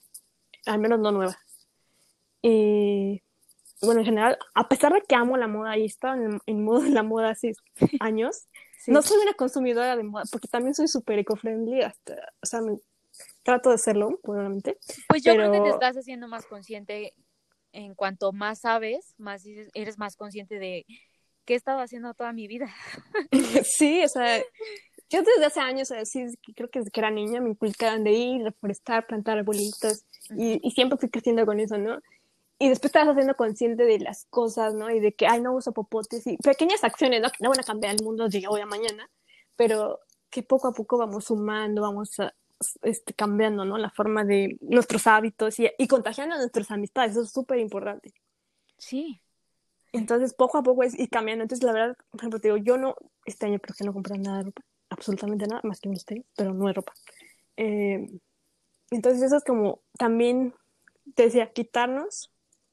Al 0.67 0.79
menos 0.79 0.99
no 0.99 1.13
nueva. 1.13 1.39
Y 2.43 3.23
bueno, 3.83 4.01
en 4.01 4.07
general, 4.07 4.39
a 4.55 4.69
pesar 4.69 4.93
de 4.93 5.03
que 5.03 5.15
amo 5.15 5.37
la 5.37 5.47
moda 5.47 5.77
y 5.77 5.85
estaba 5.85 6.17
en, 6.17 6.41
en 6.47 6.65
modo 6.65 6.81
de 6.81 6.91
la 6.91 7.03
moda 7.03 7.31
hace 7.31 7.53
años, 8.01 8.47
no 8.87 9.03
soy 9.03 9.19
una 9.23 9.35
consumidora 9.35 9.97
de 9.97 10.03
moda, 10.03 10.25
porque 10.31 10.49
también 10.49 10.75
soy 10.75 10.89
súper 10.89 11.19
eco-friendly, 11.19 11.83
hasta, 11.83 12.15
o 12.43 12.47
sea, 12.47 12.61
trato 13.43 13.71
de 13.71 13.79
serlo, 13.79 14.19
probablemente. 14.23 14.79
Pues 15.09 15.23
yo 15.23 15.35
creo 15.35 15.53
que 15.53 15.61
te 15.61 15.69
estás 15.71 15.97
haciendo 15.97 16.29
más 16.29 16.47
consciente 16.47 17.15
en 17.73 17.95
cuanto 17.95 18.33
más 18.33 18.61
sabes, 18.61 19.15
más 19.19 19.45
eres 19.75 19.99
más 19.99 20.17
consciente 20.17 20.59
de 20.59 20.87
qué 21.45 21.55
he 21.55 21.57
estado 21.57 21.81
haciendo 21.81 22.15
toda 22.15 22.33
mi 22.33 22.47
vida. 22.47 22.73
sí, 23.65 24.03
o 24.05 24.09
sea, 24.09 24.39
yo 25.11 25.23
desde 25.23 25.45
hace 25.45 25.61
años, 25.61 25.91
así, 25.91 26.25
creo 26.55 26.71
que 26.71 26.79
desde 26.81 26.91
que 26.91 27.01
era 27.01 27.11
niña 27.11 27.41
me 27.41 27.51
inculcaban 27.51 28.05
de 28.05 28.13
ir, 28.13 28.43
reforestar, 28.45 29.07
plantar 29.07 29.39
arbolitos, 29.39 30.05
y, 30.31 30.61
y 30.67 30.71
siempre 30.71 30.99
fui 30.99 31.11
creciendo 31.11 31.45
con 31.45 31.61
eso, 31.61 31.77
¿no? 31.77 32.01
y 32.59 32.69
después 32.69 32.93
te 32.93 32.99
vas 32.99 33.09
haciendo 33.09 33.35
consciente 33.35 33.85
de 33.85 33.99
las 33.99 34.27
cosas, 34.31 34.75
¿no? 34.75 34.91
Y 34.91 35.01
de 35.01 35.13
que, 35.13 35.27
ay, 35.27 35.41
no 35.41 35.53
uso 35.55 35.73
popotes 35.73 36.27
y 36.27 36.37
pequeñas 36.39 36.85
acciones, 36.85 37.21
¿no? 37.21 37.29
Que 37.31 37.39
no 37.41 37.51
van 37.51 37.61
a 37.61 37.65
cambiar 37.65 37.95
el 37.95 38.05
mundo 38.05 38.29
de 38.29 38.45
hoy 38.49 38.61
a 38.61 38.67
mañana, 38.67 39.11
pero 39.57 40.01
que 40.31 40.43
poco 40.43 40.69
a 40.69 40.73
poco 40.73 40.97
vamos 40.97 41.27
sumando, 41.27 41.83
vamos 41.83 42.17
este, 42.83 43.15
cambiando, 43.15 43.65
¿no? 43.65 43.79
La 43.79 43.91
forma 43.91 44.25
de 44.25 44.59
nuestros 44.61 45.07
hábitos 45.07 45.59
y, 45.59 45.71
y 45.79 45.89
contagiando 45.89 46.35
a 46.35 46.39
nuestras 46.39 46.71
amistades, 46.71 47.13
eso 47.13 47.23
es 47.23 47.33
súper 47.33 47.59
importante. 47.59 48.13
Sí. 48.79 49.21
Entonces, 49.93 50.35
poco 50.35 50.59
a 50.59 50.63
poco 50.63 50.83
es 50.83 50.99
ir 50.99 51.09
cambiando. 51.09 51.43
Entonces, 51.43 51.65
la 51.65 51.73
verdad, 51.73 51.97
por 52.11 52.21
ejemplo, 52.21 52.41
te 52.41 52.49
digo, 52.49 52.57
yo 52.57 52.77
no, 52.77 52.97
este 53.27 53.47
año 53.47 53.61
creo 53.61 53.77
que 53.79 53.85
no 53.85 53.93
compré 53.93 54.19
nada 54.19 54.39
de 54.39 54.45
ropa, 54.45 54.63
absolutamente 54.91 55.47
nada, 55.47 55.61
más 55.65 55.81
que 55.81 55.89
unos 55.89 56.05
tenis, 56.05 56.27
pero 56.37 56.53
no 56.53 56.69
es 56.69 56.75
ropa. 56.75 56.93
Eh, 57.57 58.07
entonces, 58.91 59.23
eso 59.23 59.37
es 59.37 59.45
como 59.45 59.83
también, 59.97 60.55
te 61.15 61.25
decía, 61.25 61.53
quitarnos 61.53 62.33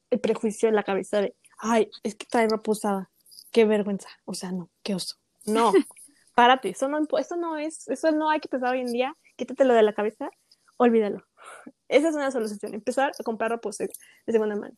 el 0.09 0.19
prejuicio 0.19 0.67
en 0.67 0.75
la 0.75 0.83
cabeza 0.83 1.21
de, 1.21 1.35
ay, 1.59 1.89
es 2.03 2.15
que 2.15 2.25
trae 2.25 2.47
ropa 2.47 2.71
usada, 2.71 3.11
qué 3.51 3.65
vergüenza, 3.65 4.09
o 4.25 4.33
sea, 4.33 4.51
no, 4.51 4.69
qué 4.83 4.95
oso. 4.95 5.17
No, 5.45 5.71
párate, 6.35 6.69
eso 6.69 6.87
no, 6.87 7.05
eso 7.17 7.35
no 7.35 7.57
es, 7.57 7.87
eso 7.87 8.11
no 8.11 8.29
hay 8.29 8.39
que 8.39 8.49
pensar 8.49 8.73
hoy 8.73 8.81
en 8.81 8.91
día, 8.91 9.15
quítatelo 9.41 9.73
de 9.73 9.81
la 9.81 9.93
cabeza, 9.93 10.29
olvídalo. 10.77 11.25
Esa 11.87 12.09
es 12.09 12.15
una 12.15 12.29
solución, 12.29 12.75
empezar 12.75 13.11
a 13.17 13.23
comprar 13.23 13.49
ropa 13.49 13.71
de 13.79 13.89
segunda 14.31 14.55
mano. 14.55 14.75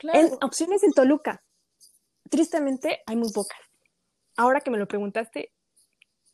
En 0.00 0.32
opciones 0.42 0.82
en 0.82 0.92
Toluca, 0.92 1.44
tristemente 2.28 3.02
hay 3.06 3.14
muy 3.14 3.30
pocas. 3.32 3.60
Ahora 4.36 4.60
que 4.60 4.72
me 4.72 4.78
lo 4.78 4.88
preguntaste, 4.88 5.52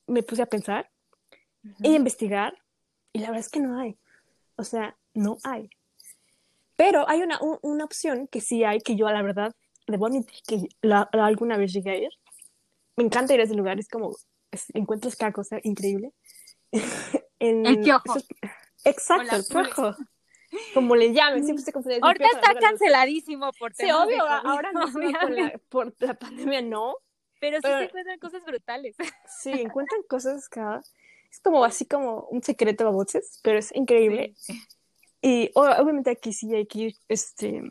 me 0.06 0.22
puse 0.22 0.40
a 0.40 0.46
pensar 0.46 0.90
y 1.80 1.92
a 1.92 1.96
investigar 1.96 2.54
y 3.12 3.18
la 3.18 3.26
verdad 3.26 3.40
es 3.40 3.50
que 3.50 3.60
no 3.60 3.78
hay. 3.78 3.98
O 4.56 4.64
sea, 4.64 4.96
no 5.12 5.36
hay. 5.44 5.68
Pero 6.76 7.06
hay 7.10 7.20
una, 7.20 7.38
una 7.60 7.84
opción 7.84 8.26
que 8.26 8.40
sí 8.40 8.64
hay, 8.64 8.80
que 8.80 8.96
yo 8.96 9.06
la 9.10 9.20
verdad, 9.20 9.54
debo 9.86 10.06
admitir 10.06 10.40
que 10.46 10.68
la, 10.80 11.02
alguna 11.12 11.58
vez 11.58 11.74
llegué 11.74 11.90
a 11.90 11.96
ir. 11.96 12.10
Me 12.96 13.04
encanta 13.04 13.34
ir 13.34 13.40
a 13.40 13.44
ese 13.44 13.54
lugar, 13.54 13.78
es 13.78 13.88
como, 13.88 14.16
encuentras 14.74 15.14
cada 15.16 15.32
cosa 15.32 15.58
increíble. 15.62 16.12
en, 17.38 17.66
el 17.66 17.80
piojo. 17.80 18.14
exacto, 18.84 19.36
el 19.36 19.44
piojo. 19.44 19.96
Como 20.74 20.96
le 20.96 21.14
llamen, 21.14 21.44
siempre 21.44 21.64
se 21.64 21.72
confunde. 21.72 21.98
Ahorita 22.02 22.26
está 22.26 22.54
canceladísimo 22.54 23.52
por 23.58 23.74
Sí, 23.74 23.90
obvio, 23.90 24.22
ahora 24.26 24.70
no, 24.72 24.82
por 25.70 25.94
la 25.98 26.14
pandemia 26.14 26.60
no. 26.60 26.96
Pero, 27.40 27.56
sí 27.56 27.66
se 27.66 27.84
encuentran 27.84 28.18
cosas 28.18 28.44
brutales. 28.44 28.96
Sí, 29.26 29.50
encuentran 29.50 30.02
cosas 30.08 30.48
cada... 30.48 30.82
Es 31.30 31.40
como 31.40 31.64
así 31.64 31.86
como 31.86 32.26
un 32.30 32.42
secreto 32.42 32.86
a 32.86 32.90
voces, 32.90 33.40
pero 33.42 33.58
es 33.58 33.74
increíble. 33.74 34.34
Sí. 34.36 34.60
Y 35.22 35.50
obviamente 35.54 36.10
aquí 36.10 36.32
sí 36.32 36.54
hay 36.54 36.66
que 36.66 36.78
ir 36.78 36.96
este, 37.08 37.62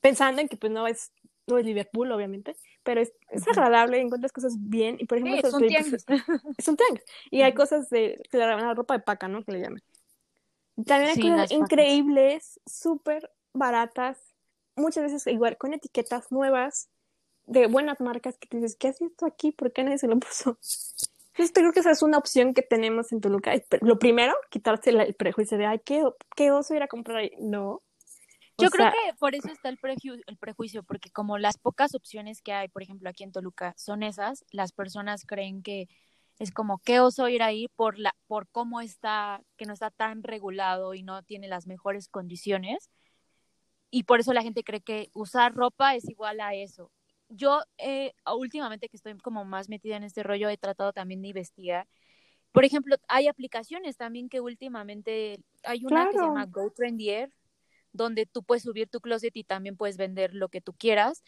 pensando 0.00 0.40
en 0.40 0.48
que 0.48 0.56
pues 0.56 0.72
no 0.72 0.88
es, 0.88 1.12
no 1.46 1.58
es 1.58 1.64
Liverpool, 1.64 2.10
obviamente, 2.10 2.56
pero 2.86 3.00
es, 3.00 3.12
es 3.30 3.46
agradable, 3.48 4.00
encuentras 4.00 4.32
cosas 4.32 4.54
bien. 4.56 4.96
Y 5.00 5.06
por 5.06 5.18
ejemplo, 5.18 5.36
es, 5.36 5.52
un 5.52 5.60
pues, 5.60 6.26
es 6.56 6.68
un 6.68 6.76
tianguis. 6.76 7.04
Y 7.32 7.42
hay 7.42 7.52
cosas 7.52 7.90
de, 7.90 8.22
la, 8.30 8.74
ropa 8.74 8.94
de 8.96 9.02
paca, 9.02 9.26
¿no? 9.26 9.44
Que 9.44 9.52
le 9.52 9.60
llaman. 9.60 9.82
También 10.86 11.10
hay 11.10 11.20
cosas 11.20 11.50
increíbles, 11.50 12.60
súper 12.64 13.30
baratas, 13.52 14.18
muchas 14.76 15.02
veces 15.02 15.26
igual 15.26 15.58
con 15.58 15.74
etiquetas 15.74 16.30
nuevas 16.30 16.88
de 17.46 17.66
buenas 17.66 18.00
marcas 18.00 18.38
que 18.38 18.46
te 18.46 18.58
dices, 18.58 18.76
¿qué 18.76 18.88
haces 18.88 19.10
esto 19.10 19.26
aquí? 19.26 19.50
¿Por 19.50 19.72
qué 19.72 19.82
nadie 19.82 19.98
se 19.98 20.06
lo 20.06 20.18
puso? 20.20 20.58
Entonces 21.32 21.52
creo 21.52 21.72
que 21.72 21.80
esa 21.80 21.90
es 21.90 22.02
una 22.02 22.18
opción 22.18 22.54
que 22.54 22.62
tenemos 22.62 23.10
en 23.10 23.20
Toluca. 23.20 23.52
Lo 23.80 23.98
primero, 23.98 24.34
quitarse 24.48 24.90
el 24.90 25.14
prejuicio 25.14 25.58
de, 25.58 25.66
ay, 25.66 25.80
qué, 25.84 26.02
qué 26.36 26.52
oso 26.52 26.74
ir 26.74 26.82
a 26.82 26.88
comprar 26.88 27.18
ahí. 27.18 27.32
No. 27.40 27.82
Yo 28.58 28.70
creo 28.70 28.90
que 28.90 29.14
por 29.18 29.34
eso 29.34 29.48
está 29.48 29.68
el, 29.68 29.78
el 30.26 30.36
prejuicio, 30.36 30.82
porque 30.82 31.10
como 31.10 31.38
las 31.38 31.58
pocas 31.58 31.94
opciones 31.94 32.40
que 32.40 32.52
hay, 32.52 32.68
por 32.68 32.82
ejemplo, 32.82 33.08
aquí 33.08 33.22
en 33.22 33.32
Toluca, 33.32 33.74
son 33.76 34.02
esas, 34.02 34.44
las 34.50 34.72
personas 34.72 35.24
creen 35.26 35.62
que 35.62 35.88
es 36.38 36.50
como 36.52 36.78
qué 36.78 37.00
oso 37.00 37.28
ir 37.28 37.42
ahí 37.42 37.68
por 37.76 37.98
la 37.98 38.14
por 38.26 38.48
cómo 38.48 38.80
está 38.80 39.42
que 39.56 39.64
no 39.64 39.72
está 39.72 39.90
tan 39.90 40.22
regulado 40.22 40.94
y 40.94 41.02
no 41.02 41.22
tiene 41.22 41.48
las 41.48 41.66
mejores 41.66 42.08
condiciones. 42.08 42.90
Y 43.90 44.02
por 44.02 44.20
eso 44.20 44.32
la 44.32 44.42
gente 44.42 44.64
cree 44.64 44.80
que 44.80 45.10
usar 45.14 45.54
ropa 45.54 45.94
es 45.94 46.08
igual 46.08 46.40
a 46.40 46.54
eso. 46.54 46.90
Yo 47.28 47.62
eh, 47.78 48.12
últimamente 48.36 48.88
que 48.88 48.96
estoy 48.96 49.16
como 49.18 49.44
más 49.44 49.68
metida 49.68 49.96
en 49.96 50.04
este 50.04 50.22
rollo, 50.22 50.48
he 50.48 50.56
tratado 50.58 50.92
también 50.92 51.22
de 51.22 51.28
investigar. 51.28 51.88
Por 52.52 52.64
ejemplo, 52.64 52.96
hay 53.08 53.28
aplicaciones 53.28 53.96
también 53.96 54.28
que 54.28 54.40
últimamente, 54.40 55.40
hay 55.62 55.84
una 55.84 56.06
que 56.06 56.18
se 56.18 56.24
llama 56.24 56.46
Go 56.46 56.70
Trendier, 56.70 57.30
donde 57.96 58.26
tú 58.26 58.42
puedes 58.42 58.62
subir 58.62 58.88
tu 58.88 59.00
closet 59.00 59.36
y 59.36 59.44
también 59.44 59.76
puedes 59.76 59.96
vender 59.96 60.34
lo 60.34 60.48
que 60.48 60.60
tú 60.60 60.72
quieras 60.72 61.22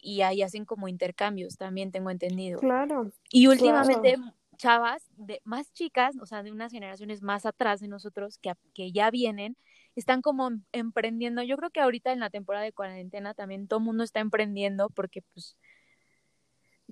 y 0.00 0.22
ahí 0.22 0.42
hacen 0.42 0.64
como 0.64 0.88
intercambios, 0.88 1.56
también 1.56 1.92
tengo 1.92 2.10
entendido. 2.10 2.58
Claro. 2.58 3.12
Y 3.30 3.46
últimamente 3.46 4.16
chavas 4.56 5.02
de 5.16 5.40
más 5.44 5.72
chicas, 5.72 6.16
o 6.20 6.26
sea, 6.26 6.42
de 6.42 6.52
unas 6.52 6.72
generaciones 6.72 7.22
más 7.22 7.46
atrás 7.46 7.80
de 7.80 7.88
nosotros 7.88 8.38
que, 8.38 8.52
que 8.74 8.92
ya 8.92 9.10
vienen, 9.10 9.56
están 9.96 10.22
como 10.22 10.48
em, 10.48 10.62
emprendiendo. 10.72 11.42
Yo 11.42 11.56
creo 11.56 11.70
que 11.70 11.80
ahorita 11.80 12.12
en 12.12 12.20
la 12.20 12.30
temporada 12.30 12.64
de 12.64 12.72
cuarentena 12.72 13.34
también 13.34 13.66
todo 13.66 13.80
el 13.80 13.86
mundo 13.86 14.04
está 14.04 14.20
emprendiendo 14.20 14.88
porque 14.90 15.22
pues 15.34 15.56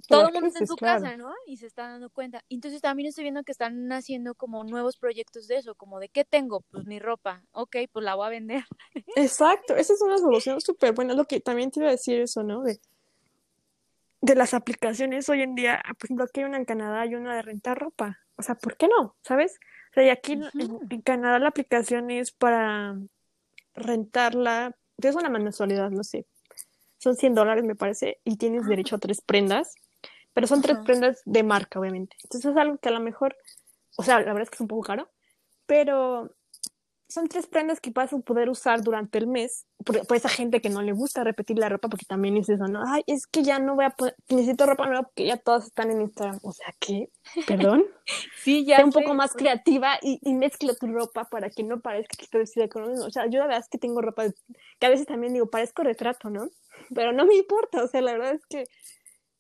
todo 0.09 0.29
el 0.29 0.33
mundo 0.35 0.49
está 0.49 0.61
en 0.61 0.67
su 0.67 0.77
casa, 0.77 1.17
¿no? 1.17 1.33
Y 1.47 1.57
se 1.57 1.67
está 1.67 1.89
dando 1.89 2.11
cuenta. 2.11 2.45
Entonces 2.49 2.81
también 2.81 3.09
estoy 3.09 3.25
viendo 3.25 3.43
que 3.43 3.53
están 3.53 3.91
haciendo 3.93 4.35
como 4.35 4.65
nuevos 4.65 4.97
proyectos 4.97 5.47
de 5.49 5.57
eso, 5.57 5.75
como 5.75 6.01
de 6.01 6.09
qué 6.09 6.25
tengo, 6.25 6.63
pues 6.71 6.87
mi 6.87 6.99
ropa, 6.99 7.43
ok, 7.53 7.77
pues 7.93 8.05
la 8.05 8.15
voy 8.15 8.27
a 8.27 8.31
vender. 8.31 8.65
Exacto, 9.17 9.77
esa 9.77 9.93
es 9.93 10.03
una 10.03 10.19
solución 10.19 10.61
súper 10.61 10.93
buena, 10.93 11.15
lo 11.15 11.25
que 11.25 11.41
también 11.41 11.71
te 11.71 11.81
iba 11.81 11.89
a 11.89 11.93
decir 11.93 12.21
eso, 12.21 12.43
¿no? 12.43 12.63
De, 12.63 12.81
de 14.21 14.35
las 14.35 14.55
aplicaciones 14.55 15.29
hoy 15.29 15.43
en 15.43 15.55
día, 15.55 15.83
por 15.99 16.07
ejemplo, 16.07 16.25
aquí 16.25 16.41
hay 16.41 16.47
una 16.47 16.59
en 16.59 16.65
Canadá 16.65 17.07
y 17.07 17.15
una 17.15 17.37
de 17.37 17.43
rentar 17.43 17.79
ropa, 17.79 18.19
o 18.37 18.43
sea, 18.43 18.55
¿por 18.55 18.77
qué 18.77 18.89
no? 18.89 19.17
¿Sabes? 19.23 19.59
O 19.91 19.95
sea, 19.95 20.05
y 20.05 20.09
aquí 20.11 20.33
en, 20.33 21.01
Canadá 21.03 21.39
la 21.39 21.49
aplicación 21.49 22.11
es 22.11 22.31
para 22.33 22.99
rentarla, 23.75 24.77
es 24.99 25.15
una 25.15 25.31
mensualidad, 25.31 25.91
no 25.91 26.05
sé, 26.05 26.27
son 26.99 27.17
100 27.17 27.35
dólares 27.35 27.65
me 27.65 27.75
parece, 27.75 28.21
y 28.25 28.37
tienes 28.37 28.67
derecho 28.67 28.97
a 28.97 28.99
tres 28.99 29.21
prendas, 29.23 29.75
pero 30.33 30.47
son 30.47 30.63
tres 30.63 30.79
prendas 30.85 31.23
de 31.25 31.43
marca, 31.43 31.81
obviamente. 31.81 32.17
Entonces 32.25 32.51
es 32.51 32.57
algo 32.57 32.79
que 32.79 32.89
a 32.89 32.93
lo 32.93 33.01
mejor, 33.01 33.37
o 33.97 34.03
sea, 34.03 34.21
la 34.21 34.27
verdad 34.27 34.43
es 34.43 34.51
que 34.51 34.57
es 34.57 34.61
un 34.61 34.69
poco 34.69 34.83
caro, 34.83 35.11
pero 35.67 36.35
son 37.11 37.29
tres 37.29 37.47
prendas 37.47 37.81
que 37.81 37.91
vas 37.91 38.13
a 38.13 38.19
poder 38.19 38.49
usar 38.49 38.83
durante 38.83 39.19
el 39.19 39.27
mes, 39.27 39.67
por, 39.85 40.17
esa 40.17 40.29
gente 40.29 40.61
que 40.61 40.71
no 40.71 40.81
le 40.81 40.93
gusta 40.93 41.25
repetir 41.25 41.59
la 41.59 41.69
ropa, 41.69 41.89
porque 41.89 42.05
también 42.07 42.37
es 42.37 42.49
eso, 42.49 42.69
¿no? 42.69 42.83
Ay, 42.87 43.03
es 43.07 43.27
que 43.27 43.43
ya 43.43 43.59
no 43.59 43.75
voy 43.75 43.85
a 43.85 43.91
poder, 43.91 44.15
necesito 44.29 44.65
ropa 44.67 44.87
nueva 44.87 45.03
porque 45.03 45.27
ya 45.27 45.37
todas 45.37 45.67
están 45.67 45.91
en 45.91 46.03
Instagram. 46.03 46.39
O 46.43 46.53
sea, 46.53 46.73
¿qué? 46.79 47.11
¿Perdón? 47.47 47.85
sí, 48.43 48.65
ya. 48.65 48.77
Sé 48.77 48.85
un 48.85 48.93
poco 48.93 49.15
más 49.15 49.33
creativa 49.33 49.99
y, 50.01 50.21
y, 50.23 50.35
mezcla 50.35 50.75
tu 50.75 50.87
ropa 50.87 51.25
para 51.25 51.51
que 51.51 51.65
no 51.65 51.81
parezca 51.81 52.17
que 52.17 52.25
estoy 52.25 52.41
vestida 52.41 52.69
con 52.69 52.85
O 52.85 53.11
sea, 53.11 53.27
yo 53.27 53.41
la 53.41 53.47
verdad 53.47 53.61
es 53.61 53.69
que 53.69 53.79
tengo 53.79 54.01
ropa 54.01 54.25
que 54.79 54.87
a 54.87 54.91
veces 54.91 55.07
también 55.07 55.33
digo, 55.33 55.51
parezco 55.51 55.83
retrato, 55.83 56.31
¿no? 56.31 56.49
Pero 56.95 57.13
no 57.13 57.27
me 57.27 57.35
importa, 57.35 57.83
o 57.83 57.89
sea, 57.89 58.01
la 58.01 58.13
verdad 58.13 58.35
es 58.35 58.47
que 58.47 58.65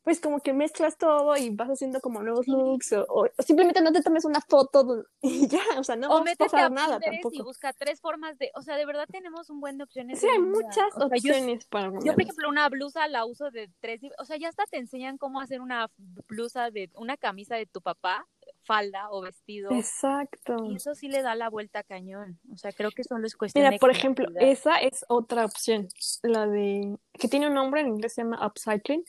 pues 0.02 0.20
como 0.20 0.40
que 0.40 0.52
mezclas 0.52 0.96
todo 0.96 1.36
y 1.36 1.50
vas 1.50 1.68
haciendo 1.68 2.00
como 2.00 2.22
nuevos 2.22 2.48
looks 2.48 2.92
o, 2.92 3.28
simplemente 3.38 3.82
no 3.82 3.92
te 3.92 4.02
tomes 4.02 4.24
una 4.24 4.40
foto 4.40 5.04
y 5.22 5.46
ya, 5.46 5.62
o 5.78 5.84
sea, 5.84 5.96
no 5.96 6.08
o 6.08 6.20
vas 6.20 6.32
a 6.32 6.36
pasar 6.36 6.72
nada 6.72 6.98
tampoco. 6.98 7.34
y 7.34 7.42
busca 7.42 7.72
tres 7.72 8.00
formas 8.00 8.38
de, 8.38 8.50
o 8.54 8.62
sea, 8.62 8.76
de 8.76 8.86
verdad 8.86 9.06
tenemos 9.10 9.50
un 9.50 9.60
buen 9.60 9.76
de 9.76 9.84
opciones. 9.84 10.20
Sí, 10.20 10.26
hay 10.26 10.38
muchas 10.38 10.96
opciones 10.96 11.66
para 11.66 11.90
Yo, 12.02 12.14
por 12.14 12.22
ejemplo, 12.22 12.48
una 12.48 12.68
blusa 12.68 13.06
la 13.08 13.26
uso 13.26 13.50
de 13.50 13.70
tres, 13.80 14.00
o 14.18 14.24
sea, 14.24 14.36
ya 14.38 14.48
hasta 14.48 14.64
te 14.66 14.78
enseñan 14.78 15.18
cómo 15.18 15.40
hacer 15.40 15.60
una 15.60 15.90
blusa 16.28 16.70
de, 16.70 16.90
una 16.94 17.16
camisa 17.16 17.56
de 17.56 17.66
tu 17.66 17.82
papá, 17.82 18.26
falda 18.62 19.10
o 19.10 19.20
vestido. 19.20 19.70
Exacto. 19.72 20.64
Y 20.64 20.76
eso 20.76 20.94
sí 20.94 21.08
le 21.08 21.22
da 21.22 21.34
la 21.34 21.50
vuelta 21.50 21.82
cañón, 21.82 22.40
o 22.52 22.56
sea, 22.56 22.72
creo 22.72 22.90
que 22.90 23.04
solo 23.04 23.26
es 23.26 23.36
cuestión 23.36 23.66
Mira, 23.66 23.78
por 23.78 23.90
ejemplo, 23.90 24.26
esa 24.38 24.76
es 24.78 25.04
otra 25.08 25.44
opción, 25.44 25.88
la 26.22 26.46
de, 26.46 26.96
que 27.12 27.28
tiene 27.28 27.48
un 27.48 27.54
nombre, 27.54 27.82
en 27.82 27.88
inglés 27.88 28.14
se 28.14 28.22
llama 28.22 28.46
upcycling, 28.46 29.04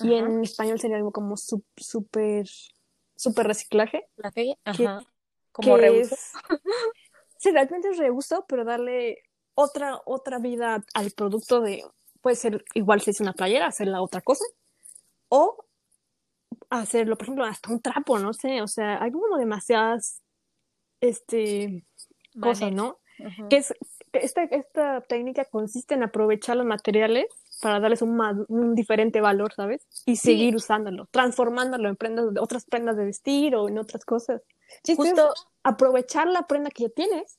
y 0.00 0.14
en 0.14 0.42
español 0.42 0.78
sería 0.78 0.96
algo 0.96 1.12
como 1.12 1.36
súper 1.36 2.46
super 3.20 3.46
reciclaje. 3.46 4.06
Ajá. 4.64 5.02
como 5.52 5.76
reuso. 5.76 6.16
sí, 7.36 7.50
realmente 7.50 7.90
es 7.90 7.98
reuso, 7.98 8.46
pero 8.48 8.64
darle 8.64 9.18
otra, 9.54 10.00
otra 10.06 10.38
vida 10.38 10.82
al 10.94 11.10
producto 11.10 11.60
de, 11.60 11.84
puede 12.22 12.36
ser 12.36 12.64
igual 12.74 13.02
si 13.02 13.10
es 13.10 13.20
una 13.20 13.34
playera, 13.34 13.66
hacer 13.66 13.88
la 13.88 14.00
otra 14.00 14.22
cosa, 14.22 14.44
o 15.28 15.66
hacerlo, 16.70 17.16
por 17.16 17.24
ejemplo, 17.24 17.44
hasta 17.44 17.70
un 17.70 17.82
trapo, 17.82 18.18
no 18.18 18.32
sé, 18.32 18.62
o 18.62 18.66
sea, 18.66 19.02
hay 19.02 19.12
como 19.12 19.36
demasiadas, 19.36 20.22
este, 21.00 21.84
cosas, 22.40 22.72
¿no? 22.72 23.00
Que 23.50 23.58
es, 23.58 23.74
esta, 24.12 24.44
esta 24.44 25.02
técnica 25.02 25.44
consiste 25.44 25.94
en 25.94 26.04
aprovechar 26.04 26.56
los 26.56 26.64
materiales 26.64 27.26
para 27.60 27.80
darles 27.80 28.02
un, 28.02 28.18
un 28.48 28.74
diferente 28.74 29.20
valor, 29.20 29.52
¿sabes? 29.54 29.86
Y 30.06 30.16
seguir 30.16 30.56
usándolo, 30.56 31.06
transformándolo 31.10 31.88
en 31.88 31.96
prendas, 31.96 32.26
otras 32.40 32.64
prendas 32.64 32.96
de 32.96 33.04
vestir 33.04 33.54
o 33.54 33.68
en 33.68 33.78
otras 33.78 34.04
cosas. 34.04 34.42
Justo 34.96 35.34
aprovechar 35.62 36.26
la 36.26 36.46
prenda 36.46 36.70
que 36.70 36.84
ya 36.84 36.88
tienes 36.90 37.38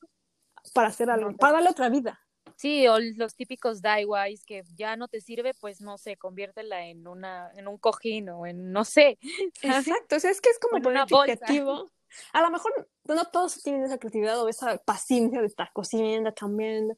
para 0.73 0.89
hacer 0.89 1.09
algo, 1.09 1.35
para 1.37 1.53
darle 1.53 1.69
otra 1.69 1.89
vida. 1.89 2.19
Sí, 2.55 2.87
o 2.87 2.99
los 2.99 3.35
típicos 3.35 3.81
DIYs 3.81 4.45
que 4.45 4.63
ya 4.75 4.95
no 4.95 5.07
te 5.07 5.19
sirve, 5.19 5.53
pues 5.59 5.81
no 5.81 5.97
sé, 5.97 6.17
conviértela 6.17 6.85
en 6.85 7.07
una, 7.07 7.51
en 7.55 7.67
un 7.67 7.77
cojín 7.77 8.29
o 8.29 8.45
en 8.45 8.71
no 8.71 8.85
sé. 8.85 9.17
Exacto, 9.63 10.17
o 10.17 10.19
sea, 10.19 10.29
es 10.29 10.41
que 10.41 10.49
es 10.49 10.59
como 10.59 10.81
poner 10.81 11.05
creativo. 11.05 11.89
A 12.33 12.41
lo 12.41 12.51
mejor 12.51 12.87
no 13.05 13.25
todos 13.25 13.63
tienen 13.63 13.83
esa 13.83 13.97
creatividad 13.97 14.39
o 14.41 14.49
esa 14.49 14.77
paciencia 14.77 15.39
de 15.39 15.47
estar 15.47 15.71
cocinando, 15.73 16.33
cambiando. 16.35 16.97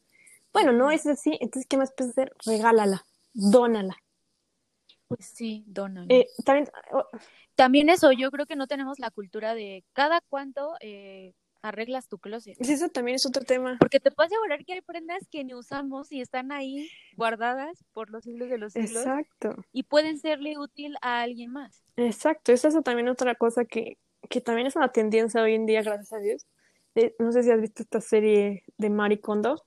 Bueno, 0.51 0.71
no 0.71 0.91
es 0.91 1.05
así, 1.07 1.37
entonces, 1.39 1.65
¿qué 1.67 1.77
más 1.77 1.93
puedes 1.95 2.11
hacer? 2.11 2.33
Regálala, 2.45 3.05
dónala. 3.33 3.97
Pues 5.07 5.25
sí, 5.25 5.63
dónala. 5.67 6.07
Eh, 6.09 6.27
también, 6.43 6.69
también 7.55 7.89
eso, 7.89 8.11
yo 8.11 8.31
creo 8.31 8.45
que 8.45 8.55
no 8.55 8.67
tenemos 8.67 8.99
la 8.99 9.11
cultura 9.11 9.53
de 9.53 9.83
cada 9.93 10.21
cuánto 10.21 10.73
eh, 10.79 11.33
arreglas 11.61 12.07
tu 12.07 12.19
closet. 12.19 12.55
Eso 12.59 12.89
también 12.89 13.15
es 13.15 13.25
otro 13.25 13.43
tema. 13.43 13.77
Porque 13.79 13.99
te 13.99 14.11
puedo 14.11 14.27
asegurar 14.27 14.65
que 14.65 14.73
hay 14.73 14.81
prendas 14.81 15.27
que 15.29 15.43
ni 15.43 15.53
usamos 15.53 16.11
y 16.11 16.21
están 16.21 16.51
ahí 16.51 16.89
guardadas 17.15 17.83
por 17.93 18.09
los 18.09 18.23
siglos 18.23 18.49
de 18.49 18.57
los 18.57 18.73
siglos. 18.73 19.05
Exacto. 19.05 19.55
Y 19.71 19.83
pueden 19.83 20.19
serle 20.19 20.57
útil 20.57 20.95
a 21.01 21.21
alguien 21.21 21.51
más. 21.51 21.83
Exacto, 21.95 22.51
eso 22.51 22.67
es 22.67 22.83
también 22.83 23.07
otra 23.07 23.35
cosa 23.35 23.65
que, 23.65 23.97
que 24.29 24.41
también 24.41 24.67
es 24.67 24.75
una 24.75 24.91
tendencia 24.91 25.41
hoy 25.41 25.53
en 25.53 25.65
día, 25.65 25.83
gracias 25.83 26.11
a 26.13 26.17
Dios. 26.17 26.45
no 27.19 27.31
sé 27.31 27.43
si 27.43 27.51
has 27.51 27.61
visto 27.61 27.83
esta 27.83 28.01
serie 28.01 28.63
de 28.77 28.89
Marie 28.89 29.21
Kondo 29.21 29.63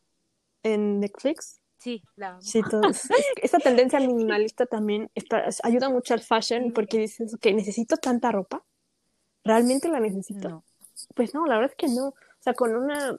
en 0.63 1.01
Netflix. 1.01 1.61
Sí, 1.79 2.03
la 2.17 2.41
Sí, 2.41 2.61
esta 3.43 3.59
tendencia 3.59 4.01
minimalista 4.01 4.67
también 4.67 5.11
está, 5.15 5.45
ayuda 5.63 5.89
mucho 5.89 6.15
al 6.15 6.21
fashion 6.21 6.73
porque 6.73 6.99
dices, 6.99 7.37
que 7.41 7.53
necesito 7.53 7.97
tanta 7.97 8.33
ropa. 8.33 8.65
¿Realmente 9.45 9.89
la 9.89 10.01
necesito? 10.01 10.49
No. 10.49 10.65
Pues 11.15 11.35
no, 11.35 11.47
la 11.47 11.57
verdad 11.57 11.73
es 11.73 11.77
que 11.77 11.95
no. 11.95 12.09
O 12.09 12.15
sea, 12.41 12.55
con 12.55 12.75
una... 12.75 13.17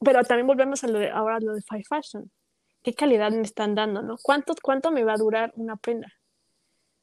Pero 0.00 0.22
también 0.24 0.46
volvemos 0.46 0.84
a 0.84 0.88
lo 0.88 0.98
de, 0.98 1.10
ahora 1.10 1.40
lo 1.40 1.54
de 1.54 1.62
Five 1.62 1.84
Fashion. 1.88 2.30
¿Qué 2.82 2.94
calidad 2.94 3.30
me 3.32 3.42
están 3.42 3.74
dando, 3.74 4.02
no? 4.02 4.16
¿Cuánto, 4.22 4.54
cuánto 4.62 4.90
me 4.90 5.04
va 5.04 5.14
a 5.14 5.18
durar 5.18 5.52
una 5.56 5.76
prenda? 5.76 6.12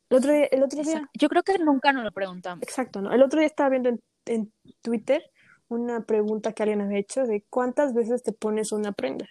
El 0.10 0.18
otro 0.18 0.32
día... 0.32 0.46
El 0.46 0.64
otro 0.64 0.82
día... 0.84 1.10
Yo 1.14 1.28
creo 1.28 1.44
que 1.44 1.58
nunca 1.58 1.92
nos 1.92 2.04
lo 2.04 2.12
preguntamos. 2.12 2.64
Exacto, 2.64 3.02
¿no? 3.02 3.12
El 3.12 3.22
otro 3.24 3.40
día 3.40 3.48
estaba 3.48 3.70
viendo 3.70 3.90
en, 3.90 4.02
en 4.26 4.54
Twitter 4.82 5.24
una 5.68 6.02
pregunta 6.02 6.54
que 6.54 6.64
alguien 6.64 6.82
había 6.82 7.00
hecho 7.00 7.26
de 7.26 7.44
cuántas 7.50 7.94
veces 7.94 8.24
te 8.24 8.32
pones 8.32 8.72
una 8.72 8.94
prenda. 8.94 9.28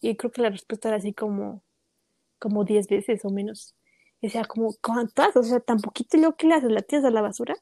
Y 0.00 0.16
creo 0.16 0.30
que 0.32 0.42
la 0.42 0.50
respuesta 0.50 0.88
era 0.88 0.98
así 0.98 1.14
como, 1.14 1.64
como 2.38 2.64
10 2.64 2.88
veces 2.88 3.24
o 3.24 3.30
menos. 3.30 3.74
Y 4.20 4.28
decía, 4.28 4.44
como, 4.44 4.74
¿cuántas? 4.82 5.36
O 5.36 5.42
sea, 5.42 5.60
tan 5.60 5.80
poquito 5.80 6.16
luego 6.18 6.36
que 6.36 6.46
le 6.46 6.54
haces, 6.54 6.70
la 6.70 6.82
tiras 6.82 7.04
a 7.04 7.10
la 7.10 7.22
basura. 7.22 7.56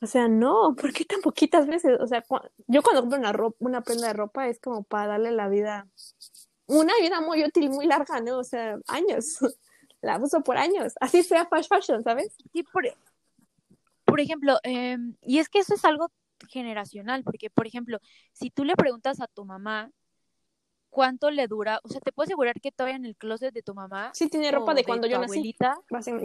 O 0.00 0.06
sea, 0.06 0.28
no, 0.28 0.74
¿por 0.76 0.92
qué 0.92 1.04
tan 1.04 1.20
poquitas 1.20 1.66
veces? 1.66 1.98
O 2.00 2.06
sea, 2.06 2.24
yo 2.66 2.82
cuando 2.82 3.02
compro 3.02 3.18
una, 3.18 3.32
ropa, 3.32 3.56
una 3.60 3.82
prenda 3.82 4.08
de 4.08 4.14
ropa 4.14 4.48
es 4.48 4.60
como 4.60 4.82
para 4.84 5.08
darle 5.08 5.30
la 5.32 5.48
vida, 5.48 5.88
una 6.66 6.92
vida 7.00 7.20
muy 7.20 7.44
útil, 7.44 7.70
muy 7.70 7.86
larga, 7.86 8.20
¿no? 8.20 8.38
O 8.38 8.44
sea, 8.44 8.78
años. 8.88 9.38
la 10.02 10.18
uso 10.18 10.42
por 10.42 10.58
años. 10.58 10.94
Así 11.00 11.22
sea 11.22 11.46
fast 11.46 11.68
fashion, 11.68 12.02
¿sabes? 12.02 12.34
Sí, 12.52 12.64
por, 12.64 12.84
por 14.04 14.20
ejemplo, 14.20 14.58
em, 14.64 15.16
y 15.22 15.38
es 15.38 15.48
que 15.48 15.60
eso 15.60 15.74
es 15.74 15.84
algo 15.84 16.10
generacional, 16.48 17.22
porque, 17.22 17.48
por 17.50 17.66
ejemplo, 17.66 17.98
si 18.32 18.50
tú 18.50 18.64
le 18.64 18.74
preguntas 18.74 19.20
a 19.20 19.28
tu 19.28 19.44
mamá 19.44 19.90
cuánto 20.92 21.30
le 21.30 21.48
dura, 21.48 21.80
o 21.82 21.88
sea, 21.88 22.00
te 22.02 22.12
puedo 22.12 22.26
asegurar 22.26 22.60
que 22.60 22.70
todavía 22.70 22.96
en 22.96 23.06
el 23.06 23.16
closet 23.16 23.52
de 23.52 23.62
tu 23.62 23.74
mamá. 23.74 24.10
Sí, 24.12 24.28
tiene 24.28 24.52
ropa 24.52 24.74
de 24.74 24.84
cuando 24.84 25.08
yo 25.08 25.18
nací. 25.18 25.56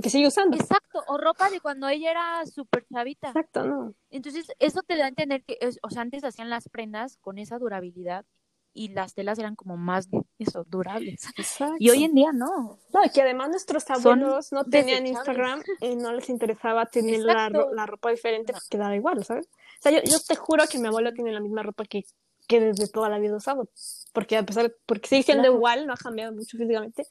Que 0.02 0.10
sigue 0.10 0.28
usando. 0.28 0.58
Exacto, 0.58 1.02
o 1.08 1.18
ropa 1.18 1.50
de 1.50 1.62
cuando 1.62 1.88
ella 1.88 2.12
era 2.12 2.46
súper 2.46 2.86
chavita. 2.94 3.30
Exacto, 3.30 3.64
¿no? 3.64 3.94
Entonces, 4.10 4.52
eso 4.60 4.84
te 4.84 4.98
da 4.98 5.06
a 5.06 5.08
entender 5.08 5.44
que, 5.46 5.58
o 5.82 5.90
sea, 5.90 6.02
antes 6.02 6.26
hacían 6.26 6.50
las 6.50 6.68
prendas 6.68 7.18
con 7.22 7.38
esa 7.38 7.58
durabilidad 7.58 8.26
y 8.74 8.90
las 8.90 9.14
telas 9.16 9.40
eran 9.40 9.56
como 9.56 9.78
más, 9.78 10.10
eso, 10.38 10.66
durables. 10.68 11.26
Exacto. 11.38 11.78
Y 11.80 11.90
hoy 11.90 12.04
en 12.04 12.14
día 12.14 12.34
no. 12.34 12.78
No, 12.94 13.06
y 13.06 13.10
que 13.10 13.22
además 13.22 13.50
nuestros 13.50 13.90
abuelos 13.90 14.52
no 14.52 14.66
tenían 14.66 15.08
Instagram 15.08 15.64
y 15.80 15.96
no 15.96 16.12
les 16.12 16.30
interesaba 16.30 16.86
tener 16.86 17.22
la, 17.22 17.50
la, 17.50 17.86
ropa 17.86 18.12
diferente, 18.12 18.52
no. 18.52 18.60
quedaba 18.70 18.96
igual, 18.96 19.24
¿sabes? 19.24 19.48
O 19.48 19.82
sea, 19.82 19.94
yo, 19.94 20.00
yo 20.04 20.20
te 20.20 20.36
juro 20.36 20.66
que 20.70 20.78
mi 20.78 20.88
abuelo 20.88 21.14
tiene 21.14 21.32
la 21.32 21.40
misma 21.40 21.64
ropa 21.64 21.86
que 21.86 22.04
que 22.48 22.60
desde 22.60 22.88
toda 22.88 23.10
la 23.10 23.20
vida 23.20 23.36
usado. 23.36 23.70
Porque 24.14 24.38
a 24.38 24.44
pesar, 24.44 24.74
porque 24.86 25.08
sigue 25.08 25.24
siendo 25.24 25.48
igual, 25.48 25.86
no 25.86 25.94
ha 25.94 25.98
cambiado 25.98 26.34
mucho 26.34 26.58
físicamente. 26.58 27.06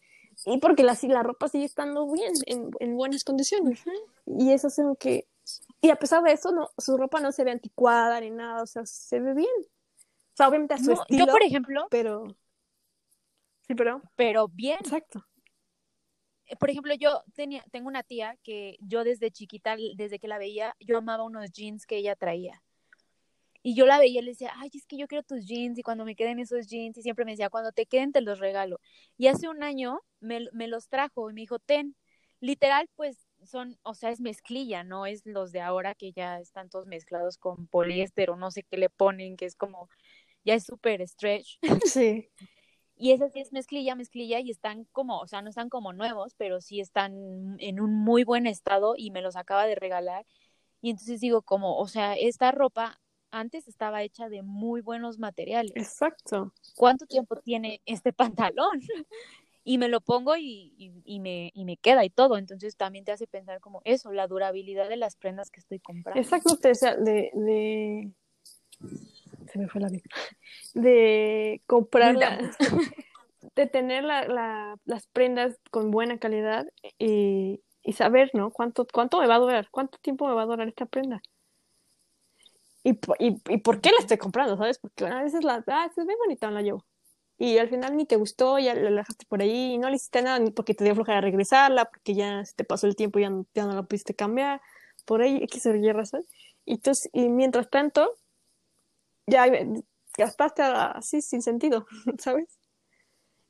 Y 0.45 0.59
porque 0.59 0.83
la, 0.83 0.99
la 1.03 1.23
ropa 1.23 1.49
sigue 1.49 1.65
estando 1.65 2.11
bien, 2.11 2.33
en, 2.47 2.71
en 2.81 2.97
buenas 2.97 3.25
condiciones. 3.25 3.83
Y 4.27 4.53
eso 4.53 4.69
es 4.69 4.79
lo 4.79 4.97
que... 4.97 5.29
Y 5.81 5.91
a 5.91 5.97
pesar 5.97 6.23
de 6.23 6.33
eso, 6.33 6.51
no, 6.51 6.69
su 6.77 6.97
ropa 6.97 7.21
no 7.21 7.33
se 7.33 7.45
ve 7.45 7.53
anticuada 7.53 8.21
ni 8.21 8.31
nada, 8.31 8.63
o 8.63 8.67
sea, 8.67 8.85
se 8.85 9.21
ve 9.21 9.35
bien. 9.35 9.49
O 9.59 10.37
sea, 10.37 10.49
obviamente 10.49 10.75
a 10.75 10.79
su 10.79 10.93
estilo. 10.93 11.27
Yo, 11.27 11.33
por 11.33 11.43
ejemplo... 11.43 11.87
Pero... 11.91 12.27
Sí, 13.67 13.75
pero... 13.75 14.03
Pero 14.17 14.49
bien. 14.49 14.79
Exacto. 14.81 15.25
Eh, 16.47 16.57
por 16.57 16.71
ejemplo, 16.71 16.95
yo 16.95 17.23
tenía, 17.35 17.65
tengo 17.71 17.89
una 17.89 18.03
tía 18.03 18.37
que 18.43 18.77
yo 18.81 19.05
desde 19.05 19.31
chiquita, 19.31 19.77
desde 19.97 20.19
que 20.19 20.29
la 20.29 20.39
veía, 20.39 20.75
yo 20.81 20.99
amaba 20.99 21.25
unos 21.25 21.51
jeans 21.51 21.87
que 21.87 21.97
ella 21.97 22.15
traía. 22.15 22.63
Y 23.67 23.75
yo 23.75 23.85
la 23.85 23.99
veía 23.99 24.21
y 24.21 24.23
le 24.23 24.31
decía, 24.31 24.53
ay, 24.59 24.71
es 24.73 24.87
que 24.87 24.97
yo 24.97 25.09
quiero 25.09 25.25
tus 25.25 25.45
jeans 25.45 25.77
y 25.77 25.83
cuando 25.83 26.05
me 26.05 26.15
queden 26.15 26.39
esos 26.39 26.69
jeans, 26.69 26.97
y 26.99 27.03
siempre 27.03 27.25
me 27.25 27.33
decía, 27.33 27.51
cuando 27.51 27.73
te 27.73 27.85
queden 27.85 28.13
te 28.13 28.21
los 28.21 28.39
regalo. 28.39 28.79
Y 29.19 29.27
hace 29.27 29.49
un 29.49 29.65
año 29.65 30.03
me, 30.21 30.47
me 30.53 30.69
los 30.69 30.89
trajo 30.89 31.29
y 31.29 31.35
me 31.35 31.41
dijo, 31.41 31.59
ten, 31.59 31.97
literal, 32.39 32.89
pues 32.95 33.27
son, 33.43 33.77
o 33.83 33.95
sea, 33.95 34.11
es 34.11 34.21
mezclilla, 34.21 34.85
no 34.85 35.05
es 35.05 35.27
los 35.27 35.51
de 35.51 35.63
ahora 35.63 35.97
que 35.97 36.13
ya 36.13 36.39
están 36.39 36.71
todos 36.71 36.87
mezclados 36.87 37.39
con 37.39 37.67
poliéster 37.67 38.31
o 38.31 38.37
no 38.37 38.53
sé 38.53 38.63
qué 38.63 38.77
le 38.77 38.89
ponen, 38.89 39.37
que 39.37 39.47
es 39.47 39.57
como, 39.57 39.89
ya 40.45 40.55
es 40.55 40.63
súper 40.63 41.05
stretch. 41.05 41.59
Sí. 41.93 42.31
Y 42.95 43.11
esa 43.11 43.29
sí 43.31 43.41
es 43.41 43.53
mezclilla, 43.53 43.97
mezclilla, 43.97 44.39
y 44.39 44.53
están 44.53 44.85
como, 44.93 45.19
o 45.19 45.27
sea, 45.27 45.43
no 45.43 45.49
están 45.49 45.71
como 45.71 45.93
nuevos, 45.93 46.37
pero 46.37 46.61
sí 46.61 46.79
están 46.79 47.57
en 47.59 47.81
un 47.81 47.93
muy 47.93 48.23
buen 48.23 48.47
estado 48.47 48.95
y 48.97 49.11
me 49.11 49.23
los 49.23 49.35
acaba 49.35 49.67
de 49.67 49.75
regalar. 49.75 50.25
Y 50.81 50.91
entonces 50.91 51.19
digo, 51.21 51.43
como, 51.43 51.79
o 51.79 51.89
sea, 51.89 52.15
esta 52.15 52.53
ropa 52.53 53.01
antes 53.39 53.69
estaba 53.69 54.03
hecha 54.03 54.29
de 54.29 54.43
muy 54.43 54.81
buenos 54.81 55.19
materiales. 55.19 55.73
Exacto. 55.77 56.53
¿Cuánto 56.75 57.07
tiempo 57.07 57.37
tiene 57.37 57.81
este 57.87 58.13
pantalón? 58.53 58.81
y 59.69 59.79
me 59.79 59.89
lo 59.89 60.01
pongo 60.01 60.37
y, 60.37 60.73
y, 61.05 61.19
me, 61.19 61.51
y 61.53 61.65
me 61.65 61.77
queda 61.77 62.05
y 62.05 62.11
todo. 62.11 62.39
Entonces 62.39 62.77
también 62.77 63.05
te 63.05 63.11
hace 63.11 63.27
pensar 63.27 63.61
como 63.61 63.83
eso, 63.85 64.13
la 64.13 64.29
durabilidad 64.29 64.89
de 64.89 64.97
las 64.97 65.17
prendas 65.17 65.51
que 65.51 65.59
estoy 65.59 65.81
comprando. 65.81 66.21
Exacto, 66.21 66.57
o 66.71 66.75
sea, 66.75 66.95
de, 66.95 67.31
de... 67.35 68.13
Se 69.51 69.59
me 69.59 69.67
fue 69.67 69.81
la 69.81 69.89
vida. 69.89 70.05
De 70.75 71.63
comprar, 71.67 72.17
de 73.57 73.67
tener 73.67 74.05
la, 74.05 74.29
la, 74.29 74.77
las 74.85 75.09
prendas 75.09 75.59
con 75.73 75.91
buena 75.91 76.19
calidad 76.19 76.69
y, 76.97 77.61
y 77.83 77.93
saber, 77.95 78.31
¿no? 78.35 78.53
¿Cuánto, 78.53 78.87
¿Cuánto 78.87 79.21
me 79.21 79.27
va 79.27 79.35
a 79.35 79.41
durar? 79.41 79.69
¿Cuánto 79.73 79.99
tiempo 79.99 80.29
me 80.29 80.35
va 80.35 80.43
a 80.43 80.47
durar 80.47 80.69
esta 80.69 80.87
prenda? 80.87 81.21
¿Y, 82.87 83.01
y, 83.19 83.43
y 83.49 83.59
por 83.59 83.81
qué 83.81 83.91
la 83.91 83.99
estoy 83.99 84.17
comprando? 84.17 84.57
¿Sabes? 84.57 84.79
Porque 84.79 85.07
a 85.07 85.21
veces 85.25 85.43
la, 85.43 85.65
ah, 85.67 85.87
es 85.91 86.07
bien 86.07 86.19
bonita, 86.25 86.49
la 86.53 86.63
llevo. 86.63 86.85
Y 87.37 87.59
al 87.59 87.69
final 87.69 87.97
ni 87.97 88.07
te 88.07 88.15
gustó, 88.15 88.61
ya 88.61 88.75
la 88.77 88.91
dejaste 88.91 89.27
por 89.27 89.43
ahí, 89.43 89.75
y 89.75 89.79
no 89.79 89.91
le 89.91 89.97
hiciste 89.97 90.23
nada, 90.23 90.39
ni 90.39 90.53
porque 90.53 90.73
te 90.73 90.85
dio 90.85 90.95
flojera 90.95 91.21
regresarla, 91.21 91.87
porque 91.87 92.15
ya 92.15 92.45
se 92.45 92.55
te 92.55 92.63
pasó 92.63 92.87
el 92.87 92.95
tiempo 92.95 93.19
y 93.19 93.23
ya, 93.23 93.31
no, 93.31 93.45
ya 93.55 93.67
no 93.67 93.75
la 93.75 93.83
pudiste 93.83 94.15
cambiar, 94.15 94.61
por 95.05 95.21
ahí, 95.21 95.39
X 95.43 95.67
o 95.67 95.75
Y 95.75 95.91
razón. 95.91 96.25
Y, 96.65 96.75
entonces, 96.75 97.11
y 97.13 97.29
mientras 97.29 97.69
tanto, 97.71 98.15
ya 99.27 99.47
gastaste 100.17 100.63
así 100.63 101.23
sin 101.23 101.43
sentido, 101.43 101.87
¿sabes? 102.19 102.57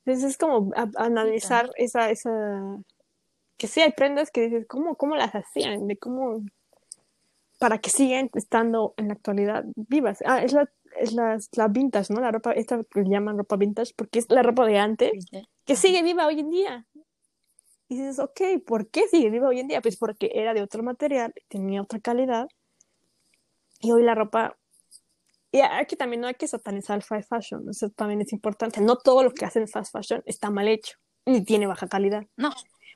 Entonces 0.06 0.30
es 0.30 0.38
como 0.38 0.72
analizar 0.96 1.70
esa, 1.76 2.10
esa, 2.10 2.30
que 3.58 3.66
sí 3.66 3.82
hay 3.82 3.92
prendas 3.92 4.30
que 4.30 4.42
dices, 4.42 4.66
¿cómo, 4.66 4.96
cómo 4.96 5.14
las 5.14 5.34
hacían? 5.34 5.86
De 5.88 5.98
cómo, 5.98 6.40
para 7.58 7.78
que 7.78 7.90
sigan 7.90 8.30
estando 8.34 8.94
en 8.96 9.08
la 9.08 9.14
actualidad 9.14 9.64
vivas. 9.74 10.22
Ah, 10.26 10.42
es 10.42 10.52
la, 10.52 10.70
es 10.98 11.12
la, 11.12 11.38
la 11.52 11.68
vintage, 11.68 12.12
¿no? 12.12 12.20
La 12.20 12.30
ropa, 12.30 12.52
esta 12.52 12.82
que 12.84 13.04
llaman 13.04 13.38
ropa 13.38 13.56
vintage, 13.56 13.92
porque 13.96 14.18
es 14.18 14.26
la 14.28 14.42
ropa 14.42 14.66
de 14.66 14.78
antes, 14.78 15.12
que 15.64 15.76
sigue 15.76 16.02
viva 16.02 16.26
hoy 16.26 16.40
en 16.40 16.50
día. 16.50 16.86
Y 17.88 17.96
dices, 17.96 18.18
ok, 18.18 18.40
¿por 18.66 18.88
qué 18.90 19.06
sigue 19.08 19.30
viva 19.30 19.48
hoy 19.48 19.60
en 19.60 19.68
día? 19.68 19.80
Pues 19.80 19.96
porque 19.96 20.30
era 20.34 20.54
de 20.54 20.62
otro 20.62 20.82
material, 20.82 21.32
tenía 21.48 21.82
otra 21.82 22.00
calidad. 22.00 22.48
Y 23.80 23.92
hoy 23.92 24.02
la 24.02 24.14
ropa 24.14 24.56
Y 25.52 25.60
aquí 25.60 25.96
también 25.96 26.20
no 26.20 26.26
hay 26.26 26.34
que 26.34 26.48
satanizar 26.48 26.96
el 26.96 27.02
fast 27.02 27.28
fashion, 27.28 27.68
eso 27.70 27.88
también 27.90 28.20
es 28.20 28.32
importante. 28.32 28.80
No 28.80 28.96
todo 28.96 29.22
lo 29.22 29.30
que 29.30 29.44
hacen 29.44 29.68
fast 29.68 29.92
fashion 29.92 30.22
está 30.26 30.50
mal 30.50 30.68
hecho, 30.68 30.96
ni 31.24 31.44
tiene 31.44 31.66
baja 31.66 31.88
calidad. 31.88 32.26
No. 32.36 32.50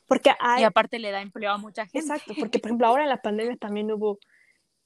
Porque 0.06 0.32
hay... 0.40 0.62
Y 0.62 0.64
aparte 0.64 0.98
le 0.98 1.12
da 1.12 1.22
empleo 1.22 1.52
a 1.52 1.58
mucha 1.58 1.86
gente. 1.86 2.00
Exacto, 2.00 2.34
porque 2.38 2.58
por 2.58 2.70
ejemplo 2.70 2.88
ahora 2.88 3.04
en 3.04 3.08
la 3.10 3.22
pandemia 3.22 3.56
también 3.56 3.90
hubo, 3.92 4.18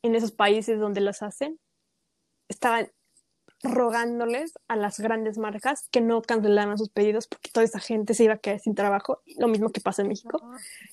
en 0.04 0.14
esos 0.14 0.32
países 0.32 0.78
donde 0.78 1.00
los 1.00 1.22
hacen, 1.22 1.58
estaban 2.48 2.90
rogándoles 3.62 4.52
a 4.68 4.76
las 4.76 5.00
grandes 5.00 5.38
marcas 5.38 5.88
que 5.90 6.02
no 6.02 6.20
cancelaran 6.20 6.76
sus 6.76 6.90
pedidos 6.90 7.26
porque 7.26 7.48
toda 7.50 7.64
esa 7.64 7.80
gente 7.80 8.12
se 8.12 8.24
iba 8.24 8.34
a 8.34 8.38
quedar 8.38 8.60
sin 8.60 8.74
trabajo, 8.74 9.22
lo 9.38 9.48
mismo 9.48 9.70
que 9.70 9.80
pasa 9.80 10.02
en 10.02 10.08
México, 10.08 10.42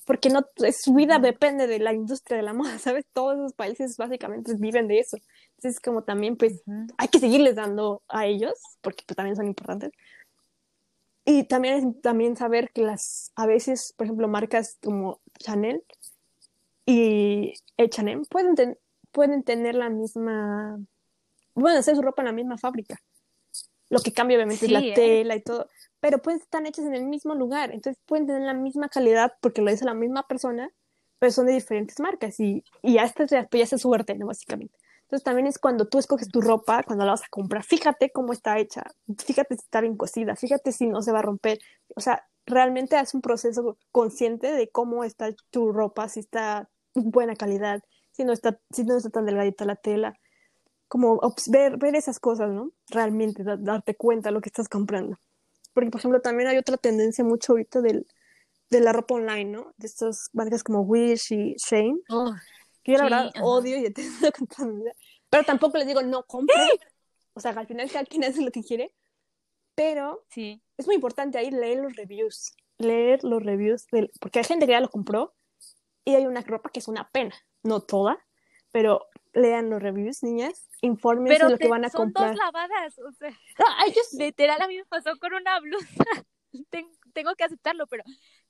porque 0.06 0.30
no 0.30 0.46
su 0.72 0.94
vida 0.94 1.18
depende 1.18 1.66
de 1.66 1.78
la 1.78 1.92
industria 1.92 2.38
de 2.38 2.42
la 2.42 2.54
moda, 2.54 2.78
¿sabes? 2.78 3.04
Todos 3.12 3.36
esos 3.36 3.52
países 3.52 3.98
básicamente 3.98 4.54
viven 4.54 4.88
de 4.88 5.00
eso. 5.00 5.18
Entonces, 5.58 5.78
como 5.78 6.02
también 6.04 6.36
pues 6.38 6.62
hay 6.96 7.08
que 7.08 7.18
seguirles 7.18 7.56
dando 7.56 8.02
a 8.08 8.24
ellos 8.24 8.54
porque 8.80 9.04
pues, 9.06 9.14
también 9.14 9.36
son 9.36 9.46
importantes. 9.46 9.92
Y 11.26 11.44
también 11.44 12.00
también 12.00 12.34
saber 12.36 12.70
que 12.72 12.82
las 12.82 13.30
a 13.36 13.44
veces, 13.46 13.92
por 13.94 14.06
ejemplo, 14.06 14.26
marcas 14.26 14.78
como 14.82 15.20
Chanel 15.38 15.84
y 16.86 17.52
H&M 17.76 18.24
pueden 18.30 18.78
pueden 19.12 19.42
tener 19.42 19.74
la 19.74 19.88
misma 19.90 20.78
pueden 21.54 21.78
hacer 21.78 21.96
su 21.96 22.02
ropa 22.02 22.22
en 22.22 22.26
la 22.26 22.32
misma 22.32 22.58
fábrica. 22.58 23.00
Lo 23.90 24.00
que 24.00 24.12
cambia 24.12 24.36
obviamente 24.38 24.66
es 24.66 24.72
la 24.72 24.80
¿eh? 24.80 24.92
tela 24.94 25.36
y 25.36 25.42
todo, 25.42 25.68
pero 26.00 26.18
pueden 26.22 26.40
estar 26.40 26.66
hechas 26.66 26.86
en 26.86 26.94
el 26.94 27.04
mismo 27.04 27.34
lugar, 27.34 27.72
entonces 27.72 28.02
pueden 28.06 28.26
tener 28.26 28.42
la 28.42 28.54
misma 28.54 28.88
calidad 28.88 29.34
porque 29.40 29.60
lo 29.60 29.70
dice 29.70 29.84
la 29.84 29.94
misma 29.94 30.26
persona, 30.26 30.70
pero 31.18 31.30
son 31.30 31.46
de 31.46 31.52
diferentes 31.52 32.00
marcas 32.00 32.40
y, 32.40 32.64
y 32.80 32.94
ya, 32.94 33.04
está, 33.04 33.26
pues 33.26 33.70
ya 33.70 33.76
es 33.76 33.82
suerte, 33.82 34.14
¿no? 34.14 34.26
Básicamente. 34.26 34.76
Entonces 35.02 35.24
también 35.24 35.46
es 35.46 35.58
cuando 35.58 35.86
tú 35.86 35.98
escoges 35.98 36.28
tu 36.28 36.40
ropa, 36.40 36.82
cuando 36.84 37.04
la 37.04 37.12
vas 37.12 37.22
a 37.22 37.28
comprar, 37.28 37.64
fíjate 37.64 38.10
cómo 38.10 38.32
está 38.32 38.58
hecha, 38.58 38.82
fíjate 39.18 39.56
si 39.56 39.60
está 39.60 39.82
bien 39.82 39.98
cocida, 39.98 40.36
fíjate 40.36 40.72
si 40.72 40.86
no 40.86 41.02
se 41.02 41.12
va 41.12 41.18
a 41.18 41.22
romper. 41.22 41.58
O 41.94 42.00
sea, 42.00 42.26
realmente 42.46 42.98
es 42.98 43.12
un 43.12 43.20
proceso 43.20 43.76
consciente 43.90 44.52
de 44.52 44.70
cómo 44.70 45.04
está 45.04 45.34
tu 45.50 45.70
ropa, 45.70 46.08
si 46.08 46.20
está 46.20 46.70
buena 46.94 47.36
calidad, 47.36 47.82
si 48.12 48.24
no 48.24 48.32
está, 48.32 48.58
si 48.70 48.84
no 48.84 48.96
está 48.96 49.10
tan 49.10 49.26
delgadita 49.26 49.64
la 49.64 49.76
tela, 49.76 50.18
como 50.88 51.20
ver, 51.46 51.78
ver 51.78 51.96
esas 51.96 52.20
cosas, 52.20 52.50
¿no? 52.50 52.70
Realmente, 52.90 53.42
darte 53.44 53.94
cuenta 53.94 54.28
de 54.28 54.34
lo 54.34 54.40
que 54.40 54.50
estás 54.50 54.68
comprando. 54.68 55.18
Porque, 55.72 55.90
por 55.90 56.00
ejemplo, 56.00 56.20
también 56.20 56.48
hay 56.48 56.58
otra 56.58 56.76
tendencia 56.76 57.24
mucho 57.24 57.52
ahorita 57.52 57.80
del, 57.80 58.06
de 58.68 58.80
la 58.80 58.92
ropa 58.92 59.14
online, 59.14 59.46
¿no? 59.46 59.72
De 59.78 59.86
estas 59.86 60.28
marcas 60.32 60.62
como 60.62 60.82
Wish 60.82 61.32
y 61.32 61.54
Shane. 61.56 62.00
Oh, 62.10 62.34
que 62.82 62.92
yo 62.92 62.98
la 62.98 63.04
verdad 63.04 63.30
odio 63.42 63.76
y 63.78 63.82
detesto 63.82 64.30
Pero 65.30 65.44
tampoco 65.44 65.78
les 65.78 65.86
digo, 65.86 66.02
no 66.02 66.24
compren. 66.24 66.58
O 67.32 67.40
sea, 67.40 67.52
al 67.52 67.66
final 67.66 67.90
cada 67.90 68.04
quien 68.04 68.24
hace 68.24 68.42
lo 68.42 68.50
que 68.50 68.62
quiere. 68.62 68.92
Pero 69.74 70.26
sí. 70.28 70.62
es 70.76 70.86
muy 70.86 70.96
importante 70.96 71.38
ahí 71.38 71.50
leer 71.50 71.78
los 71.78 71.96
reviews. 71.96 72.54
Leer 72.76 73.24
los 73.24 73.42
reviews. 73.42 73.86
Del, 73.86 74.10
porque 74.20 74.40
hay 74.40 74.44
gente 74.44 74.66
que 74.66 74.72
ya 74.72 74.80
lo 74.80 74.90
compró 74.90 75.34
y 76.04 76.14
hay 76.14 76.26
una 76.26 76.42
ropa 76.42 76.68
que 76.68 76.80
es 76.80 76.88
una 76.88 77.08
pena. 77.10 77.34
No 77.62 77.80
toda, 77.80 78.18
pero 78.72 79.06
lean 79.32 79.70
los 79.70 79.82
reviews, 79.82 80.22
niñas, 80.22 80.68
infórmense 80.80 81.44
de 81.44 81.50
lo 81.50 81.58
que 81.58 81.68
van 81.68 81.84
a 81.84 81.90
comprar. 81.90 82.28
Son 82.28 82.36
dos 82.36 82.44
lavadas, 82.44 82.98
o 82.98 83.12
sea, 83.12 83.32
literal 84.18 84.60
a 84.60 84.68
mí 84.68 84.76
me 84.76 84.84
pasó 84.84 85.16
con 85.18 85.32
una 85.34 85.58
blusa, 85.60 86.04
tengo 87.12 87.34
que 87.36 87.44
aceptarlo, 87.44 87.86
pero 87.86 88.04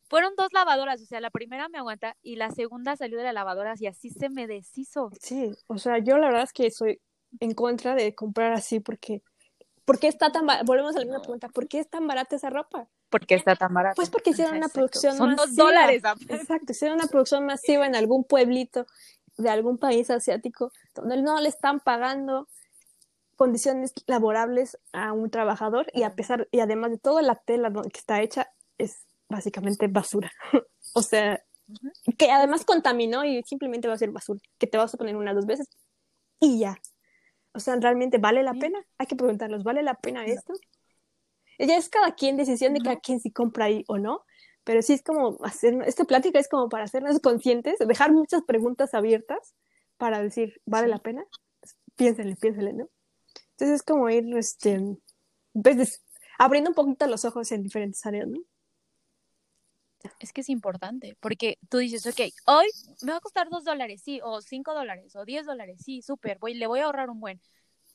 fueron 0.08 0.34
dos 0.36 0.52
lavadoras, 0.52 1.00
o 1.00 1.06
sea, 1.06 1.20
la 1.20 1.30
primera 1.30 1.68
me 1.68 1.78
aguanta 1.78 2.16
y 2.22 2.36
la 2.36 2.50
segunda 2.50 2.96
salió 2.96 3.18
de 3.18 3.24
la 3.24 3.32
lavadora 3.32 3.74
y 3.78 3.86
así 3.86 4.10
se 4.10 4.28
me 4.28 4.46
deshizo. 4.46 5.10
Sí, 5.20 5.52
o 5.66 5.78
sea, 5.78 5.98
yo 5.98 6.18
la 6.18 6.26
verdad 6.26 6.42
es 6.42 6.52
que 6.52 6.70
soy 6.70 7.00
en 7.40 7.54
contra 7.54 7.94
de 7.94 8.14
comprar 8.14 8.52
así 8.52 8.80
porque 8.80 9.22
¿por 9.84 9.98
qué 9.98 10.08
está 10.08 10.30
tan 10.30 10.46
volvemos 10.64 10.94
a 10.96 11.00
la 11.00 11.04
misma 11.04 11.20
pregunta, 11.20 11.48
¿por 11.48 11.68
qué 11.68 11.80
es 11.80 11.88
tan 11.88 12.06
barata 12.06 12.36
esa 12.36 12.50
ropa? 12.50 12.88
¿Por 13.10 13.26
qué 13.26 13.34
está 13.34 13.56
tan 13.56 13.74
barata? 13.74 13.94
Pues 13.94 14.10
porque 14.10 14.30
hicieron 14.30 14.56
una 14.56 14.68
producción 14.68 15.16
Son 15.16 15.36
dos 15.36 15.54
dólares. 15.54 16.02
Exacto, 16.28 16.72
hicieron 16.72 16.98
una 16.98 17.08
producción 17.08 17.44
masiva 17.44 17.86
en 17.86 17.94
algún 17.94 18.24
pueblito 18.24 18.86
de 19.36 19.50
algún 19.50 19.78
país 19.78 20.10
asiático 20.10 20.72
donde 20.94 21.20
no 21.22 21.40
le 21.40 21.48
están 21.48 21.80
pagando 21.80 22.48
condiciones 23.36 23.92
laborables 24.06 24.78
a 24.92 25.12
un 25.12 25.30
trabajador 25.30 25.86
y 25.92 26.04
a 26.04 26.14
pesar 26.14 26.48
y 26.52 26.60
además 26.60 26.90
de 26.92 26.98
toda 26.98 27.22
la 27.22 27.36
tela 27.36 27.72
que 27.72 27.98
está 27.98 28.20
hecha 28.20 28.48
es 28.78 29.04
básicamente 29.28 29.88
basura. 29.88 30.30
o 30.94 31.02
sea, 31.02 31.42
que 32.18 32.30
además 32.30 32.64
contaminó 32.64 33.24
y 33.24 33.42
simplemente 33.42 33.88
va 33.88 33.94
a 33.94 33.98
ser 33.98 34.10
basura, 34.10 34.40
que 34.58 34.66
te 34.66 34.78
vas 34.78 34.94
a 34.94 34.98
poner 34.98 35.16
una 35.16 35.34
dos 35.34 35.46
veces 35.46 35.68
y 36.38 36.58
ya. 36.58 36.78
O 37.54 37.60
sea, 37.60 37.76
¿realmente 37.76 38.18
vale 38.18 38.42
la 38.42 38.54
pena? 38.54 38.78
Hay 38.98 39.06
que 39.06 39.16
preguntarnos, 39.16 39.62
¿vale 39.62 39.82
la 39.82 39.94
pena 39.94 40.24
esto? 40.24 40.54
Ya 41.58 41.76
es 41.76 41.88
cada 41.88 42.14
quien 42.14 42.36
decisión 42.36 42.74
de 42.74 42.80
cada 42.80 42.98
quien 42.98 43.20
si 43.20 43.30
compra 43.30 43.66
ahí 43.66 43.84
o 43.88 43.98
no, 43.98 44.24
pero 44.64 44.82
sí 44.82 44.94
es 44.94 45.02
como 45.02 45.38
hacer, 45.44 45.76
esta 45.86 46.04
plática 46.04 46.38
es 46.38 46.48
como 46.48 46.68
para 46.68 46.84
hacernos 46.84 47.20
conscientes, 47.20 47.78
dejar 47.78 48.12
muchas 48.12 48.42
preguntas 48.42 48.94
abiertas 48.94 49.54
para 49.96 50.22
decir, 50.22 50.60
¿vale 50.64 50.88
la 50.88 50.98
pena? 50.98 51.24
Piénsenle, 51.96 52.36
piénsenle, 52.36 52.72
¿no? 52.72 52.88
Entonces 53.50 53.76
es 53.76 53.82
como 53.82 54.08
ir, 54.08 54.36
este, 54.36 54.80
pues, 55.52 56.02
abriendo 56.38 56.70
un 56.70 56.74
poquito 56.74 57.06
los 57.06 57.24
ojos 57.24 57.52
en 57.52 57.62
diferentes 57.62 58.04
áreas, 58.06 58.26
¿no? 58.28 58.40
Es 60.18 60.32
que 60.32 60.40
es 60.40 60.48
importante, 60.48 61.16
porque 61.20 61.58
tú 61.68 61.78
dices, 61.78 62.06
ok, 62.06 62.32
hoy 62.46 62.66
me 63.02 63.12
va 63.12 63.18
a 63.18 63.20
costar 63.20 63.48
dos 63.48 63.64
dólares, 63.64 64.02
sí, 64.04 64.20
o 64.22 64.40
cinco 64.40 64.74
dólares, 64.74 65.14
o 65.16 65.24
diez 65.24 65.46
dólares, 65.46 65.80
sí, 65.84 66.02
súper, 66.02 66.38
voy, 66.38 66.54
le 66.54 66.66
voy 66.66 66.80
a 66.80 66.84
ahorrar 66.84 67.10
un 67.10 67.20
buen. 67.20 67.40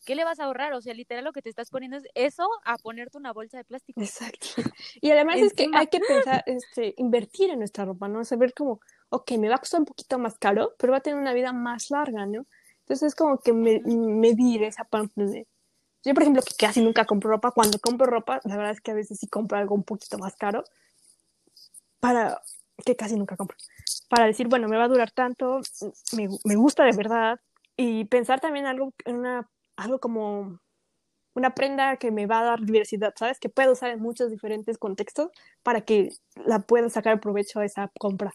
¿qué 0.07 0.15
le 0.15 0.23
vas 0.23 0.39
a 0.39 0.45
ahorrar? 0.45 0.73
O 0.73 0.81
sea, 0.81 0.93
literal 0.93 1.25
lo 1.25 1.33
que 1.33 1.41
te 1.41 1.49
estás 1.49 1.69
poniendo 1.69 1.97
es 1.97 2.05
eso 2.15 2.47
a 2.63 2.77
ponerte 2.77 3.17
una 3.17 3.33
bolsa 3.33 3.57
de 3.57 3.65
plástico. 3.65 4.01
Exacto. 4.01 4.47
Y 5.01 5.11
además 5.11 5.37
es 5.37 5.53
que 5.53 5.67
hay 5.73 5.87
que 5.87 5.99
pensar, 5.99 6.43
este, 6.47 6.93
invertir 6.97 7.51
en 7.51 7.59
nuestra 7.59 7.85
ropa, 7.85 8.07
¿no? 8.07 8.23
Saber 8.23 8.53
como, 8.53 8.79
ok, 9.09 9.31
me 9.33 9.49
va 9.49 9.55
a 9.55 9.59
costar 9.59 9.81
un 9.81 9.85
poquito 9.85 10.17
más 10.17 10.37
caro, 10.39 10.73
pero 10.79 10.91
va 10.91 10.99
a 10.99 11.01
tener 11.01 11.19
una 11.19 11.33
vida 11.33 11.51
más 11.51 11.91
larga, 11.91 12.25
¿no? 12.25 12.45
Entonces 12.79 13.09
es 13.09 13.15
como 13.15 13.39
que 13.39 13.53
me, 13.53 13.81
medir 13.81 14.63
esa 14.63 14.85
parte 14.85 15.25
de... 15.25 15.47
Yo, 16.05 16.13
por 16.13 16.23
ejemplo, 16.23 16.41
que 16.41 16.55
casi 16.55 16.81
nunca 16.81 17.05
compro 17.05 17.29
ropa, 17.29 17.51
cuando 17.51 17.79
compro 17.79 18.07
ropa, 18.07 18.39
la 18.45 18.55
verdad 18.55 18.71
es 18.71 18.81
que 18.81 18.91
a 18.91 18.95
veces 18.95 19.19
sí 19.19 19.27
compro 19.27 19.57
algo 19.57 19.75
un 19.75 19.83
poquito 19.83 20.17
más 20.17 20.37
caro, 20.37 20.63
para 21.99 22.41
que 22.85 22.95
casi 22.95 23.15
nunca 23.15 23.37
compro, 23.37 23.57
para 24.09 24.25
decir, 24.25 24.47
bueno, 24.47 24.67
me 24.67 24.77
va 24.77 24.85
a 24.85 24.87
durar 24.87 25.11
tanto, 25.11 25.61
me, 26.13 26.27
me 26.45 26.55
gusta 26.55 26.83
de 26.85 26.95
verdad, 26.95 27.39
y 27.75 28.05
pensar 28.05 28.39
también 28.39 28.65
algo 28.65 28.93
en 29.05 29.17
una 29.17 29.49
algo 29.77 29.99
como 29.99 30.59
una 31.35 31.53
prenda 31.53 31.97
que 31.97 32.11
me 32.11 32.25
va 32.25 32.39
a 32.39 32.43
dar 32.43 32.61
diversidad, 32.61 33.13
¿sabes? 33.15 33.39
Que 33.39 33.49
puedo 33.49 33.73
usar 33.73 33.91
en 33.91 34.01
muchos 34.01 34.31
diferentes 34.31 34.77
contextos 34.79 35.29
para 35.63 35.81
que 35.81 36.09
la 36.45 36.59
pueda 36.61 36.89
sacar 36.89 37.19
provecho 37.21 37.59
a 37.59 37.65
esa 37.65 37.91
compra. 37.99 38.33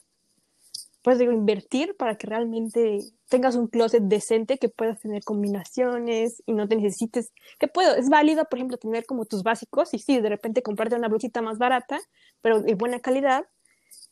Puedes 1.03 1.19
digo, 1.19 1.33
invertir 1.33 1.97
para 1.97 2.17
que 2.17 2.27
realmente 2.27 3.01
tengas 3.29 3.57
un 3.57 3.67
closet 3.67 4.03
decente, 4.05 4.59
que 4.59 4.69
puedas 4.69 5.01
tener 5.01 5.25
combinaciones 5.25 6.43
y 6.47 6.53
no 6.53 6.69
te 6.69 6.77
necesites, 6.77 7.33
que 7.59 7.69
puedo, 7.69 7.95
es 7.97 8.09
válido, 8.09 8.45
por 8.45 8.59
ejemplo, 8.59 8.77
tener 8.77 9.05
como 9.05 9.25
tus 9.25 9.43
básicos 9.43 9.93
y 9.95 9.99
sí, 9.99 10.21
de 10.21 10.29
repente 10.29 10.63
comprarte 10.63 10.95
una 10.95 11.09
blusita 11.09 11.43
más 11.43 11.59
barata, 11.59 11.99
pero 12.41 12.61
de 12.61 12.75
buena 12.75 13.01
calidad, 13.01 13.47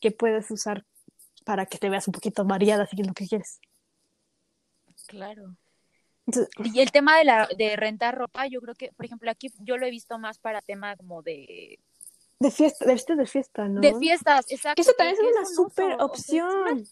que 0.01 0.11
puedas 0.11 0.51
usar 0.51 0.85
para 1.45 1.67
que 1.67 1.79
te 1.79 1.89
veas 1.89 2.09
un 2.09 2.13
poquito 2.13 2.45
variada 2.45 2.87
si 2.87 3.01
es 3.01 3.07
lo 3.07 3.15
que 3.15 3.27
quieres. 3.27 3.61
Claro 5.07 5.57
y 6.65 6.81
el 6.81 6.91
tema 6.91 7.19
de 7.19 7.25
la 7.25 7.49
de 7.57 7.77
rentar 7.77 8.17
ropa, 8.17 8.47
yo 8.47 8.61
creo 8.61 8.75
que, 8.75 8.91
por 8.93 9.05
ejemplo, 9.05 9.31
aquí 9.31 9.49
yo 9.61 9.77
lo 9.77 9.87
he 9.87 9.91
visto 9.91 10.19
más 10.19 10.39
para 10.39 10.61
tema 10.61 10.97
como 10.97 11.23
de 11.23 11.79
de 12.41 12.51
fiesta, 12.51 12.85
de 12.87 12.93
fiestas 12.93 13.19
de 13.19 13.27
fiesta, 13.27 13.69
¿no? 13.69 13.81
De 13.81 13.95
fiestas, 13.99 14.51
exacto. 14.51 14.81
eso 14.81 14.93
también 14.97 15.17
es 15.21 15.37
una 15.37 15.47
súper 15.47 16.01
opción. 16.01 16.85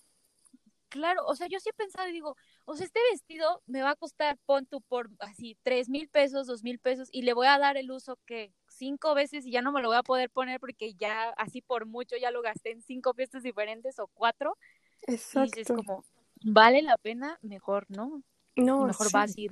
claro, 0.91 1.25
o 1.27 1.35
sea, 1.35 1.47
yo 1.49 1.59
sí 1.59 1.71
he 1.71 1.73
pensado 1.73 2.07
y 2.09 2.13
digo, 2.13 2.37
o 2.67 2.77
sea, 2.77 2.87
este 2.87 3.01
vestido 3.11 3.63
me 3.67 3.83
va 3.83 3.91
a 3.91 3.97
costar, 3.97 4.39
pon 4.45 4.67
tú 4.67 4.83
por 4.83 5.11
así, 5.21 5.57
tres 5.63 5.89
mil 5.89 6.09
pesos, 6.09 6.47
dos 6.47 6.63
mil 6.63 6.79
pesos, 6.79 7.09
y 7.13 7.23
le 7.23 7.33
voy 7.33 7.47
a 7.47 7.59
dar 7.59 7.79
el 7.79 7.91
uso 7.91 8.19
que 8.27 8.53
cinco 8.69 9.15
veces 9.15 9.47
y 9.47 9.51
ya 9.51 9.63
no 9.63 9.73
me 9.73 9.81
lo 9.81 9.89
voy 9.89 9.97
a 9.97 10.03
poder 10.03 10.29
poner 10.31 10.61
porque 10.61 10.95
ya 10.95 11.31
así 11.31 11.63
por 11.63 11.87
mucho 11.87 12.17
ya 12.17 12.31
lo 12.31 12.43
gasté 12.43 12.71
en 12.71 12.83
cinco 12.83 13.15
fiestas 13.15 13.43
diferentes 13.43 13.99
o 13.99 14.07
cuatro. 14.09 14.57
Exacto. 15.03 15.59
Y 15.59 15.63
es 15.63 15.69
como, 15.69 16.05
¿vale 16.43 16.83
la 16.83 16.99
pena? 16.99 17.39
Mejor, 17.43 17.87
¿no? 17.89 18.23
No, 18.55 18.85
mejor 18.85 19.11
vas 19.13 19.39
y 19.39 19.49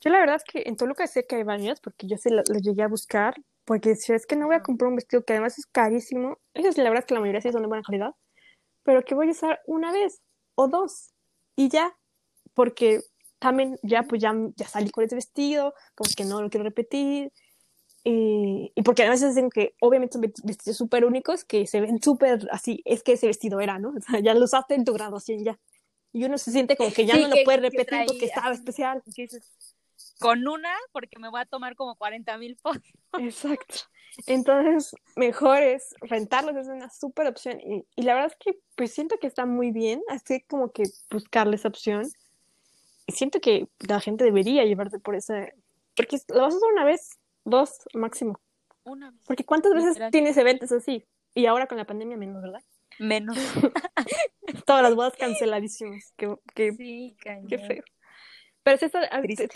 Yo 0.00 0.10
la 0.10 0.20
verdad 0.20 0.36
es 0.36 0.44
que 0.44 0.62
en 0.66 0.76
Toluca 0.76 1.06
sé 1.06 1.26
que 1.26 1.36
hay 1.36 1.42
baños 1.42 1.80
porque 1.80 2.06
yo 2.06 2.16
se 2.16 2.30
lo, 2.30 2.42
llegué 2.42 2.82
a 2.82 2.88
buscar 2.88 3.34
porque 3.64 3.96
si 3.96 4.12
es 4.12 4.26
que 4.26 4.36
no 4.36 4.46
voy 4.46 4.56
a 4.56 4.62
comprar 4.62 4.88
un 4.88 4.96
vestido 4.96 5.24
que 5.24 5.32
además 5.32 5.58
es 5.58 5.66
carísimo, 5.66 6.38
eso 6.54 6.68
es 6.68 6.78
la 6.78 6.90
verdad 6.90 7.04
que 7.04 7.14
la 7.14 7.20
mayoría 7.20 7.40
sí 7.40 7.50
son 7.50 7.62
de 7.62 7.68
buena 7.68 7.82
calidad, 7.82 8.14
pero 8.82 9.02
que 9.02 9.14
voy 9.14 9.28
a 9.28 9.30
usar 9.30 9.60
una 9.66 9.92
vez 9.92 10.20
o 10.54 10.68
dos 10.68 11.12
y 11.56 11.68
ya, 11.68 11.96
porque 12.54 13.00
también 13.38 13.76
ya 13.82 14.02
pues 14.02 14.20
ya, 14.20 14.34
ya 14.56 14.66
salí 14.66 14.90
con 14.90 15.04
ese 15.04 15.14
vestido, 15.14 15.74
como 15.94 16.10
que 16.16 16.24
no 16.24 16.42
lo 16.42 16.50
quiero 16.50 16.64
repetir, 16.64 17.32
y, 18.06 18.70
y 18.74 18.82
porque 18.82 19.02
además 19.02 19.22
dicen 19.22 19.48
que 19.48 19.74
obviamente 19.80 20.14
son 20.14 20.32
vestidos 20.44 20.76
súper 20.76 21.06
únicos 21.06 21.44
que 21.44 21.66
se 21.66 21.80
ven 21.80 22.02
súper 22.02 22.46
así, 22.50 22.82
es 22.84 23.02
que 23.02 23.14
ese 23.14 23.26
vestido 23.26 23.60
era, 23.60 23.78
¿no? 23.78 23.94
O 23.98 24.00
sea, 24.00 24.20
ya 24.20 24.34
lo 24.34 24.44
usaste 24.44 24.74
en 24.74 24.84
tu 24.84 24.92
graduación 24.92 25.42
ya 25.42 25.58
y 26.14 26.24
uno 26.24 26.38
se 26.38 26.52
siente 26.52 26.76
como 26.76 26.92
que 26.92 27.04
ya 27.04 27.16
no 27.16 27.26
lo 27.26 27.34
puede 27.44 27.58
repetir 27.58 28.04
porque 28.06 28.26
estaba 28.26 28.52
especial. 28.52 29.02
Con 30.20 30.46
una 30.46 30.72
porque 30.92 31.18
me 31.18 31.28
voy 31.28 31.40
a 31.40 31.46
tomar 31.46 31.76
como 31.76 31.96
40 31.96 32.38
mil 32.38 32.56
fotos. 32.56 32.82
Exacto. 33.18 33.74
Entonces, 34.26 34.94
mejor 35.16 35.62
es 35.62 35.94
rentarlos, 36.00 36.56
es 36.56 36.68
una 36.68 36.88
súper 36.88 37.26
opción. 37.26 37.60
Y, 37.60 37.84
y, 37.96 38.02
la 38.02 38.14
verdad 38.14 38.30
es 38.30 38.38
que 38.38 38.58
pues 38.76 38.92
siento 38.92 39.18
que 39.18 39.26
está 39.26 39.44
muy 39.44 39.72
bien, 39.72 40.02
así 40.08 40.40
como 40.42 40.70
que 40.72 40.84
buscarle 41.10 41.56
esa 41.56 41.68
opción. 41.68 42.08
Y 43.06 43.12
siento 43.12 43.40
que 43.40 43.68
la 43.80 44.00
gente 44.00 44.24
debería 44.24 44.64
llevarte 44.64 44.98
por 44.98 45.16
ese, 45.16 45.54
porque 45.96 46.18
lo 46.28 46.42
vas 46.42 46.54
a 46.54 46.56
hacer 46.56 46.72
una 46.72 46.84
vez, 46.84 47.18
dos 47.44 47.80
máximo. 47.92 48.40
Una 48.84 49.10
vez. 49.10 49.20
Porque 49.26 49.44
¿cuántas 49.44 49.74
veces 49.74 49.98
tienes 50.10 50.36
eventos 50.36 50.70
así? 50.72 51.04
Y 51.34 51.46
ahora 51.46 51.66
con 51.66 51.78
la 51.78 51.84
pandemia 51.84 52.16
menos, 52.16 52.40
¿verdad? 52.40 52.62
Menos. 52.98 53.36
Todas 54.66 54.82
las 54.82 54.94
bodas 54.94 55.14
canceladísimas. 55.18 56.14
Qué, 56.16 56.72
sí, 56.72 57.16
qué 57.48 57.58
feo. 57.58 57.82
Pero 58.64 58.78
si 58.78 58.86
está, 58.86 59.00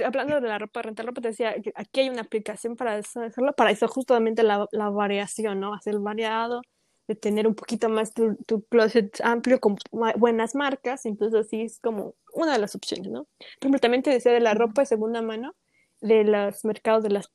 hablando 0.04 0.40
de 0.40 0.48
la 0.48 0.59
ropa, 0.59 0.82
rentar 0.82 1.06
ropa, 1.06 1.22
te 1.22 1.28
decía 1.28 1.56
aquí 1.74 2.00
hay 2.00 2.11
una 2.11 2.20
aplicación 2.20 2.76
para 2.76 2.96
hacerlo, 2.96 3.54
para 3.54 3.70
eso 3.70 3.88
justamente 3.88 4.42
la, 4.42 4.66
la 4.70 4.90
variación, 4.90 5.61
¿no? 5.61 5.72
Hacer 5.72 5.98
variado, 5.98 6.61
de 7.09 7.14
tener 7.14 7.46
un 7.46 7.54
poquito 7.54 7.88
más 7.88 8.12
tu, 8.12 8.36
tu 8.46 8.62
closet 8.66 9.18
amplio 9.24 9.61
con 9.61 9.76
buenas 9.90 10.54
marcas, 10.54 11.06
entonces 11.06 11.46
así 11.46 11.62
es 11.62 11.80
como 11.80 12.16
una 12.34 12.52
de 12.52 12.59
las 12.59 12.74
opciones, 12.74 13.11
¿no? 13.11 13.26
Por 13.61 13.80
también 13.80 14.02
te 14.02 14.11
decía 14.11 14.30
de 14.30 14.40
la 14.40 14.52
ropa 14.52 14.82
de 14.82 14.86
segunda 14.86 15.22
mano, 15.22 15.54
de 16.02 16.24
los 16.24 16.66
mercados 16.66 17.02
de 17.02 17.11
las 17.11 17.32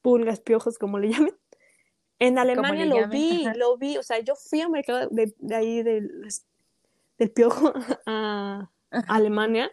pulgas, 0.00 0.40
piojos, 0.40 0.78
como 0.78 0.98
le 0.98 1.08
llamen. 1.12 1.36
En 2.18 2.38
Alemania 2.38 2.86
lo 2.86 3.08
vi, 3.08 3.44
lo 3.56 3.76
vi, 3.76 3.98
o 3.98 4.02
sea, 4.02 4.20
yo 4.20 4.36
fui 4.36 4.62
a 4.62 4.66
un 4.68 4.72
mercado 4.72 5.08
de, 5.10 5.34
de 5.36 5.54
ahí 5.54 5.82
del, 5.82 6.10
del 7.18 7.30
piojo 7.30 7.74
a 8.06 8.70
Alemania 8.90 9.70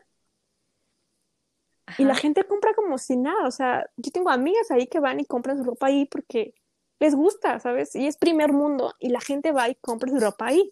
y 1.97 2.03
la 2.03 2.15
gente 2.15 2.43
compra 2.43 2.73
como 2.73 2.97
si 2.97 3.17
nada, 3.17 3.47
o 3.47 3.51
sea, 3.51 3.89
yo 3.97 4.11
tengo 4.11 4.29
amigas 4.29 4.71
ahí 4.71 4.87
que 4.87 4.99
van 4.99 5.19
y 5.19 5.25
compran 5.25 5.57
su 5.57 5.63
ropa 5.63 5.87
ahí 5.87 6.05
porque 6.05 6.53
les 6.99 7.15
gusta, 7.15 7.59
¿sabes? 7.59 7.95
Y 7.95 8.07
es 8.07 8.17
primer 8.17 8.53
mundo 8.53 8.93
y 8.99 9.09
la 9.09 9.21
gente 9.21 9.51
va 9.51 9.69
y 9.69 9.75
compra 9.75 10.11
su 10.11 10.19
ropa 10.19 10.47
ahí. 10.47 10.71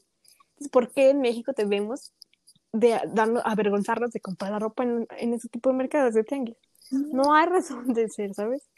Entonces, 0.51 0.71
¿por 0.71 0.91
qué 0.91 1.09
en 1.09 1.21
México 1.21 1.53
debemos 1.55 2.13
de 2.71 2.99
darnos, 3.07 3.41
avergonzarnos 3.45 4.11
de 4.11 4.19
comprar 4.21 4.51
la 4.51 4.59
ropa 4.59 4.83
en, 4.83 5.07
en 5.17 5.33
ese 5.33 5.49
tipo 5.49 5.69
de 5.69 5.75
mercados 5.75 6.13
de 6.13 6.23
tianguis? 6.23 6.57
No 6.91 7.33
hay 7.33 7.47
razón 7.47 7.93
de 7.93 8.09
ser, 8.09 8.33
¿sabes? 8.33 8.69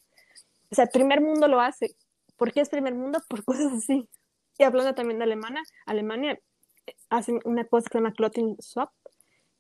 O 0.72 0.76
sea, 0.76 0.88
primer 0.88 1.22
mundo 1.22 1.48
lo 1.48 1.60
hace. 1.60 1.96
¿Por 2.38 2.52
qué 2.52 2.62
es 2.62 2.70
primer 2.70 2.96
mundo? 2.96 3.20
Por 3.30 3.44
cosas 3.44 3.74
así. 3.74 4.10
Y 4.58 4.64
hablando 4.64 4.94
también 4.94 5.20
de 5.20 5.26
Alemania, 5.26 5.62
Alemania 5.86 6.39
eh, 6.86 6.96
hacen 7.10 7.39
una 7.46 7.66
cosa 7.66 7.88
que 7.88 7.94
se 7.94 7.98
llama 8.00 8.14
clothing 8.14 8.58
swap, 8.60 8.92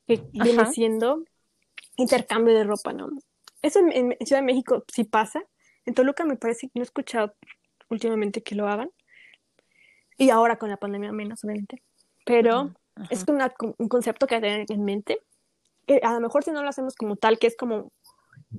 que 0.07 0.23
viene 0.31 0.65
siendo 0.67 1.23
intercambio 2.01 2.53
de 2.53 2.63
ropa, 2.63 2.93
¿no? 2.93 3.09
Eso 3.61 3.79
en, 3.79 4.17
Ciudad 4.25 4.41
de 4.41 4.45
México 4.45 4.83
sí 4.91 5.03
pasa. 5.03 5.43
En 5.85 5.93
Toluca 5.93 6.25
me 6.25 6.35
parece 6.35 6.67
que 6.67 6.73
no 6.75 6.81
he 6.81 6.83
escuchado 6.83 7.33
últimamente 7.89 8.43
que 8.43 8.55
lo 8.55 8.67
hagan. 8.67 8.89
Y 10.17 10.29
ahora 10.29 10.57
con 10.57 10.69
la 10.69 10.77
pandemia 10.77 11.11
menos, 11.11 11.43
obviamente. 11.43 11.81
Pero 12.25 12.73
es 13.09 13.25
un 13.27 13.87
concepto 13.87 14.27
que 14.27 14.35
hay 14.35 14.41
que 14.41 14.47
tener 14.47 14.65
en 14.71 14.83
mente. 14.83 15.19
Que 15.87 15.99
a 16.03 16.13
lo 16.13 16.19
mejor 16.19 16.43
si 16.43 16.51
no 16.51 16.61
lo 16.61 16.69
hacemos 16.69 16.95
como 16.95 17.15
tal, 17.15 17.39
que 17.39 17.47
es 17.47 17.55
como 17.55 17.91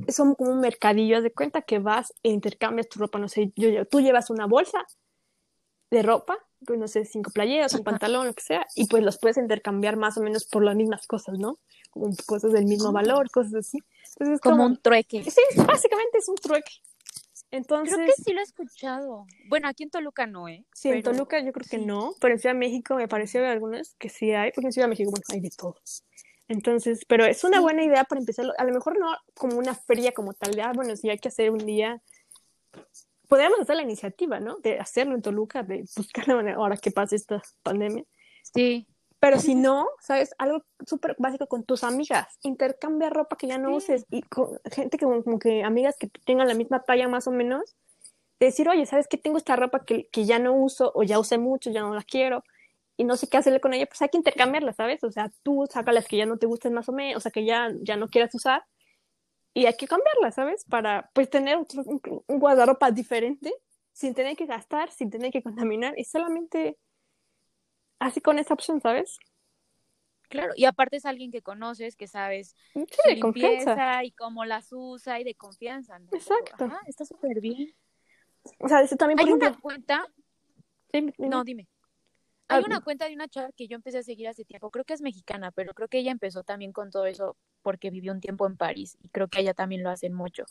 es 0.07 0.17
como 0.17 0.35
un 0.39 0.61
mercadillo, 0.61 1.19
haz 1.19 1.23
de 1.23 1.33
cuenta 1.33 1.63
que 1.63 1.79
vas 1.79 2.13
e 2.23 2.31
intercambias 2.31 2.89
tu 2.89 2.99
ropa, 2.99 3.19
no 3.19 3.29
sé, 3.29 3.53
yo, 3.57 3.85
tú 3.87 4.01
llevas 4.01 4.31
una 4.31 4.47
bolsa 4.47 4.85
de 5.91 6.03
ropa, 6.03 6.39
pues 6.67 6.79
no 6.79 6.89
sé, 6.89 7.05
cinco 7.05 7.31
playeras, 7.31 7.75
un 7.75 7.85
pantalón, 7.85 8.27
lo 8.27 8.33
que 8.33 8.43
sea, 8.43 8.67
y 8.75 8.87
pues 8.87 9.03
los 9.03 9.19
puedes 9.19 9.37
intercambiar 9.37 9.97
más 9.97 10.17
o 10.17 10.23
menos 10.23 10.47
por 10.47 10.65
las 10.65 10.77
mismas 10.77 11.07
cosas, 11.07 11.39
¿no? 11.39 11.59
Como 11.93 12.11
cosas 12.27 12.53
del 12.53 12.65
mismo 12.65 12.91
valor, 12.91 13.31
cosas 13.31 13.55
así. 13.55 13.79
Entonces, 14.13 14.41
como, 14.41 14.57
como, 14.57 14.67
un 14.67 14.77
trueque. 14.77 15.23
Sí, 15.25 15.41
básicamente 15.57 16.19
es 16.19 16.29
un 16.29 16.37
trueque. 16.37 16.73
Entonces, 17.53 17.95
creo 17.95 18.07
que 18.07 18.23
sí 18.23 18.33
lo 18.33 18.41
he 18.41 18.45
escuchado. 18.45 19.27
Bueno, 19.49 19.69
aquí 19.69 19.83
en 19.83 19.91
Toluca 19.91 20.27
no, 20.27 20.49
¿eh? 20.49 20.65
Sí, 20.75 20.89
en 20.89 21.03
Toluca 21.03 21.39
yo 21.45 21.53
creo 21.53 21.67
que 21.69 21.79
no, 21.79 22.15
pero 22.19 22.33
en 22.33 22.41
Ciudad 22.41 22.55
de 22.55 22.59
México 22.59 22.95
me 22.95 23.09
pareció 23.09 23.43
ver 23.43 23.51
algunas 23.51 23.95
que 23.99 24.09
sí 24.09 24.33
hay, 24.33 24.53
porque 24.53 24.69
en 24.69 24.73
Ciudad 24.73 24.87
de 24.87 24.91
México 24.91 25.13
hay 25.29 25.41
de 25.41 25.51
todos. 25.51 26.03
Entonces, 26.49 27.05
pero 27.07 27.27
es 27.27 27.45
una 27.45 27.61
buena 27.61 27.85
idea 27.85 28.05
para 28.05 28.21
empezar, 28.21 28.47
a 28.57 28.65
lo 28.65 28.73
mejor 28.73 28.99
no 28.99 29.15
como 29.35 29.59
una 29.59 29.75
feria 29.75 30.13
como 30.13 30.33
tal, 30.33 30.55
de, 30.55 30.63
ah, 30.63 30.73
bueno, 30.75 30.97
sí 30.97 31.11
hay 31.11 31.19
que 31.19 31.29
hacer 31.29 31.51
un 31.51 31.65
día, 31.65 32.03
podríamos 33.29 33.61
hacer 33.61 33.77
la 33.77 33.83
iniciativa, 33.83 34.41
¿no? 34.41 34.59
De 34.59 34.79
hacerlo 34.79 35.15
en 35.15 35.23
Toluca, 35.23 35.63
de 35.63 35.85
buscar 35.97 36.29
la 36.29 36.37
manera, 36.37 36.57
ahora 36.57 36.79
que 36.79 36.91
pase 36.91 37.17
esta 37.17 37.43
pandemia. 37.63 38.05
Sí. 38.55 38.87
Pero 39.23 39.39
si 39.39 39.55
no, 39.55 39.87
¿sabes? 40.01 40.35
Algo 40.37 40.65
súper 40.85 41.15
básico 41.17 41.47
con 41.47 41.63
tus 41.63 41.85
amigas. 41.85 42.27
Intercambia 42.43 43.09
ropa 43.09 43.37
que 43.37 43.47
ya 43.47 43.57
no 43.57 43.73
uses 43.73 44.05
y 44.11 44.23
con 44.23 44.59
gente 44.69 44.99
que 44.99 45.07
como, 45.07 45.39
que 45.39 45.63
amigas 45.63 45.97
que 45.97 46.09
tengan 46.27 46.49
la 46.49 46.55
misma 46.55 46.83
talla 46.83 47.07
más 47.07 47.29
o 47.29 47.31
menos. 47.31 47.77
decir, 48.41 48.69
oye, 48.69 48.85
¿sabes 48.85 49.07
qué? 49.07 49.19
Tengo 49.19 49.39
esta 49.39 49.55
ropa 49.55 49.85
que, 49.85 50.09
que 50.09 50.25
ya 50.25 50.41
no 50.41 50.55
uso 50.55 50.91
o 50.97 51.05
ya 51.05 51.21
usé 51.21 51.39
mucho, 51.39 51.71
ya 51.71 51.83
no 51.83 51.95
la 51.95 52.03
quiero 52.03 52.43
y 52.97 53.05
no 53.05 53.17
sé 53.17 53.29
qué 53.29 53.37
hacerle 53.37 53.61
con 53.61 53.75
ella, 53.75 53.87
pues 53.87 54.03
hay 54.03 54.09
que 54.09 54.19
intercambiarla, 54.19 54.73
¿sabes? 54.73 55.05
O 55.05 55.13
sea, 55.13 55.31
tú 55.45 55.69
saca 55.71 55.93
las 55.93 56.09
que 56.09 56.17
ya 56.17 56.27
no 56.27 56.37
te 56.39 56.47
gusten 56.47 56.75
más 56.75 56.89
o 56.89 56.93
menos, 56.93 57.19
o 57.19 57.21
sea, 57.21 57.31
que 57.31 57.45
ya, 57.45 57.71
ya 57.81 57.97
no 57.97 58.09
quieras 58.09 58.35
usar, 58.35 58.65
y 59.55 59.67
hay 59.67 59.77
que 59.77 59.87
cambiarlas, 59.87 60.35
¿sabes? 60.35 60.65
Para, 60.65 61.11
pues, 61.15 61.31
tener 61.31 61.57
un, 61.59 61.67
un 62.27 62.39
guardarropa 62.39 62.91
diferente, 62.91 63.55
sin 63.93 64.15
tener 64.15 64.37
que 64.37 64.47
gastar, 64.47 64.91
sin 64.91 65.11
tener 65.11 65.31
que 65.31 65.43
contaminar, 65.43 65.95
y 65.97 66.05
solamente 66.05 66.77
así 68.03 68.21
con 68.21 68.39
esa 68.39 68.55
opción, 68.55 68.81
¿sabes? 68.81 69.19
Claro, 70.29 70.55
y 70.57 70.65
aparte 70.65 70.97
es 70.97 71.05
alguien 71.05 71.31
que 71.31 71.43
conoces, 71.43 71.95
que 71.95 72.07
sabes 72.07 72.57
sí, 72.73 72.87
de 73.07 73.21
confianza. 73.21 74.03
y 74.03 74.13
cómo 74.13 74.47
las 74.47 74.69
usa 74.73 75.21
y 75.21 75.25
de 75.25 75.35
confianza. 75.35 75.99
¿no? 75.99 76.09
Exacto. 76.11 76.71
está 76.87 77.05
súper 77.05 77.41
bien. 77.41 77.75
O 78.59 78.69
sea, 78.69 78.81
eso 78.81 78.97
también, 78.97 79.19
por 79.19 79.27
Hay 79.27 79.33
una 79.33 79.61
cuenta... 79.61 80.07
No, 81.19 81.45
dime. 81.45 81.69
Hay 82.49 82.63
una 82.65 82.81
cuenta 82.81 83.09
de 83.09 83.15
una 83.15 83.29
chava 83.29 83.51
que 83.53 83.67
yo 83.67 83.77
empecé 83.77 83.99
a 83.99 84.03
seguir 84.03 84.29
hace 84.29 84.45
tiempo, 84.45 84.71
creo 84.71 84.85
que 84.85 84.93
es 84.93 85.01
mexicana, 85.01 85.51
pero 85.53 85.73
creo 85.73 85.89
que 85.89 85.99
ella 85.99 86.11
empezó 86.11 86.43
también 86.43 86.73
con 86.73 86.91
todo 86.91 87.07
eso 87.07 87.37
porque 87.63 87.91
vivió 87.91 88.13
un 88.13 88.21
tiempo 88.21 88.47
en 88.47 88.57
París 88.57 88.99
y 89.03 89.09
creo 89.09 89.29
que 89.29 89.41
ella 89.41 89.55
también 89.55 89.83
lo 89.83 89.91
hacen 89.91 90.13
mucho. 90.13 90.45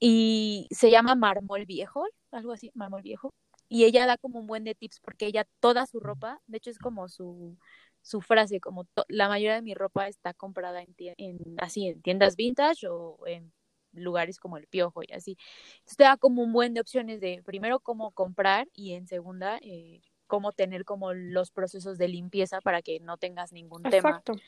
Y 0.00 0.68
se 0.70 0.90
llama 0.90 1.14
Marmol 1.14 1.64
Viejo, 1.66 2.06
algo 2.30 2.52
así, 2.52 2.70
Marmol 2.74 3.02
Viejo. 3.02 3.32
Y 3.68 3.84
ella 3.84 4.06
da 4.06 4.16
como 4.16 4.38
un 4.40 4.46
buen 4.46 4.64
de 4.64 4.74
tips 4.74 5.00
porque 5.00 5.26
ella 5.26 5.46
toda 5.60 5.86
su 5.86 6.00
ropa, 6.00 6.40
de 6.46 6.56
hecho 6.58 6.70
es 6.70 6.78
como 6.78 7.08
su, 7.08 7.56
su 8.02 8.20
frase, 8.20 8.60
como 8.60 8.86
la 9.08 9.28
mayoría 9.28 9.56
de 9.56 9.62
mi 9.62 9.74
ropa 9.74 10.08
está 10.08 10.32
comprada 10.34 10.82
en, 10.82 10.94
en, 10.98 11.38
así 11.58 11.88
en 11.88 12.00
tiendas 12.00 12.36
vintage 12.36 12.88
o 12.88 13.18
en 13.26 13.52
lugares 13.92 14.38
como 14.38 14.56
el 14.56 14.66
Piojo 14.66 15.02
y 15.02 15.12
así. 15.12 15.36
Entonces 15.78 15.96
te 15.96 16.04
da 16.04 16.16
como 16.16 16.42
un 16.42 16.52
buen 16.52 16.74
de 16.74 16.80
opciones 16.80 17.20
de 17.20 17.42
primero 17.44 17.80
cómo 17.80 18.10
comprar 18.12 18.68
y 18.72 18.94
en 18.94 19.06
segunda 19.06 19.58
eh, 19.62 20.00
cómo 20.26 20.52
tener 20.52 20.84
como 20.84 21.12
los 21.12 21.50
procesos 21.50 21.98
de 21.98 22.08
limpieza 22.08 22.60
para 22.60 22.82
que 22.82 23.00
no 23.00 23.16
tengas 23.16 23.52
ningún 23.52 23.84
Exacto. 23.86 24.34
tema. 24.34 24.44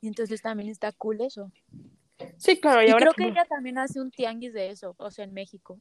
Y 0.00 0.08
entonces 0.08 0.42
también 0.42 0.68
está 0.68 0.92
cool 0.92 1.20
eso. 1.20 1.50
Sí, 2.36 2.60
claro. 2.60 2.82
Y, 2.82 2.92
creo 2.92 3.12
que 3.12 3.26
ella 3.26 3.44
también 3.44 3.78
hace 3.78 4.00
un 4.00 4.10
tianguis 4.10 4.52
de 4.52 4.70
eso, 4.70 4.94
o 4.98 5.10
sea, 5.10 5.24
en 5.24 5.32
México. 5.32 5.78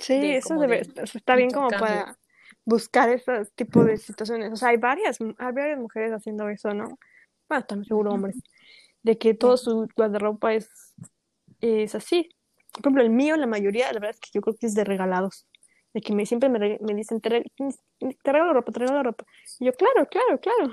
Sí, 0.00 0.32
eso 0.32 0.58
debe, 0.58 0.80
está 0.80 1.36
bien 1.36 1.50
como 1.50 1.68
para 1.68 2.18
buscar 2.64 3.10
esos 3.10 3.52
tipos 3.52 3.86
de 3.86 3.96
situaciones. 3.98 4.52
O 4.52 4.56
sea, 4.56 4.70
hay 4.70 4.78
varias, 4.78 5.18
hay 5.20 5.52
varias 5.52 5.78
mujeres 5.78 6.12
haciendo 6.12 6.48
eso, 6.48 6.72
¿no? 6.72 6.98
Bueno, 7.48 7.64
también 7.66 7.84
seguro 7.86 8.12
hombres. 8.12 8.36
De 9.02 9.18
que 9.18 9.34
todo 9.34 9.56
su 9.56 9.88
guardarropa 9.96 10.54
es, 10.54 10.68
es 11.60 11.94
así. 11.94 12.30
Por 12.72 12.80
ejemplo, 12.80 13.02
el 13.02 13.10
mío, 13.10 13.36
la 13.36 13.46
mayoría, 13.46 13.86
la 13.92 14.00
verdad 14.00 14.10
es 14.10 14.20
que 14.20 14.30
yo 14.32 14.40
creo 14.40 14.56
que 14.56 14.66
es 14.66 14.74
de 14.74 14.84
regalados 14.84 15.46
de 15.92 16.00
que 16.00 16.14
me, 16.14 16.24
siempre 16.24 16.48
me, 16.48 16.78
me 16.80 16.94
dicen, 16.94 17.20
te, 17.20 17.44
regalo 18.24 18.52
ropa, 18.52 18.72
te 18.72 18.78
regalo 18.78 19.02
ropa. 19.02 19.24
Y 19.58 19.66
yo, 19.66 19.72
claro, 19.72 20.08
claro, 20.08 20.40
claro. 20.40 20.72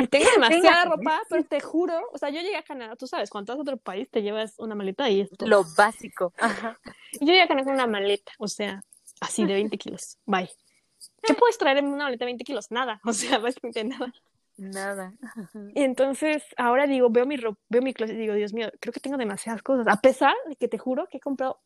y 0.00 0.06
tengo 0.08 0.26
demasiada 0.32 0.86
ropa, 0.86 1.22
pero 1.28 1.44
te 1.44 1.60
juro, 1.60 2.00
o 2.12 2.18
sea, 2.18 2.30
yo 2.30 2.40
llegué 2.40 2.56
a 2.56 2.62
Canadá, 2.62 2.96
tú 2.96 3.06
sabes, 3.06 3.30
cuando 3.30 3.52
vas 3.52 3.58
a 3.58 3.62
otro 3.62 3.76
país 3.76 4.10
te 4.10 4.22
llevas 4.22 4.58
una 4.58 4.74
maleta 4.74 5.08
y 5.08 5.20
esto. 5.20 5.46
Lo 5.46 5.64
básico. 5.76 6.32
Ajá. 6.38 6.78
Y 7.12 7.20
yo 7.20 7.26
llegué 7.26 7.42
a 7.42 7.48
Canadá 7.48 7.66
con 7.66 7.74
una 7.74 7.86
maleta, 7.86 8.32
o 8.38 8.48
sea, 8.48 8.82
así 9.20 9.44
de 9.44 9.54
20 9.54 9.78
kilos. 9.78 10.18
Bye. 10.26 10.50
¿Qué 11.22 11.34
puedes 11.34 11.58
traer 11.58 11.78
en 11.78 11.86
una 11.86 12.04
maleta 12.04 12.24
de 12.24 12.30
20 12.30 12.44
kilos? 12.44 12.70
Nada, 12.70 13.00
o 13.04 13.12
sea, 13.12 13.38
básicamente 13.38 13.84
nada. 13.84 14.12
Nada. 14.56 15.14
Y 15.74 15.82
entonces 15.84 16.42
ahora 16.58 16.86
digo, 16.86 17.08
veo 17.08 17.24
mi 17.24 17.38
ropa, 17.38 17.58
veo 17.70 17.80
mi 17.80 17.94
closet 17.94 18.16
y 18.16 18.18
digo, 18.18 18.34
Dios 18.34 18.52
mío, 18.52 18.70
creo 18.78 18.92
que 18.92 19.00
tengo 19.00 19.16
demasiadas 19.16 19.62
cosas, 19.62 19.86
a 19.88 20.00
pesar 20.02 20.34
de 20.48 20.56
que 20.56 20.68
te 20.68 20.76
juro 20.76 21.06
que 21.08 21.16
he 21.16 21.20
comprado 21.20 21.60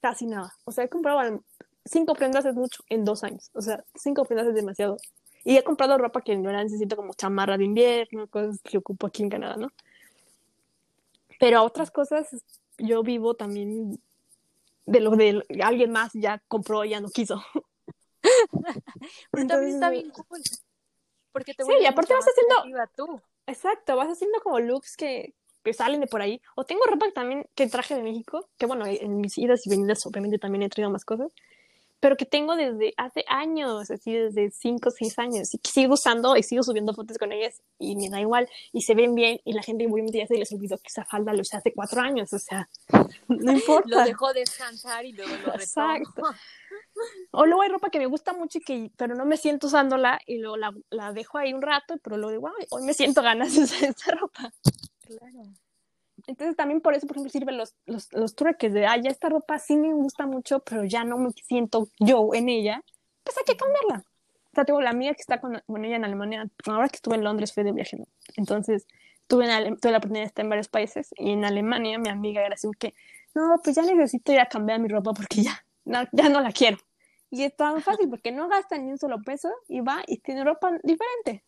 casi 0.00 0.26
nada. 0.26 0.52
O 0.64 0.72
sea, 0.72 0.84
he 0.84 0.88
comprado 0.88 1.42
cinco 1.88 2.14
prendas 2.14 2.44
es 2.44 2.54
mucho 2.54 2.82
en 2.88 3.04
dos 3.04 3.24
años. 3.24 3.50
O 3.54 3.62
sea, 3.62 3.84
cinco 3.94 4.24
prendas 4.24 4.48
es 4.48 4.54
demasiado. 4.54 4.96
Y 5.44 5.56
he 5.56 5.64
comprado 5.64 5.98
ropa 5.98 6.22
que 6.22 6.36
no 6.36 6.52
la 6.52 6.62
necesito 6.62 6.96
como 6.96 7.14
chamarra 7.14 7.56
de 7.56 7.64
invierno, 7.64 8.26
cosas 8.28 8.60
que 8.62 8.78
ocupo 8.78 9.06
aquí 9.06 9.22
en 9.22 9.30
Canadá, 9.30 9.56
¿no? 9.56 9.68
Pero 11.38 11.58
a 11.58 11.62
otras 11.62 11.90
cosas 11.90 12.28
yo 12.78 13.02
vivo 13.02 13.34
también 13.34 14.00
de 14.86 15.00
lo 15.00 15.10
de 15.12 15.42
alguien 15.62 15.90
más 15.90 16.12
ya 16.14 16.42
compró 16.48 16.84
y 16.84 16.90
ya 16.90 17.00
no 17.00 17.08
quiso. 17.08 17.42
Pero 19.30 19.46
también 19.46 19.74
está 19.74 19.90
bien 19.90 20.12
Porque 21.32 21.54
te 21.54 21.64
sí, 21.64 21.72
y 21.80 21.86
aparte 21.86 22.14
vas 22.14 22.26
haciendo... 22.26 22.88
Tú. 22.96 23.20
Exacto, 23.46 23.96
vas 23.96 24.08
haciendo 24.08 24.40
como 24.40 24.60
looks 24.60 24.96
que 24.96 25.34
que 25.68 25.74
salen 25.74 26.00
de 26.00 26.06
por 26.06 26.22
ahí. 26.22 26.40
O 26.56 26.64
tengo 26.64 26.82
ropa 26.84 27.06
también 27.14 27.46
que 27.54 27.66
traje 27.68 27.94
de 27.94 28.02
México, 28.02 28.48
que 28.56 28.66
bueno, 28.66 28.86
en 28.86 29.20
mis 29.20 29.36
idas 29.38 29.66
y 29.66 29.70
venidas 29.70 30.04
obviamente 30.06 30.38
también 30.38 30.62
he 30.62 30.68
traído 30.68 30.90
más 30.90 31.04
cosas, 31.04 31.30
pero 32.00 32.16
que 32.16 32.24
tengo 32.24 32.56
desde 32.56 32.94
hace 32.96 33.24
años, 33.28 33.90
así 33.90 34.12
desde 34.12 34.50
5 34.50 34.88
o 34.88 34.92
6 34.92 35.18
años, 35.18 35.54
y 35.54 35.58
que 35.58 35.70
sigo 35.70 35.94
usando 35.94 36.36
y 36.36 36.42
sigo 36.42 36.62
subiendo 36.62 36.94
fotos 36.94 37.18
con 37.18 37.32
ellas 37.32 37.62
y 37.78 37.96
me 37.96 38.08
da 38.08 38.20
igual, 38.20 38.48
y 38.72 38.82
se 38.82 38.94
ven 38.94 39.14
bien, 39.14 39.40
y 39.44 39.52
la 39.52 39.62
gente 39.62 39.86
obviamente 39.86 40.18
ya 40.18 40.26
se 40.26 40.36
les 40.36 40.52
olvidó 40.52 40.78
que 40.78 40.88
esa 40.88 41.04
falda 41.04 41.32
lo 41.32 41.40
usé 41.40 41.56
hace 41.56 41.72
4 41.72 42.00
años, 42.00 42.32
o 42.32 42.38
sea, 42.38 42.68
no 43.28 43.52
importa. 43.52 43.88
lo 43.88 44.04
dejó 44.04 44.32
descansar 44.32 45.04
y 45.04 45.12
luego 45.12 45.34
lo 45.46 45.54
Exacto. 45.54 46.22
O 47.30 47.46
luego 47.46 47.62
hay 47.62 47.68
ropa 47.68 47.90
que 47.90 48.00
me 48.00 48.06
gusta 48.06 48.32
mucho 48.32 48.58
y 48.58 48.60
que, 48.60 48.90
pero 48.96 49.14
no 49.14 49.24
me 49.24 49.36
siento 49.36 49.68
usándola 49.68 50.18
y 50.26 50.38
luego 50.38 50.56
la, 50.56 50.74
la 50.90 51.12
dejo 51.12 51.38
ahí 51.38 51.54
un 51.54 51.62
rato, 51.62 51.96
pero 52.02 52.16
luego 52.16 52.32
digo, 52.32 52.50
hoy 52.70 52.82
me 52.82 52.92
siento 52.92 53.22
ganas 53.22 53.54
de 53.54 53.62
usar 53.62 53.84
esta 53.84 54.12
ropa. 54.16 54.52
Claro. 55.06 55.44
Entonces 56.28 56.56
también 56.56 56.82
por 56.82 56.92
eso, 56.92 57.06
por 57.06 57.16
ejemplo, 57.16 57.30
sirven 57.30 57.56
los, 57.56 57.74
los, 57.86 58.12
los 58.12 58.34
truques 58.34 58.74
de, 58.74 58.86
ay, 58.86 59.00
ya 59.02 59.10
esta 59.10 59.30
ropa 59.30 59.58
sí 59.58 59.76
me 59.76 59.94
gusta 59.94 60.26
mucho, 60.26 60.60
pero 60.60 60.84
ya 60.84 61.02
no 61.02 61.16
me 61.16 61.30
siento 61.30 61.88
yo 61.98 62.34
en 62.34 62.50
ella, 62.50 62.84
pues 63.24 63.38
hay 63.38 63.44
que 63.44 63.56
cambiarla. 63.56 64.04
O 64.52 64.54
sea, 64.54 64.66
tengo 64.66 64.82
la 64.82 64.90
amiga 64.90 65.14
que 65.14 65.22
está 65.22 65.40
con, 65.40 65.56
ella 65.56 65.96
en 65.96 66.04
Alemania, 66.04 66.46
ahora 66.66 66.90
que 66.90 66.96
estuve 66.96 67.14
en 67.14 67.24
Londres 67.24 67.54
fue 67.54 67.64
de 67.64 67.72
viaje, 67.72 67.96
¿no? 67.96 68.06
Entonces 68.36 68.86
tuve, 69.26 69.46
tuve 69.80 69.90
la 69.90 69.98
oportunidad 69.98 70.24
de 70.24 70.26
estar 70.26 70.44
en 70.44 70.50
varios 70.50 70.68
países 70.68 71.14
y 71.16 71.30
en 71.30 71.46
Alemania 71.46 71.98
mi 71.98 72.10
amiga 72.10 72.44
era 72.44 72.54
así 72.54 72.68
que, 72.78 72.94
no, 73.34 73.58
pues 73.64 73.76
ya 73.76 73.82
necesito 73.82 74.30
ir 74.30 74.40
a 74.40 74.46
cambiar 74.46 74.80
mi 74.80 74.88
ropa 74.88 75.14
porque 75.14 75.42
ya, 75.42 75.64
no, 75.86 76.00
ya 76.12 76.28
no 76.28 76.42
la 76.42 76.52
quiero. 76.52 76.76
Y 77.30 77.44
es 77.44 77.56
tan 77.56 77.80
fácil 77.80 78.10
porque 78.10 78.32
no 78.32 78.48
gasta 78.48 78.76
ni 78.76 78.90
un 78.90 78.98
solo 78.98 79.22
peso 79.22 79.48
y 79.66 79.80
va 79.80 80.02
y 80.06 80.18
tiene 80.18 80.44
ropa 80.44 80.72
diferente. 80.82 81.42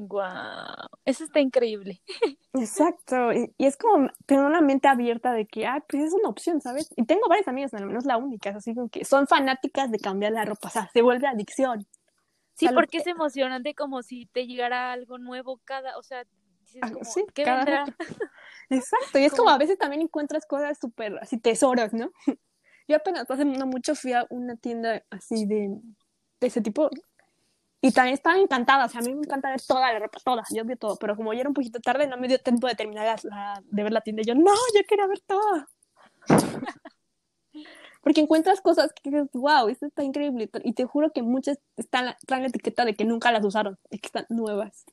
Wow, 0.00 0.88
eso 1.04 1.24
está 1.24 1.40
increíble. 1.40 2.00
Exacto, 2.54 3.32
y, 3.32 3.52
es 3.58 3.76
como 3.76 4.08
tener 4.26 4.44
una 4.44 4.60
mente 4.60 4.86
abierta 4.86 5.32
de 5.32 5.46
que, 5.46 5.66
ah, 5.66 5.84
pues 5.88 6.04
es 6.04 6.14
una 6.14 6.28
opción, 6.28 6.60
¿sabes? 6.60 6.88
Y 6.96 7.04
tengo 7.04 7.28
varias 7.28 7.48
amigas, 7.48 7.74
al 7.74 7.86
menos 7.86 8.04
la 8.04 8.16
única, 8.16 8.50
así 8.50 8.74
como 8.76 8.88
que 8.88 9.04
son 9.04 9.26
fanáticas 9.26 9.90
de 9.90 9.98
cambiar 9.98 10.32
la 10.32 10.44
ropa, 10.44 10.68
o 10.68 10.70
sea, 10.70 10.88
se 10.92 11.02
vuelve 11.02 11.26
adicción. 11.26 11.84
Sí, 12.54 12.68
porque 12.72 12.98
es 12.98 13.08
emocionante 13.08 13.74
como 13.74 14.02
si 14.02 14.26
te 14.26 14.46
llegara 14.46 14.92
algo 14.92 15.18
nuevo 15.18 15.60
cada, 15.64 15.98
o 15.98 16.02
sea, 16.04 16.24
ah, 16.82 16.90
sí, 17.02 17.24
¿qué 17.34 17.44
vendrá? 17.44 17.84
Exacto, 18.70 19.18
y 19.18 19.24
es 19.24 19.34
como 19.34 19.50
a 19.50 19.58
veces 19.58 19.78
también 19.78 20.02
encuentras 20.02 20.46
cosas 20.46 20.78
súper 20.78 21.18
así 21.18 21.38
tesoros, 21.38 21.92
¿no? 21.92 22.12
Yo 22.86 22.96
apenas 22.96 23.28
hace 23.28 23.44
no 23.44 23.66
mucho 23.66 23.96
fui 23.96 24.12
a 24.12 24.26
una 24.30 24.54
tienda 24.56 25.02
así 25.10 25.44
de, 25.44 25.70
de 26.40 26.46
ese 26.46 26.60
tipo 26.60 26.88
y 27.80 27.92
también 27.92 28.14
estaba 28.14 28.38
encantada, 28.38 28.86
o 28.86 28.88
sea, 28.88 29.00
a 29.00 29.04
mí 29.04 29.14
me 29.14 29.20
encanta 29.20 29.50
ver 29.50 29.60
toda 29.62 29.92
la 29.92 29.98
ropa, 30.00 30.18
toda, 30.24 30.42
yo 30.50 30.64
vi 30.64 30.74
todo, 30.76 30.96
pero 30.96 31.14
como 31.14 31.32
ya 31.32 31.40
era 31.40 31.48
un 31.48 31.54
poquito 31.54 31.78
tarde, 31.80 32.08
no 32.08 32.16
me 32.16 32.26
dio 32.26 32.40
tiempo 32.40 32.66
de 32.66 32.74
terminar 32.74 33.18
la, 33.22 33.62
de 33.64 33.82
ver 33.82 33.92
la 33.92 34.00
tienda. 34.00 34.22
Y 34.22 34.26
yo, 34.26 34.34
no, 34.34 34.52
yo 34.74 34.80
quería 34.88 35.06
ver 35.06 35.20
toda. 35.20 35.68
Porque 38.02 38.20
encuentras 38.20 38.60
cosas 38.60 38.92
que 38.92 39.10
dices, 39.10 39.28
wow, 39.32 39.68
esto 39.68 39.86
está 39.86 40.02
increíble. 40.02 40.50
Y 40.64 40.72
te 40.72 40.84
juro 40.86 41.12
que 41.12 41.22
muchas 41.22 41.58
están, 41.76 42.14
traen 42.26 42.42
la 42.42 42.48
etiqueta 42.48 42.84
de 42.84 42.94
que 42.94 43.04
nunca 43.04 43.30
las 43.32 43.44
usaron, 43.44 43.78
de 43.90 43.98
que 43.98 44.06
están 44.06 44.26
nuevas. 44.28 44.84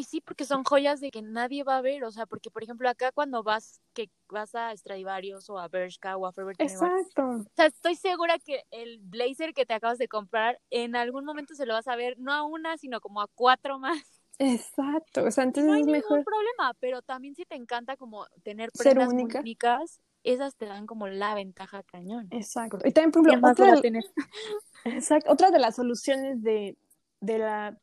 Y 0.00 0.04
sí, 0.04 0.22
porque 0.22 0.46
son 0.46 0.64
joyas 0.64 0.98
de 1.00 1.10
que 1.10 1.20
nadie 1.20 1.62
va 1.62 1.76
a 1.76 1.82
ver, 1.82 2.04
o 2.04 2.10
sea, 2.10 2.24
porque 2.24 2.50
por 2.50 2.62
ejemplo 2.62 2.88
acá 2.88 3.12
cuando 3.12 3.42
vas 3.42 3.82
que 3.92 4.08
vas 4.30 4.54
a 4.54 4.74
Stradivarius 4.74 5.50
o 5.50 5.58
a 5.58 5.68
Bershka 5.68 6.16
o 6.16 6.24
a 6.24 6.32
Forever 6.32 6.56
Exacto. 6.58 7.22
O 7.22 7.44
sea, 7.54 7.66
estoy 7.66 7.96
segura 7.96 8.38
que 8.38 8.64
el 8.70 8.98
blazer 9.02 9.52
que 9.52 9.66
te 9.66 9.74
acabas 9.74 9.98
de 9.98 10.08
comprar 10.08 10.58
en 10.70 10.96
algún 10.96 11.26
momento 11.26 11.54
se 11.54 11.66
lo 11.66 11.74
vas 11.74 11.86
a 11.86 11.96
ver 11.96 12.18
no 12.18 12.32
a 12.32 12.44
una, 12.44 12.78
sino 12.78 13.02
como 13.02 13.20
a 13.20 13.26
cuatro 13.34 13.78
más. 13.78 14.22
Exacto, 14.38 15.24
o 15.24 15.30
sea, 15.30 15.44
entonces 15.44 15.68
no 15.68 15.74
hay 15.74 15.82
es 15.82 15.86
mejor. 15.86 16.12
ningún 16.12 16.24
problema, 16.24 16.74
pero 16.80 17.02
también 17.02 17.34
si 17.34 17.44
te 17.44 17.56
encanta 17.56 17.98
como 17.98 18.24
tener 18.42 18.70
prendas 18.72 19.12
únicas, 19.12 20.00
esas 20.24 20.56
te 20.56 20.64
dan 20.64 20.86
como 20.86 21.08
la 21.08 21.34
ventaja 21.34 21.82
cañón. 21.82 22.26
Exacto. 22.30 22.78
Y 22.88 22.92
también, 22.92 23.12
por 23.12 23.28
ejemplo, 23.28 23.50
otra 23.50 23.74
de... 23.82 24.02
Exacto. 24.86 25.30
otra 25.30 25.50
de 25.50 25.58
las 25.58 25.76
soluciones 25.76 26.42
de, 26.42 26.78
de 27.20 27.38
la 27.38 27.78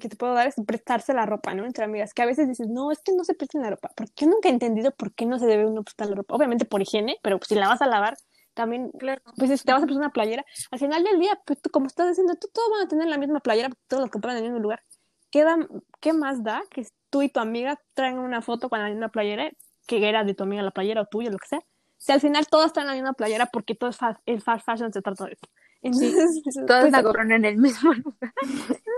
que 0.00 0.08
te 0.08 0.16
puedo 0.16 0.34
dar 0.34 0.46
es 0.46 0.54
prestarse 0.66 1.12
la 1.14 1.26
ropa, 1.26 1.54
¿no? 1.54 1.64
Entre 1.64 1.84
amigas, 1.84 2.14
que 2.14 2.22
a 2.22 2.26
veces 2.26 2.48
dices, 2.48 2.68
no, 2.68 2.90
es 2.92 3.00
que 3.02 3.12
no 3.14 3.24
se 3.24 3.34
presten 3.34 3.62
la 3.62 3.70
ropa, 3.70 3.90
porque 3.96 4.12
yo 4.16 4.26
nunca 4.26 4.48
he 4.48 4.52
entendido 4.52 4.90
por 4.92 5.14
qué 5.14 5.26
no 5.26 5.38
se 5.38 5.46
debe 5.46 5.66
uno 5.66 5.82
prestar 5.82 6.08
la 6.08 6.16
ropa. 6.16 6.34
Obviamente 6.34 6.64
por 6.64 6.82
higiene, 6.82 7.18
pero 7.22 7.38
pues 7.38 7.48
si 7.48 7.54
la 7.54 7.68
vas 7.68 7.82
a 7.82 7.86
lavar, 7.86 8.16
también, 8.54 8.90
claro. 8.98 9.20
pues 9.36 9.50
si 9.50 9.64
te 9.64 9.72
vas 9.72 9.82
a 9.82 9.86
prestar 9.86 10.00
una 10.00 10.12
playera, 10.12 10.44
al 10.70 10.78
final 10.78 11.02
del 11.02 11.18
día, 11.18 11.40
pues 11.44 11.60
tú, 11.60 11.70
como 11.70 11.86
estás 11.86 12.08
diciendo, 12.08 12.34
tú 12.40 12.48
todos 12.52 12.70
van 12.70 12.86
a 12.86 12.88
tener 12.88 13.08
la 13.08 13.18
misma 13.18 13.40
playera, 13.40 13.68
porque 13.68 13.82
todos 13.88 14.02
los 14.02 14.10
compran 14.10 14.36
en 14.36 14.44
el 14.44 14.50
mismo 14.50 14.62
lugar. 14.62 14.82
¿Qué, 15.30 15.44
¿Qué 16.00 16.12
más 16.12 16.42
da 16.44 16.62
que 16.70 16.86
tú 17.10 17.22
y 17.22 17.28
tu 17.28 17.40
amiga 17.40 17.80
traen 17.94 18.18
una 18.18 18.42
foto 18.42 18.68
con 18.68 18.80
la 18.80 18.88
misma 18.88 19.08
playera, 19.08 19.50
que 19.86 20.08
era 20.08 20.24
de 20.24 20.34
tu 20.34 20.44
amiga 20.44 20.62
la 20.62 20.70
playera 20.70 21.02
o 21.02 21.06
tuya, 21.06 21.30
lo 21.30 21.38
que 21.38 21.48
sea? 21.48 21.60
Si 21.96 22.12
al 22.12 22.20
final 22.20 22.46
todos 22.46 22.72
traen 22.72 22.86
la 22.86 22.94
misma 22.94 23.14
playera 23.14 23.46
porque 23.46 23.74
todo 23.74 23.90
es 23.90 23.96
fast, 23.96 24.20
el 24.26 24.40
fast 24.40 24.64
fashion 24.64 24.92
se 24.92 25.02
trata 25.02 25.24
de 25.24 25.32
eso. 25.32 25.46
Entonces, 25.84 26.42
todas 26.66 26.90
la 26.90 27.02
corren 27.02 27.30
en 27.30 27.44
el 27.44 27.58
mismo 27.58 27.92
lugar. 27.92 28.32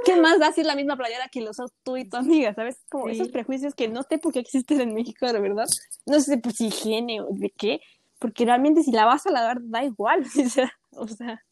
¿Qué 0.05 0.17
más 0.21 0.39
da 0.39 0.53
si 0.53 0.61
es 0.61 0.67
la 0.67 0.77
misma 0.77 0.97
playera 0.97 1.29
que 1.29 1.41
lo 1.41 1.51
usas 1.51 1.73
tú 1.83 1.97
y 1.97 2.09
tu 2.09 2.17
amiga, 2.17 2.55
sabes? 2.55 2.79
Como 2.89 3.09
esos 3.09 3.29
prejuicios 3.29 3.75
que 3.75 3.89
no 3.89 4.05
sé 4.05 4.19
por 4.19 4.33
qué 4.33 4.39
existen 4.39 4.81
en 4.81 4.95
México, 4.95 5.27
de 5.27 5.41
verdad. 5.41 5.67
No 6.07 6.21
sé 6.21 6.39
pues 6.39 6.61
higiene 6.61 7.21
o 7.21 7.27
de 7.33 7.51
qué, 7.51 7.81
porque 8.21 8.45
realmente 8.45 8.85
si 8.85 8.93
la 8.93 9.05
vas 9.05 9.27
a 9.27 9.33
lavar 9.33 9.59
da 9.63 9.83
igual, 9.85 10.25
o 10.47 10.49
sea, 10.49 10.73
o 10.93 11.09
sea. 11.09 11.43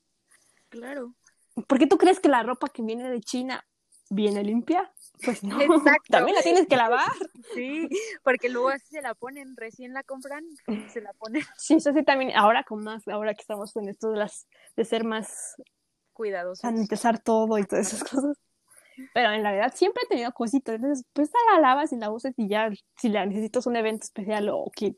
Claro. 0.69 1.17
¿Por 1.67 1.79
qué 1.79 1.89
tú 1.89 1.99
crees 1.99 2.21
que 2.21 2.29
la 2.29 2.45
ropa 2.45 2.69
que 2.69 2.83
viene 2.83 3.11
de 3.11 3.21
China 3.21 3.65
viene 4.09 4.45
limpia? 4.45 4.93
Pues 5.23 5.43
no, 5.45 5.61
Exacto. 5.61 6.03
también 6.11 6.37
la 6.37 6.43
tienes 6.43 6.67
que 6.67 6.77
lavar. 6.77 7.13
Sí, 7.55 7.89
porque 8.23 8.49
luego 8.49 8.69
así 8.69 8.87
se 8.91 9.03
la 9.03 9.15
ponen, 9.15 9.57
recién 9.57 9.93
la 9.93 10.03
compran, 10.03 10.45
se 10.93 11.01
la 11.01 11.13
ponen. 11.13 11.43
Sí, 11.59 11.75
eso 11.75 11.93
sí 11.93 12.03
también, 12.03 12.33
ahora 12.35 12.65
con 12.65 12.83
más, 12.83 13.07
ahora 13.09 13.35
que 13.35 13.43
estamos 13.43 13.75
en 13.77 13.89
esto 13.89 14.11
de 14.11 14.19
las, 14.19 14.47
de 14.77 14.85
ser 14.85 15.05
más 15.05 15.57
cuidadosos. 16.13 16.61
Sanitizar 16.61 17.23
todo 17.23 17.59
y 17.59 17.65
todas 17.65 17.93
esas 17.93 18.05
cosas. 18.05 18.39
Pero 19.13 19.33
en 19.33 19.43
realidad 19.43 19.73
siempre 19.75 20.03
he 20.05 20.09
tenido 20.09 20.33
cositas, 20.33 20.77
entonces 20.77 21.05
pues 21.13 21.31
la 21.53 21.61
lavas 21.61 21.93
y 21.93 21.97
la 21.97 22.11
usas 22.11 22.33
y 22.37 22.49
ya, 22.49 22.71
si 22.97 23.09
la 23.09 23.27
necesitas 23.27 23.67
un 23.67 23.77
evento 23.77 24.05
especial 24.05 24.49
o 24.51 24.71
que, 24.75 24.97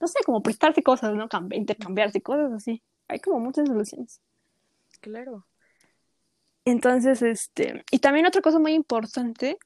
no 0.00 0.06
sé, 0.06 0.18
como 0.24 0.42
prestarse 0.42 0.82
cosas, 0.82 1.14
¿no? 1.14 1.28
intercambiarse 1.52 2.20
cosas 2.20 2.52
así. 2.52 2.82
Hay 3.08 3.20
como 3.20 3.40
muchas 3.40 3.66
soluciones. 3.66 4.20
Claro. 5.00 5.46
Entonces, 6.70 7.22
este, 7.22 7.82
y 7.90 7.98
también 7.98 8.26
otra 8.26 8.42
cosa 8.42 8.58
muy 8.58 8.74
importante, 8.74 9.58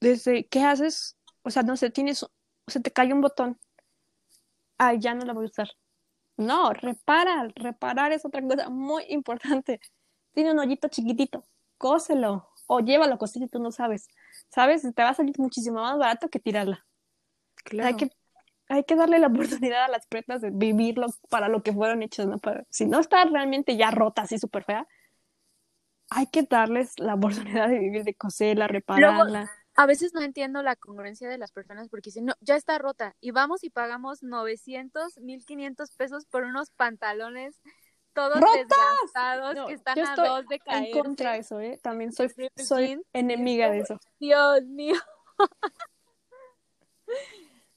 desde 0.00 0.44
qué 0.48 0.64
haces, 0.64 1.16
o 1.42 1.50
sea, 1.50 1.62
no 1.62 1.76
sé, 1.76 1.90
tienes, 1.90 2.24
o 2.24 2.30
sea, 2.66 2.82
te 2.82 2.90
cae 2.90 3.12
un 3.12 3.20
botón, 3.20 3.60
ay, 4.76 4.98
ya 4.98 5.14
no 5.14 5.24
la 5.24 5.34
voy 5.34 5.44
a 5.44 5.50
usar. 5.50 5.68
No, 6.36 6.72
repara, 6.72 7.46
reparar 7.54 8.10
es 8.10 8.24
otra 8.24 8.42
cosa 8.42 8.68
muy 8.70 9.04
importante. 9.10 9.78
Tiene 10.32 10.50
un 10.50 10.58
hoyito 10.58 10.88
chiquitito, 10.88 11.44
cóselo 11.78 12.48
o 12.66 12.80
llévalo 12.80 13.18
a 13.20 13.26
si 13.28 13.46
tú 13.46 13.60
no 13.60 13.70
sabes. 13.70 14.08
¿Sabes? 14.48 14.82
Te 14.82 15.02
va 15.02 15.10
a 15.10 15.14
salir 15.14 15.38
muchísimo 15.38 15.80
más 15.80 15.96
barato 15.96 16.28
que 16.28 16.40
tirarla. 16.40 16.84
Claro. 17.62 17.86
Hay 17.86 17.94
que, 17.94 18.10
hay 18.68 18.82
que 18.82 18.96
darle 18.96 19.20
la 19.20 19.28
oportunidad 19.28 19.84
a 19.84 19.88
las 19.88 20.08
prendas 20.08 20.40
de 20.40 20.50
vivirlo 20.50 21.06
para 21.28 21.48
lo 21.48 21.62
que 21.62 21.72
fueron 21.72 22.02
hechas, 22.02 22.26
¿no? 22.26 22.38
Para, 22.38 22.64
si 22.68 22.86
no 22.86 22.98
está 22.98 23.24
realmente 23.26 23.76
ya 23.76 23.92
rota, 23.92 24.22
así 24.22 24.38
súper 24.38 24.64
fea, 24.64 24.88
hay 26.14 26.26
que 26.26 26.42
darles 26.42 26.98
la 26.98 27.14
oportunidad 27.54 27.68
de 27.68 27.78
vivir, 27.78 28.04
de 28.04 28.14
coserla, 28.14 28.68
repararla. 28.68 29.50
a 29.74 29.86
veces 29.86 30.12
no 30.14 30.20
entiendo 30.20 30.62
la 30.62 30.76
congruencia 30.76 31.28
de 31.28 31.38
las 31.38 31.52
personas 31.52 31.88
porque 31.88 32.08
dicen, 32.10 32.26
no, 32.26 32.34
ya 32.40 32.56
está 32.56 32.78
rota 32.78 33.16
y 33.20 33.30
vamos 33.30 33.64
y 33.64 33.70
pagamos 33.70 34.22
900, 34.22 35.18
1500 35.18 35.90
pesos 35.92 36.26
por 36.26 36.44
unos 36.44 36.70
pantalones 36.70 37.60
todos 38.12 38.34
desgastados 38.34 39.66
que 39.66 39.72
están 39.72 39.98
a 39.98 40.14
dos 40.14 40.46
de 40.46 40.58
caer. 40.58 40.84
en 40.84 40.92
contra 40.92 41.32
de 41.32 41.38
eso, 41.38 41.58
¿eh? 41.60 41.80
También 41.82 42.12
soy, 42.12 42.30
soy 42.56 43.00
enemiga 43.14 43.70
de 43.70 43.78
eso. 43.78 43.98
Dios 44.20 44.62
mío. 44.64 44.96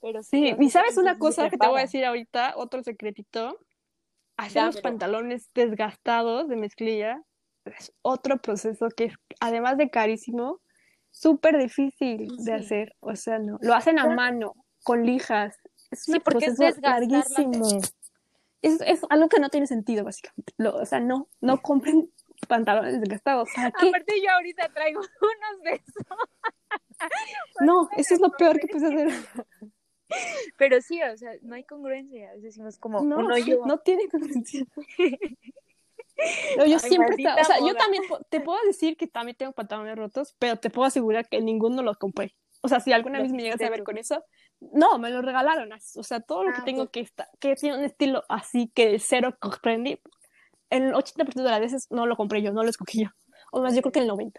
Pero 0.01 0.23
sí, 0.23 0.53
y 0.59 0.69
sabes 0.69 0.97
una 0.97 1.17
cosa 1.17 1.49
que 1.49 1.57
te 1.57 1.67
voy 1.67 1.79
a 1.79 1.83
decir 1.83 2.03
ahorita, 2.03 2.55
otro 2.57 2.83
secretito, 2.83 3.57
hacer 4.35 4.65
los 4.65 4.81
pantalones 4.81 5.49
desgastados 5.53 6.49
de 6.49 6.57
mezclilla 6.57 7.23
es 7.65 7.93
otro 8.01 8.37
proceso 8.37 8.89
que 8.89 9.05
es, 9.05 9.13
además 9.39 9.77
de 9.77 9.89
carísimo, 9.89 10.61
súper 11.11 11.57
difícil 11.57 12.27
de 12.37 12.53
hacer. 12.53 12.95
O 12.99 13.15
sea, 13.15 13.39
no. 13.39 13.57
Lo 13.61 13.73
hacen 13.73 13.99
a 13.99 14.07
mano, 14.07 14.53
con 14.83 15.05
lijas. 15.05 15.55
Es 15.91 16.07
un 16.07 16.19
proceso 16.19 16.63
larguísimo. 16.81 17.67
Es, 18.61 18.81
es, 18.81 19.01
algo 19.09 19.29
que 19.29 19.39
no 19.39 19.49
tiene 19.49 19.67
sentido, 19.67 20.03
básicamente. 20.03 20.53
o 20.59 20.85
sea, 20.85 20.99
no, 20.99 21.29
no 21.39 21.61
compren 21.61 22.11
pantalones 22.47 22.99
desgastados. 22.99 23.49
Aparte, 23.57 24.21
yo 24.21 24.31
ahorita 24.31 24.69
traigo 24.69 24.99
unos 25.21 25.63
de 25.63 25.71
esos. 25.75 26.05
no, 27.61 27.89
eso 27.97 28.15
es 28.15 28.19
lo 28.19 28.31
peor 28.31 28.59
que 28.59 28.67
puedes 28.67 28.83
hacer. 28.83 29.47
Pero 30.57 30.81
sí, 30.81 31.01
o 31.01 31.17
sea, 31.17 31.31
no 31.41 31.55
hay 31.55 31.63
congruencia. 31.63 32.35
Decimos 32.37 32.77
como 32.77 33.01
no, 33.01 33.19
uno 33.19 33.37
yo. 33.37 33.65
No 33.65 33.79
tiene 33.79 34.07
congruencia. 34.09 34.65
Yo 36.67 36.79
siempre, 36.79 37.15
o 37.15 37.43
sea, 37.43 37.59
yo 37.59 37.75
también 37.75 38.03
te 38.29 38.39
puedo 38.39 38.59
decir 38.65 38.97
que 38.97 39.07
también 39.07 39.35
tengo 39.35 39.51
pantalones 39.51 39.95
rotos, 39.95 40.35
pero 40.39 40.57
te 40.57 40.69
puedo 40.69 40.87
asegurar 40.87 41.27
que 41.27 41.41
ninguno 41.41 41.83
los 41.83 41.97
compré. 41.97 42.35
O 42.61 42.67
sea, 42.67 42.79
si 42.79 42.93
alguna 42.93 43.21
vez 43.21 43.31
me 43.31 43.43
llegas 43.43 43.61
a 43.61 43.69
ver 43.69 43.83
con 43.83 43.97
eso, 43.97 44.23
No, 44.59 44.97
me 44.97 45.11
lo 45.11 45.21
regalaron. 45.21 45.69
O 45.73 46.03
sea, 46.03 46.19
todo 46.21 46.43
lo 46.43 46.53
que 46.53 46.61
ah, 46.61 46.65
tengo 46.65 46.89
que 46.89 47.01
está, 47.01 47.29
que 47.39 47.55
tiene 47.55 47.77
un 47.77 47.83
estilo 47.83 48.23
así 48.29 48.71
que 48.73 48.97
cero 48.99 49.37
trendy, 49.61 49.99
el 50.69 50.93
80% 50.93 51.33
de 51.33 51.43
las 51.43 51.59
veces 51.59 51.87
no 51.91 52.05
lo 52.05 52.15
compré 52.15 52.41
yo, 52.41 52.51
no 52.51 52.63
lo 52.63 52.69
escogí 52.69 53.03
yo. 53.03 53.09
O 53.51 53.61
más, 53.61 53.75
yo 53.75 53.81
creo 53.81 53.91
que 53.91 53.99
el 53.99 54.09
90%. 54.09 54.33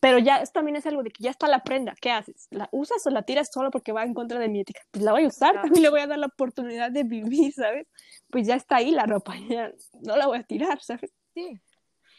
Pero 0.00 0.18
ya 0.18 0.36
esto 0.36 0.54
también 0.54 0.76
es 0.76 0.86
algo 0.86 1.02
de 1.02 1.10
que 1.10 1.24
ya 1.24 1.30
está 1.30 1.48
la 1.48 1.62
prenda. 1.64 1.94
¿Qué 2.00 2.10
haces? 2.10 2.46
¿La 2.50 2.68
usas 2.70 3.04
o 3.06 3.10
la 3.10 3.22
tiras 3.22 3.50
solo 3.52 3.70
porque 3.70 3.92
va 3.92 4.04
en 4.04 4.14
contra 4.14 4.38
de 4.38 4.48
mi 4.48 4.60
ética? 4.60 4.80
Pues 4.90 5.04
la 5.04 5.12
voy 5.12 5.24
a 5.24 5.28
usar, 5.28 5.60
también 5.60 5.82
le 5.82 5.90
voy 5.90 6.00
a 6.00 6.06
dar 6.06 6.18
la 6.18 6.26
oportunidad 6.26 6.90
de 6.90 7.02
vivir, 7.02 7.52
¿sabes? 7.52 7.86
Pues 8.30 8.46
ya 8.46 8.54
está 8.54 8.76
ahí 8.76 8.90
la 8.92 9.06
ropa, 9.06 9.34
ya 9.48 9.72
no 10.00 10.16
la 10.16 10.26
voy 10.26 10.38
a 10.38 10.42
tirar, 10.44 10.80
¿sabes? 10.80 11.12
Sí. 11.34 11.60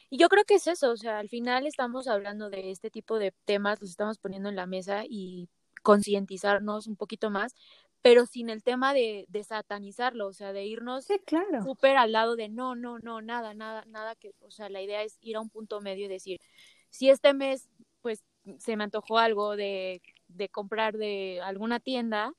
Y 0.10 0.18
yo 0.18 0.28
creo 0.28 0.44
que 0.44 0.56
es 0.56 0.68
eso, 0.68 0.92
o 0.92 0.98
sea, 0.98 1.20
al 1.20 1.30
final 1.30 1.68
estamos 1.68 2.08
hablando 2.08 2.50
de 2.50 2.72
este 2.72 2.90
tipo 2.90 3.20
de 3.20 3.32
temas, 3.46 3.80
los 3.80 3.92
estamos 3.92 4.18
poniendo 4.18 4.50
en 4.50 4.56
la 4.56 4.66
mesa 4.66 5.04
y 5.08 5.50
concientizarnos 5.84 6.88
un 6.88 6.96
poquito 6.96 7.30
más, 7.30 7.54
pero 8.02 8.26
sin 8.26 8.50
el 8.50 8.64
tema 8.64 8.94
de, 8.94 9.26
de 9.28 9.44
satanizarlo, 9.44 10.28
o 10.28 10.34
sea, 10.34 10.52
de 10.52 10.66
irnos 10.66 11.06
sí, 11.06 11.20
claro. 11.26 11.64
súper 11.64 11.98
al 11.98 12.12
lado 12.12 12.36
de 12.36 12.50
no, 12.50 12.76
no, 12.76 12.98
no, 13.00 13.22
nada, 13.22 13.54
nada, 13.54 13.84
nada 13.86 14.16
que, 14.16 14.34
o 14.42 14.52
sea, 14.52 14.70
la 14.70 14.82
idea 14.82 15.04
es 15.04 15.18
ir 15.22 15.36
a 15.36 15.42
un 15.42 15.50
punto 15.50 15.80
medio 15.80 16.06
y 16.06 16.10
decir, 16.10 16.40
si 16.90 17.10
este 17.10 17.34
mes, 17.34 17.70
pues, 18.02 18.24
se 18.58 18.76
me 18.76 18.84
antojó 18.84 19.18
algo 19.18 19.56
de, 19.56 20.02
de 20.28 20.50
comprar 20.50 20.98
de 20.98 21.42
alguna 21.42 21.80
tienda, 21.80 22.34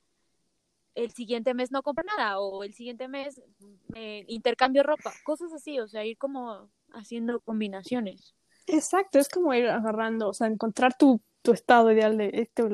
el 0.94 1.12
siguiente 1.12 1.54
mes 1.54 1.70
no 1.70 1.82
compro 1.82 2.04
nada, 2.04 2.40
o 2.40 2.64
el 2.64 2.74
siguiente 2.74 3.08
mes 3.08 3.40
me 3.88 4.24
intercambio 4.28 4.82
ropa, 4.82 5.12
cosas 5.24 5.52
así, 5.52 5.78
o 5.78 5.88
sea, 5.88 6.04
ir 6.04 6.18
como 6.18 6.68
haciendo 6.92 7.40
combinaciones. 7.40 8.34
Exacto, 8.66 9.18
es 9.18 9.28
como 9.28 9.54
ir 9.54 9.68
agarrando, 9.68 10.28
o 10.28 10.34
sea, 10.34 10.46
encontrar 10.46 10.96
tu, 10.96 11.20
tu 11.42 11.52
estado 11.52 11.90
ideal 11.92 12.16
de 12.16 12.30
este 12.34 12.64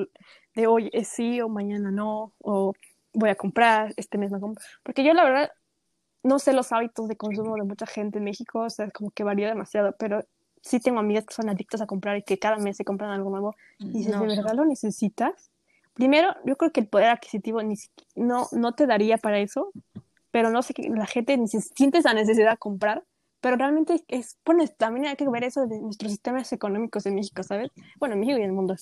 de 0.55 0.67
hoy 0.67 0.91
es 0.93 1.09
sí 1.09 1.41
o 1.41 1.49
mañana 1.49 1.91
no, 1.91 2.33
o 2.39 2.73
voy 3.13 3.31
a 3.31 3.35
comprar, 3.35 3.93
este 3.97 4.19
mes 4.19 4.31
no 4.31 4.41
compro. 4.41 4.65
Porque 4.83 5.05
yo 5.05 5.13
la 5.13 5.25
verdad 5.25 5.51
no 6.23 6.39
sé 6.39 6.53
los 6.53 6.73
hábitos 6.73 7.09
de 7.09 7.17
consumo 7.17 7.55
de 7.55 7.63
mucha 7.63 7.87
gente 7.87 8.19
en 8.19 8.25
México, 8.25 8.61
o 8.61 8.71
sea, 8.71 8.91
como 8.91 9.11
que 9.11 9.23
varía 9.25 9.49
demasiado, 9.49 9.95
pero 9.99 10.25
sí 10.67 10.81
tengo 10.81 10.99
amigas 10.99 11.25
que 11.25 11.35
son 11.35 11.49
adictas 11.49 11.81
a 11.81 11.87
comprar 11.87 12.17
y 12.17 12.23
que 12.23 12.39
cada 12.39 12.57
mes 12.57 12.77
se 12.77 12.85
compran 12.85 13.11
algo 13.11 13.31
nuevo. 13.31 13.55
Y 13.79 13.99
dices, 13.99 14.19
¿de 14.19 14.27
verdad 14.27 14.55
lo 14.55 14.65
necesitas? 14.65 15.51
Primero, 15.95 16.35
yo 16.45 16.57
creo 16.57 16.73
que 16.73 16.81
el 16.81 16.89
poder 16.89 17.09
adquisitivo 17.09 17.63
ni 17.63 17.77
no, 18.17 18.49
no 18.53 18.75
te 18.75 18.87
daría 18.87 19.17
para 19.17 19.39
eso, 19.39 19.73
pero 20.31 20.51
no 20.51 20.63
sé, 20.63 20.75
que 20.75 20.89
la 20.91 21.07
gente 21.07 21.37
ni 21.39 21.49
siente 21.49 21.99
esa 21.99 22.13
necesidad 22.13 22.51
de 22.51 22.57
comprar, 22.59 23.05
pero 23.41 23.57
realmente 23.57 24.05
es, 24.09 24.37
bueno, 24.45 24.65
también 24.77 25.07
hay 25.07 25.17
que 25.17 25.29
ver 25.29 25.45
eso 25.45 25.67
de 25.67 25.81
nuestros 25.81 26.11
sistemas 26.11 26.53
económicos 26.53 27.07
en 27.07 27.15
México, 27.15 27.43
¿sabes? 27.43 27.71
Bueno, 27.99 28.15
en 28.15 28.21
México 28.21 28.39
y 28.39 28.43
en 28.43 28.49
el 28.49 28.53
mundo. 28.53 28.75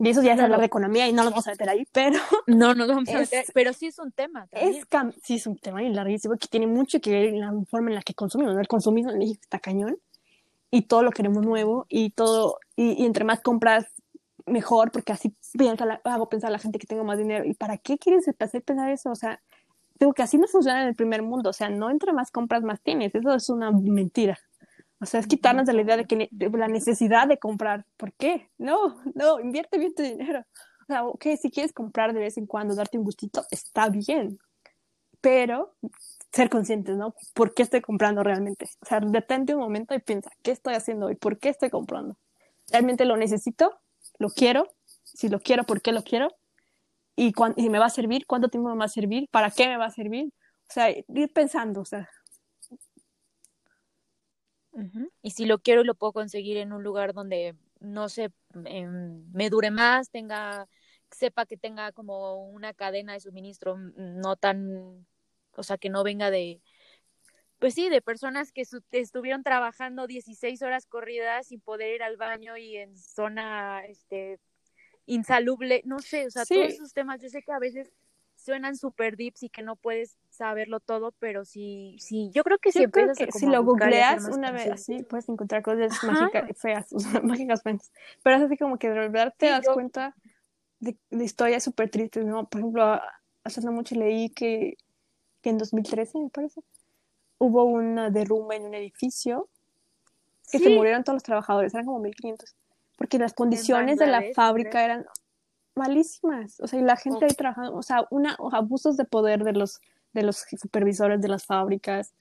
Y 0.00 0.08
eso 0.08 0.22
ya 0.22 0.34
es 0.34 0.40
hablar 0.40 0.60
de 0.60 0.66
economía 0.66 1.06
y 1.06 1.12
no 1.12 1.24
lo 1.24 1.30
vamos 1.30 1.46
a 1.46 1.50
meter 1.50 1.68
ahí, 1.68 1.86
pero... 1.92 2.18
No, 2.46 2.74
no 2.74 2.86
lo 2.86 2.94
vamos 2.94 3.08
a 3.10 3.18
meter, 3.18 3.44
pero 3.52 3.72
sí 3.72 3.86
es 3.86 3.98
un 3.98 4.10
tema 4.10 4.46
también. 4.46 4.76
Es, 4.76 4.86
sí 5.22 5.34
es 5.34 5.46
un 5.46 5.58
tema 5.58 5.82
y 5.82 5.92
larguísimo 5.92 6.36
que 6.36 6.48
tiene 6.48 6.66
mucho 6.66 7.00
que 7.00 7.10
ver 7.10 7.26
en 7.26 7.40
la 7.40 7.52
forma 7.68 7.90
en 7.90 7.96
la 7.96 8.02
que 8.02 8.14
consumimos. 8.14 8.56
El 8.56 8.68
consumismo 8.68 9.10
en 9.10 9.18
México 9.18 9.40
está 9.42 9.58
cañón 9.58 9.98
y 10.70 10.82
todo 10.82 11.02
lo 11.02 11.10
queremos 11.10 11.44
nuevo 11.44 11.86
y 11.88 12.10
todo, 12.10 12.58
y, 12.76 13.04
entre 13.04 13.24
más 13.24 13.40
compras, 13.40 13.86
mejor, 14.46 14.90
porque 14.92 15.12
así 15.12 15.34
piensa 15.56 16.00
hago 16.04 16.28
pensar 16.28 16.48
a 16.48 16.52
la 16.52 16.58
gente 16.58 16.78
que 16.78 16.86
tengo 16.86 17.04
más 17.04 17.18
dinero. 17.18 17.44
¿Y 17.44 17.54
para 17.54 17.78
qué 17.78 17.98
quieres 17.98 18.26
hacer 18.38 18.62
pensar 18.62 18.90
eso? 18.90 19.10
O 19.10 19.14
sea, 19.14 19.40
digo 19.98 20.12
que 20.12 20.22
así 20.22 20.38
no 20.38 20.46
funciona 20.46 20.82
en 20.82 20.88
el 20.88 20.94
primer 20.94 21.22
mundo. 21.22 21.50
O 21.50 21.52
sea, 21.52 21.68
no 21.68 21.90
entre 21.90 22.12
más 22.12 22.30
compras, 22.30 22.62
más 22.62 22.80
tienes. 22.80 23.14
Eso 23.14 23.34
es 23.34 23.48
una 23.50 23.70
mentira. 23.70 24.38
O 25.00 25.06
sea, 25.06 25.20
es 25.20 25.26
quitarnos 25.26 25.66
de 25.66 25.74
la 25.74 25.82
idea 25.82 25.96
de 25.96 26.06
que 26.06 26.28
la 26.32 26.68
necesidad 26.68 27.28
de 27.28 27.38
comprar. 27.38 27.84
¿Por 27.96 28.12
qué? 28.14 28.50
No, 28.58 28.96
no, 29.14 29.40
invierte 29.40 29.78
bien 29.78 29.94
tu 29.94 30.02
dinero. 30.02 30.44
O 30.82 30.86
sea, 30.86 31.04
ok, 31.04 31.26
si 31.40 31.50
quieres 31.50 31.72
comprar 31.72 32.12
de 32.12 32.20
vez 32.20 32.36
en 32.38 32.46
cuando, 32.46 32.74
darte 32.74 32.98
un 32.98 33.04
gustito, 33.04 33.44
está 33.50 33.88
bien. 33.90 34.38
Pero 35.20 35.74
ser 36.32 36.50
conscientes, 36.50 36.96
¿no? 36.96 37.14
¿Por 37.34 37.54
qué 37.54 37.62
estoy 37.62 37.80
comprando 37.80 38.22
realmente? 38.22 38.66
O 38.80 38.86
sea, 38.86 39.00
detente 39.00 39.54
un 39.54 39.60
momento 39.60 39.94
y 39.94 40.00
piensa, 40.00 40.30
¿qué 40.42 40.50
estoy 40.50 40.74
haciendo 40.74 41.06
hoy? 41.06 41.16
¿Por 41.16 41.38
qué 41.38 41.48
estoy 41.48 41.70
comprando? 41.70 42.16
¿Realmente 42.70 43.04
lo 43.04 43.16
necesito? 43.16 43.80
¿Lo 44.18 44.28
quiero? 44.28 44.68
Si 45.04 45.28
lo 45.28 45.40
quiero, 45.40 45.64
¿por 45.64 45.80
qué 45.80 45.92
lo 45.92 46.02
quiero? 46.02 46.28
¿Y, 47.16 47.32
y 47.56 47.70
me 47.70 47.78
va 47.78 47.86
a 47.86 47.90
servir? 47.90 48.26
¿Cuánto 48.26 48.48
tiempo 48.48 48.68
me 48.70 48.76
va 48.76 48.84
a 48.84 48.88
servir? 48.88 49.28
¿Para 49.30 49.50
qué 49.50 49.68
me 49.68 49.76
va 49.76 49.86
a 49.86 49.90
servir? 49.90 50.26
O 50.26 50.72
sea, 50.72 50.90
ir 50.90 51.32
pensando, 51.32 51.80
o 51.80 51.84
sea, 51.84 52.08
y 55.22 55.30
si 55.30 55.46
lo 55.46 55.58
quiero, 55.58 55.84
lo 55.84 55.94
puedo 55.94 56.12
conseguir 56.12 56.56
en 56.58 56.72
un 56.72 56.82
lugar 56.82 57.12
donde, 57.12 57.56
no 57.80 58.08
sé, 58.08 58.30
em, 58.64 59.24
me 59.32 59.50
dure 59.50 59.70
más, 59.70 60.10
tenga, 60.10 60.68
sepa 61.10 61.46
que 61.46 61.56
tenga 61.56 61.92
como 61.92 62.44
una 62.48 62.74
cadena 62.74 63.14
de 63.14 63.20
suministro 63.20 63.76
no 63.96 64.36
tan, 64.36 65.06
o 65.56 65.62
sea, 65.62 65.78
que 65.78 65.90
no 65.90 66.04
venga 66.04 66.30
de, 66.30 66.60
pues 67.58 67.74
sí, 67.74 67.88
de 67.88 68.00
personas 68.00 68.52
que 68.52 68.62
estuvieron 68.92 69.42
trabajando 69.42 70.06
16 70.06 70.62
horas 70.62 70.86
corridas 70.86 71.48
sin 71.48 71.60
poder 71.60 71.96
ir 71.96 72.02
al 72.02 72.16
baño 72.16 72.56
y 72.56 72.76
en 72.76 72.96
zona, 72.96 73.84
este, 73.86 74.38
insalubre, 75.06 75.82
no 75.84 75.98
sé, 75.98 76.26
o 76.26 76.30
sea, 76.30 76.44
todos 76.44 76.68
esos 76.68 76.92
temas, 76.92 77.20
yo 77.20 77.28
sé 77.28 77.42
que 77.42 77.52
a 77.52 77.58
veces 77.58 77.90
suenan 78.36 78.76
super 78.76 79.16
deeps 79.16 79.42
y 79.42 79.48
que 79.48 79.62
no 79.62 79.74
puedes 79.74 80.16
saberlo 80.30 80.78
todo, 80.80 81.12
pero 81.18 81.44
sí, 81.44 81.96
sí, 81.98 82.30
yo 82.32 82.44
creo 82.44 82.58
que 82.58 82.70
si 82.70 82.84
empiezas 82.84 83.18
si 83.32 83.46
lo 83.46 83.64
googleas 83.64 84.28
una 84.28 84.52
vez 84.52 84.70
así, 84.70 85.02
puedes 85.02 85.28
encontrar 85.28 85.62
cosas 85.62 85.90
mágicas 86.04 86.56
feas, 86.56 86.92
o 86.92 87.00
sea, 87.00 87.20
mágicas 87.20 87.62
feas. 87.62 87.90
Pero 88.22 88.36
es 88.36 88.42
así 88.42 88.56
como 88.56 88.78
que 88.78 88.88
de 88.88 89.08
verdad 89.08 89.34
te 89.36 89.46
das 89.46 89.66
cuenta 89.68 90.14
de, 90.78 90.96
historias 91.10 91.64
súper 91.64 91.90
tristes, 91.90 92.24
¿no? 92.24 92.48
Por 92.48 92.60
ejemplo, 92.60 93.00
hace 93.42 93.60
no 93.62 93.72
mucho 93.72 93.96
leí 93.96 94.30
que, 94.30 94.76
que 95.42 95.50
en 95.50 95.58
2013, 95.58 96.18
me 96.18 96.30
parece, 96.30 96.62
hubo 97.38 97.64
una 97.64 98.10
derrumbe 98.10 98.56
en 98.56 98.64
un 98.64 98.74
edificio 98.74 99.48
que 100.50 100.58
se 100.58 100.70
murieron 100.70 101.04
todos 101.04 101.16
los 101.16 101.22
trabajadores, 101.22 101.74
eran 101.74 101.86
como 101.86 102.00
1500, 102.00 102.54
porque 102.96 103.18
las 103.18 103.34
condiciones 103.34 103.98
de 103.98 104.06
la 104.06 104.22
fábrica 104.34 104.84
eran 104.84 105.06
malísimas. 105.74 106.58
O 106.60 106.66
sea, 106.66 106.78
y 106.80 106.82
la 106.82 106.96
gente 106.96 107.24
ahí 107.24 107.34
trabajando, 107.34 107.74
o 107.74 107.82
sea, 107.82 108.06
una, 108.10 108.36
abusos 108.52 108.96
de 108.96 109.04
poder 109.04 109.44
de 109.44 109.52
los, 109.52 109.80
de 110.12 110.22
los 110.22 110.44
supervisores 110.60 111.20
de 111.20 111.28
las 111.28 111.44
fábricas, 111.44 112.14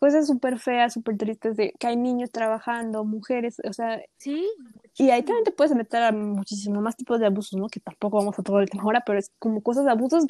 cosas 0.00 0.26
súper 0.26 0.58
feas, 0.58 0.94
súper 0.94 1.16
tristes, 1.16 1.56
de 1.56 1.72
que 1.78 1.86
hay 1.86 1.96
niños 1.96 2.30
trabajando, 2.30 3.04
mujeres, 3.04 3.60
o 3.68 3.72
sea. 3.72 4.00
Sí. 4.16 4.48
Y 4.96 5.10
ahí 5.10 5.22
también 5.22 5.44
te 5.44 5.52
puedes 5.52 5.74
meter 5.74 6.02
a 6.02 6.12
muchísimo 6.12 6.80
más 6.80 6.96
tipos 6.96 7.20
de 7.20 7.26
abusos, 7.26 7.58
¿no? 7.58 7.68
Que 7.68 7.80
tampoco 7.80 8.18
vamos 8.18 8.38
a 8.38 8.42
todo 8.42 8.60
el 8.60 8.68
tema 8.68 8.82
ahora, 8.82 9.02
pero 9.04 9.18
es 9.18 9.30
como 9.38 9.62
cosas 9.62 9.84
de 9.84 9.90
abusos 9.90 10.24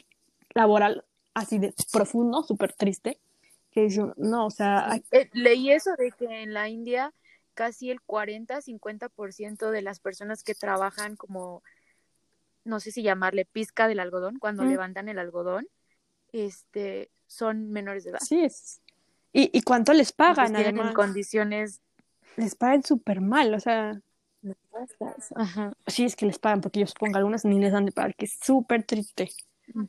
laboral 0.54 1.04
así 1.34 1.58
de 1.58 1.74
profundo, 1.92 2.42
súper 2.42 2.72
triste. 2.72 3.18
Que 3.70 3.88
yo, 3.88 4.14
no, 4.16 4.46
o 4.46 4.50
sea. 4.50 5.00
Eh, 5.12 5.30
leí 5.32 5.70
eso 5.70 5.90
de 5.96 6.10
que 6.12 6.42
en 6.42 6.54
la 6.54 6.68
India 6.68 7.12
casi 7.54 7.90
el 7.90 8.00
40-50% 8.00 9.70
de 9.70 9.82
las 9.82 10.00
personas 10.00 10.42
que 10.42 10.54
trabajan 10.54 11.16
como 11.16 11.62
no 12.64 12.80
sé 12.80 12.92
si 12.92 13.02
llamarle 13.02 13.44
pizca 13.44 13.88
del 13.88 14.00
algodón, 14.00 14.38
cuando 14.38 14.64
levantan 14.64 15.08
el 15.08 15.18
algodón, 15.18 15.66
este, 16.32 17.10
son 17.26 17.70
menores 17.70 18.04
de 18.04 18.10
edad. 18.10 18.20
Sí, 18.20 18.40
es. 18.44 18.80
¿Y, 19.32 19.56
y 19.56 19.62
cuánto 19.62 19.92
les 19.92 20.12
pagan? 20.12 20.54
en 20.56 20.92
condiciones. 20.92 21.80
Les 22.36 22.54
pagan 22.54 22.82
súper 22.82 23.20
mal, 23.20 23.54
o 23.54 23.60
sea. 23.60 24.00
Ajá. 25.36 25.72
Sí, 25.86 26.04
es 26.04 26.16
que 26.16 26.26
les 26.26 26.38
pagan, 26.38 26.60
porque 26.60 26.80
yo 26.80 26.86
supongo 26.86 27.16
algunas 27.16 27.44
ni 27.44 27.58
les 27.58 27.72
dan 27.72 27.86
de 27.86 27.92
pagar, 27.92 28.14
que 28.14 28.26
es 28.26 28.38
súper 28.40 28.84
triste. 28.84 29.30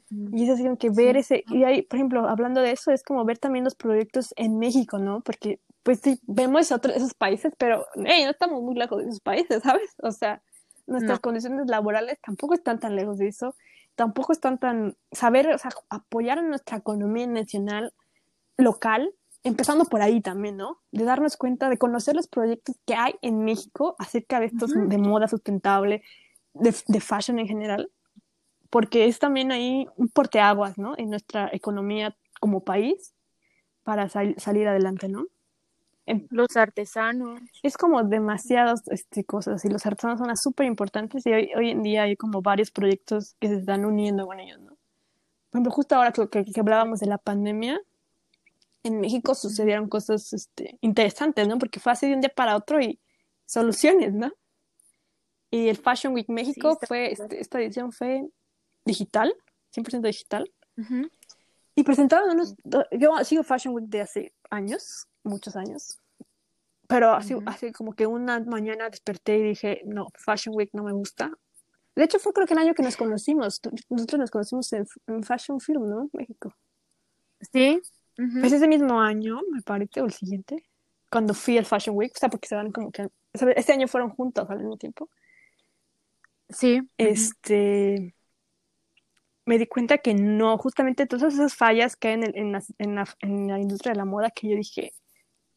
Y 0.10 0.44
es 0.44 0.49
así 0.49 0.64
como 0.64 0.78
que 0.78 0.90
ver 0.90 1.18
ese, 1.18 1.44
y 1.48 1.64
ahí, 1.64 1.82
por 1.82 1.98
ejemplo, 1.98 2.28
hablando 2.28 2.62
de 2.62 2.72
eso, 2.72 2.91
es 2.91 3.03
como 3.03 3.26
ver 3.26 3.38
también 3.38 3.64
los 3.66 3.76
proyectos 3.76 4.34
en 4.38 4.60
México, 4.60 4.99
¿no? 4.99 5.22
Porque, 5.22 5.60
pues 5.84 5.99
sí, 6.02 6.20
vemos 6.24 6.72
otros, 6.72 6.95
esos 6.95 7.14
países, 7.14 7.53
pero, 7.58 7.86
hey, 7.95 8.24
no 8.24 8.32
estamos 8.32 8.62
muy 8.62 8.76
lejos 8.76 8.99
de 8.99 9.10
esos 9.10 9.22
países, 9.22 9.64
¿sabes? 9.64 9.91
O 10.02 10.12
sea, 10.12 10.41
nuestras 10.88 11.20
condiciones 11.20 11.68
laborales 11.68 12.18
tampoco 12.22 12.53
están 12.53 12.80
tan 12.80 12.95
lejos 12.95 13.18
de 13.18 13.28
eso, 13.28 13.56
tampoco 13.95 14.34
están 14.34 14.58
tan, 14.58 14.98
saber, 15.12 15.53
o 15.53 15.58
sea, 15.58 15.72
apoyar 15.90 16.40
a 16.40 16.41
nuestra 16.41 16.78
economía 16.78 17.28
nacional, 17.28 17.94
local, 18.58 19.14
empezando 19.44 19.86
por 19.86 20.02
ahí 20.02 20.22
también, 20.22 20.58
¿no? 20.58 20.82
De 20.91 21.03
darnos 21.03 21.38
cuenta, 21.38 21.70
de 21.70 21.78
conocer 21.78 22.16
los 22.16 22.28
proyectos 22.28 22.76
que 22.86 22.94
hay 22.94 23.16
en 23.22 23.44
México 23.44 23.95
acerca 23.98 24.40
de 24.40 24.48
estos 24.48 24.72
de 24.74 24.98
moda 24.98 25.28
sustentable, 25.28 26.03
de, 26.53 26.76
de, 26.88 26.99
fashion 26.99 27.40
en 27.40 27.48
general, 27.48 27.91
porque 28.72 29.06
es 29.06 29.19
también 29.19 29.52
ahí 29.52 29.88
un 29.98 30.10
porteaguas, 30.10 30.80
¿no? 30.80 30.95
En 30.98 31.11
nuestra 31.11 31.49
economía 31.52 32.18
como 32.39 32.64
país 32.64 33.14
para 33.84 34.10
salir 34.10 34.68
adelante, 34.68 35.07
¿no? 35.07 35.27
los 36.30 36.57
artesanos. 36.57 37.41
Es 37.64 37.77
como 37.77 38.03
demasiadas 38.03 38.81
este, 38.88 39.23
cosas 39.23 39.64
y 39.64 39.69
los 39.69 39.85
artesanos 39.85 40.19
son 40.19 40.35
súper 40.35 40.65
importantes 40.65 41.26
y 41.26 41.31
hoy, 41.31 41.52
hoy, 41.56 41.69
en 41.69 41.84
día 41.84 42.03
hay 42.03 42.18
como 42.18 42.41
varios 42.41 42.72
proyectos 42.72 43.35
que 43.39 43.48
se 43.48 43.57
están 43.57 43.85
uniendo 43.85 44.26
con 44.26 44.39
ellos, 44.39 44.60
¿no? 44.60 44.77
Por 45.49 45.60
ejemplo, 45.60 45.72
justo 45.72 45.95
ahora 45.95 46.11
que, 46.11 46.27
que, 46.27 46.60
hablábamos 46.60 46.99
de 46.99 47.07
la 47.07 47.18
pandemia, 47.18 47.80
en 48.84 48.99
México 48.99 49.35
sucedieron 49.35 49.88
cosas 49.88 50.34
este, 50.34 50.77
interesantes, 50.81 51.48
¿no? 51.48 51.57
Porque 51.57 51.80
fue 51.80 51.91
así 51.91 52.07
de 52.07 52.15
un 52.15 52.22
día 52.22 52.31
para 52.35 52.56
otro 52.56 52.81
y 52.81 52.99
soluciones, 53.45 54.14
¿no? 54.14 54.31
Y 55.49 55.68
el 55.68 55.77
Fashion 55.77 56.14
Week 56.14 56.30
México 56.30 56.77
fue, 56.88 57.11
este, 57.11 57.39
esta 57.39 57.60
edición 57.60 57.91
fue 57.91 58.27
digital, 58.86 59.34
100% 59.76 60.02
digital. 60.02 60.52
Y 61.76 61.84
presentaron 61.84 62.32
unos, 62.32 62.56
yo 62.91 63.24
sigo 63.24 63.44
Fashion 63.44 63.74
Week 63.76 63.88
de 63.88 64.02
hace 64.02 64.34
años, 64.49 65.08
muchos 65.24 65.56
años, 65.56 65.99
pero 66.91 67.14
así, 67.14 67.34
así 67.45 67.72
como 67.72 67.94
que 67.94 68.06
una 68.06 68.41
mañana 68.41 68.90
desperté 68.90 69.38
y 69.38 69.44
dije, 69.44 69.82
no, 69.86 70.08
Fashion 70.18 70.53
Week 70.53 70.72
no 70.74 70.84
me 70.84 70.91
gusta. 70.91 71.32
De 71.95 72.03
hecho, 72.03 72.20
fue 72.20 72.34
creo 72.34 72.45
que 72.45 72.53
el 72.53 72.60
año 72.60 72.74
que 72.74 72.84
nos 72.84 72.98
conocimos. 72.98 73.62
Nosotros 73.90 74.20
nos 74.20 74.30
conocimos 74.30 74.74
en, 74.74 75.24
Fashion 75.24 75.62
Film, 75.62 75.88
¿no? 75.88 76.10
México. 76.12 76.53
Sí. 77.40 77.82
Pues 78.16 78.52
ese 78.52 78.68
mismo 78.68 78.99
año, 78.99 79.40
me 79.52 79.62
parece, 79.62 80.02
o 80.02 80.06
el 80.06 80.12
siguiente, 80.12 80.66
cuando 81.10 81.34
fui 81.34 81.58
al 81.58 81.66
Fashion 81.66 81.95
Week, 81.95 82.12
o 82.14 82.20
sea, 82.20 82.28
porque 82.28 82.49
se 82.49 82.56
van 82.56 82.74
como 82.74 82.91
que. 82.91 83.08
Este 83.34 83.72
año 83.72 83.88
fueron 83.88 84.10
juntos 84.10 84.49
al 84.49 84.58
mismo 84.58 84.76
tiempo. 84.76 85.10
Sí. 86.49 86.82
Este. 86.98 88.14
Me 89.45 89.57
di 89.57 89.65
cuenta 89.65 89.97
que 89.97 90.13
no, 90.13 90.57
justamente 90.57 91.07
todas 91.07 91.34
esas 91.34 91.55
fallas 91.55 91.95
que 91.95 92.09
hay 92.09 92.13
en, 92.15 92.23
en, 92.35 92.51
la, 92.51 92.63
en, 92.77 92.95
la, 92.95 93.07
en 93.22 93.47
la 93.47 93.59
industria 93.59 93.93
de 93.93 93.97
la 93.97 94.05
moda 94.05 94.30
que 94.30 94.49
yo 94.49 94.55
dije, 94.55 94.93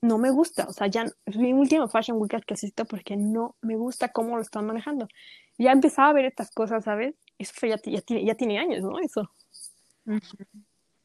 no 0.04 0.18
me 0.18 0.30
gusta, 0.30 0.66
o 0.68 0.72
sea, 0.72 0.86
ya 0.86 1.06
mi 1.34 1.52
último 1.52 1.88
Fashion 1.88 2.18
Week 2.18 2.44
que 2.44 2.54
asisto 2.54 2.84
porque 2.84 3.16
no 3.16 3.56
me 3.62 3.76
gusta 3.76 4.10
cómo 4.10 4.36
lo 4.36 4.42
están 4.42 4.66
manejando. 4.66 5.08
Ya 5.56 5.72
empezaba 5.72 6.08
a 6.08 6.12
ver 6.12 6.26
estas 6.26 6.50
cosas, 6.50 6.84
¿sabes? 6.84 7.14
Eso 7.38 7.52
fue 7.56 7.70
ya, 7.70 7.80
ya, 7.84 8.00
tiene, 8.02 8.24
ya 8.24 8.34
tiene 8.34 8.58
años, 8.58 8.82
¿no? 8.82 8.98
Eso. 8.98 9.30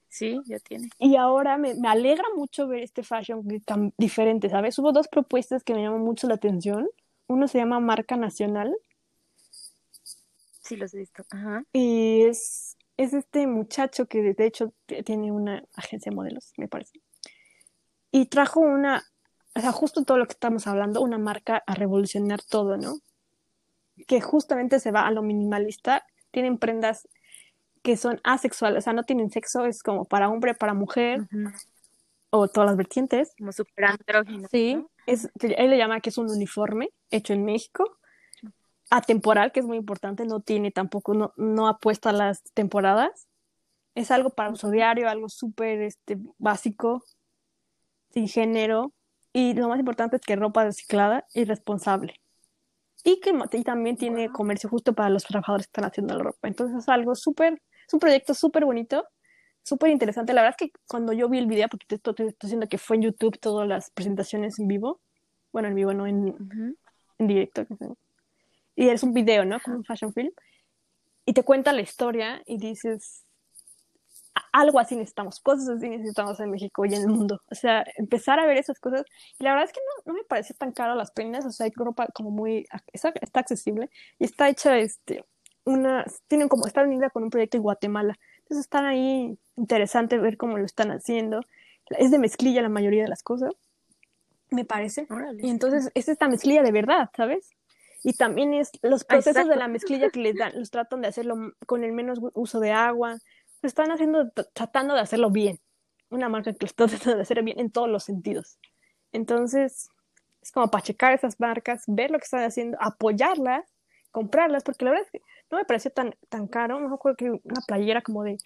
Sí, 0.10 0.39
ya 0.45 0.60
tiene. 0.60 0.89
Y 0.97 1.15
ahora 1.15 1.57
me, 1.57 1.76
me, 1.76 1.88
alegra 1.88 2.26
mucho 2.35 2.68
ver 2.68 2.84
este 2.84 3.03
Fashion 3.03 3.41
Week 3.45 3.64
tan 3.64 3.93
diferente, 3.97 4.49
¿sabes? 4.49 4.77
Hubo 4.80 4.91
dos 4.91 5.07
propuestas 5.07 5.64
que 5.64 5.73
me 5.73 5.84
llaman 5.84 6.01
mucho 6.01 6.27
la 6.27 6.35
atención. 6.35 6.89
Uno 7.27 7.47
se 7.47 7.60
llama 7.60 7.80
Marca 7.80 8.18
Nacional. 8.18 8.76
Sí, 10.70 10.78
los 10.78 10.94
he 10.94 11.00
visto. 11.00 11.26
Ajá. 11.32 11.64
Y 11.74 12.24
es, 12.24 12.78
es 12.96 13.14
este 13.14 13.46
muchacho 13.48 14.06
que 14.06 14.22
de 14.34 14.46
hecho 14.46 14.74
tiene 15.04 15.32
una 15.32 15.66
agencia 15.76 16.12
de 16.12 16.16
modelos, 16.16 16.54
me 16.56 16.70
parece 16.70 17.02
y 18.12 18.26
trajo 18.26 18.60
una, 18.60 19.04
o 19.56 19.62
sea, 19.62 19.72
justo 19.72 20.04
todo 20.04 20.18
lo 20.18 20.26
que 20.26 20.34
estamos 20.34 20.68
hablando, 20.68 21.02
una 21.02 21.18
marca 21.18 21.64
a 21.66 21.76
revolucionar 21.76 22.41
todo, 22.41 22.78
¿no? 22.78 22.96
Que 24.08 24.22
justamente 24.22 24.80
se 24.80 24.91
va 24.91 25.06
a 25.06 25.12
lo 25.12 25.22
minimalista, 25.22 26.06
tienen 26.32 26.58
prendas 26.58 27.08
que 27.82 27.98
son 27.98 28.20
asexuales, 28.24 28.80
o 28.80 28.86
sea, 28.86 28.94
no 28.94 29.04
tienen 29.04 29.30
sexo, 29.30 29.66
es 29.66 29.84
como 29.84 30.06
para 30.06 30.30
hombre, 30.30 30.54
para 30.54 30.74
mujer, 30.74 31.28
o 32.30 32.48
todas 32.48 32.70
las 32.70 32.78
vertientes. 32.78 33.34
Como 33.38 33.52
super 33.52 33.86
andrógino. 33.86 34.48
Sí, 34.52 34.84
es, 35.06 35.30
él 35.41 35.70
le 35.70 35.78
llama 35.78 36.02
que 36.02 36.10
es 36.10 36.18
un 36.18 36.30
uniforme 36.30 36.90
hecho 37.10 37.34
en 37.34 37.46
México, 37.46 37.98
atemporal, 38.90 39.52
que 39.52 39.60
es 39.60 39.66
muy 39.66 39.78
importante, 39.78 40.26
no 40.26 40.40
tiene 40.41 40.72
tampoco, 40.72 41.14
no, 41.14 41.34
no 41.38 41.68
apuesta 41.68 42.10
a 42.10 42.14
las 42.14 42.44
temporadas, 42.53 43.28
es 43.95 44.11
algo 44.11 44.30
para 44.32 44.52
uso 44.52 44.70
diario, 44.70 45.10
algo 45.10 45.30
súper 45.30 45.82
este, 45.82 46.18
básico, 46.38 47.03
sin 48.11 48.28
género 48.28 48.94
y 49.34 49.53
lo 49.53 49.70
más 49.70 49.80
importante 49.80 50.16
es 50.16 50.22
que 50.22 50.36
ropa 50.36 50.64
reciclada 50.64 51.26
y 51.34 51.44
responsable. 51.45 52.16
Y 53.03 53.20
que 53.22 53.34
también 53.64 53.95
tiene 53.98 54.30
comercio 54.30 54.70
justo 54.70 54.94
para 54.94 55.10
los 55.10 55.24
trabajadores 55.24 55.68
que 55.68 55.70
están 55.70 55.86
haciendo 55.86 56.16
la 56.16 56.24
ropa. 56.24 56.48
Entonces 56.48 56.80
es 56.80 56.90
algo 56.90 57.16
súper, 57.16 57.61
es 57.88 57.94
un 57.94 57.99
proyecto 57.99 58.34
súper 58.34 58.66
bonito, 58.66 59.07
súper 59.64 59.91
interesante. 59.91 60.34
La 60.34 60.41
verdad 60.41 60.57
es 60.60 60.68
que 60.68 60.80
cuando 60.88 61.14
yo 61.14 61.30
vi 61.30 61.38
el 61.38 61.48
video, 61.48 61.70
porque 61.70 61.86
te 61.88 61.95
estoy, 61.95 62.36
diciendo 62.41 62.68
que 62.68 62.78
fue 62.78 62.98
en 62.98 63.03
YouTube 63.03 63.40
todas 63.40 63.68
las 63.68 63.91
presentaciones 63.91 64.60
en 64.60 64.68
vivo, 64.68 64.99
bueno, 65.53 65.70
en 65.70 65.76
vivo, 65.76 65.94
no 65.94 66.07
en, 66.07 66.36
en 67.20 67.28
directo. 67.28 67.66
Y 68.80 68.88
es 68.88 69.03
un 69.03 69.14
video, 69.14 69.43
¿no? 69.43 69.60
Como 69.60 69.76
un 69.76 69.84
fashion 69.84 70.14
film. 70.14 70.31
Y 71.26 71.34
te 71.34 71.43
cuenta 71.43 71.73
la 71.73 71.81
historia 71.81 72.41
y 72.45 72.57
dices, 72.57 73.26
algo 74.53 74.80
así 74.80 74.95
necesitamos, 74.95 75.41
cosas 75.41 75.68
así 75.68 75.89
necesitamos 75.89 76.39
en 76.39 76.49
México 76.49 76.85
y 76.85 76.95
en 76.95 77.01
el 77.01 77.10
mundo. 77.10 77.41
O 77.51 77.56
sea, 77.56 77.84
empezar 77.97 78.39
a 78.39 78.45
ver 78.45 78.56
esas 78.56 78.80
cosas. 78.80 79.03
Y 79.38 79.43
la 79.43 79.49
verdad 79.51 79.68
es 79.68 79.73
que 79.73 79.81
no, 79.81 80.14
no 80.14 80.18
me 80.18 80.23
parece 80.23 80.53
tan 80.53 80.72
caro 80.72 80.95
las 80.95 81.11
prendas, 81.11 81.45
o 81.45 81.51
sea, 81.51 81.65
hay 81.65 81.73
ropa 81.76 82.07
como 82.14 82.31
muy, 82.31 82.68
está, 82.93 83.11
accesible 83.34 83.89
y 84.18 84.23
está 84.23 84.47
hecha, 84.47 84.77
este, 84.77 85.26
una, 85.65 86.06
tienen 86.30 86.47
como, 86.47 86.65
está 86.65 86.81
unida 86.81 87.10
con 87.10 87.23
un 87.23 87.31
proyecto 87.31 87.57
en 87.57 87.64
Guatemala. 87.64 88.18
Entonces 88.43 88.64
están 88.64 88.85
ahí, 88.85 89.38
interesante 89.57 90.18
ver 90.19 90.38
cómo 90.38 90.57
lo 90.57 90.64
están 90.64 90.89
haciendo. 90.91 91.41
Es 91.89 92.11
de 92.11 92.18
mezclilla 92.18 92.61
la 92.61 92.69
mayoría 92.69 93.03
de 93.03 93.10
las 93.10 93.23
cosas, 93.23 93.51
me 94.51 94.64
parece. 94.64 95.06
Y 95.41 95.49
entonces 95.49 95.91
es 95.95 96.07
esta 96.07 96.30
mezclilla 96.30 96.64
de 96.64 96.72
verdad, 96.72 97.10
¿sabes? 97.14 97.49
Y 98.03 98.13
también 98.13 98.53
es 98.53 98.71
los 98.81 99.03
procesos 99.03 99.47
de 99.47 99.55
la 99.55 99.67
mezclilla 99.67 100.09
que 100.09 100.19
les 100.21 100.35
dan, 100.35 100.53
los 100.55 100.71
tratan 100.71 101.01
de 101.01 101.07
hacerlo 101.07 101.53
con 101.65 101.84
el 101.84 101.91
menos 101.91 102.19
uso 102.34 102.59
de 102.59 102.71
agua, 102.71 103.17
están 103.61 103.91
haciendo, 103.91 104.31
tratando 104.53 104.93
de 104.93 105.01
hacerlo 105.01 105.30
bien. 105.31 105.59
Una 106.09 106.30
marca 106.30 106.53
que 106.53 106.59
lo 106.61 106.67
está 106.67 106.88
tratando 106.88 107.17
de 107.17 107.21
hacer 107.23 107.43
bien 107.43 107.59
en 107.59 107.71
todos 107.71 107.89
los 107.89 108.03
sentidos. 108.03 108.57
Entonces, 109.11 109.89
es 110.41 110.51
como 110.51 110.71
para 110.71 110.84
checar 110.84 111.13
esas 111.13 111.39
marcas, 111.39 111.84
ver 111.88 112.11
lo 112.11 112.19
que 112.19 112.23
están 112.23 112.43
haciendo, 112.43 112.77
apoyarlas, 112.80 113.65
comprarlas, 114.11 114.63
porque 114.63 114.85
la 114.85 114.91
verdad 114.91 115.05
es 115.05 115.11
que 115.11 115.21
no 115.51 115.57
me 115.57 115.65
pareció 115.65 115.91
tan, 115.91 116.15
tan 116.30 116.47
caro. 116.47 116.80
No 116.80 116.88
me 116.88 116.95
acuerdo 116.95 117.17
que 117.17 117.31
una 117.31 117.61
playera 117.67 118.01
como 118.01 118.23
de 118.23 118.38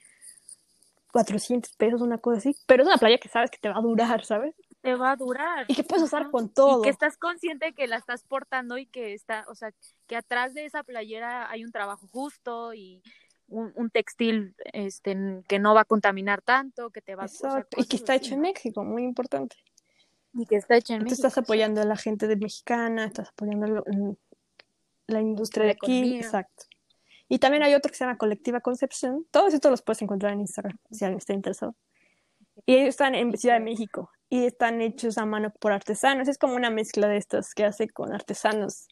400 1.11 1.75
pesos, 1.75 2.01
una 2.01 2.17
cosa 2.17 2.39
así, 2.39 2.55
pero 2.65 2.83
es 2.83 2.87
una 2.87 2.97
playa 2.97 3.19
que 3.19 3.29
sabes 3.29 3.51
que 3.51 3.59
te 3.59 3.69
va 3.69 3.77
a 3.77 3.81
durar, 3.81 4.25
¿sabes? 4.25 4.55
Te 4.83 4.95
va 4.95 5.11
a 5.11 5.15
durar. 5.15 5.65
Y 5.69 5.75
que 5.75 5.83
puedes 5.85 6.03
usar 6.03 6.29
con 6.29 6.49
todo. 6.49 6.81
Y 6.81 6.83
que 6.83 6.89
estás 6.89 7.15
consciente 7.17 7.71
que 7.71 7.87
la 7.87 7.95
estás 7.95 8.23
portando 8.25 8.77
y 8.77 8.85
que 8.85 9.13
está, 9.13 9.45
o 9.47 9.55
sea, 9.55 9.71
que 10.07 10.17
atrás 10.17 10.53
de 10.53 10.65
esa 10.65 10.83
playera 10.83 11.49
hay 11.49 11.63
un 11.63 11.71
trabajo 11.71 12.05
justo 12.07 12.73
y 12.73 13.01
un, 13.47 13.89
textil 13.91 14.55
este, 14.73 15.41
que 15.47 15.59
no 15.59 15.73
va 15.73 15.81
a 15.81 15.85
contaminar 15.85 16.41
tanto, 16.41 16.89
que 16.89 17.01
te 17.01 17.15
va 17.15 17.23
a... 17.23 17.65
y 17.77 17.85
que 17.85 17.95
está 17.95 18.15
hecho 18.15 18.33
en 18.33 18.41
México, 18.41 18.83
muy 18.83 19.03
importante. 19.03 19.55
Y 20.33 20.45
que 20.45 20.57
está 20.57 20.75
hecho 20.75 20.91
en 20.91 21.03
México. 21.03 21.13
estás 21.13 21.37
apoyando 21.37 21.81
a 21.81 21.85
la 21.85 21.95
gente 21.95 22.27
de 22.27 22.35
mexicana, 22.35 23.05
estás 23.05 23.29
apoyando 23.29 23.85
la 25.07 25.21
industria 25.21 25.65
de 25.65 25.71
aquí, 25.71 26.17
exacto. 26.17 26.65
Y 27.29 27.39
también 27.39 27.63
hay 27.63 27.73
otro 27.73 27.89
que 27.89 27.97
se 27.97 28.03
llama 28.03 28.17
Colectiva 28.17 28.59
Concepción. 28.59 29.25
Todos 29.31 29.53
estos 29.53 29.71
los 29.71 29.81
puedes 29.81 30.01
encontrar 30.01 30.33
en 30.33 30.41
Instagram, 30.41 30.77
si 30.91 31.05
alguien 31.05 31.19
está 31.19 31.31
interesado. 31.31 31.73
Y 32.65 32.75
ellos 32.75 32.89
están 32.89 33.15
en 33.15 33.35
Ciudad 33.37 33.55
de 33.55 33.63
México 33.63 34.11
y 34.33 34.47
están 34.47 34.81
hechos 34.81 35.19
a 35.19 35.27
mano 35.27 35.53
por 35.59 35.73
artesanos. 35.73 36.27
Es 36.27 36.39
como 36.39 36.55
una 36.55 36.71
mezcla 36.71 37.07
de 37.07 37.17
estos 37.17 37.53
que 37.53 37.65
hace 37.65 37.87
con 37.87 38.11
artesanos 38.11 38.87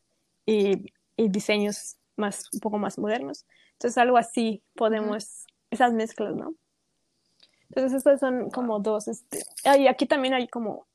y, 0.45 0.93
y 1.17 1.29
diseños 1.29 1.97
más, 2.15 2.47
un 2.53 2.59
poco 2.59 2.77
más 2.77 2.99
modernos. 2.99 3.47
Entonces, 3.71 3.97
algo 3.97 4.17
así 4.17 4.61
podemos, 4.75 5.47
esas 5.71 5.93
mezclas, 5.93 6.35
¿no? 6.35 6.53
Entonces, 7.69 7.97
estas 7.97 8.19
son 8.19 8.51
como 8.51 8.81
dos, 8.81 9.07
este, 9.07 9.43
y 9.79 9.87
aquí 9.87 10.05
también 10.05 10.35
hay 10.35 10.47
como, 10.47 10.85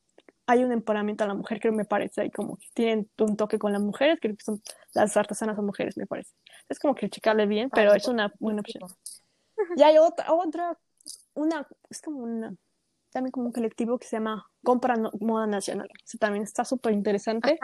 hay 0.47 0.63
un 0.63 0.71
empoderamiento 0.71 1.25
a 1.25 1.27
la 1.27 1.35
mujer, 1.35 1.59
que 1.59 1.73
me 1.73 1.85
parece, 1.85 2.21
hay 2.21 2.31
como, 2.31 2.57
tienen 2.73 3.11
un 3.19 3.37
toque 3.37 3.59
con 3.59 3.73
las 3.73 3.83
mujeres, 3.83 4.21
creo 4.23 4.37
que 4.37 4.45
son, 4.45 4.63
las 4.95 5.17
artesanas 5.17 5.57
son 5.57 5.67
mujeres, 5.67 5.97
me 5.97 6.07
parece. 6.07 6.31
Es 6.69 6.79
como 6.79 6.95
que 6.95 7.11
checarle 7.11 7.47
bien, 7.47 7.69
pero 7.71 7.95
es 7.95 8.07
una 8.07 8.33
buena 8.39 8.61
opción. 8.61 8.89
Y 9.75 9.83
hay 9.83 9.99
otra, 9.99 10.33
otra, 10.33 10.79
una, 11.35 11.67
es 11.91 12.01
como 12.01 12.21
una, 12.21 12.55
también 13.17 13.31
como 13.31 13.47
un 13.47 13.53
colectivo 13.53 13.99
que 13.99 14.07
se 14.07 14.17
llama 14.17 14.47
Compra 14.63 14.95
Moda 15.21 15.47
Nacional. 15.47 15.89
Eso 16.05 16.19
también 16.19 16.45
está 16.45 16.67
súper 16.67 16.93
interesante. 16.93 17.59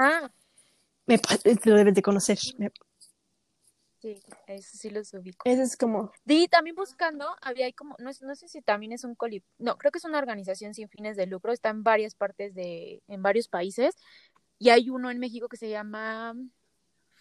Me, 1.04 1.20
lo 1.64 1.76
debes 1.76 1.92
de 1.92 2.00
conocer. 2.00 2.38
Sí, 2.38 4.22
eso 4.46 4.78
sí 4.78 4.88
los 4.88 5.12
ubico. 5.12 5.42
Eso 5.44 5.60
es 5.60 5.76
como... 5.76 6.10
Y 6.24 6.48
también 6.48 6.74
buscando, 6.74 7.26
había 7.42 7.70
como, 7.74 7.96
no, 7.98 8.10
no 8.22 8.34
sé 8.34 8.48
si 8.48 8.62
también 8.62 8.92
es 8.92 9.04
un 9.04 9.14
colip, 9.14 9.44
no, 9.58 9.76
creo 9.76 9.92
que 9.92 9.98
es 9.98 10.06
una 10.06 10.16
organización 10.18 10.72
sin 10.72 10.88
fines 10.88 11.18
de 11.18 11.26
lucro, 11.26 11.52
está 11.52 11.68
en 11.68 11.82
varias 11.82 12.14
partes 12.14 12.54
de, 12.54 13.02
en 13.06 13.22
varios 13.22 13.48
países, 13.48 13.94
y 14.58 14.70
hay 14.70 14.88
uno 14.88 15.10
en 15.10 15.18
México 15.18 15.48
que 15.48 15.58
se 15.58 15.68
llama 15.68 16.34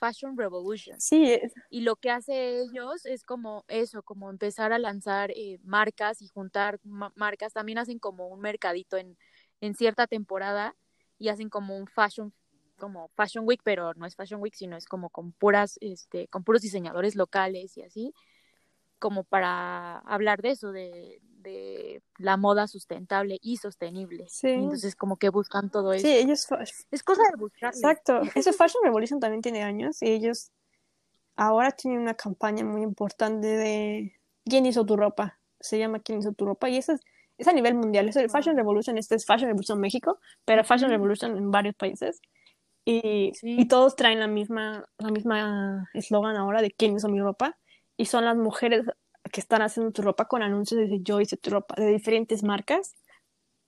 Fashion 0.02 0.36
Revolution. 0.36 1.00
Sí. 1.00 1.40
Y 1.70 1.82
lo 1.82 1.96
que 1.96 2.10
hace 2.10 2.60
ellos 2.60 3.06
es 3.06 3.24
como 3.24 3.64
eso, 3.68 4.02
como 4.02 4.32
empezar 4.32 4.74
a 4.74 4.80
lanzar 4.80 5.30
eh, 5.32 5.60
marcas 5.64 6.24
y 6.24 6.28
juntar 6.28 6.80
marcas, 6.84 7.54
también 7.54 7.78
hacen 7.78 8.00
como 8.00 8.28
un 8.28 8.42
mercadito 8.42 8.98
en, 8.98 9.16
en 9.62 9.76
cierta 9.76 10.08
temporada 10.08 10.76
y 11.20 11.30
hacen 11.30 11.50
como 11.50 11.78
un 11.78 11.86
fashion 11.86 12.34
como 12.78 13.12
Fashion 13.16 13.46
Week, 13.46 13.62
pero 13.64 13.94
no 13.94 14.08
es 14.08 14.16
Fashion 14.16 14.42
Week, 14.42 14.56
sino 14.56 14.76
es 14.76 14.88
como 14.88 15.12
con 15.12 15.34
puras, 15.34 15.78
este, 15.82 16.28
con 16.30 16.44
puros 16.44 16.64
diseñadores 16.64 17.16
locales 17.16 17.78
y 17.78 17.84
así, 17.84 18.16
como 19.02 19.24
para 19.24 19.98
hablar 20.00 20.44
de 20.44 20.52
eso, 20.52 20.72
de, 20.72 21.20
de 21.42 22.04
la 22.20 22.38
moda 22.38 22.68
sustentable 22.68 23.40
y 23.42 23.58
sostenible. 23.58 24.28
Sí. 24.30 24.50
entonces 24.50 24.96
como 24.96 25.18
que 25.18 25.30
buscan 25.30 25.72
todo 25.72 25.92
eso. 25.92 26.06
Sí, 26.06 26.14
ellos... 26.14 26.48
Es 26.92 27.04
cosa 27.04 27.24
de 27.32 27.38
buscar. 27.38 27.74
Exacto. 27.74 28.22
Ese 28.36 28.54
Fashion 28.54 28.84
Revolution 28.84 29.20
también 29.20 29.42
tiene 29.42 29.64
años 29.64 30.02
y 30.02 30.12
ellos 30.12 30.52
ahora 31.36 31.72
tienen 31.72 32.00
una 32.00 32.14
campaña 32.14 32.64
muy 32.64 32.84
importante 32.84 33.48
de 33.48 34.14
¿Quién 34.46 34.66
hizo 34.68 34.86
tu 34.86 34.96
ropa? 34.96 35.40
Se 35.60 35.80
llama 35.80 36.00
¿Quién 36.00 36.20
hizo 36.20 36.32
tu 36.32 36.46
ropa? 36.46 36.70
Y 36.70 36.78
eso 36.78 36.94
es, 36.94 37.02
es 37.40 37.48
a 37.48 37.54
nivel 37.54 37.74
mundial. 37.74 38.08
Es 38.08 38.16
el 38.16 38.30
Fashion 38.30 38.56
Revolution, 38.56 38.98
este 39.00 39.16
es 39.16 39.26
Fashion 39.26 39.48
Revolution 39.48 39.80
México, 39.80 40.20
pero 40.46 40.64
Fashion 40.64 40.92
Revolution 40.92 41.36
en 41.38 41.50
varios 41.50 41.76
países. 41.76 42.22
Y, 42.86 43.32
y 43.42 43.68
todos 43.68 43.96
traen 43.96 44.20
la 44.20 44.28
misma 44.28 44.86
la 44.98 45.12
misma 45.12 45.90
eslogan 45.94 46.36
ahora 46.36 46.64
de 46.64 46.72
quién 46.72 46.96
hizo 46.96 47.10
mi 47.10 47.20
ropa 47.20 47.60
y 48.02 48.06
son 48.06 48.26
las 48.26 48.36
mujeres 48.36 48.88
que 49.32 49.40
están 49.40 49.62
haciendo 49.62 49.92
tu 49.92 50.02
ropa 50.02 50.26
con 50.26 50.42
anuncios 50.42 50.90
de 50.90 51.02
yo 51.04 51.22
hice 51.22 51.38
tu 51.38 51.52
ropa 51.52 51.76
de 51.78 51.86
diferentes 51.88 52.42
marcas 52.44 52.96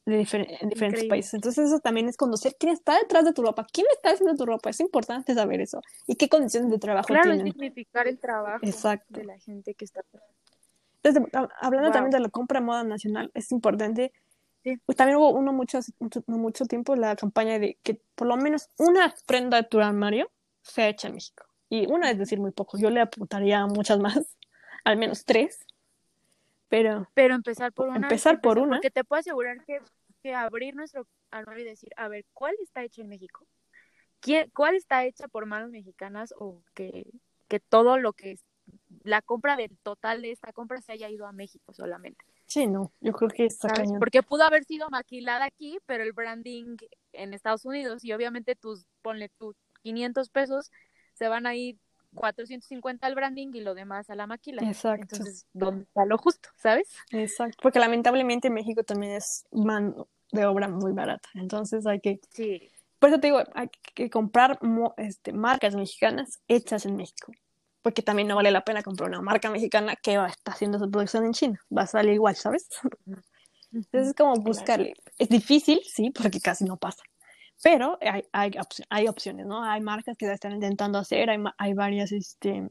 de 0.05 0.15
en 0.59 0.69
diferentes 0.69 1.05
países. 1.05 1.35
Entonces 1.35 1.67
eso 1.67 1.79
también 1.79 2.09
es 2.09 2.17
conocer 2.17 2.55
quién 2.59 2.73
está 2.73 2.97
detrás 2.97 3.25
de 3.25 3.33
tu 3.33 3.43
ropa, 3.43 3.65
quién 3.71 3.85
está 3.93 4.09
haciendo 4.09 4.35
tu 4.35 4.47
ropa. 4.47 4.71
Es 4.71 4.79
importante 4.79 5.35
saber 5.35 5.61
eso 5.61 5.81
y 6.07 6.15
qué 6.15 6.29
condiciones 6.29 6.71
de 6.71 6.79
trabajo 6.79 7.05
claro, 7.05 7.25
tienen. 7.25 7.41
Claro, 7.41 7.53
significar 7.53 8.07
el 8.07 8.17
trabajo 8.17 8.65
de 9.09 9.23
la 9.23 9.37
gente 9.37 9.75
que 9.75 9.85
está. 9.85 10.01
Entonces, 11.03 11.31
hablando 11.61 11.91
también 11.91 12.11
de 12.11 12.19
la 12.19 12.29
compra 12.29 12.59
moda 12.59 12.83
nacional, 12.83 13.29
es 13.35 13.51
importante. 13.51 14.13
Pues 14.85 14.97
también 14.97 15.17
hubo 15.17 15.29
uno 15.29 15.53
mucho, 15.53 15.79
mucho, 15.99 16.23
mucho 16.25 16.65
tiempo 16.65 16.95
la 16.95 17.15
campaña 17.15 17.59
de 17.59 17.77
que 17.83 17.99
por 18.15 18.27
lo 18.27 18.35
menos 18.35 18.69
una 18.79 19.13
prenda 19.27 19.57
de 19.57 19.67
tu 19.67 19.79
armario 19.79 20.31
sea 20.63 20.89
hecha 20.89 21.09
en 21.09 21.15
México. 21.15 21.45
Y 21.73 21.91
una 21.91 22.11
es 22.11 22.19
decir 22.19 22.39
muy 22.39 22.51
poco. 22.51 22.77
Yo 22.77 22.91
le 22.91 23.01
apuntaría 23.01 23.65
muchas 23.65 23.99
más, 23.99 24.37
al 24.83 24.97
menos 24.97 25.25
tres 25.25 25.65
pero, 26.73 27.07
pero 27.13 27.35
empezar 27.35 27.71
por 27.71 27.89
una. 27.89 27.97
Empezar 27.97 28.41
por 28.41 28.57
una. 28.57 28.77
Porque 28.77 28.89
te 28.89 29.03
puedo 29.03 29.19
asegurar 29.19 29.63
que, 29.63 29.79
que 30.23 30.33
abrir 30.33 30.75
nuestro 30.75 31.05
armario 31.29 31.63
y 31.63 31.67
decir, 31.67 31.91
a 31.97 32.07
ver, 32.07 32.25
¿cuál 32.33 32.55
está 32.63 32.83
hecho 32.83 33.01
en 33.01 33.09
México? 33.09 33.45
¿Quién, 34.19 34.49
¿Cuál 34.55 34.73
está 34.73 35.05
hecha 35.05 35.27
por 35.27 35.45
manos 35.45 35.69
mexicanas 35.69 36.33
o 36.35 36.63
que, 36.73 37.05
que 37.47 37.59
todo 37.59 37.99
lo 37.99 38.13
que 38.13 38.31
es 38.31 38.43
la 39.03 39.21
compra 39.21 39.55
del 39.55 39.77
total 39.83 40.23
de 40.23 40.31
esta 40.31 40.51
compra 40.51 40.81
se 40.81 40.93
haya 40.93 41.11
ido 41.11 41.27
a 41.27 41.31
México 41.31 41.73
solamente? 41.73 42.25
Sí, 42.47 42.65
no, 42.65 42.91
yo 43.01 43.13
creo 43.13 43.29
que 43.29 43.45
está 43.45 43.67
cañón. 43.67 43.99
Porque 43.99 44.23
pudo 44.23 44.41
haber 44.41 44.63
sido 44.63 44.89
maquilada 44.89 45.45
aquí, 45.45 45.77
pero 45.85 46.03
el 46.03 46.13
branding 46.13 46.77
en 47.11 47.35
Estados 47.35 47.65
Unidos 47.65 48.03
y 48.03 48.13
obviamente 48.13 48.55
tus, 48.55 48.87
ponle 49.03 49.29
tus 49.29 49.55
500 49.83 50.29
pesos 50.31 50.71
se 51.13 51.27
van 51.27 51.45
a 51.45 51.55
ir 51.55 51.77
450 52.13 53.05
al 53.05 53.15
branding 53.15 53.49
y 53.53 53.61
lo 53.61 53.73
demás 53.73 54.09
a 54.09 54.15
la 54.15 54.27
maquila. 54.27 54.61
Exacto. 54.63 55.15
Entonces, 55.15 55.47
¿dónde 55.53 55.83
está 55.83 56.05
lo 56.05 56.17
justo, 56.17 56.49
sabes? 56.57 56.89
Exacto, 57.11 57.57
porque 57.61 57.79
lamentablemente 57.79 58.49
México 58.49 58.83
también 58.83 59.13
es 59.13 59.45
mano 59.51 60.07
de 60.31 60.45
obra 60.45 60.67
muy 60.67 60.93
barata, 60.93 61.29
entonces 61.35 61.85
hay 61.85 61.99
que... 61.99 62.19
Sí. 62.29 62.69
Por 62.99 63.09
eso 63.09 63.19
te 63.19 63.27
digo, 63.27 63.43
hay 63.53 63.69
que 63.93 64.09
comprar 64.09 64.59
este, 64.97 65.33
marcas 65.33 65.75
mexicanas 65.75 66.39
hechas 66.47 66.85
en 66.85 66.95
México, 66.95 67.33
porque 67.81 68.01
también 68.01 68.29
no 68.29 68.35
vale 68.35 68.49
la 68.49 68.63
pena 68.63 68.81
comprar 68.81 69.09
una 69.09 69.21
marca 69.21 69.49
mexicana 69.49 69.95
que 69.95 70.17
va, 70.17 70.27
está 70.27 70.53
haciendo 70.53 70.79
su 70.79 70.89
producción 70.89 71.25
en 71.25 71.33
China, 71.33 71.59
va 71.75 71.83
a 71.83 71.87
salir 71.87 72.13
igual, 72.13 72.35
¿sabes? 72.35 72.69
Entonces 73.73 74.09
es 74.09 74.15
como 74.15 74.35
buscarle. 74.35 74.93
Es 75.17 75.29
difícil, 75.29 75.81
sí, 75.83 76.11
porque 76.11 76.39
casi 76.39 76.63
no 76.63 76.77
pasa. 76.77 77.03
Pero 77.63 77.97
hay, 78.01 78.25
hay, 78.33 78.51
hay 78.89 79.07
opciones, 79.07 79.45
¿no? 79.45 79.63
Hay 79.63 79.79
marcas 79.79 80.17
que 80.17 80.25
ya 80.25 80.33
están 80.33 80.51
intentando 80.51 80.99
hacer, 80.99 81.29
hay, 81.29 81.41
hay 81.57 81.73
varias 81.73 82.11
este, 82.11 82.67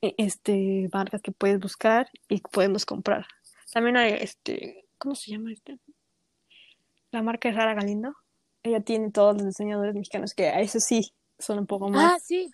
e, 0.00 0.14
este, 0.16 0.88
marcas 0.92 1.20
que 1.20 1.32
puedes 1.32 1.58
buscar 1.58 2.08
y 2.28 2.40
podemos 2.40 2.86
comprar. 2.86 3.26
También 3.72 3.96
hay, 3.96 4.12
este, 4.12 4.86
¿cómo 4.96 5.16
se 5.16 5.32
llama 5.32 5.52
este? 5.52 5.78
La 7.10 7.22
marca 7.22 7.48
es 7.48 7.56
Rara 7.56 7.74
Galindo. 7.74 8.14
Ella 8.62 8.80
tiene 8.80 9.10
todos 9.10 9.36
los 9.36 9.46
diseñadores 9.46 9.94
mexicanos 9.94 10.32
que 10.34 10.48
a 10.48 10.60
eso 10.60 10.78
sí 10.78 11.12
son 11.38 11.58
un 11.58 11.66
poco 11.66 11.88
más. 11.88 12.12
Ah, 12.12 12.18
sí. 12.20 12.50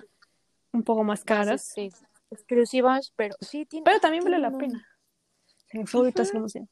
Un 0.72 0.84
poco 0.84 1.04
más 1.04 1.22
caras. 1.22 1.66
Sí, 1.74 1.90
exclusivas, 2.30 3.12
pero 3.14 3.36
sí 3.40 3.66
tiene. 3.66 3.84
Pero 3.84 4.00
también 4.00 4.24
vale 4.24 4.38
la 4.38 4.50
pena. 4.50 4.86
Sí, 5.70 5.84
favoritas, 5.86 6.30
como 6.30 6.48
Sí. 6.48 6.66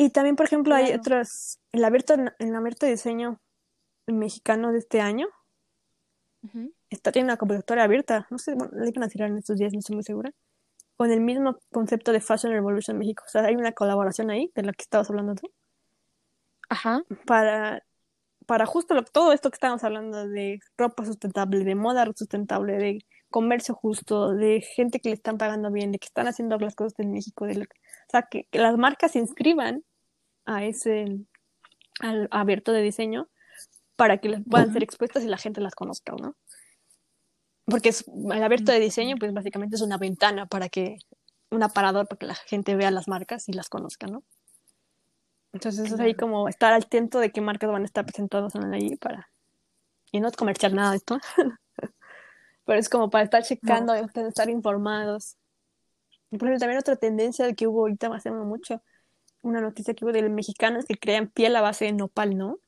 Y 0.00 0.10
también, 0.10 0.36
por 0.36 0.46
ejemplo, 0.46 0.74
hay 0.76 0.92
otras, 0.92 1.60
el 1.72 1.84
abierto, 1.84 2.14
el 2.38 2.54
abierto 2.54 2.86
diseño 2.86 3.40
mexicano 4.06 4.70
de 4.72 4.78
este 4.78 5.00
año, 5.00 5.26
está 6.88 7.10
tiene 7.10 7.26
una 7.26 7.36
convocatoria 7.36 7.82
abierta, 7.82 8.28
no 8.30 8.38
sé, 8.38 8.54
bueno, 8.54 8.70
la 8.74 8.88
iban 8.88 9.02
a 9.02 9.08
tirar 9.08 9.28
en 9.28 9.38
estos 9.38 9.58
días, 9.58 9.72
no 9.72 9.80
estoy 9.80 9.96
muy 9.96 10.04
segura, 10.04 10.30
con 10.96 11.10
el 11.10 11.20
mismo 11.20 11.58
concepto 11.72 12.12
de 12.12 12.20
Fashion 12.20 12.52
Revolution 12.52 12.96
México. 12.96 13.24
O 13.26 13.28
sea, 13.28 13.44
hay 13.44 13.56
una 13.56 13.72
colaboración 13.72 14.30
ahí 14.30 14.52
de 14.54 14.62
la 14.62 14.72
que 14.72 14.82
estabas 14.82 15.10
hablando 15.10 15.34
tú. 15.34 15.50
Ajá. 16.68 17.02
Para, 17.26 17.82
para 18.46 18.66
justo 18.66 18.94
lo, 18.94 19.02
todo 19.02 19.32
esto 19.32 19.50
que 19.50 19.56
estamos 19.56 19.82
hablando 19.82 20.28
de 20.28 20.60
ropa 20.76 21.04
sustentable, 21.04 21.64
de 21.64 21.74
moda 21.74 22.06
sustentable, 22.14 22.78
de 22.78 23.04
comercio 23.30 23.74
justo, 23.74 24.32
de 24.32 24.60
gente 24.60 25.00
que 25.00 25.10
le 25.10 25.16
están 25.16 25.38
pagando 25.38 25.70
bien, 25.70 25.92
de 25.92 25.98
que 25.98 26.06
están 26.06 26.28
haciendo 26.28 26.56
las 26.58 26.74
cosas 26.74 26.98
en 26.98 27.12
México, 27.12 27.46
de 27.46 27.62
o 27.62 27.66
sea, 28.10 28.22
que, 28.22 28.48
las 28.52 28.76
marcas 28.78 29.12
se 29.12 29.18
inscriban 29.18 29.84
a 30.48 30.64
ese 30.64 31.18
al 32.00 32.28
abierto 32.30 32.72
de 32.72 32.82
diseño 32.82 33.28
para 33.96 34.18
que 34.18 34.40
puedan 34.48 34.72
ser 34.72 34.82
expuestas 34.82 35.24
y 35.24 35.28
la 35.28 35.36
gente 35.36 35.60
las 35.60 35.74
conozca, 35.74 36.14
¿no? 36.20 36.36
Porque 37.64 37.90
es, 37.90 38.04
el 38.08 38.42
abierto 38.42 38.72
de 38.72 38.80
diseño, 38.80 39.16
pues 39.18 39.32
básicamente 39.34 39.76
es 39.76 39.82
una 39.82 39.98
ventana 39.98 40.46
para 40.46 40.68
que, 40.68 40.96
un 41.50 41.62
aparador 41.62 42.06
para 42.08 42.18
que 42.18 42.26
la 42.26 42.34
gente 42.34 42.76
vea 42.76 42.90
las 42.90 43.08
marcas 43.08 43.48
y 43.48 43.52
las 43.52 43.68
conozca, 43.68 44.06
¿no? 44.06 44.24
Entonces 45.52 45.92
es 45.92 46.00
ahí 46.00 46.14
como 46.14 46.48
estar 46.48 46.72
al 46.72 46.82
atento 46.82 47.18
de 47.18 47.30
qué 47.30 47.40
marcas 47.40 47.70
van 47.70 47.82
a 47.82 47.86
estar 47.86 48.04
presentadas 48.04 48.54
ahí 48.56 48.96
para... 48.96 49.28
Y 50.12 50.20
no 50.20 50.28
es 50.28 50.36
comercial 50.36 50.74
nada 50.74 50.92
de 50.92 50.98
esto, 50.98 51.18
pero 52.64 52.78
es 52.78 52.88
como 52.88 53.10
para 53.10 53.24
estar 53.24 53.42
checando, 53.42 53.94
y 53.94 54.20
estar 54.20 54.48
informados. 54.48 55.36
Y 56.30 56.38
por 56.38 56.48
ejemplo, 56.48 56.60
también 56.60 56.78
otra 56.78 56.96
tendencia 56.96 57.52
que 57.54 57.66
hubo 57.66 57.80
ahorita 57.80 58.08
hace 58.14 58.30
mucho, 58.30 58.82
una 59.48 59.60
noticia 59.60 59.94
que 59.94 60.04
hubo 60.04 60.12
de 60.12 60.22
los 60.22 60.30
mexicanos 60.30 60.84
que 60.84 60.96
crean 60.96 61.28
piel 61.28 61.56
a 61.56 61.60
base 61.60 61.86
de 61.86 61.92
nopal, 61.92 62.36
¿no? 62.36 62.58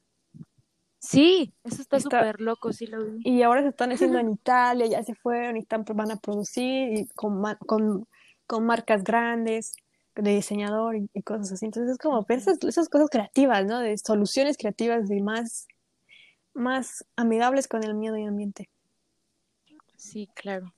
Sí, 0.99 1.55
eso 1.65 1.81
está 1.81 1.99
súper 1.99 2.41
loco, 2.41 2.73
sí 2.73 2.87
lo 2.87 3.03
vi. 3.05 3.21
Y 3.25 3.43
ahora 3.43 3.63
se 3.63 3.69
están 3.69 3.91
haciendo 3.91 4.19
en 4.19 4.31
Italia, 4.33 4.87
ya 4.87 5.03
se 5.03 5.15
fueron 5.15 5.57
y 5.57 5.61
están, 5.61 5.85
van 5.95 6.11
a 6.11 6.17
producir 6.17 6.99
y 6.99 7.07
con, 7.09 7.43
con, 7.67 8.07
con 8.47 8.67
marcas 8.67 9.03
grandes 9.03 9.73
de 10.15 10.35
diseñador 10.35 10.97
y, 10.97 11.09
cosas 11.23 11.53
así. 11.53 11.65
Entonces 11.65 11.93
es 11.93 11.99
como 11.99 12.25
esas, 12.29 12.59
esas, 12.63 12.89
cosas 12.89 13.09
creativas, 13.11 13.65
¿no? 13.65 13.81
De 13.81 13.97
soluciones 13.97 14.59
creativas 14.59 15.11
y 15.11 15.23
más, 15.23 15.67
más 16.53 17.05
amigables 17.17 17.67
con 17.67 17.83
el 17.83 17.95
medio 17.95 18.29
ambiente. 18.29 18.69
Sí, 19.97 20.29
claro. 20.35 20.73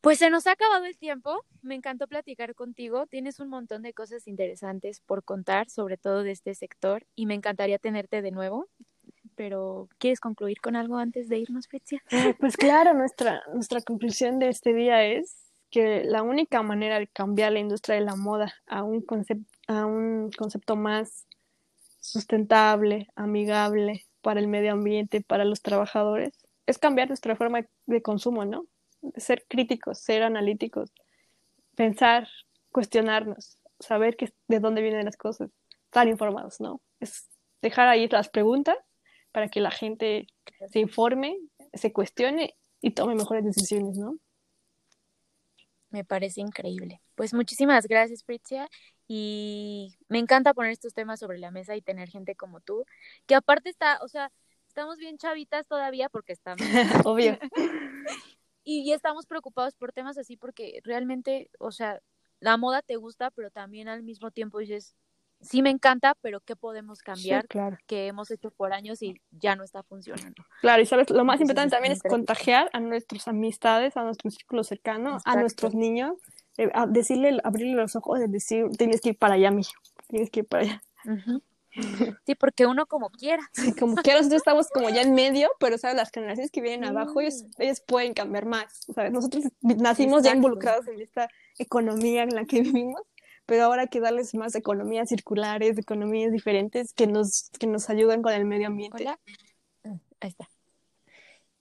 Pues 0.00 0.18
se 0.18 0.30
nos 0.30 0.46
ha 0.46 0.52
acabado 0.52 0.84
el 0.86 0.96
tiempo. 0.96 1.44
Me 1.62 1.74
encantó 1.74 2.06
platicar 2.08 2.54
contigo. 2.54 3.06
Tienes 3.06 3.38
un 3.38 3.48
montón 3.48 3.82
de 3.82 3.92
cosas 3.92 4.26
interesantes 4.26 5.00
por 5.00 5.24
contar, 5.24 5.68
sobre 5.68 5.98
todo 5.98 6.22
de 6.22 6.30
este 6.30 6.54
sector, 6.54 7.06
y 7.14 7.26
me 7.26 7.34
encantaría 7.34 7.78
tenerte 7.78 8.22
de 8.22 8.30
nuevo. 8.30 8.68
Pero, 9.34 9.88
¿quieres 9.98 10.20
concluir 10.20 10.60
con 10.60 10.74
algo 10.74 10.96
antes 10.96 11.28
de 11.28 11.38
irnos, 11.38 11.68
Fritzia? 11.68 12.02
Eh, 12.10 12.34
pues 12.38 12.56
claro, 12.56 12.94
nuestra, 12.94 13.42
nuestra 13.52 13.80
conclusión 13.82 14.38
de 14.38 14.48
este 14.48 14.72
día 14.72 15.04
es 15.04 15.50
que 15.70 16.02
la 16.04 16.22
única 16.22 16.62
manera 16.62 16.98
de 16.98 17.06
cambiar 17.06 17.52
la 17.52 17.60
industria 17.60 17.96
de 17.96 18.02
la 18.02 18.16
moda 18.16 18.52
a 18.66 18.82
un, 18.82 19.02
concepto, 19.02 19.46
a 19.68 19.86
un 19.86 20.30
concepto 20.36 20.76
más 20.76 21.26
sustentable, 22.00 23.08
amigable 23.14 24.06
para 24.20 24.40
el 24.40 24.48
medio 24.48 24.72
ambiente, 24.72 25.20
para 25.20 25.44
los 25.44 25.62
trabajadores, 25.62 26.32
es 26.66 26.78
cambiar 26.78 27.08
nuestra 27.08 27.36
forma 27.36 27.66
de 27.86 28.02
consumo, 28.02 28.44
¿no? 28.44 28.66
Ser 29.16 29.44
críticos, 29.48 29.98
ser 29.98 30.22
analíticos, 30.22 30.92
pensar, 31.74 32.28
cuestionarnos, 32.70 33.58
saber 33.78 34.16
que, 34.16 34.32
de 34.48 34.60
dónde 34.60 34.82
vienen 34.82 35.04
las 35.04 35.16
cosas, 35.16 35.50
estar 35.86 36.06
informados, 36.08 36.60
¿no? 36.60 36.80
Es 37.00 37.28
dejar 37.62 37.88
ahí 37.88 38.08
las 38.08 38.28
preguntas 38.28 38.76
para 39.32 39.48
que 39.48 39.60
la 39.60 39.70
gente 39.70 40.26
se 40.70 40.80
informe, 40.80 41.38
se 41.72 41.92
cuestione 41.92 42.54
y 42.80 42.92
tome 42.92 43.14
mejores 43.14 43.44
decisiones, 43.44 43.96
¿no? 43.96 44.16
Me 45.90 46.04
parece 46.04 46.40
increíble. 46.40 47.02
Pues 47.16 47.34
muchísimas 47.34 47.86
gracias, 47.86 48.22
Fritzia. 48.24 48.68
Y 49.08 49.96
me 50.08 50.18
encanta 50.18 50.54
poner 50.54 50.70
estos 50.70 50.94
temas 50.94 51.18
sobre 51.18 51.38
la 51.38 51.50
mesa 51.50 51.74
y 51.74 51.82
tener 51.82 52.08
gente 52.08 52.36
como 52.36 52.60
tú, 52.60 52.84
que 53.26 53.34
aparte 53.34 53.68
está, 53.68 53.98
o 54.02 54.08
sea, 54.08 54.30
estamos 54.68 54.98
bien 54.98 55.18
chavitas 55.18 55.66
todavía 55.66 56.08
porque 56.08 56.32
estamos. 56.32 56.60
Obvio. 57.04 57.36
y, 58.64 58.92
estamos 58.92 59.26
preocupados 59.26 59.74
por 59.74 59.92
temas 59.92 60.18
así 60.18 60.36
porque 60.36 60.80
realmente, 60.84 61.50
o 61.58 61.72
sea, 61.72 62.00
la 62.40 62.56
moda 62.56 62.82
te 62.82 62.96
gusta, 62.96 63.30
pero 63.30 63.50
también 63.50 63.88
al 63.88 64.02
mismo 64.02 64.30
tiempo 64.30 64.58
dices, 64.58 64.94
sí 65.40 65.62
me 65.62 65.70
encanta, 65.70 66.14
pero 66.20 66.40
¿qué 66.40 66.56
podemos 66.56 67.00
cambiar? 67.00 67.46
claro. 67.48 67.78
Que 67.86 68.06
hemos 68.06 68.30
hecho 68.30 68.50
por 68.50 68.72
años 68.72 69.02
y 69.02 69.20
ya 69.30 69.56
no 69.56 69.64
está 69.64 69.82
funcionando. 69.82 70.44
Claro, 70.60 70.82
y 70.82 70.86
sabes, 70.86 71.10
lo 71.10 71.24
más 71.24 71.40
importante 71.40 71.70
también 71.70 71.92
es 71.92 72.02
contagiar 72.02 72.70
a 72.72 72.80
nuestras 72.80 73.28
amistades, 73.28 73.96
a 73.96 74.04
nuestro 74.04 74.30
círculo 74.30 74.64
cercano, 74.64 75.18
a 75.24 75.36
nuestros 75.36 75.74
niños, 75.74 76.16
eh, 76.58 76.70
a 76.74 76.86
decirle, 76.86 77.38
abrirle 77.44 77.74
los 77.74 77.96
ojos, 77.96 78.20
y 78.20 78.28
decir, 78.28 78.66
tienes 78.76 79.00
que 79.00 79.10
ir 79.10 79.18
para 79.18 79.34
allá, 79.34 79.50
mijo, 79.50 79.72
tienes 80.08 80.30
que 80.30 80.40
ir 80.40 80.46
para 80.46 80.62
allá. 80.64 80.82
Sí, 82.26 82.34
porque 82.34 82.66
uno 82.66 82.86
como 82.86 83.10
quiera. 83.10 83.48
como 83.78 83.96
quiera, 83.96 84.18
nosotros 84.18 84.40
estamos 84.40 84.68
como 84.68 84.88
ya 84.88 85.02
en 85.02 85.14
medio, 85.14 85.50
pero 85.58 85.78
¿sabes? 85.78 85.96
las 85.96 86.10
generaciones 86.10 86.50
que 86.50 86.60
vienen 86.60 86.84
abajo, 86.84 87.20
ellos, 87.20 87.44
mm. 87.44 87.62
ellos 87.62 87.80
pueden 87.80 88.14
cambiar 88.14 88.46
más. 88.46 88.86
¿sabes? 88.94 89.12
Nosotros 89.12 89.44
nacimos 89.60 90.22
ya 90.22 90.34
involucrados 90.34 90.86
en 90.88 91.00
esta 91.00 91.28
economía 91.58 92.22
en 92.22 92.34
la 92.34 92.44
que 92.44 92.62
vivimos, 92.62 93.02
pero 93.46 93.64
ahora 93.64 93.82
hay 93.82 93.88
que 93.88 94.00
darles 94.00 94.34
más 94.34 94.54
economías 94.54 95.08
circulares, 95.08 95.78
economías 95.78 96.32
diferentes 96.32 96.92
que 96.92 97.06
nos, 97.06 97.50
que 97.58 97.66
nos 97.66 97.88
ayuden 97.90 98.22
con 98.22 98.32
el 98.32 98.44
medio 98.44 98.68
ambiente. 98.68 99.02
Hola. 99.02 99.20
Mm, 99.84 99.96
ahí 100.20 100.28
está. 100.30 100.48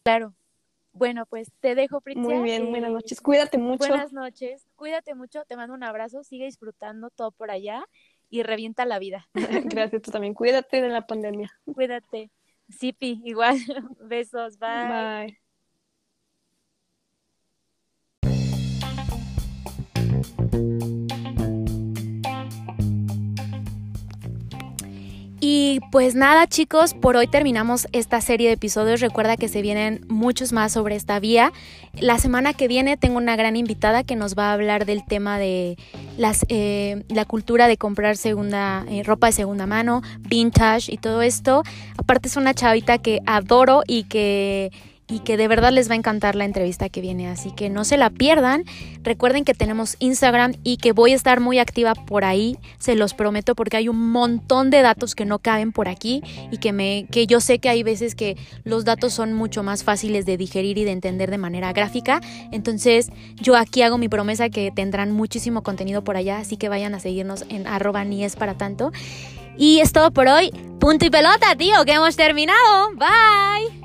Claro, 0.03 0.34
Bueno, 0.91 1.26
pues 1.27 1.52
te 1.60 1.76
dejo, 1.76 2.02
Princesa. 2.02 2.27
Muy 2.27 2.44
bien, 2.44 2.69
buenas 2.72 2.91
noches. 2.91 3.22
Cuídate 3.22 3.57
mucho. 3.57 3.88
Buenas 3.88 4.11
noches. 4.11 4.65
Cuídate 4.76 5.14
mucho. 5.14 5.44
Te 5.45 5.56
mando 5.56 5.73
un 5.76 5.84
abrazo. 5.84 6.23
Sigue 6.23 6.45
disfrutando 6.45 7.10
todo 7.10 7.31
por 7.31 7.52
allá 7.52 7.86
y 8.30 8.43
revienta 8.43 8.85
la 8.85 8.99
vida. 8.99 9.27
Gracias, 9.65 10.01
tú 10.01 10.11
también. 10.11 10.34
Cuídate 10.34 10.81
de 10.81 10.89
la 10.89 11.06
pandemia. 11.06 11.51
Cuídate. 11.73 12.31
Sipi, 12.69 13.22
igual. 13.26 13.57
Besos. 14.01 14.57
Bye. 14.60 15.38
Bye. 20.51 20.78
Y 25.52 25.80
pues 25.92 26.14
nada 26.14 26.46
chicos, 26.46 26.94
por 26.94 27.16
hoy 27.16 27.26
terminamos 27.26 27.88
esta 27.92 28.22
serie 28.22 28.50
de 28.50 28.54
episodios. 28.54 29.02
Recuerda 29.02 29.36
que 29.36 29.48
se 29.48 29.64
vienen 29.64 30.06
muchos 30.08 30.54
más 30.54 30.74
sobre 30.74 30.96
esta 30.96 31.20
vía. 31.20 31.52
La 32.00 32.20
semana 32.20 32.54
que 32.54 32.68
viene 32.68 32.98
tengo 32.98 33.18
una 33.18 33.36
gran 33.36 33.56
invitada 33.56 34.04
que 34.04 34.16
nos 34.16 34.38
va 34.38 34.52
a 34.52 34.54
hablar 34.54 34.86
del 34.86 35.04
tema 35.04 35.40
de 35.40 35.76
las, 36.20 36.46
eh, 36.50 37.04
la 37.10 37.26
cultura 37.26 37.68
de 37.68 37.78
comprar 37.78 38.16
segunda, 38.16 38.86
eh, 38.92 39.02
ropa 39.02 39.26
de 39.26 39.34
segunda 39.34 39.66
mano, 39.66 40.04
vintage 40.20 40.94
y 40.94 40.98
todo 40.98 41.24
esto. 41.24 41.64
Aparte 41.98 42.28
es 42.28 42.38
una 42.38 42.54
chavita 42.54 43.00
que 43.00 43.22
adoro 43.26 43.82
y 43.88 44.04
que 44.04 44.72
y 45.10 45.19
que 45.19 45.38
de 45.38 45.48
verdad 45.48 45.72
les 45.72 45.90
va 45.90 45.94
a 45.94 45.98
encantar 45.98 46.36
la 46.36 46.45
entrevista 46.45 46.90
que 46.90 47.02
viene, 47.02 47.27
así 47.27 47.52
que 47.52 47.69
no 47.69 47.84
se 47.84 47.98
la 47.98 48.10
pierdan. 48.10 48.64
Recuerden 49.03 49.44
que 49.44 49.53
tenemos 49.53 49.95
Instagram 49.99 50.53
y 50.64 50.77
que 50.77 50.91
voy 50.91 51.14
a 51.14 51.15
estar 51.15 51.40
muy 51.40 51.57
activa 51.60 51.95
por 51.95 52.23
ahí, 52.23 52.57
se 52.77 52.95
los 52.95 53.14
prometo 53.14 53.56
porque 53.56 53.77
hay 53.77 53.90
un 53.90 54.11
montón 54.11 54.69
de 54.69 54.81
datos 54.81 55.15
que 55.15 55.26
no 55.26 55.40
caben 55.40 55.72
por 55.72 55.88
aquí 55.88 56.22
y 56.52 56.57
que 56.57 56.72
me 56.72 57.07
que 57.11 57.26
yo 57.27 57.41
sé 57.41 57.60
que 57.60 57.69
hay 57.69 57.84
veces 57.84 58.14
que 58.14 58.38
los 58.64 58.86
datos 58.86 59.14
son 59.14 59.34
mucho 59.34 59.64
más 59.64 59.84
fáciles 59.84 60.26
de 60.26 60.38
digerir 60.38 60.77
y 60.77 60.84
de 60.84 60.91
entender 60.91 61.31
de 61.31 61.38
manera 61.38 61.73
gráfica. 61.73 62.22
Entonces, 62.52 63.10
yo 63.41 63.56
aquí 63.56 63.81
hago 63.81 63.98
mi 63.98 64.10
promesa 64.10 64.49
que 64.49 64.72
tendrán 64.72 65.11
muchísimo 65.11 65.64
contenido 65.64 66.03
por 66.03 66.18
allá, 66.18 66.38
así 66.38 66.57
que 66.57 66.69
vayan 66.69 66.94
a 66.94 66.99
seguirnos 66.99 67.45
en 67.49 67.65
arroba 67.68 68.03
ni 68.03 68.23
es 68.23 68.36
para 68.36 68.56
tanto. 68.56 68.91
Y 69.57 69.80
es 69.80 69.91
todo 69.91 70.11
por 70.11 70.27
hoy. 70.27 70.52
Punto 70.80 71.06
y 71.06 71.10
pelota, 71.10 71.56
tío, 71.57 71.84
que 71.86 71.94
hemos 71.94 72.15
terminado. 72.15 72.91
Bye. 72.95 73.78